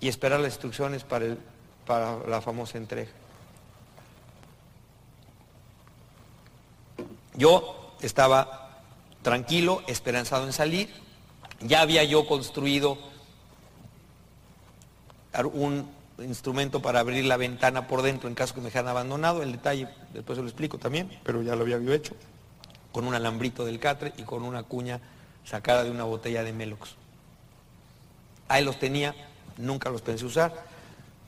y 0.00 0.08
esperar 0.08 0.40
las 0.40 0.52
instrucciones 0.52 1.04
para, 1.04 1.36
para 1.86 2.18
la 2.26 2.40
famosa 2.40 2.78
entrega. 2.78 3.10
Yo 7.34 7.94
estaba 8.00 8.82
tranquilo, 9.22 9.82
esperanzado 9.86 10.44
en 10.46 10.52
salir, 10.52 10.88
ya 11.60 11.80
había 11.80 12.04
yo 12.04 12.26
construido 12.26 12.98
un 15.52 15.88
instrumento 16.18 16.82
para 16.82 17.00
abrir 17.00 17.24
la 17.24 17.36
ventana 17.36 17.86
por 17.86 18.02
dentro 18.02 18.28
en 18.28 18.34
caso 18.34 18.54
que 18.54 18.60
me 18.60 18.66
dejaran 18.66 18.88
abandonado, 18.88 19.42
el 19.42 19.52
detalle 19.52 19.88
después 20.12 20.36
se 20.36 20.42
lo 20.42 20.48
explico 20.48 20.78
también, 20.78 21.08
pero 21.22 21.42
ya 21.42 21.54
lo 21.54 21.62
había 21.62 21.78
yo 21.78 21.92
hecho 21.92 22.14
con 22.92 23.06
un 23.06 23.14
alambrito 23.14 23.64
del 23.64 23.78
catre 23.78 24.12
y 24.16 24.22
con 24.22 24.42
una 24.42 24.62
cuña 24.62 25.00
sacada 25.44 25.84
de 25.84 25.90
una 25.90 26.04
botella 26.04 26.42
de 26.42 26.52
Melox. 26.52 26.96
Ahí 28.48 28.64
los 28.64 28.78
tenía, 28.78 29.14
nunca 29.56 29.90
los 29.90 30.02
pensé 30.02 30.24
usar. 30.24 30.52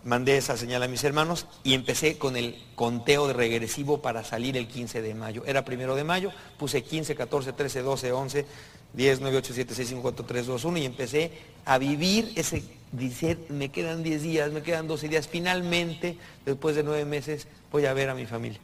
Mandé 0.03 0.39
esa 0.39 0.57
señal 0.57 0.83
a 0.83 0.89
mis 0.89 1.05
hermanos 1.05 1.47
y 1.63 1.75
empecé 1.75 2.17
con 2.17 2.37
el 2.37 2.57
conteo 2.75 3.27
de 3.27 3.35
regresivo 3.35 4.01
para 4.01 4.25
salir 4.25 4.57
el 4.57 4.67
15 4.67 5.03
de 5.03 5.15
mayo. 5.15 5.43
Era 5.45 5.65
primero 5.65 5.95
de 5.95 6.05
mayo, 6.05 6.33
puse 6.59 6.83
15, 6.83 7.15
14, 7.15 7.53
13, 7.53 7.83
12, 7.83 8.13
11, 8.13 8.47
10, 8.95 9.21
9, 9.21 9.37
8, 9.39 9.53
7, 9.55 9.75
6, 9.75 9.89
5, 9.89 10.03
4, 10.03 10.25
3, 10.25 10.47
2, 10.47 10.65
1 10.65 10.79
y 10.79 10.85
empecé 10.85 11.33
a 11.65 11.79
vivir 11.79 12.33
ese, 12.37 12.63
decir, 12.93 13.39
me 13.49 13.71
quedan 13.71 14.03
10 14.03 14.23
días, 14.23 14.53
me 14.53 14.63
quedan 14.63 14.89
12 14.89 15.09
días. 15.09 15.29
Finalmente, 15.29 16.17
después 16.45 16.77
de 16.77 16.83
9 16.83 17.05
meses, 17.05 17.47
voy 17.71 17.87
a 17.87 17.93
ver 17.93 18.11
a 18.11 18.15
mi 18.15 18.27
familia. 18.27 18.61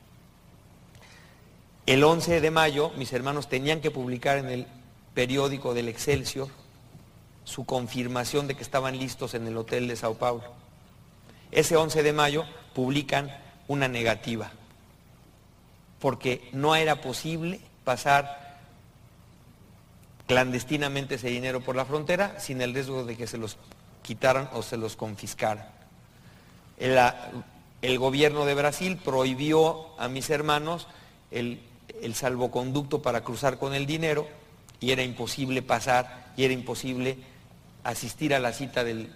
El 1.86 2.02
11 2.02 2.40
de 2.40 2.50
mayo 2.50 2.90
mis 2.96 3.12
hermanos 3.12 3.48
tenían 3.48 3.80
que 3.80 3.92
publicar 3.92 4.38
en 4.38 4.48
el 4.48 4.66
periódico 5.14 5.72
del 5.72 5.88
Excelsior 5.88 6.48
su 7.44 7.64
confirmación 7.64 8.48
de 8.48 8.56
que 8.56 8.64
estaban 8.64 8.98
listos 8.98 9.34
en 9.34 9.46
el 9.46 9.56
hotel 9.56 9.86
de 9.86 9.94
Sao 9.94 10.14
Paulo. 10.14 10.44
Ese 11.52 11.76
11 11.76 12.02
de 12.02 12.12
mayo 12.12 12.44
publican 12.74 13.32
una 13.68 13.86
negativa, 13.86 14.50
porque 16.00 16.48
no 16.52 16.74
era 16.74 17.00
posible 17.00 17.60
pasar 17.84 18.45
clandestinamente 20.26 21.16
ese 21.16 21.28
dinero 21.28 21.60
por 21.60 21.76
la 21.76 21.84
frontera 21.84 22.38
sin 22.40 22.60
el 22.60 22.74
riesgo 22.74 23.04
de 23.04 23.16
que 23.16 23.26
se 23.26 23.38
los 23.38 23.56
quitaran 24.02 24.48
o 24.52 24.62
se 24.62 24.76
los 24.76 24.96
confiscaran. 24.96 25.66
El, 26.78 27.98
gobierno 27.98 28.44
de 28.44 28.54
Brasil 28.54 28.98
prohibió 29.02 29.98
a 29.98 30.08
mis 30.08 30.28
hermanos 30.30 30.88
el 31.30 31.60
el 32.02 32.14
salvoconducto 32.14 33.02
para 33.02 33.22
cruzar 33.22 33.58
con 33.58 33.74
el 33.74 33.86
dinero 33.86 34.26
y 34.80 34.90
era 34.90 35.02
imposible 35.02 35.62
pasar 35.62 36.32
y 36.36 36.44
era 36.44 36.52
imposible 36.52 37.18
asistir 37.84 38.34
a 38.34 38.38
la 38.38 38.52
cita 38.52 38.84
del, 38.84 39.10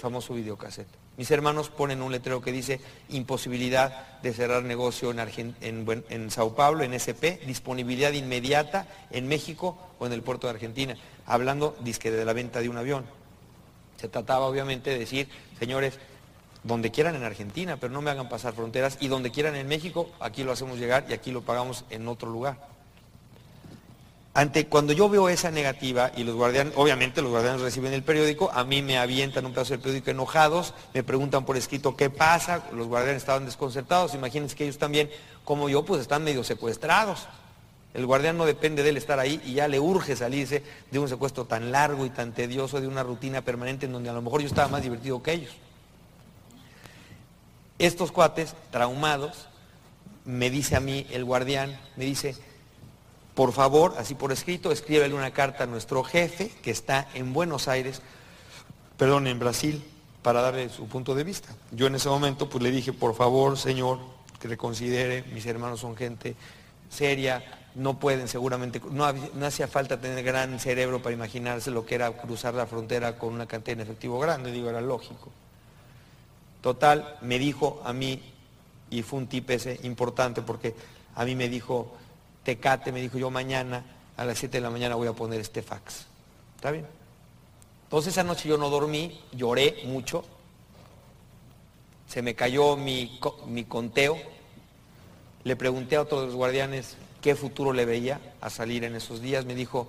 famoso 0.00 0.34
videocassette. 0.34 0.88
Mis 1.16 1.30
hermanos 1.30 1.70
ponen 1.70 2.02
un 2.02 2.10
letrero 2.10 2.40
que 2.40 2.50
dice 2.50 2.80
imposibilidad 3.08 4.20
de 4.20 4.32
cerrar 4.32 4.64
negocio 4.64 5.12
en, 5.12 6.30
Sao 6.30 6.54
Paulo, 6.56 6.82
en 6.82 6.92
SP, 6.98 7.38
disponibilidad 7.46 8.12
inmediata 8.12 8.88
en 9.10 9.28
México 9.28 9.78
o 10.00 10.06
en 10.06 10.12
el 10.12 10.22
puerto 10.22 10.48
de 10.48 10.54
Argentina, 10.54 10.96
hablando 11.26 11.76
de 11.82 12.24
la 12.24 12.32
venta 12.32 12.60
de 12.60 12.68
un 12.68 12.78
avión. 12.78 13.04
Se 14.00 14.08
trataba 14.08 14.46
obviamente 14.46 14.90
de 14.90 14.98
decir, 14.98 15.28
señores, 15.58 16.00
donde 16.64 16.90
quieran 16.90 17.14
en 17.14 17.22
Argentina, 17.22 17.76
pero 17.76 17.92
no 17.92 18.02
me 18.02 18.10
hagan 18.10 18.28
pasar 18.28 18.54
fronteras, 18.54 18.98
y 19.00 19.06
donde 19.06 19.30
quieran 19.30 19.54
en 19.54 19.68
México, 19.68 20.10
aquí 20.18 20.42
lo 20.42 20.50
hacemos 20.50 20.78
llegar 20.78 21.06
y 21.08 21.12
aquí 21.12 21.30
lo 21.30 21.42
pagamos 21.42 21.84
en 21.90 22.08
otro 22.08 22.28
lugar. 22.28 22.73
Ante, 24.36 24.66
cuando 24.66 24.92
yo 24.92 25.08
veo 25.08 25.28
esa 25.28 25.52
negativa 25.52 26.10
y 26.16 26.24
los 26.24 26.34
guardianes, 26.34 26.72
obviamente 26.76 27.22
los 27.22 27.30
guardianes 27.30 27.60
reciben 27.60 27.92
el 27.92 28.02
periódico, 28.02 28.50
a 28.52 28.64
mí 28.64 28.82
me 28.82 28.98
avientan 28.98 29.46
un 29.46 29.52
pedazo 29.52 29.74
del 29.74 29.80
periódico 29.80 30.10
enojados, 30.10 30.74
me 30.92 31.04
preguntan 31.04 31.44
por 31.44 31.56
escrito 31.56 31.96
qué 31.96 32.10
pasa, 32.10 32.64
los 32.72 32.88
guardianes 32.88 33.22
estaban 33.22 33.44
desconcertados, 33.44 34.12
imagínense 34.12 34.56
que 34.56 34.64
ellos 34.64 34.78
también, 34.78 35.08
como 35.44 35.68
yo, 35.68 35.84
pues 35.84 36.00
están 36.00 36.24
medio 36.24 36.42
secuestrados. 36.42 37.28
El 37.94 38.06
guardián 38.06 38.36
no 38.36 38.44
depende 38.44 38.82
de 38.82 38.88
él 38.88 38.96
estar 38.96 39.20
ahí 39.20 39.40
y 39.44 39.54
ya 39.54 39.68
le 39.68 39.78
urge 39.78 40.16
salirse 40.16 40.64
de 40.90 40.98
un 40.98 41.08
secuestro 41.08 41.44
tan 41.44 41.70
largo 41.70 42.04
y 42.04 42.10
tan 42.10 42.32
tedioso, 42.32 42.80
de 42.80 42.88
una 42.88 43.04
rutina 43.04 43.42
permanente 43.42 43.86
en 43.86 43.92
donde 43.92 44.10
a 44.10 44.12
lo 44.12 44.20
mejor 44.20 44.40
yo 44.40 44.48
estaba 44.48 44.66
más 44.66 44.82
divertido 44.82 45.22
que 45.22 45.32
ellos. 45.32 45.52
Estos 47.78 48.10
cuates, 48.10 48.56
traumados, 48.72 49.46
me 50.24 50.50
dice 50.50 50.74
a 50.74 50.80
mí 50.80 51.06
el 51.10 51.24
guardián, 51.24 51.78
me 51.94 52.04
dice, 52.04 52.34
por 53.34 53.52
favor, 53.52 53.94
así 53.98 54.14
por 54.14 54.32
escrito, 54.32 54.70
escríbele 54.70 55.14
una 55.14 55.32
carta 55.32 55.64
a 55.64 55.66
nuestro 55.66 56.04
jefe 56.04 56.50
que 56.62 56.70
está 56.70 57.08
en 57.14 57.32
Buenos 57.32 57.66
Aires, 57.66 58.00
perdón, 58.96 59.26
en 59.26 59.38
Brasil, 59.38 59.82
para 60.22 60.40
darle 60.40 60.68
su 60.68 60.86
punto 60.86 61.14
de 61.14 61.24
vista. 61.24 61.48
Yo 61.72 61.86
en 61.88 61.96
ese 61.96 62.08
momento 62.08 62.48
pues 62.48 62.62
le 62.62 62.70
dije, 62.70 62.92
por 62.92 63.14
favor, 63.14 63.58
señor, 63.58 63.98
que 64.40 64.48
reconsidere, 64.48 65.24
mis 65.32 65.44
hermanos 65.46 65.80
son 65.80 65.96
gente 65.96 66.36
seria, 66.88 67.42
no 67.74 67.98
pueden 67.98 68.28
seguramente, 68.28 68.80
no, 68.90 69.12
no 69.12 69.46
hacía 69.46 69.66
falta 69.66 70.00
tener 70.00 70.22
gran 70.24 70.60
cerebro 70.60 71.02
para 71.02 71.14
imaginarse 71.14 71.72
lo 71.72 71.84
que 71.84 71.96
era 71.96 72.12
cruzar 72.12 72.54
la 72.54 72.66
frontera 72.66 73.18
con 73.18 73.34
una 73.34 73.46
cantidad 73.46 73.74
en 73.74 73.80
efectivo 73.80 74.20
grande, 74.20 74.52
digo, 74.52 74.70
era 74.70 74.80
lógico. 74.80 75.30
Total, 76.60 77.18
me 77.20 77.38
dijo 77.38 77.82
a 77.84 77.92
mí, 77.92 78.22
y 78.90 79.02
fue 79.02 79.18
un 79.18 79.26
tip 79.26 79.50
ese 79.50 79.80
importante 79.82 80.40
porque 80.40 80.74
a 81.16 81.24
mí 81.24 81.34
me 81.34 81.48
dijo, 81.48 81.96
Tecate, 82.44 82.92
me 82.92 83.00
dijo 83.00 83.18
yo 83.18 83.30
mañana 83.30 83.84
a 84.16 84.24
las 84.24 84.38
7 84.38 84.58
de 84.58 84.60
la 84.60 84.70
mañana 84.70 84.94
voy 84.94 85.08
a 85.08 85.12
poner 85.12 85.40
este 85.40 85.62
fax. 85.62 86.06
¿Está 86.56 86.70
bien? 86.70 86.86
Entonces 87.84 88.12
esa 88.12 88.22
noche 88.22 88.48
yo 88.48 88.56
no 88.56 88.70
dormí, 88.70 89.20
lloré 89.32 89.82
mucho, 89.84 90.24
se 92.08 92.22
me 92.22 92.34
cayó 92.34 92.76
mi, 92.76 93.18
mi 93.46 93.64
conteo 93.64 94.16
Le 95.42 95.56
pregunté 95.56 95.96
a 95.96 96.02
otro 96.02 96.20
de 96.20 96.26
los 96.26 96.36
guardianes 96.36 96.96
qué 97.20 97.34
futuro 97.34 97.72
le 97.72 97.84
veía 97.84 98.20
a 98.40 98.50
salir 98.50 98.84
en 98.84 98.94
esos 98.94 99.20
días. 99.20 99.46
Me 99.46 99.54
dijo, 99.54 99.88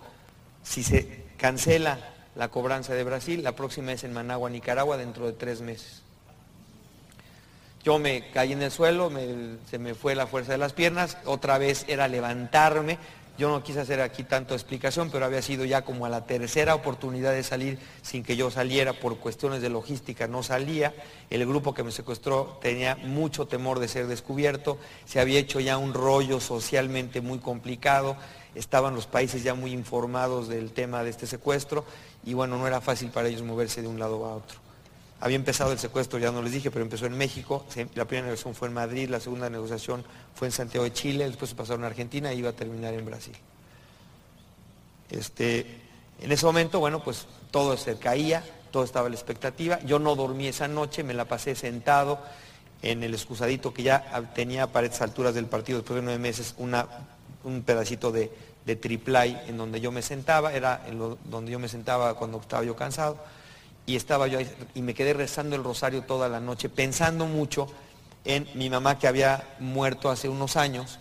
si 0.64 0.84
se 0.84 1.26
cancela 1.38 1.99
la 2.36 2.49
cobranza 2.49 2.94
de 2.94 3.03
Brasil, 3.03 3.44
la 3.44 3.56
próxima 3.56 3.91
es 3.91 4.03
en 4.03 4.14
Managua, 4.14 4.49
Nicaragua, 4.49 4.98
dentro 4.98 5.27
de 5.27 5.34
tres 5.34 5.61
meses. 5.61 6.02
Yo 7.86 7.99
me 7.99 8.32
caí 8.32 8.52
en 8.52 8.64
el 8.64 8.72
suelo, 8.72 9.12
se 9.70 9.78
me 9.78 9.94
fue 9.94 10.16
la 10.16 10.26
fuerza 10.26 10.52
de 10.52 10.57
las 10.57 10.74
piernas, 10.74 11.20
otra 11.24 11.60
vez 11.60 11.86
era 11.88 12.07
levantarme, 12.07 12.98
yo 13.38 13.48
no 13.49 13.62
quise 13.62 13.80
hacer 13.80 14.02
aquí 14.02 14.24
tanto 14.24 14.56
explicación, 14.56 15.12
pero 15.12 15.24
había 15.24 15.44
sido 15.44 15.66
ya 15.66 15.84
como 15.84 16.07
a 16.07 16.10
la 16.10 16.26
tercera 16.26 16.74
oportunidad 16.74 17.32
de 17.32 17.44
salir 17.44 17.78
sin 18.02 18.24
que 18.24 18.36
yo 18.36 18.49
saliera 18.49 18.94
por 18.94 19.20
cuestiones 19.20 19.62
de 19.62 19.70
logística, 19.70 20.28
no 20.28 20.41
salía. 20.41 20.95
El 21.30 21.45
grupo 21.45 21.76
que 21.76 21.84
me 21.84 21.91
secuestró 21.91 22.57
tenía 22.60 22.95
mucho 22.95 23.45
temor 23.45 23.78
de 23.78 23.88
ser 23.88 24.07
descubierto, 24.07 24.80
se 25.06 25.20
había 25.20 25.38
hecho 25.38 25.60
ya 25.60 25.78
un 25.78 25.94
rollo 25.94 26.40
socialmente 26.40 27.22
muy 27.22 27.38
complicado, 27.38 28.18
estaban 28.56 28.95
los 28.95 29.06
países 29.06 29.44
ya 29.44 29.53
muy 29.53 29.74
informados 29.74 30.48
del 30.48 30.72
tema 30.72 31.03
de 31.03 31.12
este 31.12 31.28
secuestro 31.28 31.86
y 32.26 32.34
bueno, 32.34 32.57
no 32.57 32.66
era 32.66 32.82
fácil 32.82 33.12
para 33.12 33.28
ellos 33.28 33.44
moverse 33.44 33.84
de 33.84 33.88
un 33.88 33.99
lado 33.99 34.26
a 34.26 34.38
otro. 34.38 34.65
Había 35.22 35.38
empezado 35.38 35.72
el 35.72 35.80
secuestro, 35.80 36.20
ya 36.20 36.32
no 36.32 36.42
les 36.42 36.52
dije, 36.52 36.72
pero 36.72 36.84
empezó 36.84 37.06
en 37.06 37.18
México. 37.18 37.66
La 37.96 38.06
primera 38.06 38.28
negociación 38.28 38.54
fue 38.54 38.68
en 38.68 38.74
Madrid, 38.74 39.10
la 39.10 39.20
segunda 39.20 39.50
negociación 39.50 40.04
fue 40.34 40.50
en 40.50 40.52
Santiago 40.52 40.84
de 40.84 40.94
Chile, 40.94 41.26
después 41.26 41.50
se 41.50 41.56
pasaron 41.56 41.84
a 41.84 41.88
Argentina 41.88 42.34
y 42.34 42.40
iba 42.40 42.50
a 42.50 42.54
terminar 42.54 42.94
en 42.94 43.06
Brasil. 43.06 43.36
Este, 45.10 45.66
en 46.22 46.32
ese 46.32 46.46
momento, 46.46 46.80
bueno, 46.80 47.04
pues 47.04 47.28
todo 47.50 47.78
se 47.78 47.98
caía, 47.98 48.44
todo 48.72 48.84
estaba 48.84 49.08
a 49.08 49.10
la 49.10 49.16
expectativa. 49.16 49.80
Yo 49.82 50.00
no 50.00 50.16
dormí 50.16 50.48
esa 50.48 50.68
noche, 50.68 51.04
me 51.04 51.14
la 51.14 51.26
pasé 51.26 51.56
sentado 51.56 52.20
en 52.82 53.02
el 53.02 53.14
excusadito 53.14 53.74
que 53.74 53.84
ya 53.84 54.32
tenía 54.36 54.68
para 54.68 54.86
estas 54.86 55.02
alturas 55.02 55.34
del 55.34 55.46
partido, 55.46 55.80
después 55.80 55.96
de 55.96 56.02
nueve 56.04 56.20
meses, 56.20 56.56
un 56.58 57.62
pedacito 57.64 58.12
de, 58.12 58.32
de 58.66 58.76
triplay 58.76 59.42
en 59.48 59.58
donde 59.58 59.80
yo 59.80 59.94
me 59.94 60.02
sentaba, 60.02 60.54
era 60.54 60.84
en 60.88 61.00
donde 61.24 61.52
yo 61.52 61.58
me 61.58 61.70
sentaba 61.70 62.16
cuando 62.16 62.40
estaba 62.40 62.66
yo 62.66 62.76
cansado 62.76 63.18
y 63.86 63.95
estaba 63.95 64.28
yo 64.28 64.40
ahí, 64.40 64.49
y 64.74 64.82
me 64.82 64.94
quedé 64.94 65.14
rezando 65.14 65.56
el 65.56 65.64
rosario 65.64 66.03
toda 66.03 66.30
la 66.30 66.40
noche, 66.40 66.70
pensando 66.70 67.26
mucho 67.26 67.68
en 68.26 68.48
mi 68.56 68.70
mamá 68.70 68.98
que 68.98 69.07
había 69.07 69.44
muerto 69.60 70.10
hace 70.10 70.28
unos 70.28 70.56
años 70.57 70.99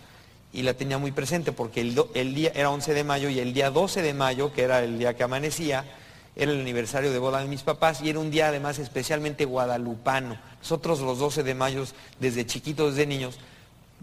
y 0.53 0.61
la 0.61 0.73
tenía 0.73 0.97
muy 0.97 1.11
presente 1.11 1.51
porque 1.51 1.81
el, 1.81 2.35
día 2.35 2.51
era 2.55 2.69
11 2.69 2.93
de 2.93 3.03
mayo 3.03 3.29
y 3.29 3.39
el 3.39 3.53
día 3.53 3.71
12 3.71 4.01
de 4.01 4.13
mayo, 4.13 4.53
que 4.53 4.63
era 4.63 4.83
el 4.83 4.97
día 4.97 5.15
que 5.15 5.23
amanecía, 5.23 5.83
era 6.35 6.51
el 6.51 6.61
aniversario 6.61 7.11
de 7.11 7.19
boda 7.19 7.39
de 7.39 7.47
mis 7.47 7.61
papás 7.61 8.01
y 8.01 8.09
era 8.09 8.19
un 8.19 8.31
día 8.31 8.47
además 8.47 8.79
especialmente 8.79 9.43
guadalupano. 9.43 10.37
Nosotros 10.59 11.01
los 11.01 11.19
12 11.19 11.43
de 11.43 11.55
mayo, 11.55 11.83
desde 12.19 12.45
chiquitos, 12.45 12.95
desde 12.95 13.07
niños, 13.07 13.39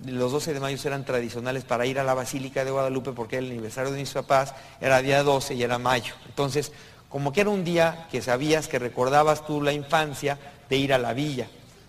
los 0.05 0.33
12 0.33 0.53
de 0.53 0.61
mayo 0.61 0.77
eran 0.85 1.05
tradicionales 1.05 1.65
para 1.65 1.87
ir 1.87 1.99
a 1.99 2.05
la 2.05 2.15
Basílica 2.15 2.65
de 2.65 2.71
Guadalupe 2.71 3.13
porque 3.13 3.39
el 3.39 3.51
aniversario 3.51 3.93
de 3.93 4.01
mis 4.01 4.11
papás, 4.11 4.55
era 4.81 5.01
día 5.01 5.23
12 5.23 5.55
y 5.55 5.63
era 5.63 5.79
mayo. 5.79 6.15
Entonces, 6.27 6.73
como 7.13 7.31
que 7.31 7.43
era 7.43 7.51
un 7.51 7.63
día 7.63 8.09
que 8.11 8.23
sabías 8.23 8.69
que 8.69 8.79
recordabas 8.79 9.47
tú 9.47 9.61
la 9.61 9.75
infancia 9.75 10.39
de 10.71 10.79
ir 10.79 10.95
a 10.95 10.99
la 10.99 11.13
villa. 11.13 11.47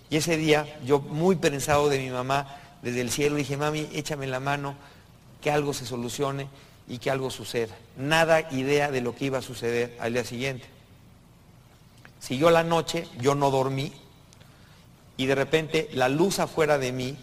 Y 0.09 0.17
ese 0.17 0.35
día 0.35 0.67
yo 0.85 0.99
muy 0.99 1.37
pensado 1.37 1.87
de 1.87 1.97
mi 1.97 2.09
mamá 2.09 2.57
desde 2.81 2.99
el 2.99 3.09
cielo 3.09 3.37
dije, 3.37 3.55
mami, 3.55 3.87
échame 3.93 4.27
la 4.27 4.41
mano, 4.41 4.75
que 5.41 5.49
algo 5.49 5.73
se 5.73 5.85
solucione 5.85 6.49
y 6.89 6.97
que 6.97 7.09
algo 7.09 7.31
suceda. 7.31 7.73
Nada 7.95 8.51
idea 8.51 8.91
de 8.91 8.99
lo 8.99 9.15
que 9.15 9.23
iba 9.23 9.37
a 9.37 9.41
suceder 9.41 9.95
al 10.01 10.11
día 10.11 10.25
siguiente. 10.25 10.65
Siguió 12.19 12.51
la 12.51 12.65
noche, 12.65 13.07
yo 13.17 13.33
no 13.33 13.49
dormí 13.49 13.93
y 15.15 15.25
de 15.25 15.35
repente 15.35 15.89
la 15.93 16.09
luz 16.09 16.39
afuera 16.39 16.77
de 16.77 16.91
mí, 16.91 17.17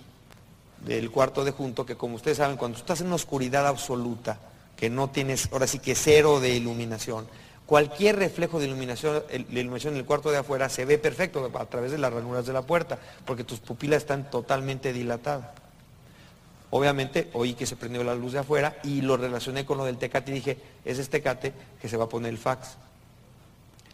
del 0.87 1.11
cuarto 1.11 1.45
de 1.45 1.51
junto, 1.51 1.85
que 1.85 1.97
como 1.97 2.17
ustedes 2.17 2.39
saben, 2.39 2.57
cuando 2.57 2.79
estás 2.79 3.03
en 3.03 3.09
una 3.09 3.17
oscuridad 3.17 3.67
absoluta, 3.67 4.39
que 4.75 4.89
no 4.89 5.11
tienes, 5.11 5.51
ahora 5.53 5.67
sí 5.67 5.81
que 5.81 5.95
cero 5.95 6.41
de 6.41 6.55
iluminación, 6.55 7.29
Cualquier 7.71 8.17
reflejo 8.17 8.59
de 8.59 8.67
iluminación, 8.67 9.23
iluminación 9.33 9.95
en 9.95 10.01
el 10.01 10.05
cuarto 10.05 10.33
de 10.33 10.39
afuera 10.39 10.69
se 10.69 10.85
ve 10.85 10.99
perfecto 10.99 11.49
a 11.55 11.67
través 11.67 11.93
de 11.93 11.99
las 11.99 12.13
ranuras 12.13 12.45
de 12.45 12.53
la 12.53 12.63
puerta, 12.63 12.99
porque 13.25 13.45
tus 13.45 13.61
pupilas 13.61 13.99
están 13.99 14.29
totalmente 14.29 14.93
dilatadas. 14.93 15.51
Obviamente 16.71 17.31
oí 17.33 17.55
que 17.55 17.67
se 17.67 17.77
prendió 17.77 18.03
la 18.03 18.17
luz 18.17 18.33
de 18.33 18.41
afuera 18.41 18.77
y 18.83 19.03
lo 19.03 19.17
relacioné 19.17 19.65
con 19.65 19.79
lo 19.79 19.85
del 19.85 19.99
tecate 19.99 20.33
y 20.33 20.35
dije, 20.35 20.59
es 20.85 20.99
este 20.99 21.19
tecate 21.19 21.53
que 21.81 21.89
se 21.89 21.97
va 21.97 22.07
a 22.07 22.09
poner 22.09 22.31
el 22.31 22.39
fax. 22.39 22.71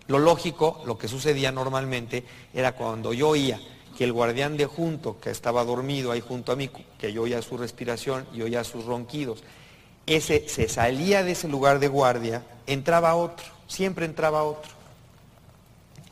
Lo 0.06 0.20
lógico, 0.20 0.82
lo 0.86 0.96
que 0.96 1.06
sucedía 1.06 1.52
normalmente, 1.52 2.24
era 2.54 2.72
cuando 2.72 3.12
yo 3.12 3.28
oía 3.28 3.60
que 3.98 4.04
el 4.04 4.14
guardián 4.14 4.56
de 4.56 4.64
junto, 4.64 5.20
que 5.20 5.28
estaba 5.28 5.62
dormido 5.66 6.12
ahí 6.12 6.22
junto 6.22 6.50
a 6.50 6.56
mí, 6.56 6.70
que 6.98 7.12
yo 7.12 7.24
oía 7.24 7.42
su 7.42 7.58
respiración 7.58 8.26
y 8.32 8.40
oía 8.40 8.64
sus 8.64 8.86
ronquidos, 8.86 9.44
ese 10.06 10.48
se 10.48 10.66
salía 10.66 11.22
de 11.22 11.32
ese 11.32 11.46
lugar 11.46 11.78
de 11.78 11.88
guardia, 11.88 12.42
entraba 12.66 13.14
otro 13.16 13.55
siempre 13.66 14.06
entraba 14.06 14.42
otro. 14.42 14.70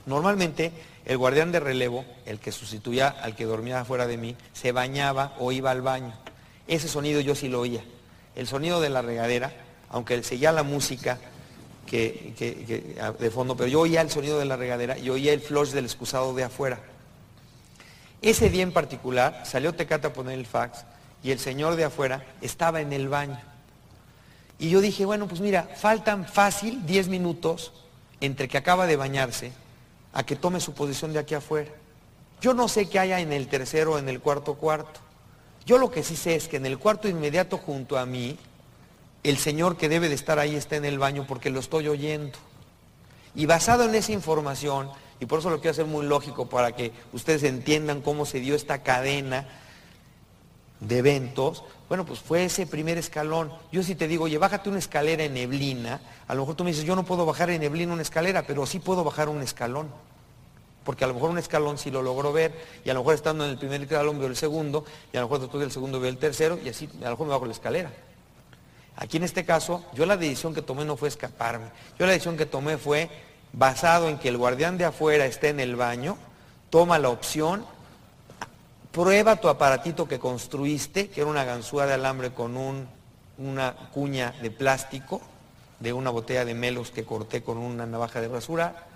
Normalmente 0.06 0.72
el 1.04 1.18
guardián 1.18 1.52
de 1.52 1.60
relevo, 1.60 2.04
el 2.26 2.38
que 2.38 2.52
sustituía 2.52 3.08
al 3.08 3.36
que 3.36 3.44
dormía 3.44 3.84
fuera 3.84 4.06
de 4.06 4.16
mí, 4.16 4.36
se 4.52 4.72
bañaba 4.72 5.34
o 5.38 5.52
iba 5.52 5.70
al 5.70 5.82
baño. 5.82 6.14
Ese 6.66 6.88
sonido 6.88 7.20
yo 7.20 7.34
sí 7.34 7.48
lo 7.48 7.60
oía. 7.60 7.84
El 8.34 8.46
sonido 8.46 8.80
de 8.80 8.90
la 8.90 9.02
regadera, 9.02 9.52
aunque 9.90 10.22
seguía 10.22 10.50
la 10.52 10.62
música 10.62 11.18
que, 11.86 13.14
de 13.18 13.30
fondo, 13.30 13.56
pero 13.56 13.68
yo 13.68 13.80
oía 13.80 14.00
el 14.00 14.10
sonido 14.10 14.38
de 14.38 14.46
la 14.46 14.56
regadera 14.56 14.98
y 14.98 15.10
oía 15.10 15.32
el 15.32 15.40
flush 15.40 15.70
del 15.70 15.84
excusado 15.84 16.34
de 16.34 16.44
afuera. 16.44 16.80
Ese 18.22 18.48
día 18.48 18.62
en 18.62 18.72
particular 18.72 19.42
salió 19.44 19.74
Tecate 19.74 20.06
a 20.06 20.12
poner 20.12 20.38
el 20.38 20.46
fax 20.46 20.84
y 21.22 21.30
el 21.30 21.38
señor 21.38 21.76
de 21.76 21.84
afuera 21.84 22.24
estaba 22.40 22.80
en 22.80 22.92
el 22.92 23.08
baño. 23.08 23.38
Y 24.58 24.70
yo 24.70 24.80
dije, 24.80 25.04
bueno, 25.04 25.26
pues 25.26 25.40
mira, 25.40 25.68
faltan 25.76 26.26
fácil 26.26 26.86
10 26.86 27.08
minutos 27.08 27.72
entre 28.20 28.48
que 28.48 28.58
acaba 28.58 28.86
de 28.86 28.96
bañarse 28.96 29.52
a 30.12 30.24
que 30.24 30.36
tome 30.36 30.60
su 30.60 30.74
posición 30.74 31.12
de 31.12 31.18
aquí 31.18 31.34
afuera. 31.34 31.70
Yo 32.40 32.54
no 32.54 32.68
sé 32.68 32.88
qué 32.88 32.98
haya 32.98 33.20
en 33.20 33.32
el 33.32 33.48
tercero 33.48 33.94
o 33.94 33.98
en 33.98 34.08
el 34.08 34.20
cuarto 34.20 34.54
cuarto. 34.54 35.00
Yo 35.66 35.78
lo 35.78 35.90
que 35.90 36.02
sí 36.02 36.14
sé 36.14 36.36
es 36.36 36.46
que 36.46 36.58
en 36.58 36.66
el 36.66 36.78
cuarto 36.78 37.08
inmediato 37.08 37.58
junto 37.58 37.98
a 37.98 38.06
mí, 38.06 38.36
el 39.22 39.38
señor 39.38 39.76
que 39.76 39.88
debe 39.88 40.08
de 40.08 40.14
estar 40.14 40.38
ahí 40.38 40.54
está 40.54 40.76
en 40.76 40.84
el 40.84 40.98
baño 40.98 41.26
porque 41.26 41.50
lo 41.50 41.58
estoy 41.58 41.88
oyendo. 41.88 42.38
Y 43.34 43.46
basado 43.46 43.84
en 43.84 43.94
esa 43.94 44.12
información, 44.12 44.90
y 45.20 45.26
por 45.26 45.40
eso 45.40 45.50
lo 45.50 45.56
quiero 45.56 45.72
hacer 45.72 45.86
muy 45.86 46.06
lógico 46.06 46.48
para 46.48 46.72
que 46.72 46.92
ustedes 47.12 47.42
entiendan 47.42 48.02
cómo 48.02 48.26
se 48.26 48.40
dio 48.40 48.54
esta 48.54 48.82
cadena 48.82 49.48
de 50.80 50.98
eventos, 50.98 51.64
bueno, 51.88 52.06
pues 52.06 52.20
fue 52.20 52.44
ese 52.44 52.66
primer 52.66 52.98
escalón. 52.98 53.52
Yo 53.70 53.82
si 53.82 53.94
te 53.94 54.08
digo, 54.08 54.24
oye, 54.24 54.38
bájate 54.38 54.68
una 54.68 54.78
escalera 54.78 55.24
en 55.24 55.34
neblina, 55.34 56.00
a 56.26 56.34
lo 56.34 56.42
mejor 56.42 56.54
tú 56.56 56.64
me 56.64 56.70
dices, 56.70 56.84
yo 56.84 56.96
no 56.96 57.04
puedo 57.04 57.26
bajar 57.26 57.50
en 57.50 57.60
neblina 57.60 57.92
una 57.92 58.02
escalera, 58.02 58.42
pero 58.46 58.66
sí 58.66 58.78
puedo 58.78 59.04
bajar 59.04 59.28
un 59.28 59.42
escalón. 59.42 59.88
Porque 60.84 61.04
a 61.04 61.06
lo 61.06 61.14
mejor 61.14 61.30
un 61.30 61.38
escalón 61.38 61.78
sí 61.78 61.90
lo 61.90 62.02
logro 62.02 62.32
ver, 62.32 62.54
y 62.84 62.90
a 62.90 62.94
lo 62.94 63.00
mejor 63.00 63.14
estando 63.14 63.44
en 63.44 63.50
el 63.50 63.58
primer 63.58 63.82
escalón 63.82 64.18
veo 64.18 64.28
el 64.28 64.36
segundo, 64.36 64.84
y 65.12 65.16
a 65.16 65.20
lo 65.20 65.26
mejor 65.26 65.40
después 65.40 65.60
del 65.60 65.72
segundo 65.72 66.00
veo 66.00 66.10
el 66.10 66.18
tercero, 66.18 66.58
y 66.62 66.68
así 66.68 66.88
a 67.00 67.04
lo 67.04 67.10
mejor 67.10 67.26
me 67.26 67.32
bajo 67.32 67.46
la 67.46 67.52
escalera. 67.52 67.92
Aquí 68.96 69.16
en 69.16 69.24
este 69.24 69.44
caso, 69.44 69.84
yo 69.92 70.06
la 70.06 70.16
decisión 70.16 70.54
que 70.54 70.62
tomé 70.62 70.84
no 70.84 70.96
fue 70.96 71.08
escaparme. 71.08 71.66
Yo 71.98 72.06
la 72.06 72.12
decisión 72.12 72.36
que 72.36 72.46
tomé 72.46 72.78
fue 72.78 73.10
basado 73.52 74.08
en 74.08 74.18
que 74.18 74.28
el 74.28 74.36
guardián 74.36 74.78
de 74.78 74.84
afuera 74.84 75.26
esté 75.26 75.48
en 75.48 75.60
el 75.60 75.76
baño, 75.76 76.16
toma 76.70 76.98
la 76.98 77.08
opción 77.08 77.64
prueba 78.94 79.34
tu 79.34 79.48
aparatito 79.48 80.06
que 80.06 80.20
construiste, 80.20 81.08
que 81.08 81.22
era 81.22 81.28
una 81.28 81.42
ganzúa 81.42 81.84
de 81.84 81.94
alambre 81.94 82.32
con 82.32 82.56
una 83.36 83.74
cuña 83.92 84.32
de 84.40 84.52
plástico, 84.52 85.20
de 85.80 85.92
una 85.92 86.10
botella 86.10 86.44
de 86.44 86.54
melos 86.54 86.92
que 86.92 87.04
corté 87.04 87.42
con 87.42 87.58
una 87.58 87.86
navaja 87.86 88.20
de 88.20 88.28
basura, 88.28 88.86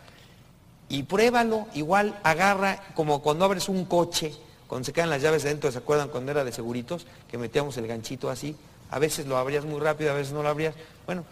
y 0.89 1.03
pruébalo, 1.03 1.67
igual 1.75 2.17
agarra, 2.23 2.81
como 2.95 3.21
cuando 3.23 3.45
abres 3.45 3.69
un 3.69 3.87
coche, 3.87 4.33
cuando 4.69 4.87
se 4.87 4.93
quedan 4.93 5.11
las 5.11 5.21
llaves 5.21 5.43
dentro, 5.43 5.73
¿se 5.73 5.79
acuerdan 5.79 6.11
cuando 6.11 6.31
era 6.31 6.45
de 6.45 6.53
seguritos? 6.53 7.05
Que 7.29 7.37
metíamos 7.37 7.77
el 7.77 7.89
ganchito 7.89 8.31
así, 8.31 8.55
a 8.91 9.01
veces 9.01 9.27
lo 9.27 9.37
abrías 9.37 9.65
muy 9.65 9.81
rápido, 9.81 10.13
a 10.13 10.15
veces 10.15 10.33
no 10.33 10.45
lo 10.45 10.49
abrías. 10.49 10.77
Bueno, 11.07 11.25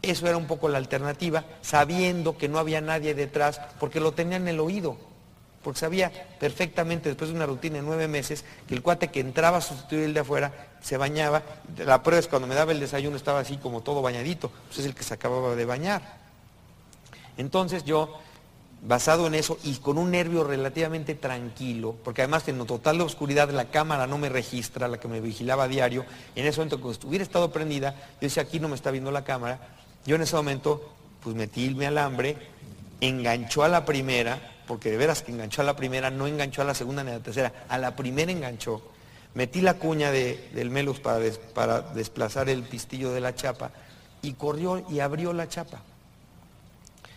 eso 0.00 0.26
era 0.26 0.38
un 0.38 0.46
poco 0.46 0.70
la 0.70 0.78
alternativa, 0.78 1.44
sabiendo 1.60 2.38
que 2.38 2.48
no 2.48 2.58
había 2.58 2.80
nadie 2.80 3.14
detrás, 3.14 3.60
porque 3.78 4.00
lo 4.00 4.12
tenía 4.12 4.38
en 4.38 4.48
el 4.48 4.58
oído 4.58 4.96
porque 5.66 5.80
sabía 5.80 6.12
perfectamente 6.38 7.08
después 7.08 7.28
de 7.28 7.34
una 7.34 7.44
rutina 7.44 7.74
de 7.74 7.82
nueve 7.82 8.06
meses 8.06 8.44
que 8.68 8.74
el 8.76 8.82
cuate 8.82 9.08
que 9.08 9.18
entraba 9.18 9.58
a 9.58 9.60
sustituir 9.60 10.04
el 10.04 10.14
de 10.14 10.20
afuera 10.20 10.68
se 10.80 10.96
bañaba. 10.96 11.42
La 11.78 12.04
prueba 12.04 12.20
es 12.20 12.28
cuando 12.28 12.46
me 12.46 12.54
daba 12.54 12.70
el 12.70 12.78
desayuno 12.78 13.16
estaba 13.16 13.40
así 13.40 13.56
como 13.56 13.80
todo 13.80 14.00
bañadito, 14.00 14.52
pues 14.68 14.78
es 14.78 14.86
el 14.86 14.94
que 14.94 15.02
se 15.02 15.14
acababa 15.14 15.56
de 15.56 15.64
bañar. 15.64 16.18
Entonces 17.36 17.82
yo, 17.82 18.16
basado 18.80 19.26
en 19.26 19.34
eso 19.34 19.58
y 19.64 19.74
con 19.78 19.98
un 19.98 20.12
nervio 20.12 20.44
relativamente 20.44 21.16
tranquilo, 21.16 21.96
porque 22.04 22.22
además 22.22 22.46
en 22.46 22.64
total 22.64 23.00
oscuridad 23.00 23.50
la 23.50 23.64
cámara 23.64 24.06
no 24.06 24.18
me 24.18 24.28
registra, 24.28 24.86
la 24.86 25.00
que 25.00 25.08
me 25.08 25.20
vigilaba 25.20 25.64
a 25.64 25.68
diario, 25.68 26.04
en 26.36 26.46
ese 26.46 26.60
momento 26.60 26.76
cuando 26.76 26.92
estuviera 26.92 27.24
estado 27.24 27.50
prendida, 27.50 27.90
yo 28.20 28.28
decía 28.28 28.44
aquí 28.44 28.60
no 28.60 28.68
me 28.68 28.76
está 28.76 28.92
viendo 28.92 29.10
la 29.10 29.24
cámara, 29.24 29.58
yo 30.04 30.14
en 30.14 30.22
ese 30.22 30.36
momento 30.36 30.92
pues 31.24 31.34
metí 31.34 31.70
mi 31.70 31.86
alambre, 31.86 32.36
enganchó 33.00 33.62
a 33.62 33.68
la 33.68 33.84
primera, 33.84 34.40
porque 34.66 34.90
de 34.90 34.96
veras 34.96 35.22
que 35.22 35.32
enganchó 35.32 35.62
a 35.62 35.64
la 35.64 35.76
primera, 35.76 36.10
no 36.10 36.26
enganchó 36.26 36.62
a 36.62 36.64
la 36.64 36.74
segunda 36.74 37.04
ni 37.04 37.10
a 37.10 37.14
la 37.14 37.22
tercera, 37.22 37.52
a 37.68 37.78
la 37.78 37.94
primera 37.96 38.32
enganchó. 38.32 38.82
metí 39.34 39.60
la 39.60 39.74
cuña 39.74 40.10
del 40.10 40.70
melus 40.70 41.00
para, 41.00 41.20
para 41.54 41.82
desplazar 41.82 42.48
el 42.48 42.62
pistillo 42.62 43.12
de 43.12 43.20
la 43.20 43.34
chapa 43.34 43.70
y 44.22 44.32
corrió 44.32 44.84
y 44.90 45.00
abrió 45.00 45.32
la 45.32 45.48
chapa. 45.48 45.82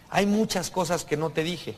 Hay 0.10 0.26
muchas 0.26 0.70
cosas 0.70 1.06
que 1.06 1.18
no 1.18 1.30
te 1.30 1.44
dije. 1.44 1.76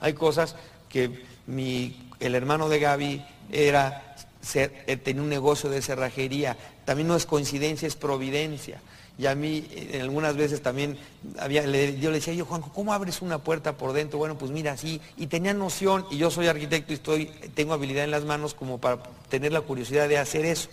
Hay 0.00 0.14
cosas 0.14 0.56
que 0.88 1.24
mi, 1.46 2.10
el 2.20 2.34
hermano 2.34 2.68
de 2.68 2.78
Gaby 2.78 3.24
era, 3.50 4.16
eh, 4.54 4.96
tenía 4.96 5.22
un 5.22 5.28
negocio 5.28 5.68
de 5.70 5.82
cerrajería. 5.82 6.56
También 6.84 7.08
no 7.08 7.16
es 7.16 7.26
coincidencia, 7.26 7.86
es 7.86 7.96
providencia. 7.96 8.80
Y 9.18 9.26
a 9.26 9.34
mí 9.34 9.66
eh, 9.70 10.00
algunas 10.00 10.36
veces 10.36 10.62
también 10.62 10.98
había, 11.38 11.62
yo 11.64 12.10
le 12.10 12.16
decía, 12.16 12.32
yo 12.34 12.46
Juanjo, 12.46 12.72
¿cómo 12.72 12.92
abres 12.92 13.22
una 13.22 13.38
puerta 13.38 13.76
por 13.76 13.92
dentro? 13.92 14.18
Bueno, 14.18 14.38
pues 14.38 14.50
mira, 14.50 14.76
sí. 14.76 15.00
Y 15.16 15.26
tenía 15.26 15.52
noción, 15.52 16.06
y 16.10 16.16
yo 16.16 16.30
soy 16.30 16.48
arquitecto 16.48 16.92
y 16.92 16.96
estoy, 16.96 17.26
tengo 17.54 17.74
habilidad 17.74 18.04
en 18.04 18.10
las 18.10 18.24
manos 18.24 18.54
como 18.54 18.78
para 18.78 19.02
tener 19.28 19.52
la 19.52 19.60
curiosidad 19.60 20.08
de 20.08 20.18
hacer 20.18 20.44
eso. 20.44 20.70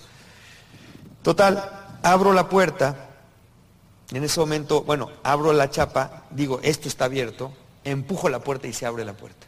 Total, 1.22 1.98
abro 2.02 2.34
la 2.34 2.48
puerta, 2.48 3.10
en 4.12 4.24
ese 4.24 4.40
momento, 4.40 4.84
bueno, 4.84 5.12
abro 5.22 5.54
la 5.54 5.70
chapa, 5.70 6.24
digo, 6.32 6.60
esto 6.64 6.88
está 6.88 7.06
abierto, 7.06 7.52
empujo 7.84 8.30
la 8.30 8.40
puerta 8.40 8.68
y 8.68 8.74
se 8.74 8.86
abre 8.86 9.06
la 9.06 9.14
puerta. 9.14 9.48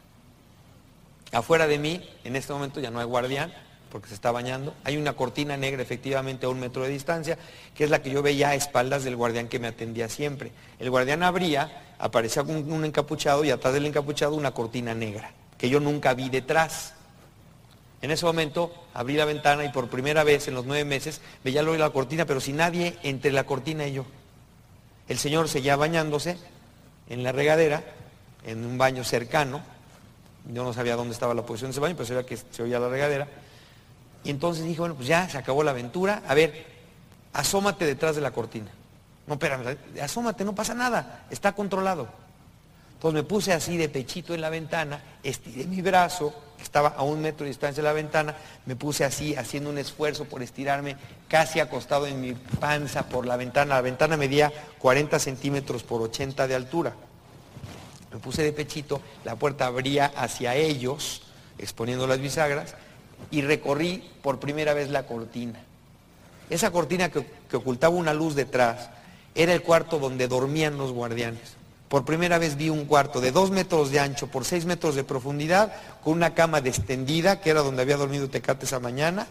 Afuera 1.31 1.65
de 1.65 1.79
mí, 1.79 2.07
en 2.25 2.35
este 2.35 2.51
momento 2.51 2.79
ya 2.81 2.91
no 2.91 2.99
hay 2.99 3.05
guardián, 3.05 3.53
porque 3.91 4.07
se 4.07 4.15
está 4.15 4.31
bañando. 4.31 4.73
Hay 4.83 4.97
una 4.97 5.13
cortina 5.13 5.57
negra 5.57 5.83
efectivamente 5.83 6.45
a 6.45 6.49
un 6.49 6.59
metro 6.59 6.83
de 6.83 6.89
distancia, 6.89 7.37
que 7.75 7.83
es 7.83 7.89
la 7.89 8.01
que 8.01 8.09
yo 8.09 8.21
veía 8.21 8.49
a 8.49 8.55
espaldas 8.55 9.03
del 9.03 9.15
guardián 9.15 9.49
que 9.49 9.59
me 9.59 9.67
atendía 9.67 10.09
siempre. 10.09 10.51
El 10.79 10.89
guardián 10.89 11.21
abría, 11.21 11.95
aparecía 11.99 12.41
un, 12.43 12.85
encapuchado 12.85 13.43
y 13.43 13.51
atrás 13.51 13.73
del 13.73 13.85
encapuchado 13.85 14.33
una 14.33 14.51
cortina 14.51 14.95
negra, 14.95 15.31
que 15.57 15.69
yo 15.69 15.79
nunca 15.79 16.13
vi 16.13 16.29
detrás. 16.29 16.93
En 18.01 18.09
ese 18.09 18.25
momento 18.25 18.73
abrí 18.93 19.15
la 19.15 19.25
ventana 19.25 19.63
y 19.63 19.69
por 19.69 19.89
primera 19.89 20.23
vez 20.23 20.47
en 20.47 20.55
los 20.55 20.65
nueve 20.65 20.85
meses 20.85 21.21
veía 21.43 21.61
lo 21.61 21.75
la 21.77 21.91
cortina, 21.91 22.25
pero 22.25 22.39
sin 22.39 22.55
nadie 22.55 22.97
entre 23.03 23.31
la 23.31 23.43
cortina 23.43 23.85
y 23.85 23.93
yo. 23.93 24.05
El 25.07 25.19
señor 25.19 25.49
seguía 25.49 25.75
bañándose 25.75 26.37
en 27.09 27.23
la 27.23 27.31
regadera, 27.31 27.83
en 28.45 28.65
un 28.65 28.77
baño 28.77 29.03
cercano. 29.03 29.61
Yo 30.51 30.63
no 30.63 30.73
sabía 30.73 30.95
dónde 30.95 31.13
estaba 31.13 31.33
la 31.33 31.45
posición 31.45 31.69
de 31.69 31.73
ese 31.73 31.81
baño, 31.81 31.95
pero 31.95 32.07
se 32.07 32.15
veía 32.15 32.25
que 32.25 32.37
se 32.37 32.63
oía 32.63 32.79
la 32.79 32.89
regadera. 32.89 33.27
Y 34.23 34.29
entonces 34.29 34.63
dije, 34.63 34.79
bueno, 34.79 34.95
pues 34.95 35.07
ya 35.07 35.27
se 35.29 35.37
acabó 35.37 35.63
la 35.63 35.71
aventura. 35.71 36.21
A 36.27 36.33
ver, 36.33 36.65
asómate 37.33 37.85
detrás 37.85 38.15
de 38.15 38.21
la 38.21 38.31
cortina. 38.31 38.69
No, 39.27 39.33
espérame, 39.35 39.77
asómate, 40.01 40.43
no 40.43 40.53
pasa 40.53 40.73
nada, 40.73 41.25
está 41.29 41.53
controlado. 41.53 42.07
Entonces 42.93 43.23
me 43.23 43.27
puse 43.27 43.51
así 43.53 43.77
de 43.77 43.89
pechito 43.89 44.35
en 44.35 44.41
la 44.41 44.49
ventana, 44.49 45.01
estiré 45.23 45.65
mi 45.65 45.81
brazo, 45.81 46.35
que 46.57 46.63
estaba 46.63 46.89
a 46.89 47.01
un 47.01 47.19
metro 47.19 47.45
de 47.45 47.49
distancia 47.49 47.81
de 47.81 47.89
la 47.89 47.93
ventana, 47.93 48.35
me 48.67 48.75
puse 48.75 49.03
así, 49.03 49.35
haciendo 49.35 49.71
un 49.71 49.79
esfuerzo 49.79 50.25
por 50.25 50.43
estirarme, 50.43 50.97
casi 51.27 51.59
acostado 51.59 52.05
en 52.05 52.21
mi 52.21 52.33
panza 52.33 53.09
por 53.09 53.25
la 53.25 53.37
ventana. 53.37 53.73
La 53.73 53.81
ventana 53.81 54.17
medía 54.17 54.53
40 54.77 55.17
centímetros 55.17 55.81
por 55.81 56.01
80 56.01 56.47
de 56.47 56.53
altura. 56.53 56.93
Me 58.11 58.19
puse 58.19 58.43
de 58.43 58.51
pechito, 58.51 59.01
la 59.23 59.35
puerta 59.35 59.65
abría 59.65 60.11
hacia 60.15 60.53
ellos, 60.53 61.23
exponiendo 61.57 62.05
las 62.05 62.19
bisagras, 62.19 62.75
y 63.29 63.41
recorrí 63.41 64.09
por 64.21 64.39
primera 64.39 64.73
vez 64.73 64.89
la 64.89 65.05
cortina. 65.05 65.59
Esa 66.49 66.71
cortina 66.71 67.09
que, 67.09 67.25
ocultaba 67.55 67.95
una 67.95 68.13
luz 68.13 68.35
detrás 68.35 68.89
era 69.35 69.53
el 69.53 69.61
cuarto 69.61 69.99
donde 69.99 70.27
dormían 70.27 70.77
los 70.77 70.91
guardianes. 70.91 71.55
Por 71.87 72.05
primera 72.05 72.37
vez 72.37 72.55
vi 72.57 72.69
un 72.69 72.85
cuarto 72.85 73.21
de 73.21 73.31
dos 73.31 73.51
metros 73.51 73.91
de 73.91 73.99
ancho 73.99 74.27
por 74.27 74.45
seis 74.45 74.65
metros 74.65 74.95
de 74.95 75.03
profundidad, 75.03 75.73
con 76.03 76.13
una 76.13 76.33
cama 76.33 76.59
extendida, 76.59 77.41
que 77.41 77.49
era 77.49 77.61
donde 77.61 77.81
había 77.81 77.97
dormido 77.97 78.29
Tecate 78.29 78.65
esa 78.65 78.79
mañana, 78.79 79.27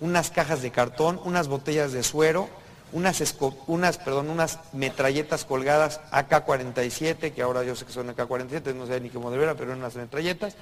unas 0.00 0.30
cajas 0.30 0.62
de 0.62 0.70
cartón, 0.70 1.20
unas 1.24 1.48
botellas 1.48 1.92
de 1.92 2.02
suero, 2.02 2.48
unas, 2.92 3.98
perdón, 3.98 4.30
unas 4.30 4.58
metralletas 4.72 5.44
colgadas 5.44 6.00
AK-47, 6.10 7.32
que 7.32 7.42
ahora 7.42 7.64
yo 7.64 7.76
sé 7.76 7.84
que 7.84 7.92
son 7.92 8.08
AK-47, 8.08 8.74
no 8.74 8.86
sé 8.86 9.00
ni 9.00 9.10
modelo 9.10 9.42
era, 9.42 9.54
pero 9.54 9.70
eran 9.70 9.80
unas 9.80 9.96
metralletas, 9.96 10.56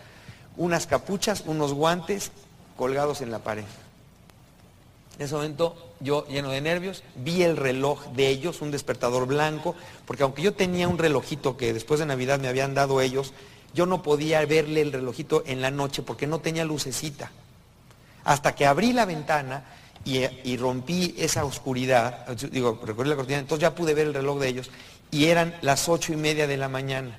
unas 0.56 0.86
capuchas, 0.86 1.44
unos 1.46 1.72
guantes 1.72 2.30
colgados 2.76 3.20
en 3.20 3.30
la 3.30 3.40
pared. 3.40 3.64
En 5.18 5.24
ese 5.24 5.34
momento 5.34 5.76
yo 6.01 6.26
lleno 6.26 6.51
de 6.51 6.60
nervios, 6.60 7.02
vi 7.14 7.42
el 7.42 7.56
reloj 7.56 8.05
de 8.14 8.28
ellos, 8.28 8.60
un 8.60 8.70
despertador 8.70 9.26
blanco, 9.26 9.74
porque 10.06 10.22
aunque 10.22 10.42
yo 10.42 10.55
tenía 10.55 10.88
un 10.88 10.98
relojito 10.98 11.56
que 11.56 11.72
después 11.72 12.01
de 12.01 12.06
Navidad 12.06 12.40
me 12.40 12.48
habían 12.48 12.74
dado 12.74 13.01
ellos, 13.01 13.32
yo 13.74 13.86
no 13.86 14.02
podía 14.02 14.44
verle 14.46 14.80
el 14.80 14.92
relojito 14.92 15.42
en 15.46 15.60
la 15.60 15.70
noche 15.70 16.02
porque 16.02 16.26
no 16.26 16.40
tenía 16.40 16.64
lucecita. 16.64 17.30
Hasta 18.24 18.55
que 18.55 18.66
abrí 18.66 18.92
la 18.92 19.05
ventana 19.05 19.64
y, 20.05 20.56
rompí 20.56 21.14
esa 21.18 21.44
oscuridad, 21.44 22.26
digo, 22.51 22.80
recorrí 22.84 23.09
la 23.09 23.16
cortina, 23.16 23.38
entonces 23.38 23.62
ya 23.62 23.74
pude 23.74 23.94
ver 23.94 24.09
el 24.09 24.14
reloj 24.14 24.38
de 24.38 24.48
ellos 24.48 24.70
y 25.10 25.26
eran 25.26 25.55
las 25.62 25.88
ocho 25.88 26.12
y 26.12 26.16
media 26.16 26.46
de 26.46 26.56
la 26.56 26.68
mañana, 26.68 27.18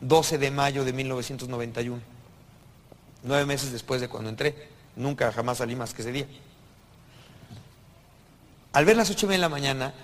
12 0.00 0.38
de 0.38 0.50
mayo 0.50 0.84
de 0.84 0.92
1991, 0.92 2.00
nueve 3.24 3.46
meses 3.46 3.72
después 3.72 4.00
de 4.00 4.08
cuando 4.08 4.30
entré. 4.30 4.68
Nunca 5.00 5.32
jamás 5.32 5.58
salí 5.58 5.74
más 5.74 5.94
que 5.94 6.02
ese 6.02 6.12
día. 6.12 6.26
Al 8.72 8.84
ver 8.84 8.96
las 8.96 9.10
ocho 9.10 9.26
y 9.26 9.28
media 9.30 9.38
de 9.38 9.42
la 9.42 9.48
mañana, 9.48 9.94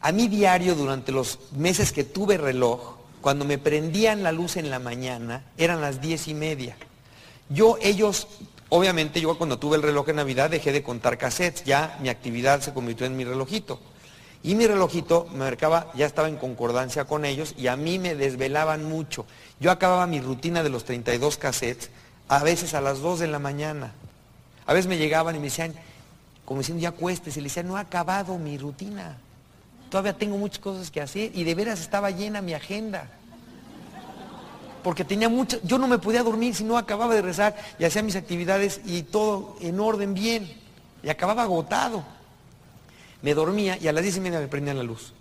a 0.00 0.12
mi 0.12 0.28
diario 0.28 0.74
durante 0.74 1.10
los 1.10 1.38
meses 1.52 1.90
que 1.92 2.04
tuve 2.04 2.36
reloj, 2.36 2.96
cuando 3.20 3.46
me 3.46 3.56
prendían 3.56 4.22
la 4.22 4.32
luz 4.32 4.56
en 4.56 4.68
la 4.68 4.78
mañana, 4.78 5.44
eran 5.56 5.80
las 5.80 6.02
diez 6.02 6.28
y 6.28 6.34
media. 6.34 6.76
Yo, 7.48 7.78
ellos, 7.80 8.28
obviamente 8.68 9.20
yo 9.20 9.36
cuando 9.38 9.58
tuve 9.58 9.76
el 9.76 9.82
reloj 9.82 10.10
en 10.10 10.16
Navidad 10.16 10.50
dejé 10.50 10.72
de 10.72 10.82
contar 10.82 11.16
cassettes, 11.16 11.64
ya 11.64 11.98
mi 12.02 12.10
actividad 12.10 12.60
se 12.60 12.74
convirtió 12.74 13.06
en 13.06 13.16
mi 13.16 13.24
relojito. 13.24 13.80
Y 14.42 14.54
mi 14.54 14.66
relojito 14.66 15.26
me 15.32 15.38
marcaba, 15.38 15.90
ya 15.94 16.04
estaba 16.04 16.28
en 16.28 16.36
concordancia 16.36 17.06
con 17.06 17.24
ellos 17.24 17.54
y 17.56 17.68
a 17.68 17.76
mí 17.76 17.98
me 17.98 18.14
desvelaban 18.14 18.84
mucho. 18.84 19.24
Yo 19.58 19.70
acababa 19.70 20.06
mi 20.06 20.20
rutina 20.20 20.62
de 20.62 20.68
los 20.68 20.84
32 20.84 21.38
cassettes 21.38 21.88
a 22.28 22.42
veces 22.42 22.74
a 22.74 22.80
las 22.80 23.00
2 23.00 23.20
de 23.20 23.26
la 23.28 23.38
mañana. 23.38 23.92
A 24.66 24.72
veces 24.72 24.86
me 24.86 24.96
llegaban 24.96 25.36
y 25.36 25.38
me 25.38 25.46
decían, 25.46 25.74
como 26.44 26.60
diciendo, 26.60 26.82
ya 26.82 26.92
cuestes, 26.92 27.36
y 27.36 27.40
le 27.40 27.44
decían, 27.44 27.68
no 27.68 27.76
ha 27.76 27.80
acabado 27.80 28.38
mi 28.38 28.58
rutina. 28.58 29.18
Todavía 29.90 30.16
tengo 30.16 30.36
muchas 30.36 30.58
cosas 30.58 30.90
que 30.90 31.00
hacer 31.00 31.30
y 31.34 31.44
de 31.44 31.54
veras 31.54 31.80
estaba 31.80 32.10
llena 32.10 32.42
mi 32.42 32.54
agenda. 32.54 33.08
Porque 34.82 35.04
tenía 35.04 35.28
mucho, 35.28 35.58
yo 35.62 35.78
no 35.78 35.88
me 35.88 35.98
podía 35.98 36.22
dormir 36.22 36.54
si 36.54 36.64
no 36.64 36.76
acababa 36.76 37.14
de 37.14 37.22
rezar 37.22 37.56
y 37.78 37.84
hacía 37.84 38.02
mis 38.02 38.16
actividades 38.16 38.80
y 38.84 39.02
todo 39.02 39.56
en 39.60 39.80
orden 39.80 40.12
bien. 40.12 40.52
Y 41.02 41.08
acababa 41.08 41.42
agotado. 41.42 42.04
Me 43.22 43.32
dormía 43.32 43.78
y 43.80 43.88
a 43.88 43.92
las 43.92 44.02
diez 44.02 44.16
y 44.16 44.20
media 44.20 44.40
me 44.40 44.48
prendían 44.48 44.76
la 44.76 44.82
luz. 44.82 45.14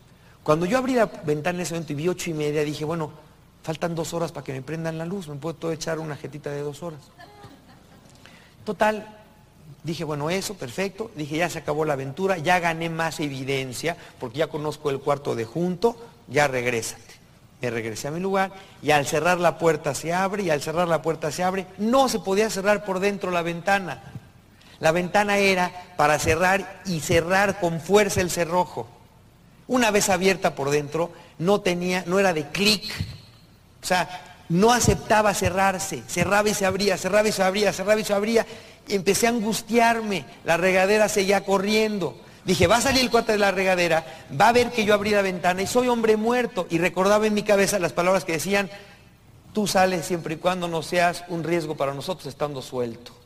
Cuando 0.43 0.65
yo 0.65 0.77
abrí 0.77 0.95
la 0.95 1.05
ventana 1.05 1.59
en 1.59 1.61
ese 1.61 1.73
momento 1.73 1.93
y 1.93 1.95
vi 1.95 2.09
ocho 2.09 2.29
y 2.29 2.33
media, 2.33 2.63
dije, 2.63 2.83
bueno, 2.83 3.11
Faltan 3.63 3.95
dos 3.95 4.13
horas 4.13 4.33
para 4.33 4.43
que 4.43 4.51
me 4.51 4.61
prendan 4.61 4.97
la 4.97 5.05
luz, 5.05 5.29
me 5.29 5.35
puedo 5.35 5.71
echar 5.71 5.99
una 5.99 6.17
jetita 6.17 6.49
de 6.51 6.61
dos 6.61 6.83
horas. 6.83 6.99
Total, 8.65 9.07
dije, 9.83 10.03
bueno, 10.03 10.29
eso, 10.29 10.55
perfecto. 10.55 11.11
Dije, 11.15 11.37
ya 11.37 11.49
se 11.49 11.59
acabó 11.59 11.85
la 11.85 11.93
aventura, 11.93 12.37
ya 12.37 12.59
gané 12.59 12.89
más 12.89 13.21
evidencia, 13.21 13.95
porque 14.19 14.39
ya 14.39 14.47
conozco 14.47 14.89
el 14.89 14.99
cuarto 14.99 15.33
de 15.35 15.45
junto, 15.45 15.95
ya 16.27 16.47
regrésate. 16.47 17.13
Me 17.61 17.69
regresé 17.69 18.09
a 18.09 18.11
mi 18.11 18.19
lugar 18.19 18.51
y 18.81 18.91
al 18.91 19.05
cerrar 19.05 19.39
la 19.39 19.57
puerta 19.57 19.95
se 19.95 20.13
abre 20.13 20.43
y 20.43 20.49
al 20.49 20.61
cerrar 20.61 20.89
la 20.89 21.01
puerta 21.01 21.31
se 21.31 21.43
abre. 21.43 21.65
No 21.77 22.09
se 22.09 22.19
podía 22.19 22.49
cerrar 22.49 22.83
por 22.83 22.99
dentro 22.99 23.31
la 23.31 23.41
ventana. 23.41 24.03
La 24.81 24.91
ventana 24.91 25.37
era 25.37 25.71
para 25.95 26.19
cerrar 26.19 26.81
y 26.85 26.99
cerrar 26.99 27.61
con 27.61 27.79
fuerza 27.79 28.19
el 28.19 28.29
cerrojo. 28.29 28.89
Una 29.67 29.91
vez 29.91 30.09
abierta 30.09 30.55
por 30.55 30.71
dentro, 30.71 31.11
no 31.39 31.61
tenía, 31.61 32.03
no 32.05 32.19
era 32.19 32.33
de 32.33 32.49
clic, 32.49 32.83
o 33.83 33.85
sea, 33.85 34.37
no 34.49 34.71
aceptaba 34.71 35.33
cerrarse, 35.33 36.03
cerraba 36.07 36.49
y 36.49 36.53
se 36.53 36.65
abría, 36.65 36.97
cerraba 36.97 37.27
y 37.27 37.31
se 37.31 37.43
abría, 37.43 37.73
cerraba 37.73 37.99
y 37.99 38.05
se 38.05 38.13
abría. 38.13 38.45
empecé 38.87 39.27
a 39.27 39.31
angustiarme, 39.31 40.25
la 40.45 40.57
regadera 40.57 41.09
seguía 41.09 41.43
corriendo. 41.43 42.17
Dije, 42.45 42.67
va 42.67 42.77
a 42.77 42.81
salir 42.81 43.01
el 43.01 43.11
cuate 43.11 43.33
de 43.33 43.37
la 43.37 43.51
regadera, 43.51 44.05
va 44.39 44.49
a 44.49 44.53
ver 44.53 44.71
que 44.71 44.83
yo 44.83 44.93
abrí 44.93 45.11
la 45.11 45.21
ventana 45.21 45.61
y 45.61 45.67
soy 45.67 45.87
hombre 45.87 46.17
muerto. 46.17 46.67
Y 46.69 46.77
recordaba 46.77 47.25
en 47.27 47.33
mi 47.33 47.43
cabeza 47.43 47.79
las 47.79 47.93
palabras 47.93 48.25
que 48.25 48.33
decían, 48.33 48.69
tú 49.53 49.67
sales 49.67 50.05
siempre 50.05 50.35
y 50.35 50.37
cuando 50.37 50.67
no 50.67 50.81
seas 50.81 51.23
un 51.29 51.43
riesgo 51.43 51.75
para 51.75 51.93
nosotros 51.93 52.27
estando 52.27 52.61
suelto. 52.61 53.22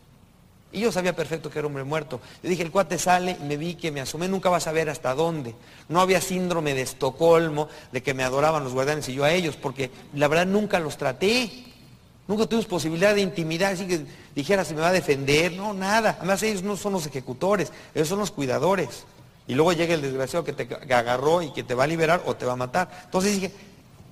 Y 0.72 0.82
yo 0.82 0.92
sabía 0.92 1.16
perfecto 1.16 1.50
que 1.50 1.60
era 1.60 1.68
hombre 1.68 1.84
muerto. 1.84 2.20
Le 2.44 2.50
dije, 2.50 2.64
el 2.64 2.72
cuate 2.72 2.98
sale 2.98 3.38
me 3.48 3.56
vi 3.56 3.76
que 3.76 3.92
me 3.92 4.02
asomé, 4.02 4.28
nunca 4.28 4.50
vas 4.50 4.68
a 4.68 4.72
ver 4.72 4.90
hasta 4.90 5.14
dónde. 5.16 5.56
No 5.88 6.02
había 6.02 6.20
síndrome 6.20 6.74
de 6.74 6.82
Estocolmo, 6.82 7.70
de 7.92 8.04
que 8.04 8.14
me 8.14 8.24
adoraban 8.24 8.64
los 8.64 8.74
guardianes 8.74 9.08
y 9.08 9.14
yo 9.14 9.24
a 9.24 9.32
ellos, 9.32 9.56
porque 9.56 9.92
la 10.14 10.28
verdad 10.28 10.46
nunca 10.46 10.80
los 10.80 10.98
traté. 10.98 11.50
Nunca 12.28 12.46
tuvimos 12.46 12.66
posibilidad 12.66 13.16
de 13.16 13.22
intimidad, 13.22 13.72
así 13.72 13.88
que 13.88 14.06
dijera, 14.36 14.66
se 14.66 14.76
me 14.76 14.82
va 14.82 14.90
a 14.90 14.94
defender. 14.94 15.54
No, 15.54 15.74
nada. 15.74 16.16
Además 16.20 16.44
ellos 16.44 16.62
no 16.62 16.76
son 16.76 16.94
los 16.94 17.06
ejecutores, 17.06 17.72
ellos 17.96 18.10
son 18.10 18.20
los 18.20 18.32
cuidadores. 18.32 19.06
Y 19.48 19.56
luego 19.56 19.72
llega 19.72 19.94
el 19.94 20.02
desgraciado 20.02 20.44
que 20.44 20.52
te 20.52 20.94
agarró 20.94 21.42
y 21.42 21.54
que 21.54 21.64
te 21.64 21.74
va 21.74 21.86
a 21.86 21.88
liberar 21.88 22.22
o 22.26 22.36
te 22.36 22.46
va 22.46 22.54
a 22.54 22.58
matar. 22.58 22.90
Entonces 23.06 23.34
dije, 23.34 23.54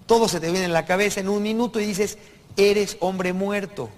todo 0.06 0.30
se 0.30 0.40
te 0.40 0.50
viene 0.50 0.64
en 0.64 0.74
la 0.74 0.86
cabeza 0.86 1.20
en 1.20 1.28
un 1.28 1.44
minuto 1.44 1.82
y 1.82 1.86
dices, 1.86 2.18
eres 2.56 2.96
hombre 3.02 3.34
muerto. 3.34 3.90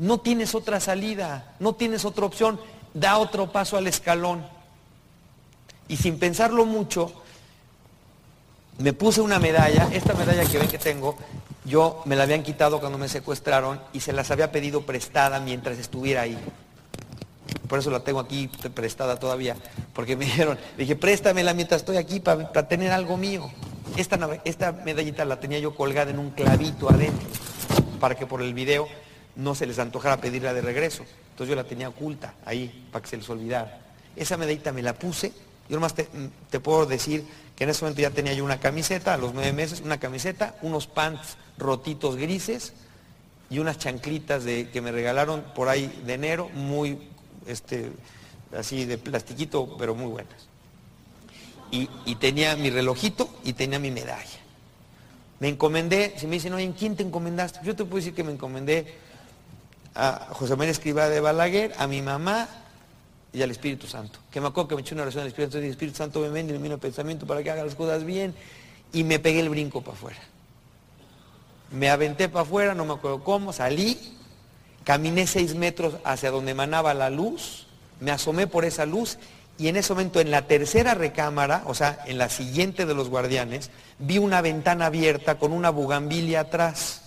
No 0.00 0.18
tienes 0.18 0.54
otra 0.54 0.80
salida, 0.80 1.54
no 1.60 1.74
tienes 1.74 2.06
otra 2.06 2.24
opción. 2.24 2.58
da 2.94 3.18
otro 3.18 3.52
paso 3.52 3.76
al 3.76 3.86
escalón. 3.86 4.44
Y 5.88 5.98
sin 5.98 6.18
pensarlo 6.18 6.64
mucho, 6.64 7.12
me 8.78 8.94
puse 8.94 9.20
una 9.20 9.38
medalla, 9.38 9.90
esta 9.92 10.14
medalla 10.14 10.44
que 10.46 10.58
ven 10.58 10.68
que 10.68 10.78
tengo, 10.78 11.16
yo 11.66 12.02
me 12.06 12.16
la 12.16 12.22
habían 12.22 12.42
quitado 12.42 12.80
cuando 12.80 12.96
me 12.96 13.08
secuestraron 13.10 13.78
y 13.92 14.00
se 14.00 14.14
las 14.14 14.30
había 14.30 14.50
pedido 14.50 14.86
prestada 14.86 15.38
mientras 15.38 15.78
estuviera 15.78 16.22
ahí. 16.22 16.38
Por 17.68 17.78
eso 17.78 17.90
la 17.90 18.00
tengo 18.00 18.20
aquí 18.20 18.48
prestada 18.74 19.18
todavía, 19.18 19.54
porque 19.92 20.16
me 20.16 20.24
dijeron, 20.30 20.58
dije, 20.78 20.96
préstamela 20.96 21.52
mientras 21.52 21.82
estoy 21.82 21.98
aquí 21.98 22.20
para, 22.20 22.68
tener 22.68 22.90
algo 22.90 23.18
mío. 23.18 23.50
Esta, 23.98 24.40
esta 24.46 24.72
medallita 24.72 25.26
la 25.26 25.38
tenía 25.38 25.58
yo 25.58 25.74
colgada 25.74 26.10
en 26.10 26.18
un 26.18 26.30
clavito 26.30 26.88
adentro, 26.88 27.28
para 28.00 28.14
que 28.14 28.26
por 28.26 28.40
el 28.40 28.54
video 28.54 28.88
no 29.36 29.54
se 29.54 29.66
les 29.66 29.78
antojara 29.78 30.20
pedirla 30.20 30.52
de 30.52 30.60
regreso. 30.60 31.04
Entonces 31.30 31.48
yo 31.48 31.56
la 31.56 31.64
tenía 31.64 31.88
oculta 31.88 32.34
ahí, 32.44 32.88
para 32.92 33.02
que 33.02 33.08
se 33.08 33.16
les 33.16 33.28
olvidara. 33.28 33.80
Esa 34.16 34.36
medallita 34.36 34.72
me 34.72 34.82
la 34.82 34.94
puse, 34.94 35.32
yo 35.68 35.76
nomás 35.76 35.94
te, 35.94 36.08
te 36.50 36.60
puedo 36.60 36.84
decir 36.86 37.24
que 37.56 37.64
en 37.64 37.70
ese 37.70 37.84
momento 37.84 38.02
ya 38.02 38.10
tenía 38.10 38.34
yo 38.34 38.44
una 38.44 38.58
camiseta, 38.58 39.14
a 39.14 39.16
los 39.16 39.34
nueve 39.34 39.52
meses, 39.52 39.80
una 39.80 40.00
camiseta, 40.00 40.56
unos 40.62 40.86
pants 40.86 41.36
rotitos 41.58 42.16
grises 42.16 42.72
y 43.50 43.58
unas 43.58 43.78
chanclitas 43.78 44.44
de, 44.44 44.70
que 44.70 44.80
me 44.80 44.92
regalaron 44.92 45.44
por 45.54 45.68
ahí 45.68 45.92
de 46.06 46.14
enero, 46.14 46.48
muy, 46.54 46.98
este, 47.46 47.90
así 48.56 48.84
de 48.84 48.96
plastiquito, 48.96 49.76
pero 49.76 49.94
muy 49.94 50.06
buenas. 50.06 50.48
Y, 51.72 51.86
tenía 52.16 52.56
mi 52.56 52.70
relojito 52.70 53.28
y 53.44 53.52
tenía 53.52 53.78
mi 53.78 53.90
medalla. 53.92 54.40
Me 55.38 55.48
encomendé, 55.48 56.14
si 56.16 56.26
me 56.26 56.34
dicen, 56.34 56.52
oye, 56.52 56.64
¿en 56.64 56.72
quién 56.72 56.96
te 56.96 57.04
encomendaste? 57.04 57.60
Yo 57.62 57.76
te 57.76 57.84
puedo 57.84 57.96
decir 57.96 58.12
que 58.12 58.24
me 58.24 58.32
encomendé 58.32 58.92
a 59.94 60.28
José 60.32 60.56
María 60.56 60.72
Escribá 60.72 61.08
de 61.08 61.20
Balaguer, 61.20 61.72
a 61.78 61.86
mi 61.86 62.02
mamá 62.02 62.48
y 63.32 63.42
al 63.42 63.50
Espíritu 63.50 63.86
Santo. 63.86 64.18
Que 64.30 64.40
me 64.40 64.48
acuerdo 64.48 64.68
que 64.68 64.74
me 64.76 64.80
eché 64.82 64.94
una 64.94 65.02
oración 65.02 65.22
al 65.22 65.28
Espíritu 65.28 65.52
Santo 65.52 65.64
y 65.64 65.66
el 65.66 65.72
Espíritu 65.72 65.96
Santo 65.96 66.20
me 66.20 66.28
vende 66.28 66.54
en 66.54 66.62
mi 66.62 66.68
pensamiento 66.76 67.26
para 67.26 67.42
que 67.42 67.50
haga 67.50 67.64
las 67.64 67.74
cosas 67.74 68.04
bien 68.04 68.34
y 68.92 69.04
me 69.04 69.18
pegué 69.18 69.40
el 69.40 69.48
brinco 69.48 69.82
para 69.82 69.96
afuera. 69.96 70.20
Me 71.70 71.88
aventé 71.88 72.28
para 72.28 72.42
afuera, 72.42 72.74
no 72.74 72.84
me 72.84 72.94
acuerdo 72.94 73.22
cómo, 73.22 73.52
salí, 73.52 73.98
caminé 74.84 75.26
seis 75.26 75.54
metros 75.54 75.94
hacia 76.04 76.30
donde 76.30 76.50
emanaba 76.50 76.94
la 76.94 77.10
luz, 77.10 77.66
me 78.00 78.10
asomé 78.10 78.46
por 78.46 78.64
esa 78.64 78.86
luz 78.86 79.18
y 79.56 79.68
en 79.68 79.76
ese 79.76 79.92
momento 79.92 80.20
en 80.20 80.30
la 80.30 80.46
tercera 80.46 80.94
recámara, 80.94 81.62
o 81.66 81.74
sea, 81.74 82.02
en 82.06 82.18
la 82.18 82.28
siguiente 82.28 82.86
de 82.86 82.94
los 82.94 83.08
guardianes, 83.08 83.70
vi 83.98 84.18
una 84.18 84.40
ventana 84.40 84.86
abierta 84.86 85.38
con 85.38 85.52
una 85.52 85.70
bugambilia 85.70 86.40
atrás. 86.40 87.02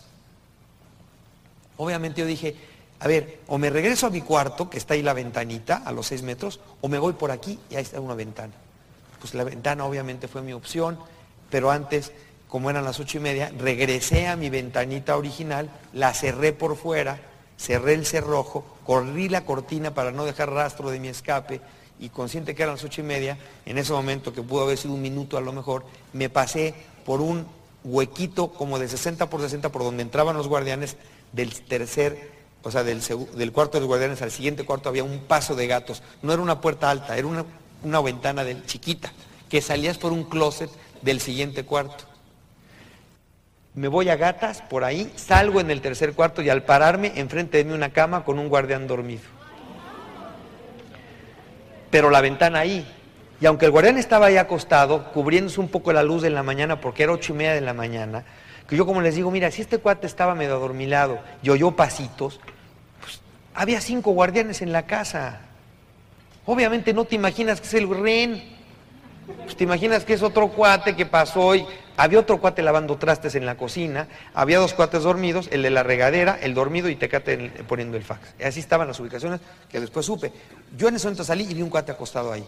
Obviamente 1.78 2.22
yo 2.22 2.28
dije, 2.28 2.56
a 3.00 3.08
ver, 3.08 3.40
o 3.48 3.58
me 3.58 3.70
regreso 3.70 4.08
a 4.08 4.10
mi 4.10 4.22
cuarto, 4.22 4.70
que 4.70 4.78
está 4.78 4.94
ahí 4.94 5.02
la 5.02 5.14
ventanita, 5.14 5.84
a 5.86 5.92
los 5.92 6.08
seis 6.08 6.24
metros, 6.24 6.60
o 6.82 6.88
me 6.88 7.00
voy 7.00 7.14
por 7.14 7.32
aquí 7.32 7.60
y 7.70 7.76
ahí 7.76 7.84
está 7.84 8.00
una 8.00 8.16
ventana. 8.16 8.54
Pues 9.20 9.34
la 9.34 9.44
ventana 9.44 9.86
obviamente 9.86 10.28
fue 10.28 10.42
mi 10.42 10.54
opción, 10.54 10.98
pero 11.50 11.72
antes 11.72 12.12
como 12.54 12.70
eran 12.70 12.86
las 12.86 13.00
ocho 13.00 13.18
y 13.18 13.20
media, 13.20 13.52
regresé 13.58 14.28
a 14.28 14.36
mi 14.36 14.52
ventanita 14.52 15.18
original, 15.18 15.72
la 15.92 16.14
cerré 16.14 16.54
por 16.54 16.78
fuera, 16.78 17.20
cerré 17.58 17.96
el 17.96 18.06
cerrojo, 18.06 18.64
corrí 18.86 19.28
la 19.28 19.44
cortina 19.44 19.96
para 19.96 20.12
no 20.12 20.24
dejar 20.24 20.52
rastro 20.52 20.92
de 20.92 21.00
mi 21.00 21.08
escape 21.08 21.62
y 22.00 22.10
consciente 22.10 22.54
que 22.54 22.62
eran 22.62 22.76
las 22.76 22.84
ocho 22.84 23.02
y 23.02 23.06
media, 23.06 23.40
en 23.66 23.80
ese 23.80 23.92
momento 23.92 24.34
que 24.34 24.44
pudo 24.44 24.66
haber 24.66 24.78
sido 24.78 24.94
un 24.94 25.02
minuto 25.02 25.36
a 25.36 25.42
lo 25.42 25.52
mejor, 25.52 25.84
me 26.14 26.30
pasé 26.30 26.76
por 27.08 27.22
un 27.22 27.48
huequito 27.84 28.50
como 28.54 28.78
de 28.78 28.88
60 28.88 29.32
por 29.32 29.42
60 29.42 29.72
por 29.72 29.82
donde 29.82 30.04
entraban 30.04 30.38
los 30.38 30.48
guardianes 30.48 30.98
del 31.32 31.60
tercer, 31.62 32.30
o 32.64 32.72
sea, 32.72 32.84
del, 32.84 33.52
cuarto 33.52 33.78
de 33.78 33.82
los 33.82 33.88
guardianes 33.88 34.22
al 34.22 34.32
siguiente 34.32 34.66
cuarto 34.66 34.90
había 34.90 35.04
un 35.04 35.20
paso 35.20 35.56
de 35.56 35.68
gatos. 35.68 36.02
No 36.22 36.34
era 36.34 36.42
una 36.42 36.62
puerta 36.62 36.90
alta, 36.90 37.18
era 37.18 37.28
una, 37.28 38.02
ventana 38.02 38.44
chiquita, 38.66 39.12
que 39.50 39.62
salías 39.62 39.98
por 39.98 40.12
un 40.12 40.24
closet 40.24 40.70
del 41.02 41.20
siguiente 41.20 41.64
cuarto 41.66 42.06
me 43.76 43.88
voy 43.88 44.10
a 44.10 44.16
gatas 44.16 44.62
por 44.62 44.84
ahí, 44.84 45.12
salgo 45.16 45.60
en 45.60 45.72
el 45.72 45.82
tercer 45.82 46.14
cuarto 46.14 46.42
y 46.42 46.50
al 46.50 46.64
pararme 46.64 47.14
enfrente 47.16 47.58
de 47.58 47.64
mí 47.66 47.74
una 47.74 47.90
cama 47.90 48.24
con 48.24 48.38
un 48.38 48.48
guardián 48.48 48.88
dormido. 48.88 49.24
Pero 51.90 52.10
la 52.10 52.22
ventana 52.22 52.60
ahí. 52.60 52.88
Y 53.42 53.46
aunque 53.46 53.66
el 53.66 53.72
guardián 53.72 53.98
estaba 53.98 54.28
ahí 54.28 54.38
acostado, 54.38 55.12
cubriéndose 55.12 55.60
un 55.60 55.70
poco 55.70 55.92
la 55.92 56.04
luz 56.04 56.22
de 56.22 56.30
la 56.30 56.44
mañana, 56.44 56.80
porque 56.80 57.04
era 57.04 57.14
ocho 57.14 57.34
y 57.34 57.38
media 57.38 57.54
de 57.54 57.62
la 57.62 57.74
mañana, 57.74 58.24
que 58.68 58.78
yo 58.78 58.86
como 58.86 59.02
les 59.02 59.16
digo, 59.16 59.32
mira, 59.32 59.52
si 59.52 59.62
este 59.62 59.80
cuate 59.80 60.08
estaba 60.08 60.36
medio 60.36 60.56
adormilado 60.56 61.20
y 61.42 61.50
oyó 61.50 61.72
pasitos, 61.72 62.40
había 63.54 63.82
cinco 63.82 64.12
guardianes 64.12 64.62
en 64.62 64.72
la 64.72 64.86
casa. 64.86 65.42
Obviamente 66.46 66.94
no 66.94 67.06
te 67.06 67.16
imaginas 67.16 67.62
que 67.62 67.68
es 67.68 67.74
el 67.74 67.90
rehén. 67.90 68.44
Pues 69.44 69.56
te 69.56 69.64
imaginas 69.64 70.04
que 70.04 70.14
es 70.14 70.22
otro 70.22 70.50
cuate 70.50 70.96
que 70.96 71.06
pasó 71.06 71.56
y 71.56 71.66
había 71.96 72.20
otro 72.20 72.40
cuate 72.42 72.62
lavando 72.62 72.98
trastes 72.98 73.36
en 73.36 73.46
la 73.46 73.56
cocina, 73.56 74.08
había 74.34 74.58
dos 74.58 74.74
cuates 74.74 75.04
dormidos, 75.04 75.48
el 75.52 75.62
de 75.62 75.70
la 75.70 75.84
regadera, 75.84 76.38
el 76.42 76.54
dormido 76.54 76.90
y 76.90 76.96
Tecate 76.96 77.52
poniendo 77.68 77.98
el 77.98 78.04
fax. 78.04 78.34
Así 78.44 78.60
estaban 78.60 78.88
las 78.88 79.00
ubicaciones 79.00 79.40
que 79.70 79.80
después 79.80 80.06
supe. 80.06 80.34
Yo 80.76 80.88
en 80.88 80.96
ese 80.96 81.06
momento 81.06 81.24
salí 81.24 81.46
y 81.50 81.54
vi 81.54 81.62
un 81.62 81.70
cuate 81.70 81.92
acostado 81.92 82.34
ahí. 82.34 82.44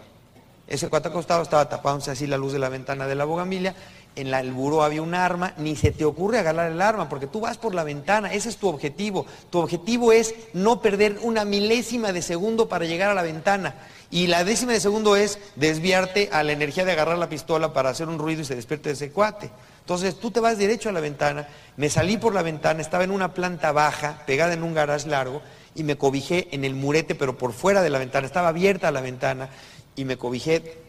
Ese 0.67 0.89
cuate 0.89 1.09
acostado 1.09 1.43
estaba 1.43 1.69
tapándose 1.69 2.09
así 2.09 2.25
la 2.25 2.37
luz 2.37 2.51
de 2.53 2.59
la 2.59 2.69
ventana 2.69 3.05
de 3.05 3.13
la 3.13 3.25
bogamilia, 3.25 3.75
en 4.15 4.31
la, 4.31 4.39
el 4.39 4.51
buró 4.51 4.83
había 4.83 5.01
un 5.01 5.13
arma, 5.13 5.53
ni 5.57 5.75
se 5.75 5.91
te 5.91 6.05
ocurre 6.05 6.39
agarrar 6.39 6.71
el 6.71 6.81
arma, 6.81 7.09
porque 7.09 7.27
tú 7.27 7.41
vas 7.41 7.57
por 7.57 7.75
la 7.75 7.83
ventana, 7.83 8.33
ese 8.33 8.49
es 8.49 8.57
tu 8.57 8.67
objetivo. 8.67 9.25
Tu 9.49 9.59
objetivo 9.59 10.11
es 10.11 10.33
no 10.53 10.81
perder 10.81 11.19
una 11.21 11.45
milésima 11.45 12.11
de 12.11 12.21
segundo 12.21 12.69
para 12.69 12.85
llegar 12.85 13.09
a 13.09 13.13
la 13.13 13.23
ventana. 13.23 13.75
Y 14.11 14.27
la 14.27 14.43
décima 14.43 14.71
de 14.71 14.79
segundo 14.79 15.15
es 15.15 15.39
desviarte 15.55 16.29
a 16.31 16.43
la 16.43 16.53
energía 16.53 16.85
de 16.85 16.93
agarrar 16.93 17.17
la 17.17 17.29
pistola 17.29 17.73
para 17.73 17.89
hacer 17.89 18.07
un 18.07 18.19
ruido 18.19 18.41
y 18.41 18.45
se 18.45 18.55
despierte 18.55 18.91
ese 18.91 19.11
cuate. 19.11 19.49
Entonces 19.81 20.19
tú 20.19 20.31
te 20.31 20.39
vas 20.39 20.57
derecho 20.57 20.89
a 20.89 20.93
la 20.93 20.99
ventana, 20.99 21.47
me 21.77 21.89
salí 21.89 22.17
por 22.17 22.33
la 22.33 22.41
ventana, 22.41 22.81
estaba 22.81 23.03
en 23.03 23.11
una 23.11 23.33
planta 23.33 23.71
baja, 23.71 24.23
pegada 24.25 24.53
en 24.53 24.63
un 24.63 24.73
garage 24.73 25.07
largo, 25.07 25.41
y 25.75 25.83
me 25.83 25.97
cobijé 25.97 26.47
en 26.55 26.63
el 26.63 26.73
murete, 26.73 27.13
pero 27.13 27.37
por 27.37 27.53
fuera 27.53 27.81
de 27.81 27.89
la 27.89 27.99
ventana, 27.99 28.25
estaba 28.25 28.47
abierta 28.47 28.91
la 28.91 29.01
ventana, 29.01 29.49
y 29.95 30.05
me 30.05 30.17
cobijé 30.17 30.84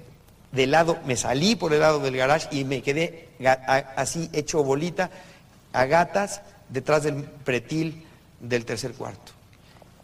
de 0.57 0.67
lado, 0.67 0.99
me 1.07 1.17
salí 1.17 1.55
por 1.55 1.73
el 1.73 1.81
lado 1.81 2.01
del 2.01 2.17
garage 2.17 2.49
y 2.51 2.65
me 2.65 2.83
quedé 2.83 3.29
así 3.97 4.29
hecho 4.33 4.65
bolita 4.65 5.11
a 5.73 5.85
gatas 5.85 6.41
detrás 6.69 7.05
del 7.05 7.23
pretil 7.23 8.05
del 8.41 8.65
tercer 8.65 8.93
cuarto. 8.93 9.33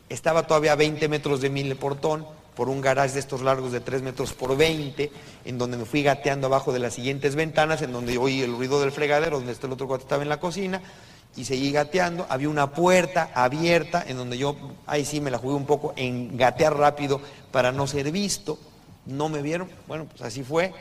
Estaba 0.08 0.46
todavía 0.46 0.72
a 0.72 0.76
20 0.76 1.08
metros 1.08 1.40
de 1.40 1.50
mi 1.50 1.74
portón, 1.74 2.26
por 2.54 2.68
un 2.68 2.80
garage 2.80 3.14
de 3.14 3.20
estos 3.20 3.40
largos 3.40 3.72
de 3.72 3.80
3 3.80 4.02
metros 4.02 4.34
por 4.34 4.56
20, 4.56 5.10
en 5.44 5.58
donde 5.58 5.76
me 5.78 5.84
fui 5.84 6.02
gateando 6.02 6.48
abajo 6.48 6.72
de 6.72 6.80
las 6.80 6.94
siguientes 6.94 7.34
ventanas, 7.34 7.80
en 7.82 7.92
donde 7.92 8.18
oí 8.18 8.42
el 8.42 8.54
ruido 8.54 8.80
del 8.80 8.92
fregadero, 8.92 9.38
donde 9.38 9.52
está 9.52 9.66
el 9.66 9.72
otro 9.72 9.86
cuarto 9.86 10.04
estaba 10.04 10.22
en 10.22 10.28
la 10.28 10.40
cocina, 10.40 10.82
y 11.34 11.46
seguí 11.46 11.72
gateando. 11.72 12.26
Había 12.28 12.50
una 12.50 12.72
puerta 12.72 13.30
abierta, 13.34 14.04
en 14.06 14.18
donde 14.18 14.36
yo, 14.36 14.54
ahí 14.86 15.04
sí 15.04 15.20
me 15.20 15.30
la 15.30 15.38
jugué 15.38 15.54
un 15.54 15.64
poco 15.64 15.94
en 15.96 16.36
gatear 16.36 16.76
rápido 16.76 17.20
para 17.50 17.72
no 17.72 17.86
ser 17.86 18.10
visto. 18.12 18.58
No 19.06 19.28
me 19.28 19.42
vieron, 19.42 19.68
bueno, 19.88 20.06
pues 20.06 20.22
así 20.22 20.42
fue. 20.42 20.72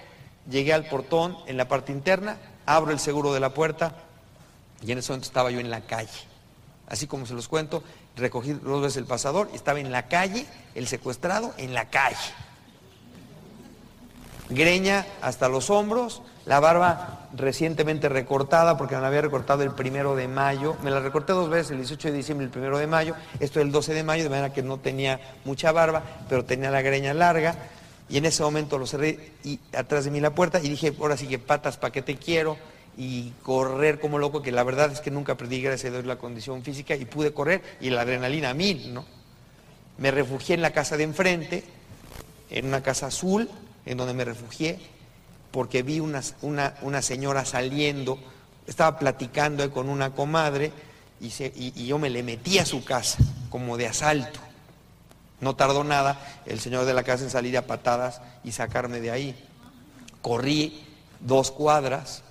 Llegué 0.49 0.73
al 0.73 0.85
portón 0.85 1.37
en 1.47 1.57
la 1.57 1.67
parte 1.67 1.91
interna, 1.91 2.37
abro 2.65 2.91
el 2.91 2.99
seguro 2.99 3.33
de 3.33 3.39
la 3.39 3.53
puerta, 3.53 3.95
y 4.81 4.91
en 4.91 4.97
ese 4.97 5.11
momento 5.11 5.27
estaba 5.27 5.51
yo 5.51 5.59
en 5.59 5.69
la 5.69 5.81
calle. 5.81 6.09
Así 6.87 7.07
como 7.07 7.25
se 7.25 7.33
los 7.33 7.47
cuento, 7.47 7.83
recogí 8.15 8.53
dos 8.53 8.81
veces 8.81 8.97
el 8.97 9.05
pasador, 9.05 9.49
estaba 9.53 9.79
en 9.79 9.91
la 9.91 10.07
calle, 10.07 10.45
el 10.75 10.87
secuestrado 10.87 11.53
en 11.57 11.73
la 11.73 11.89
calle. 11.89 12.17
Greña 14.49 15.05
hasta 15.21 15.47
los 15.47 15.69
hombros, 15.69 16.21
la 16.45 16.59
barba 16.59 17.29
recientemente 17.33 18.09
recortada, 18.09 18.77
porque 18.77 18.95
me 18.95 19.01
la 19.01 19.07
había 19.07 19.21
recortado 19.21 19.63
el 19.63 19.71
primero 19.71 20.15
de 20.15 20.27
mayo. 20.27 20.75
Me 20.83 20.91
la 20.91 20.99
recorté 20.99 21.31
dos 21.31 21.49
veces, 21.49 21.71
el 21.71 21.77
18 21.77 22.09
de 22.09 22.13
diciembre 22.17 22.43
y 22.43 22.47
el 22.47 22.51
primero 22.51 22.77
de 22.77 22.87
mayo. 22.87 23.15
Esto 23.39 23.61
el 23.61 23.71
12 23.71 23.93
de 23.93 24.03
mayo, 24.03 24.23
de 24.23 24.29
manera 24.29 24.51
que 24.51 24.61
no 24.61 24.77
tenía 24.77 25.21
mucha 25.45 25.71
barba, 25.71 26.03
pero 26.27 26.43
tenía 26.43 26.69
la 26.69 26.81
greña 26.81 27.13
larga. 27.13 27.55
Y 28.11 28.17
en 28.17 28.25
ese 28.25 28.43
momento 28.43 28.77
lo 28.77 28.85
cerré 28.85 29.31
y, 29.43 29.59
atrás 29.73 30.03
de 30.03 30.11
mí 30.11 30.19
la 30.19 30.35
puerta 30.35 30.59
y 30.61 30.67
dije, 30.67 30.93
ahora 30.99 31.15
sí 31.15 31.27
que 31.27 31.39
patas, 31.39 31.77
¿para 31.77 31.91
qué 31.91 32.01
te 32.01 32.17
quiero? 32.17 32.57
y 32.97 33.31
correr 33.41 33.99
como 33.99 34.19
loco, 34.19 34.41
que 34.41 34.51
la 34.51 34.63
verdad 34.63 34.91
es 34.91 34.99
que 34.99 35.11
nunca 35.11 35.35
perdí, 35.35 35.61
gracias 35.61 35.91
a 35.91 35.93
Dios, 35.95 36.05
la 36.05 36.17
condición 36.17 36.61
física 36.61 36.93
y 36.95 37.05
pude 37.05 37.33
correr 37.33 37.61
y 37.79 37.89
la 37.89 38.01
adrenalina 38.01 38.49
a 38.49 38.53
mil, 38.53 38.93
¿no? 38.93 39.05
Me 39.97 40.11
refugié 40.11 40.55
en 40.55 40.61
la 40.61 40.71
casa 40.71 40.97
de 40.97 41.03
enfrente, 41.03 41.63
en 42.49 42.65
una 42.65 42.83
casa 42.83 43.07
azul, 43.07 43.49
en 43.85 43.97
donde 43.97 44.13
me 44.13 44.25
refugié, 44.25 44.77
porque 45.51 45.83
vi 45.83 45.99
una, 45.99 46.21
una, 46.41 47.01
señora 47.01 47.45
saliendo, 47.45 48.19
estaba 48.67 48.99
platicando 48.99 49.71
con 49.71 49.89
una 49.89 50.11
comadre 50.11 50.71
y 51.19 51.85
yo 51.85 51.97
me 51.97 52.09
le 52.09 52.23
metí 52.23 52.57
a 52.57 52.65
su 52.65 52.83
casa, 52.83 53.19
como 53.49 53.77
de 53.77 53.87
asalto. 53.87 54.50
No 55.41 55.55
tardó 55.55 55.83
nada 55.83 56.19
el 56.45 56.59
señor 56.59 56.85
de 56.85 56.93
la 56.93 57.03
casa 57.03 57.23
en 57.23 57.29
salir 57.29 57.57
a 57.57 57.67
patadas 57.67 58.21
y 58.43 58.51
sacarme 58.51 59.01
de 59.01 59.11
ahí. 59.11 59.35
Corrí 60.21 60.85
dos 61.19 61.51
cuadras, 61.51 62.23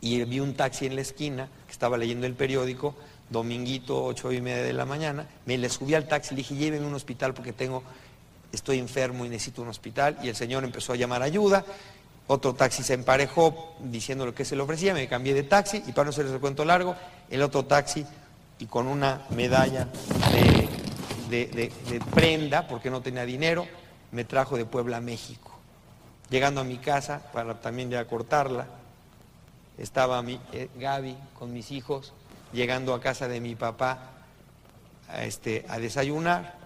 y 0.00 0.22
vi 0.24 0.40
un 0.40 0.54
taxi 0.54 0.86
en 0.86 0.96
la 0.96 1.00
esquina, 1.00 1.48
que 1.66 1.72
estaba 1.72 1.96
leyendo 1.96 2.26
el 2.26 2.34
periódico, 2.34 2.94
dominguito, 3.30 4.04
ocho 4.04 4.32
y 4.32 4.40
media 4.40 4.62
de 4.62 4.72
la 4.72 4.84
mañana, 4.84 5.26
me 5.46 5.56
le 5.56 5.70
subí 5.70 5.94
al 5.94 6.06
taxi, 6.06 6.34
le 6.34 6.38
dije, 6.38 6.54
llévenme 6.54 6.84
a 6.84 6.88
un 6.88 6.94
hospital 6.94 7.32
porque 7.32 7.52
tengo 7.52 7.82
estoy 8.54 8.78
enfermo 8.78 9.24
y 9.24 9.28
necesito 9.28 9.62
un 9.62 9.68
hospital. 9.68 10.18
Y 10.22 10.28
el 10.28 10.36
señor 10.36 10.64
empezó 10.64 10.92
a 10.92 10.96
llamar 10.96 11.22
ayuda. 11.22 11.64
Otro 12.26 12.54
taxi 12.54 12.82
se 12.82 12.94
emparejó 12.94 13.76
diciendo 13.80 14.24
lo 14.24 14.34
que 14.34 14.44
se 14.46 14.56
le 14.56 14.62
ofrecía, 14.62 14.94
me 14.94 15.08
cambié 15.08 15.34
de 15.34 15.42
taxi 15.42 15.82
y 15.86 15.92
para 15.92 16.04
no 16.04 16.10
hacerles 16.10 16.32
el 16.32 16.40
cuento 16.40 16.64
largo, 16.64 16.96
el 17.28 17.42
otro 17.42 17.66
taxi 17.66 18.06
y 18.58 18.66
con 18.66 18.86
una 18.86 19.22
medalla 19.30 19.88
de, 20.32 20.68
prenda, 22.14 22.66
porque 22.66 22.90
no 22.90 23.00
tenía 23.00 23.24
dinero, 23.24 23.66
me 24.12 24.24
trajo 24.24 24.56
de 24.56 24.64
Puebla 24.64 24.98
a 24.98 25.00
México. 25.00 25.50
Llegando 26.30 26.60
a 26.60 26.64
mi 26.64 26.78
casa, 26.78 27.30
para 27.32 27.60
también 27.60 27.90
ya 27.90 28.04
cortarla, 28.06 28.66
estaba 29.78 30.22
mi, 30.22 30.40
eh, 30.52 30.68
Gaby 30.78 31.16
con 31.38 31.52
mis 31.52 31.70
hijos, 31.70 32.12
llegando 32.52 32.94
a 32.94 33.00
casa 33.00 33.28
de 33.28 33.40
mi 33.40 33.54
papá 33.54 34.10
a, 35.08 35.24
este, 35.24 35.64
a 35.68 35.78
desayunar 35.78 36.64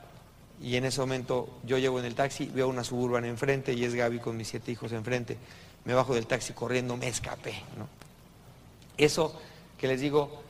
y 0.61 0.77
en 0.77 0.85
ese 0.85 1.01
momento 1.01 1.61
yo 1.65 1.79
llego 1.79 1.99
en 1.99 2.05
el 2.05 2.15
taxi, 2.15 2.47
veo 2.47 2.69
una 2.69 2.83
suburban 2.83 3.25
enfrente 3.25 3.73
y 3.73 3.85
es 3.85 3.95
Gaby 3.95 4.19
con 4.19 4.37
mis 4.37 4.49
siete 4.49 4.73
hijos 4.73 4.93
enfrente. 4.93 5.37
Me 5.85 5.95
bajo 5.95 6.15
del 6.15 6.27
taxi 6.27 6.53
corriendo, 6.53 6.97
me 6.97 7.09
escapé. 7.09 7.55
Eso 8.97 9.41
que 9.79 9.87
les 9.87 10.01
digo 10.01 10.43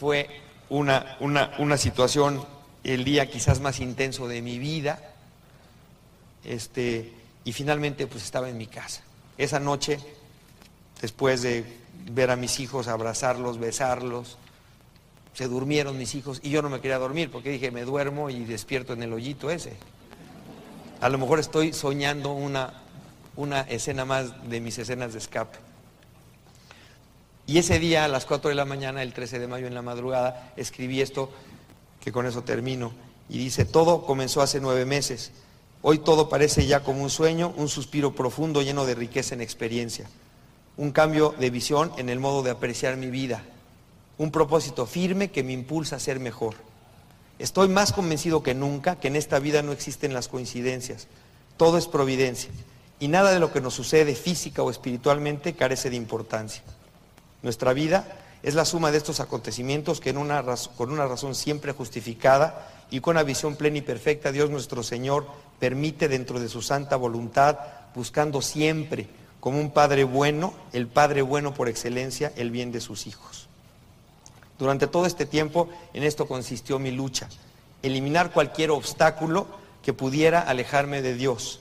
fue 0.00 0.28
una, 0.68 1.16
una, 1.20 1.52
una, 1.58 1.76
situación, 1.76 2.44
el 2.84 3.04
día 3.04 3.30
quizás 3.30 3.60
más 3.60 3.80
intenso 3.80 4.28
de 4.28 4.42
mi 4.42 4.58
vida. 4.58 4.98
Este, 6.44 7.12
y 7.44 7.52
finalmente 7.52 8.06
pues 8.06 8.24
estaba 8.24 8.48
en 8.48 8.58
mi 8.58 8.66
casa. 8.66 9.02
Esa 9.38 9.60
noche, 9.60 9.98
después 11.00 11.42
de 11.42 11.64
ver 12.12 12.30
a 12.30 12.36
mis 12.36 12.60
hijos, 12.60 12.88
abrazarlos, 12.88 13.58
besarlos, 13.58 14.36
se 15.34 15.46
durmieron 15.48 15.96
mis 15.96 16.14
hijos 16.14 16.40
y 16.42 16.50
yo 16.50 16.60
no 16.62 16.70
me 16.70 16.80
quería 16.80 16.98
dormir 16.98 17.30
porque 17.30 17.50
dije, 17.50 17.70
me 17.70 17.84
duermo 17.84 18.30
y 18.30 18.44
despierto 18.44 18.92
en 18.92 19.02
el 19.02 19.12
hoyito 19.12 19.50
ese. 19.50 19.74
A 21.00 21.08
lo 21.08 21.18
mejor 21.18 21.38
estoy 21.38 21.72
soñando 21.72 22.32
una, 22.32 22.82
una 23.36 23.62
escena 23.62 24.04
más 24.04 24.48
de 24.50 24.60
mis 24.60 24.78
escenas 24.78 25.12
de 25.12 25.18
escape. 25.18 25.58
Y 27.46 27.58
ese 27.58 27.78
día, 27.78 28.04
a 28.04 28.08
las 28.08 28.26
4 28.26 28.50
de 28.50 28.54
la 28.54 28.64
mañana, 28.64 29.02
el 29.02 29.12
13 29.12 29.38
de 29.38 29.48
mayo 29.48 29.66
en 29.66 29.74
la 29.74 29.82
madrugada, 29.82 30.52
escribí 30.56 31.00
esto, 31.00 31.32
que 32.00 32.12
con 32.12 32.26
eso 32.26 32.42
termino. 32.42 32.92
Y 33.28 33.38
dice, 33.38 33.64
todo 33.64 34.06
comenzó 34.06 34.42
hace 34.42 34.60
nueve 34.60 34.84
meses. 34.84 35.32
Hoy 35.82 35.98
todo 35.98 36.28
parece 36.28 36.66
ya 36.66 36.80
como 36.80 37.02
un 37.02 37.10
sueño, 37.10 37.54
un 37.56 37.68
suspiro 37.68 38.14
profundo 38.14 38.62
lleno 38.62 38.84
de 38.84 38.94
riqueza 38.94 39.34
en 39.34 39.40
experiencia. 39.40 40.08
Un 40.76 40.92
cambio 40.92 41.34
de 41.38 41.50
visión 41.50 41.92
en 41.96 42.08
el 42.08 42.20
modo 42.20 42.42
de 42.42 42.50
apreciar 42.50 42.96
mi 42.96 43.08
vida, 43.08 43.42
un 44.18 44.30
propósito 44.30 44.86
firme 44.86 45.30
que 45.30 45.42
me 45.42 45.52
impulsa 45.52 45.96
a 45.96 46.00
ser 46.00 46.20
mejor. 46.20 46.54
Estoy 47.38 47.68
más 47.68 47.92
convencido 47.92 48.42
que 48.42 48.54
nunca 48.54 48.96
que 48.96 49.08
en 49.08 49.16
esta 49.16 49.38
vida 49.38 49.62
no 49.62 49.72
existen 49.72 50.12
las 50.12 50.28
coincidencias, 50.28 51.08
todo 51.56 51.78
es 51.78 51.86
providencia 51.86 52.50
y 53.00 53.08
nada 53.08 53.32
de 53.32 53.40
lo 53.40 53.50
que 53.50 53.62
nos 53.62 53.74
sucede 53.74 54.14
física 54.14 54.62
o 54.62 54.70
espiritualmente 54.70 55.54
carece 55.54 55.88
de 55.88 55.96
importancia. 55.96 56.62
Nuestra 57.42 57.72
vida 57.72 58.06
es 58.42 58.54
la 58.54 58.64
suma 58.64 58.90
de 58.90 58.98
estos 58.98 59.20
acontecimientos 59.20 60.00
que 60.00 60.14
con 60.14 60.90
una 60.92 61.06
razón 61.06 61.34
siempre 61.34 61.72
justificada 61.72 62.68
y 62.90 63.00
con 63.00 63.16
una 63.16 63.22
visión 63.22 63.56
plena 63.56 63.78
y 63.78 63.82
perfecta 63.82 64.32
Dios 64.32 64.50
nuestro 64.50 64.82
Señor 64.82 65.26
permite 65.58 66.08
dentro 66.08 66.40
de 66.40 66.48
su 66.48 66.62
santa 66.62 66.96
voluntad, 66.96 67.58
buscando 67.94 68.40
siempre 68.40 69.08
como 69.40 69.60
un 69.60 69.70
Padre 69.70 70.04
bueno, 70.04 70.54
el 70.72 70.86
Padre 70.86 71.22
bueno 71.22 71.54
por 71.54 71.68
excelencia, 71.68 72.32
el 72.36 72.50
bien 72.50 72.72
de 72.72 72.80
sus 72.80 73.06
hijos. 73.06 73.48
Durante 74.58 74.86
todo 74.86 75.06
este 75.06 75.26
tiempo 75.26 75.68
en 75.94 76.02
esto 76.02 76.26
consistió 76.26 76.78
mi 76.78 76.90
lucha, 76.90 77.28
eliminar 77.82 78.32
cualquier 78.32 78.70
obstáculo 78.70 79.46
que 79.82 79.92
pudiera 79.92 80.40
alejarme 80.40 81.00
de 81.02 81.14
Dios, 81.14 81.60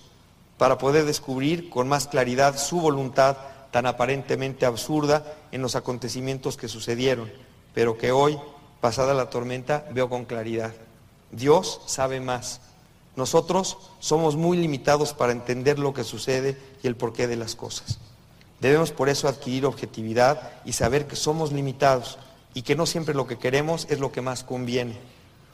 para 0.57 0.77
poder 0.77 1.05
descubrir 1.05 1.69
con 1.69 1.87
más 1.87 2.07
claridad 2.07 2.57
su 2.57 2.81
voluntad 2.81 3.37
tan 3.71 3.85
aparentemente 3.85 4.65
absurda 4.65 5.23
en 5.51 5.61
los 5.61 5.75
acontecimientos 5.75 6.57
que 6.57 6.67
sucedieron, 6.67 7.31
pero 7.73 7.97
que 7.97 8.11
hoy, 8.11 8.37
pasada 8.81 9.13
la 9.13 9.29
tormenta, 9.29 9.85
veo 9.91 10.09
con 10.09 10.25
claridad. 10.25 10.73
Dios 11.31 11.81
sabe 11.85 12.19
más. 12.19 12.61
Nosotros 13.15 13.77
somos 13.99 14.35
muy 14.35 14.57
limitados 14.57 15.13
para 15.13 15.31
entender 15.31 15.77
lo 15.77 15.93
que 15.93 16.03
sucede 16.03 16.57
y 16.81 16.87
el 16.87 16.95
porqué 16.95 17.27
de 17.27 17.35
las 17.35 17.55
cosas. 17.55 17.99
Debemos 18.59 18.91
por 18.91 19.09
eso 19.09 19.27
adquirir 19.27 19.65
objetividad 19.65 20.51
y 20.65 20.73
saber 20.73 21.07
que 21.07 21.15
somos 21.15 21.51
limitados 21.51 22.17
y 22.53 22.63
que 22.63 22.75
no 22.75 22.85
siempre 22.85 23.13
lo 23.13 23.27
que 23.27 23.37
queremos 23.37 23.87
es 23.89 23.99
lo 23.99 24.11
que 24.11 24.21
más 24.21 24.43
conviene. 24.43 24.97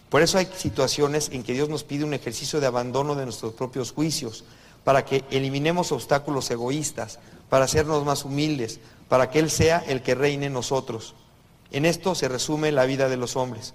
Por 0.10 0.22
eso 0.22 0.38
hay 0.38 0.48
situaciones 0.56 1.30
en 1.32 1.44
que 1.44 1.54
Dios 1.54 1.70
nos 1.70 1.84
pide 1.84 2.04
un 2.04 2.14
ejercicio 2.14 2.60
de 2.60 2.68
abandono 2.68 3.16
de 3.16 3.26
nuestros 3.26 3.54
propios 3.54 3.92
juicios, 3.92 4.44
para 4.86 5.04
que 5.04 5.26
eliminemos 5.32 5.92
obstáculos 5.92 6.50
egoístas, 6.50 7.20
para 7.50 7.66
hacernos 7.66 8.06
más 8.06 8.24
humildes, 8.24 8.80
para 9.10 9.30
que 9.30 9.40
Él 9.40 9.52
sea 9.52 9.84
el 9.86 10.02
que 10.02 10.16
reine 10.16 10.46
en 10.46 10.54
nosotros. 10.54 11.16
En 11.72 11.86
esto 11.86 12.16
se 12.16 12.30
resume 12.30 12.72
la 12.72 12.86
vida 12.86 13.10
de 13.10 13.18
los 13.18 13.36
hombres. 13.36 13.74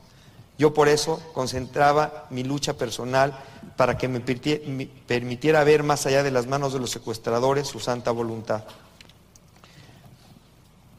Yo 0.57 0.73
por 0.73 0.89
eso 0.89 1.21
concentraba 1.35 2.27
mi 2.31 2.45
lucha 2.45 2.75
personal 2.75 3.39
para 3.77 3.99
que 3.99 4.09
me 4.09 4.21
permitiera 4.21 5.65
ver 5.65 5.83
más 5.83 6.07
allá 6.07 6.23
de 6.23 6.31
las 6.31 6.47
manos 6.47 6.73
de 6.73 6.79
los 6.79 6.91
secuestradores 6.91 7.67
su 7.67 7.81
santa 7.81 8.11
voluntad. 8.11 8.65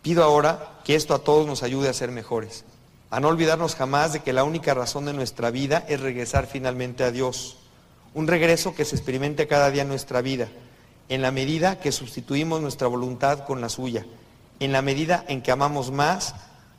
Pido 0.02 0.24
ahora 0.24 0.80
que 0.84 0.96
esto 0.96 1.14
a 1.14 1.20
todos 1.20 1.46
nos 1.46 1.64
ayude 1.64 1.90
a 1.90 1.94
ser 1.94 2.12
mejores, 2.12 2.66
a 3.12 3.20
no 3.20 3.28
olvidarnos 3.28 3.76
jamás 3.76 4.14
de 4.14 4.22
que 4.22 4.34
la 4.34 4.44
única 4.44 4.74
razón 4.74 5.06
de 5.06 5.14
nuestra 5.14 5.52
vida 5.52 5.86
es 5.88 6.00
regresar 6.00 6.48
finalmente 6.48 7.04
a 7.04 7.12
Dios. 7.12 7.61
Un 8.14 8.28
regreso 8.28 8.76
que 8.76 8.84
se 8.84 8.96
experimente 8.96 9.48
cada 9.48 9.72
día 9.72 9.84
en 9.84 9.88
nuestra 9.88 10.22
vida, 10.22 10.50
en 11.08 11.22
la 11.22 11.32
medida 11.32 11.80
que 11.80 11.94
sustituimos 11.94 12.62
nuestra 12.62 12.88
voluntad 12.88 13.46
con 13.46 13.62
la 13.62 13.70
suya, 13.70 14.06
en 14.60 14.74
la 14.74 14.82
medida 14.82 15.24
en 15.30 15.42
que 15.42 15.52
amamos 15.52 15.92
más, 15.92 16.36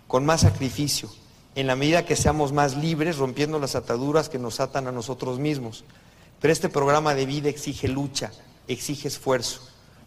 con 0.08 0.26
más 0.26 0.42
sacrificio, 0.42 1.10
en 1.54 1.66
la 1.66 1.76
medida 1.76 2.04
que 2.04 2.16
seamos 2.16 2.52
más 2.52 2.76
libres, 2.76 3.16
rompiendo 3.16 3.58
las 3.58 3.74
ataduras 3.76 4.28
que 4.28 4.38
nos 4.38 4.60
atan 4.60 4.88
a 4.88 4.92
nosotros 4.92 5.38
mismos. 5.38 5.84
Pero 6.40 6.52
este 6.52 6.68
programa 6.68 7.14
de 7.14 7.24
vida 7.24 7.48
exige 7.48 7.88
lucha, 7.88 8.30
exige 8.68 9.08
esfuerzo. 9.08 9.62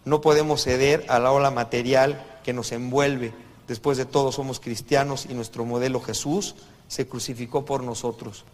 No 0.05 0.21
podemos 0.21 0.63
ceder 0.63 1.05
a 1.07 1.17
la 1.17 1.31
ola 1.31 1.49
material 1.49 2.23
que 2.43 2.53
nos 2.53 2.71
envuelve. 2.71 3.33
Después 3.67 3.97
de 3.97 4.05
todo 4.05 4.31
somos 4.31 4.59
cristianos 4.59 5.25
y 5.27 5.33
nuestro 5.33 5.65
modelo 5.65 6.01
Jesús 6.01 6.55
se 6.87 7.07
crucificó 7.07 7.65
por 7.65 7.83
nosotros. 7.83 8.45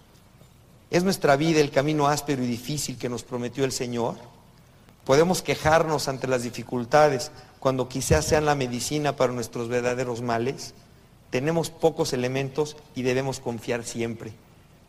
¿Es 0.91 1.03
nuestra 1.03 1.35
vida 1.37 1.59
el 1.61 1.71
camino 1.71 2.07
áspero 2.07 2.43
y 2.43 2.47
difícil 2.47 2.97
que 2.97 3.09
nos 3.09 3.23
prometió 3.23 3.65
el 3.65 3.71
Señor? 3.71 4.15
Podemos 5.05 5.41
quejarnos 5.41 6.07
ante 6.07 6.27
las 6.27 6.43
dificultades 6.43 7.31
cuando 7.59 7.89
quizás 7.89 8.25
sean 8.25 8.45
la 8.45 8.53
medicina 8.53 9.15
para 9.15 9.33
nuestros 9.33 9.67
verdaderos 9.69 10.21
males. 10.21 10.75
Tenemos 11.31 11.71
pocos 11.71 12.13
elementos 12.13 12.77
y 12.93 13.01
debemos 13.01 13.39
confiar 13.39 13.83
siempre. 13.83 14.33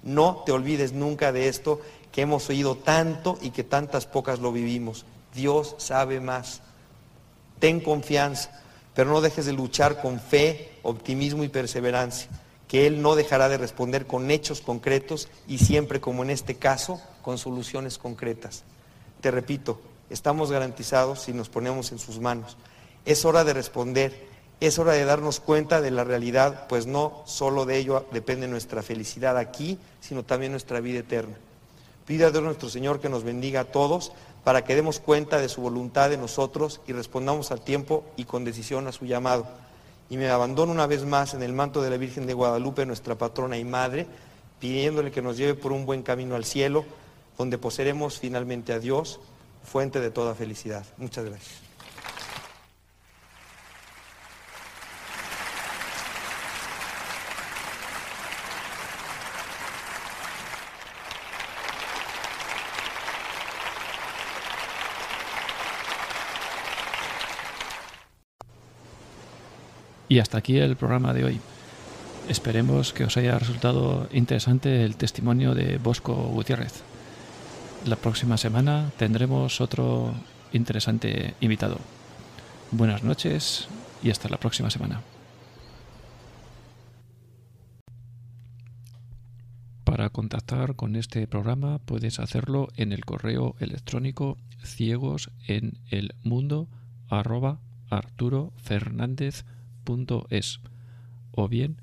No 0.02 0.42
te 0.44 0.52
olvides 0.52 0.92
nunca 0.92 1.32
de 1.32 1.48
esto 1.48 1.80
que 2.10 2.20
hemos 2.20 2.50
oído 2.50 2.76
tanto 2.76 3.38
y 3.40 3.50
que 3.50 3.64
tantas 3.64 4.04
pocas 4.04 4.40
lo 4.40 4.52
vivimos. 4.52 5.06
Dios 5.32 5.76
sabe 5.78 6.20
más. 6.20 6.60
Ten 7.58 7.80
confianza 7.80 8.62
pero 8.94 9.10
no 9.10 9.20
dejes 9.20 9.46
de 9.46 9.52
luchar 9.52 10.00
con 10.00 10.20
fe, 10.20 10.70
optimismo 10.82 11.44
y 11.44 11.48
perseverancia, 11.48 12.28
que 12.72 12.86
Él 12.86 13.02
no 13.02 13.16
dejará 13.16 13.50
de 13.50 13.58
responder 13.58 14.06
con 14.06 14.30
hechos 14.30 14.62
concretos 14.62 15.28
y 15.46 15.58
siempre, 15.58 16.00
como 16.00 16.22
en 16.22 16.30
este 16.30 16.54
caso, 16.54 17.02
con 17.20 17.36
soluciones 17.36 17.98
concretas. 17.98 18.64
Te 19.20 19.30
repito, 19.30 19.78
estamos 20.08 20.50
garantizados 20.50 21.20
si 21.20 21.34
nos 21.34 21.50
ponemos 21.50 21.92
en 21.92 21.98
sus 21.98 22.18
manos. 22.18 22.56
Es 23.04 23.26
hora 23.26 23.44
de 23.44 23.52
responder, 23.52 24.26
es 24.60 24.78
hora 24.78 24.94
de 24.94 25.04
darnos 25.04 25.38
cuenta 25.38 25.82
de 25.82 25.90
la 25.90 26.02
realidad, 26.02 26.66
pues 26.66 26.86
no 26.86 27.22
solo 27.26 27.66
de 27.66 27.76
ello 27.76 28.06
depende 28.10 28.48
nuestra 28.48 28.82
felicidad 28.82 29.36
aquí, 29.36 29.78
sino 30.00 30.22
también 30.22 30.52
nuestra 30.52 30.80
vida 30.80 31.00
eterna. 31.00 31.36
Pide 32.06 32.24
a 32.24 32.30
Dios 32.30 32.42
nuestro 32.42 32.70
Señor 32.70 33.00
que 33.00 33.10
nos 33.10 33.22
bendiga 33.22 33.60
a 33.60 33.64
todos 33.64 34.12
para 34.44 34.64
que 34.64 34.74
demos 34.74 34.98
cuenta 34.98 35.36
de 35.36 35.50
su 35.50 35.60
voluntad 35.60 36.08
de 36.08 36.16
nosotros 36.16 36.80
y 36.86 36.92
respondamos 36.92 37.50
al 37.50 37.60
tiempo 37.60 38.02
y 38.16 38.24
con 38.24 38.46
decisión 38.46 38.86
a 38.86 38.92
su 38.92 39.04
llamado. 39.04 39.46
Y 40.12 40.18
me 40.18 40.28
abandono 40.28 40.72
una 40.72 40.86
vez 40.86 41.06
más 41.06 41.32
en 41.32 41.42
el 41.42 41.54
manto 41.54 41.80
de 41.80 41.88
la 41.88 41.96
Virgen 41.96 42.26
de 42.26 42.34
Guadalupe, 42.34 42.84
nuestra 42.84 43.14
patrona 43.14 43.56
y 43.56 43.64
madre, 43.64 44.06
pidiéndole 44.60 45.10
que 45.10 45.22
nos 45.22 45.38
lleve 45.38 45.54
por 45.54 45.72
un 45.72 45.86
buen 45.86 46.02
camino 46.02 46.34
al 46.34 46.44
cielo, 46.44 46.84
donde 47.38 47.56
poseeremos 47.56 48.18
finalmente 48.18 48.74
a 48.74 48.78
Dios, 48.78 49.20
fuente 49.64 50.00
de 50.00 50.10
toda 50.10 50.34
felicidad. 50.34 50.84
Muchas 50.98 51.24
gracias. 51.24 51.71
Y 70.12 70.18
hasta 70.18 70.36
aquí 70.36 70.58
el 70.58 70.76
programa 70.76 71.14
de 71.14 71.24
hoy. 71.24 71.40
Esperemos 72.28 72.92
que 72.92 73.04
os 73.04 73.16
haya 73.16 73.38
resultado 73.38 74.10
interesante 74.12 74.84
el 74.84 74.96
testimonio 74.96 75.54
de 75.54 75.78
Bosco 75.78 76.12
Gutiérrez. 76.14 76.82
la 77.86 77.96
próxima 77.96 78.36
semana 78.36 78.92
tendremos 78.98 79.62
otro 79.62 80.12
interesante 80.52 81.32
invitado. 81.40 81.78
Buenas 82.72 83.02
noches 83.02 83.68
y 84.02 84.10
hasta 84.10 84.28
la 84.28 84.36
próxima 84.36 84.68
semana. 84.68 85.00
Para 89.84 90.10
contactar 90.10 90.76
con 90.76 90.94
este 90.94 91.26
programa 91.26 91.78
puedes 91.78 92.20
hacerlo 92.20 92.68
en 92.76 92.92
el 92.92 93.06
correo 93.06 93.56
electrónico 93.60 94.36
ciegos 94.62 95.30
en 95.46 95.78
el 95.88 96.14
mundo 96.22 96.68
o 101.32 101.48
bien 101.48 101.80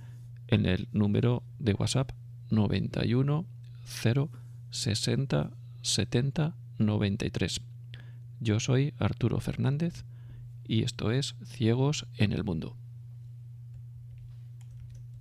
en 0.47 0.65
el 0.65 0.88
número 0.91 1.43
de 1.59 1.73
WhatsApp 1.73 2.11
91 2.49 3.45
0 3.85 4.30
60 4.71 5.51
70 5.81 6.55
93. 6.77 7.61
Yo 8.39 8.59
soy 8.59 8.93
Arturo 8.97 9.39
Fernández 9.39 10.05
y 10.65 10.84
esto 10.84 11.11
es 11.11 11.35
Ciegos 11.45 12.07
en 12.17 12.31
el 12.31 12.43
Mundo. 12.43 12.76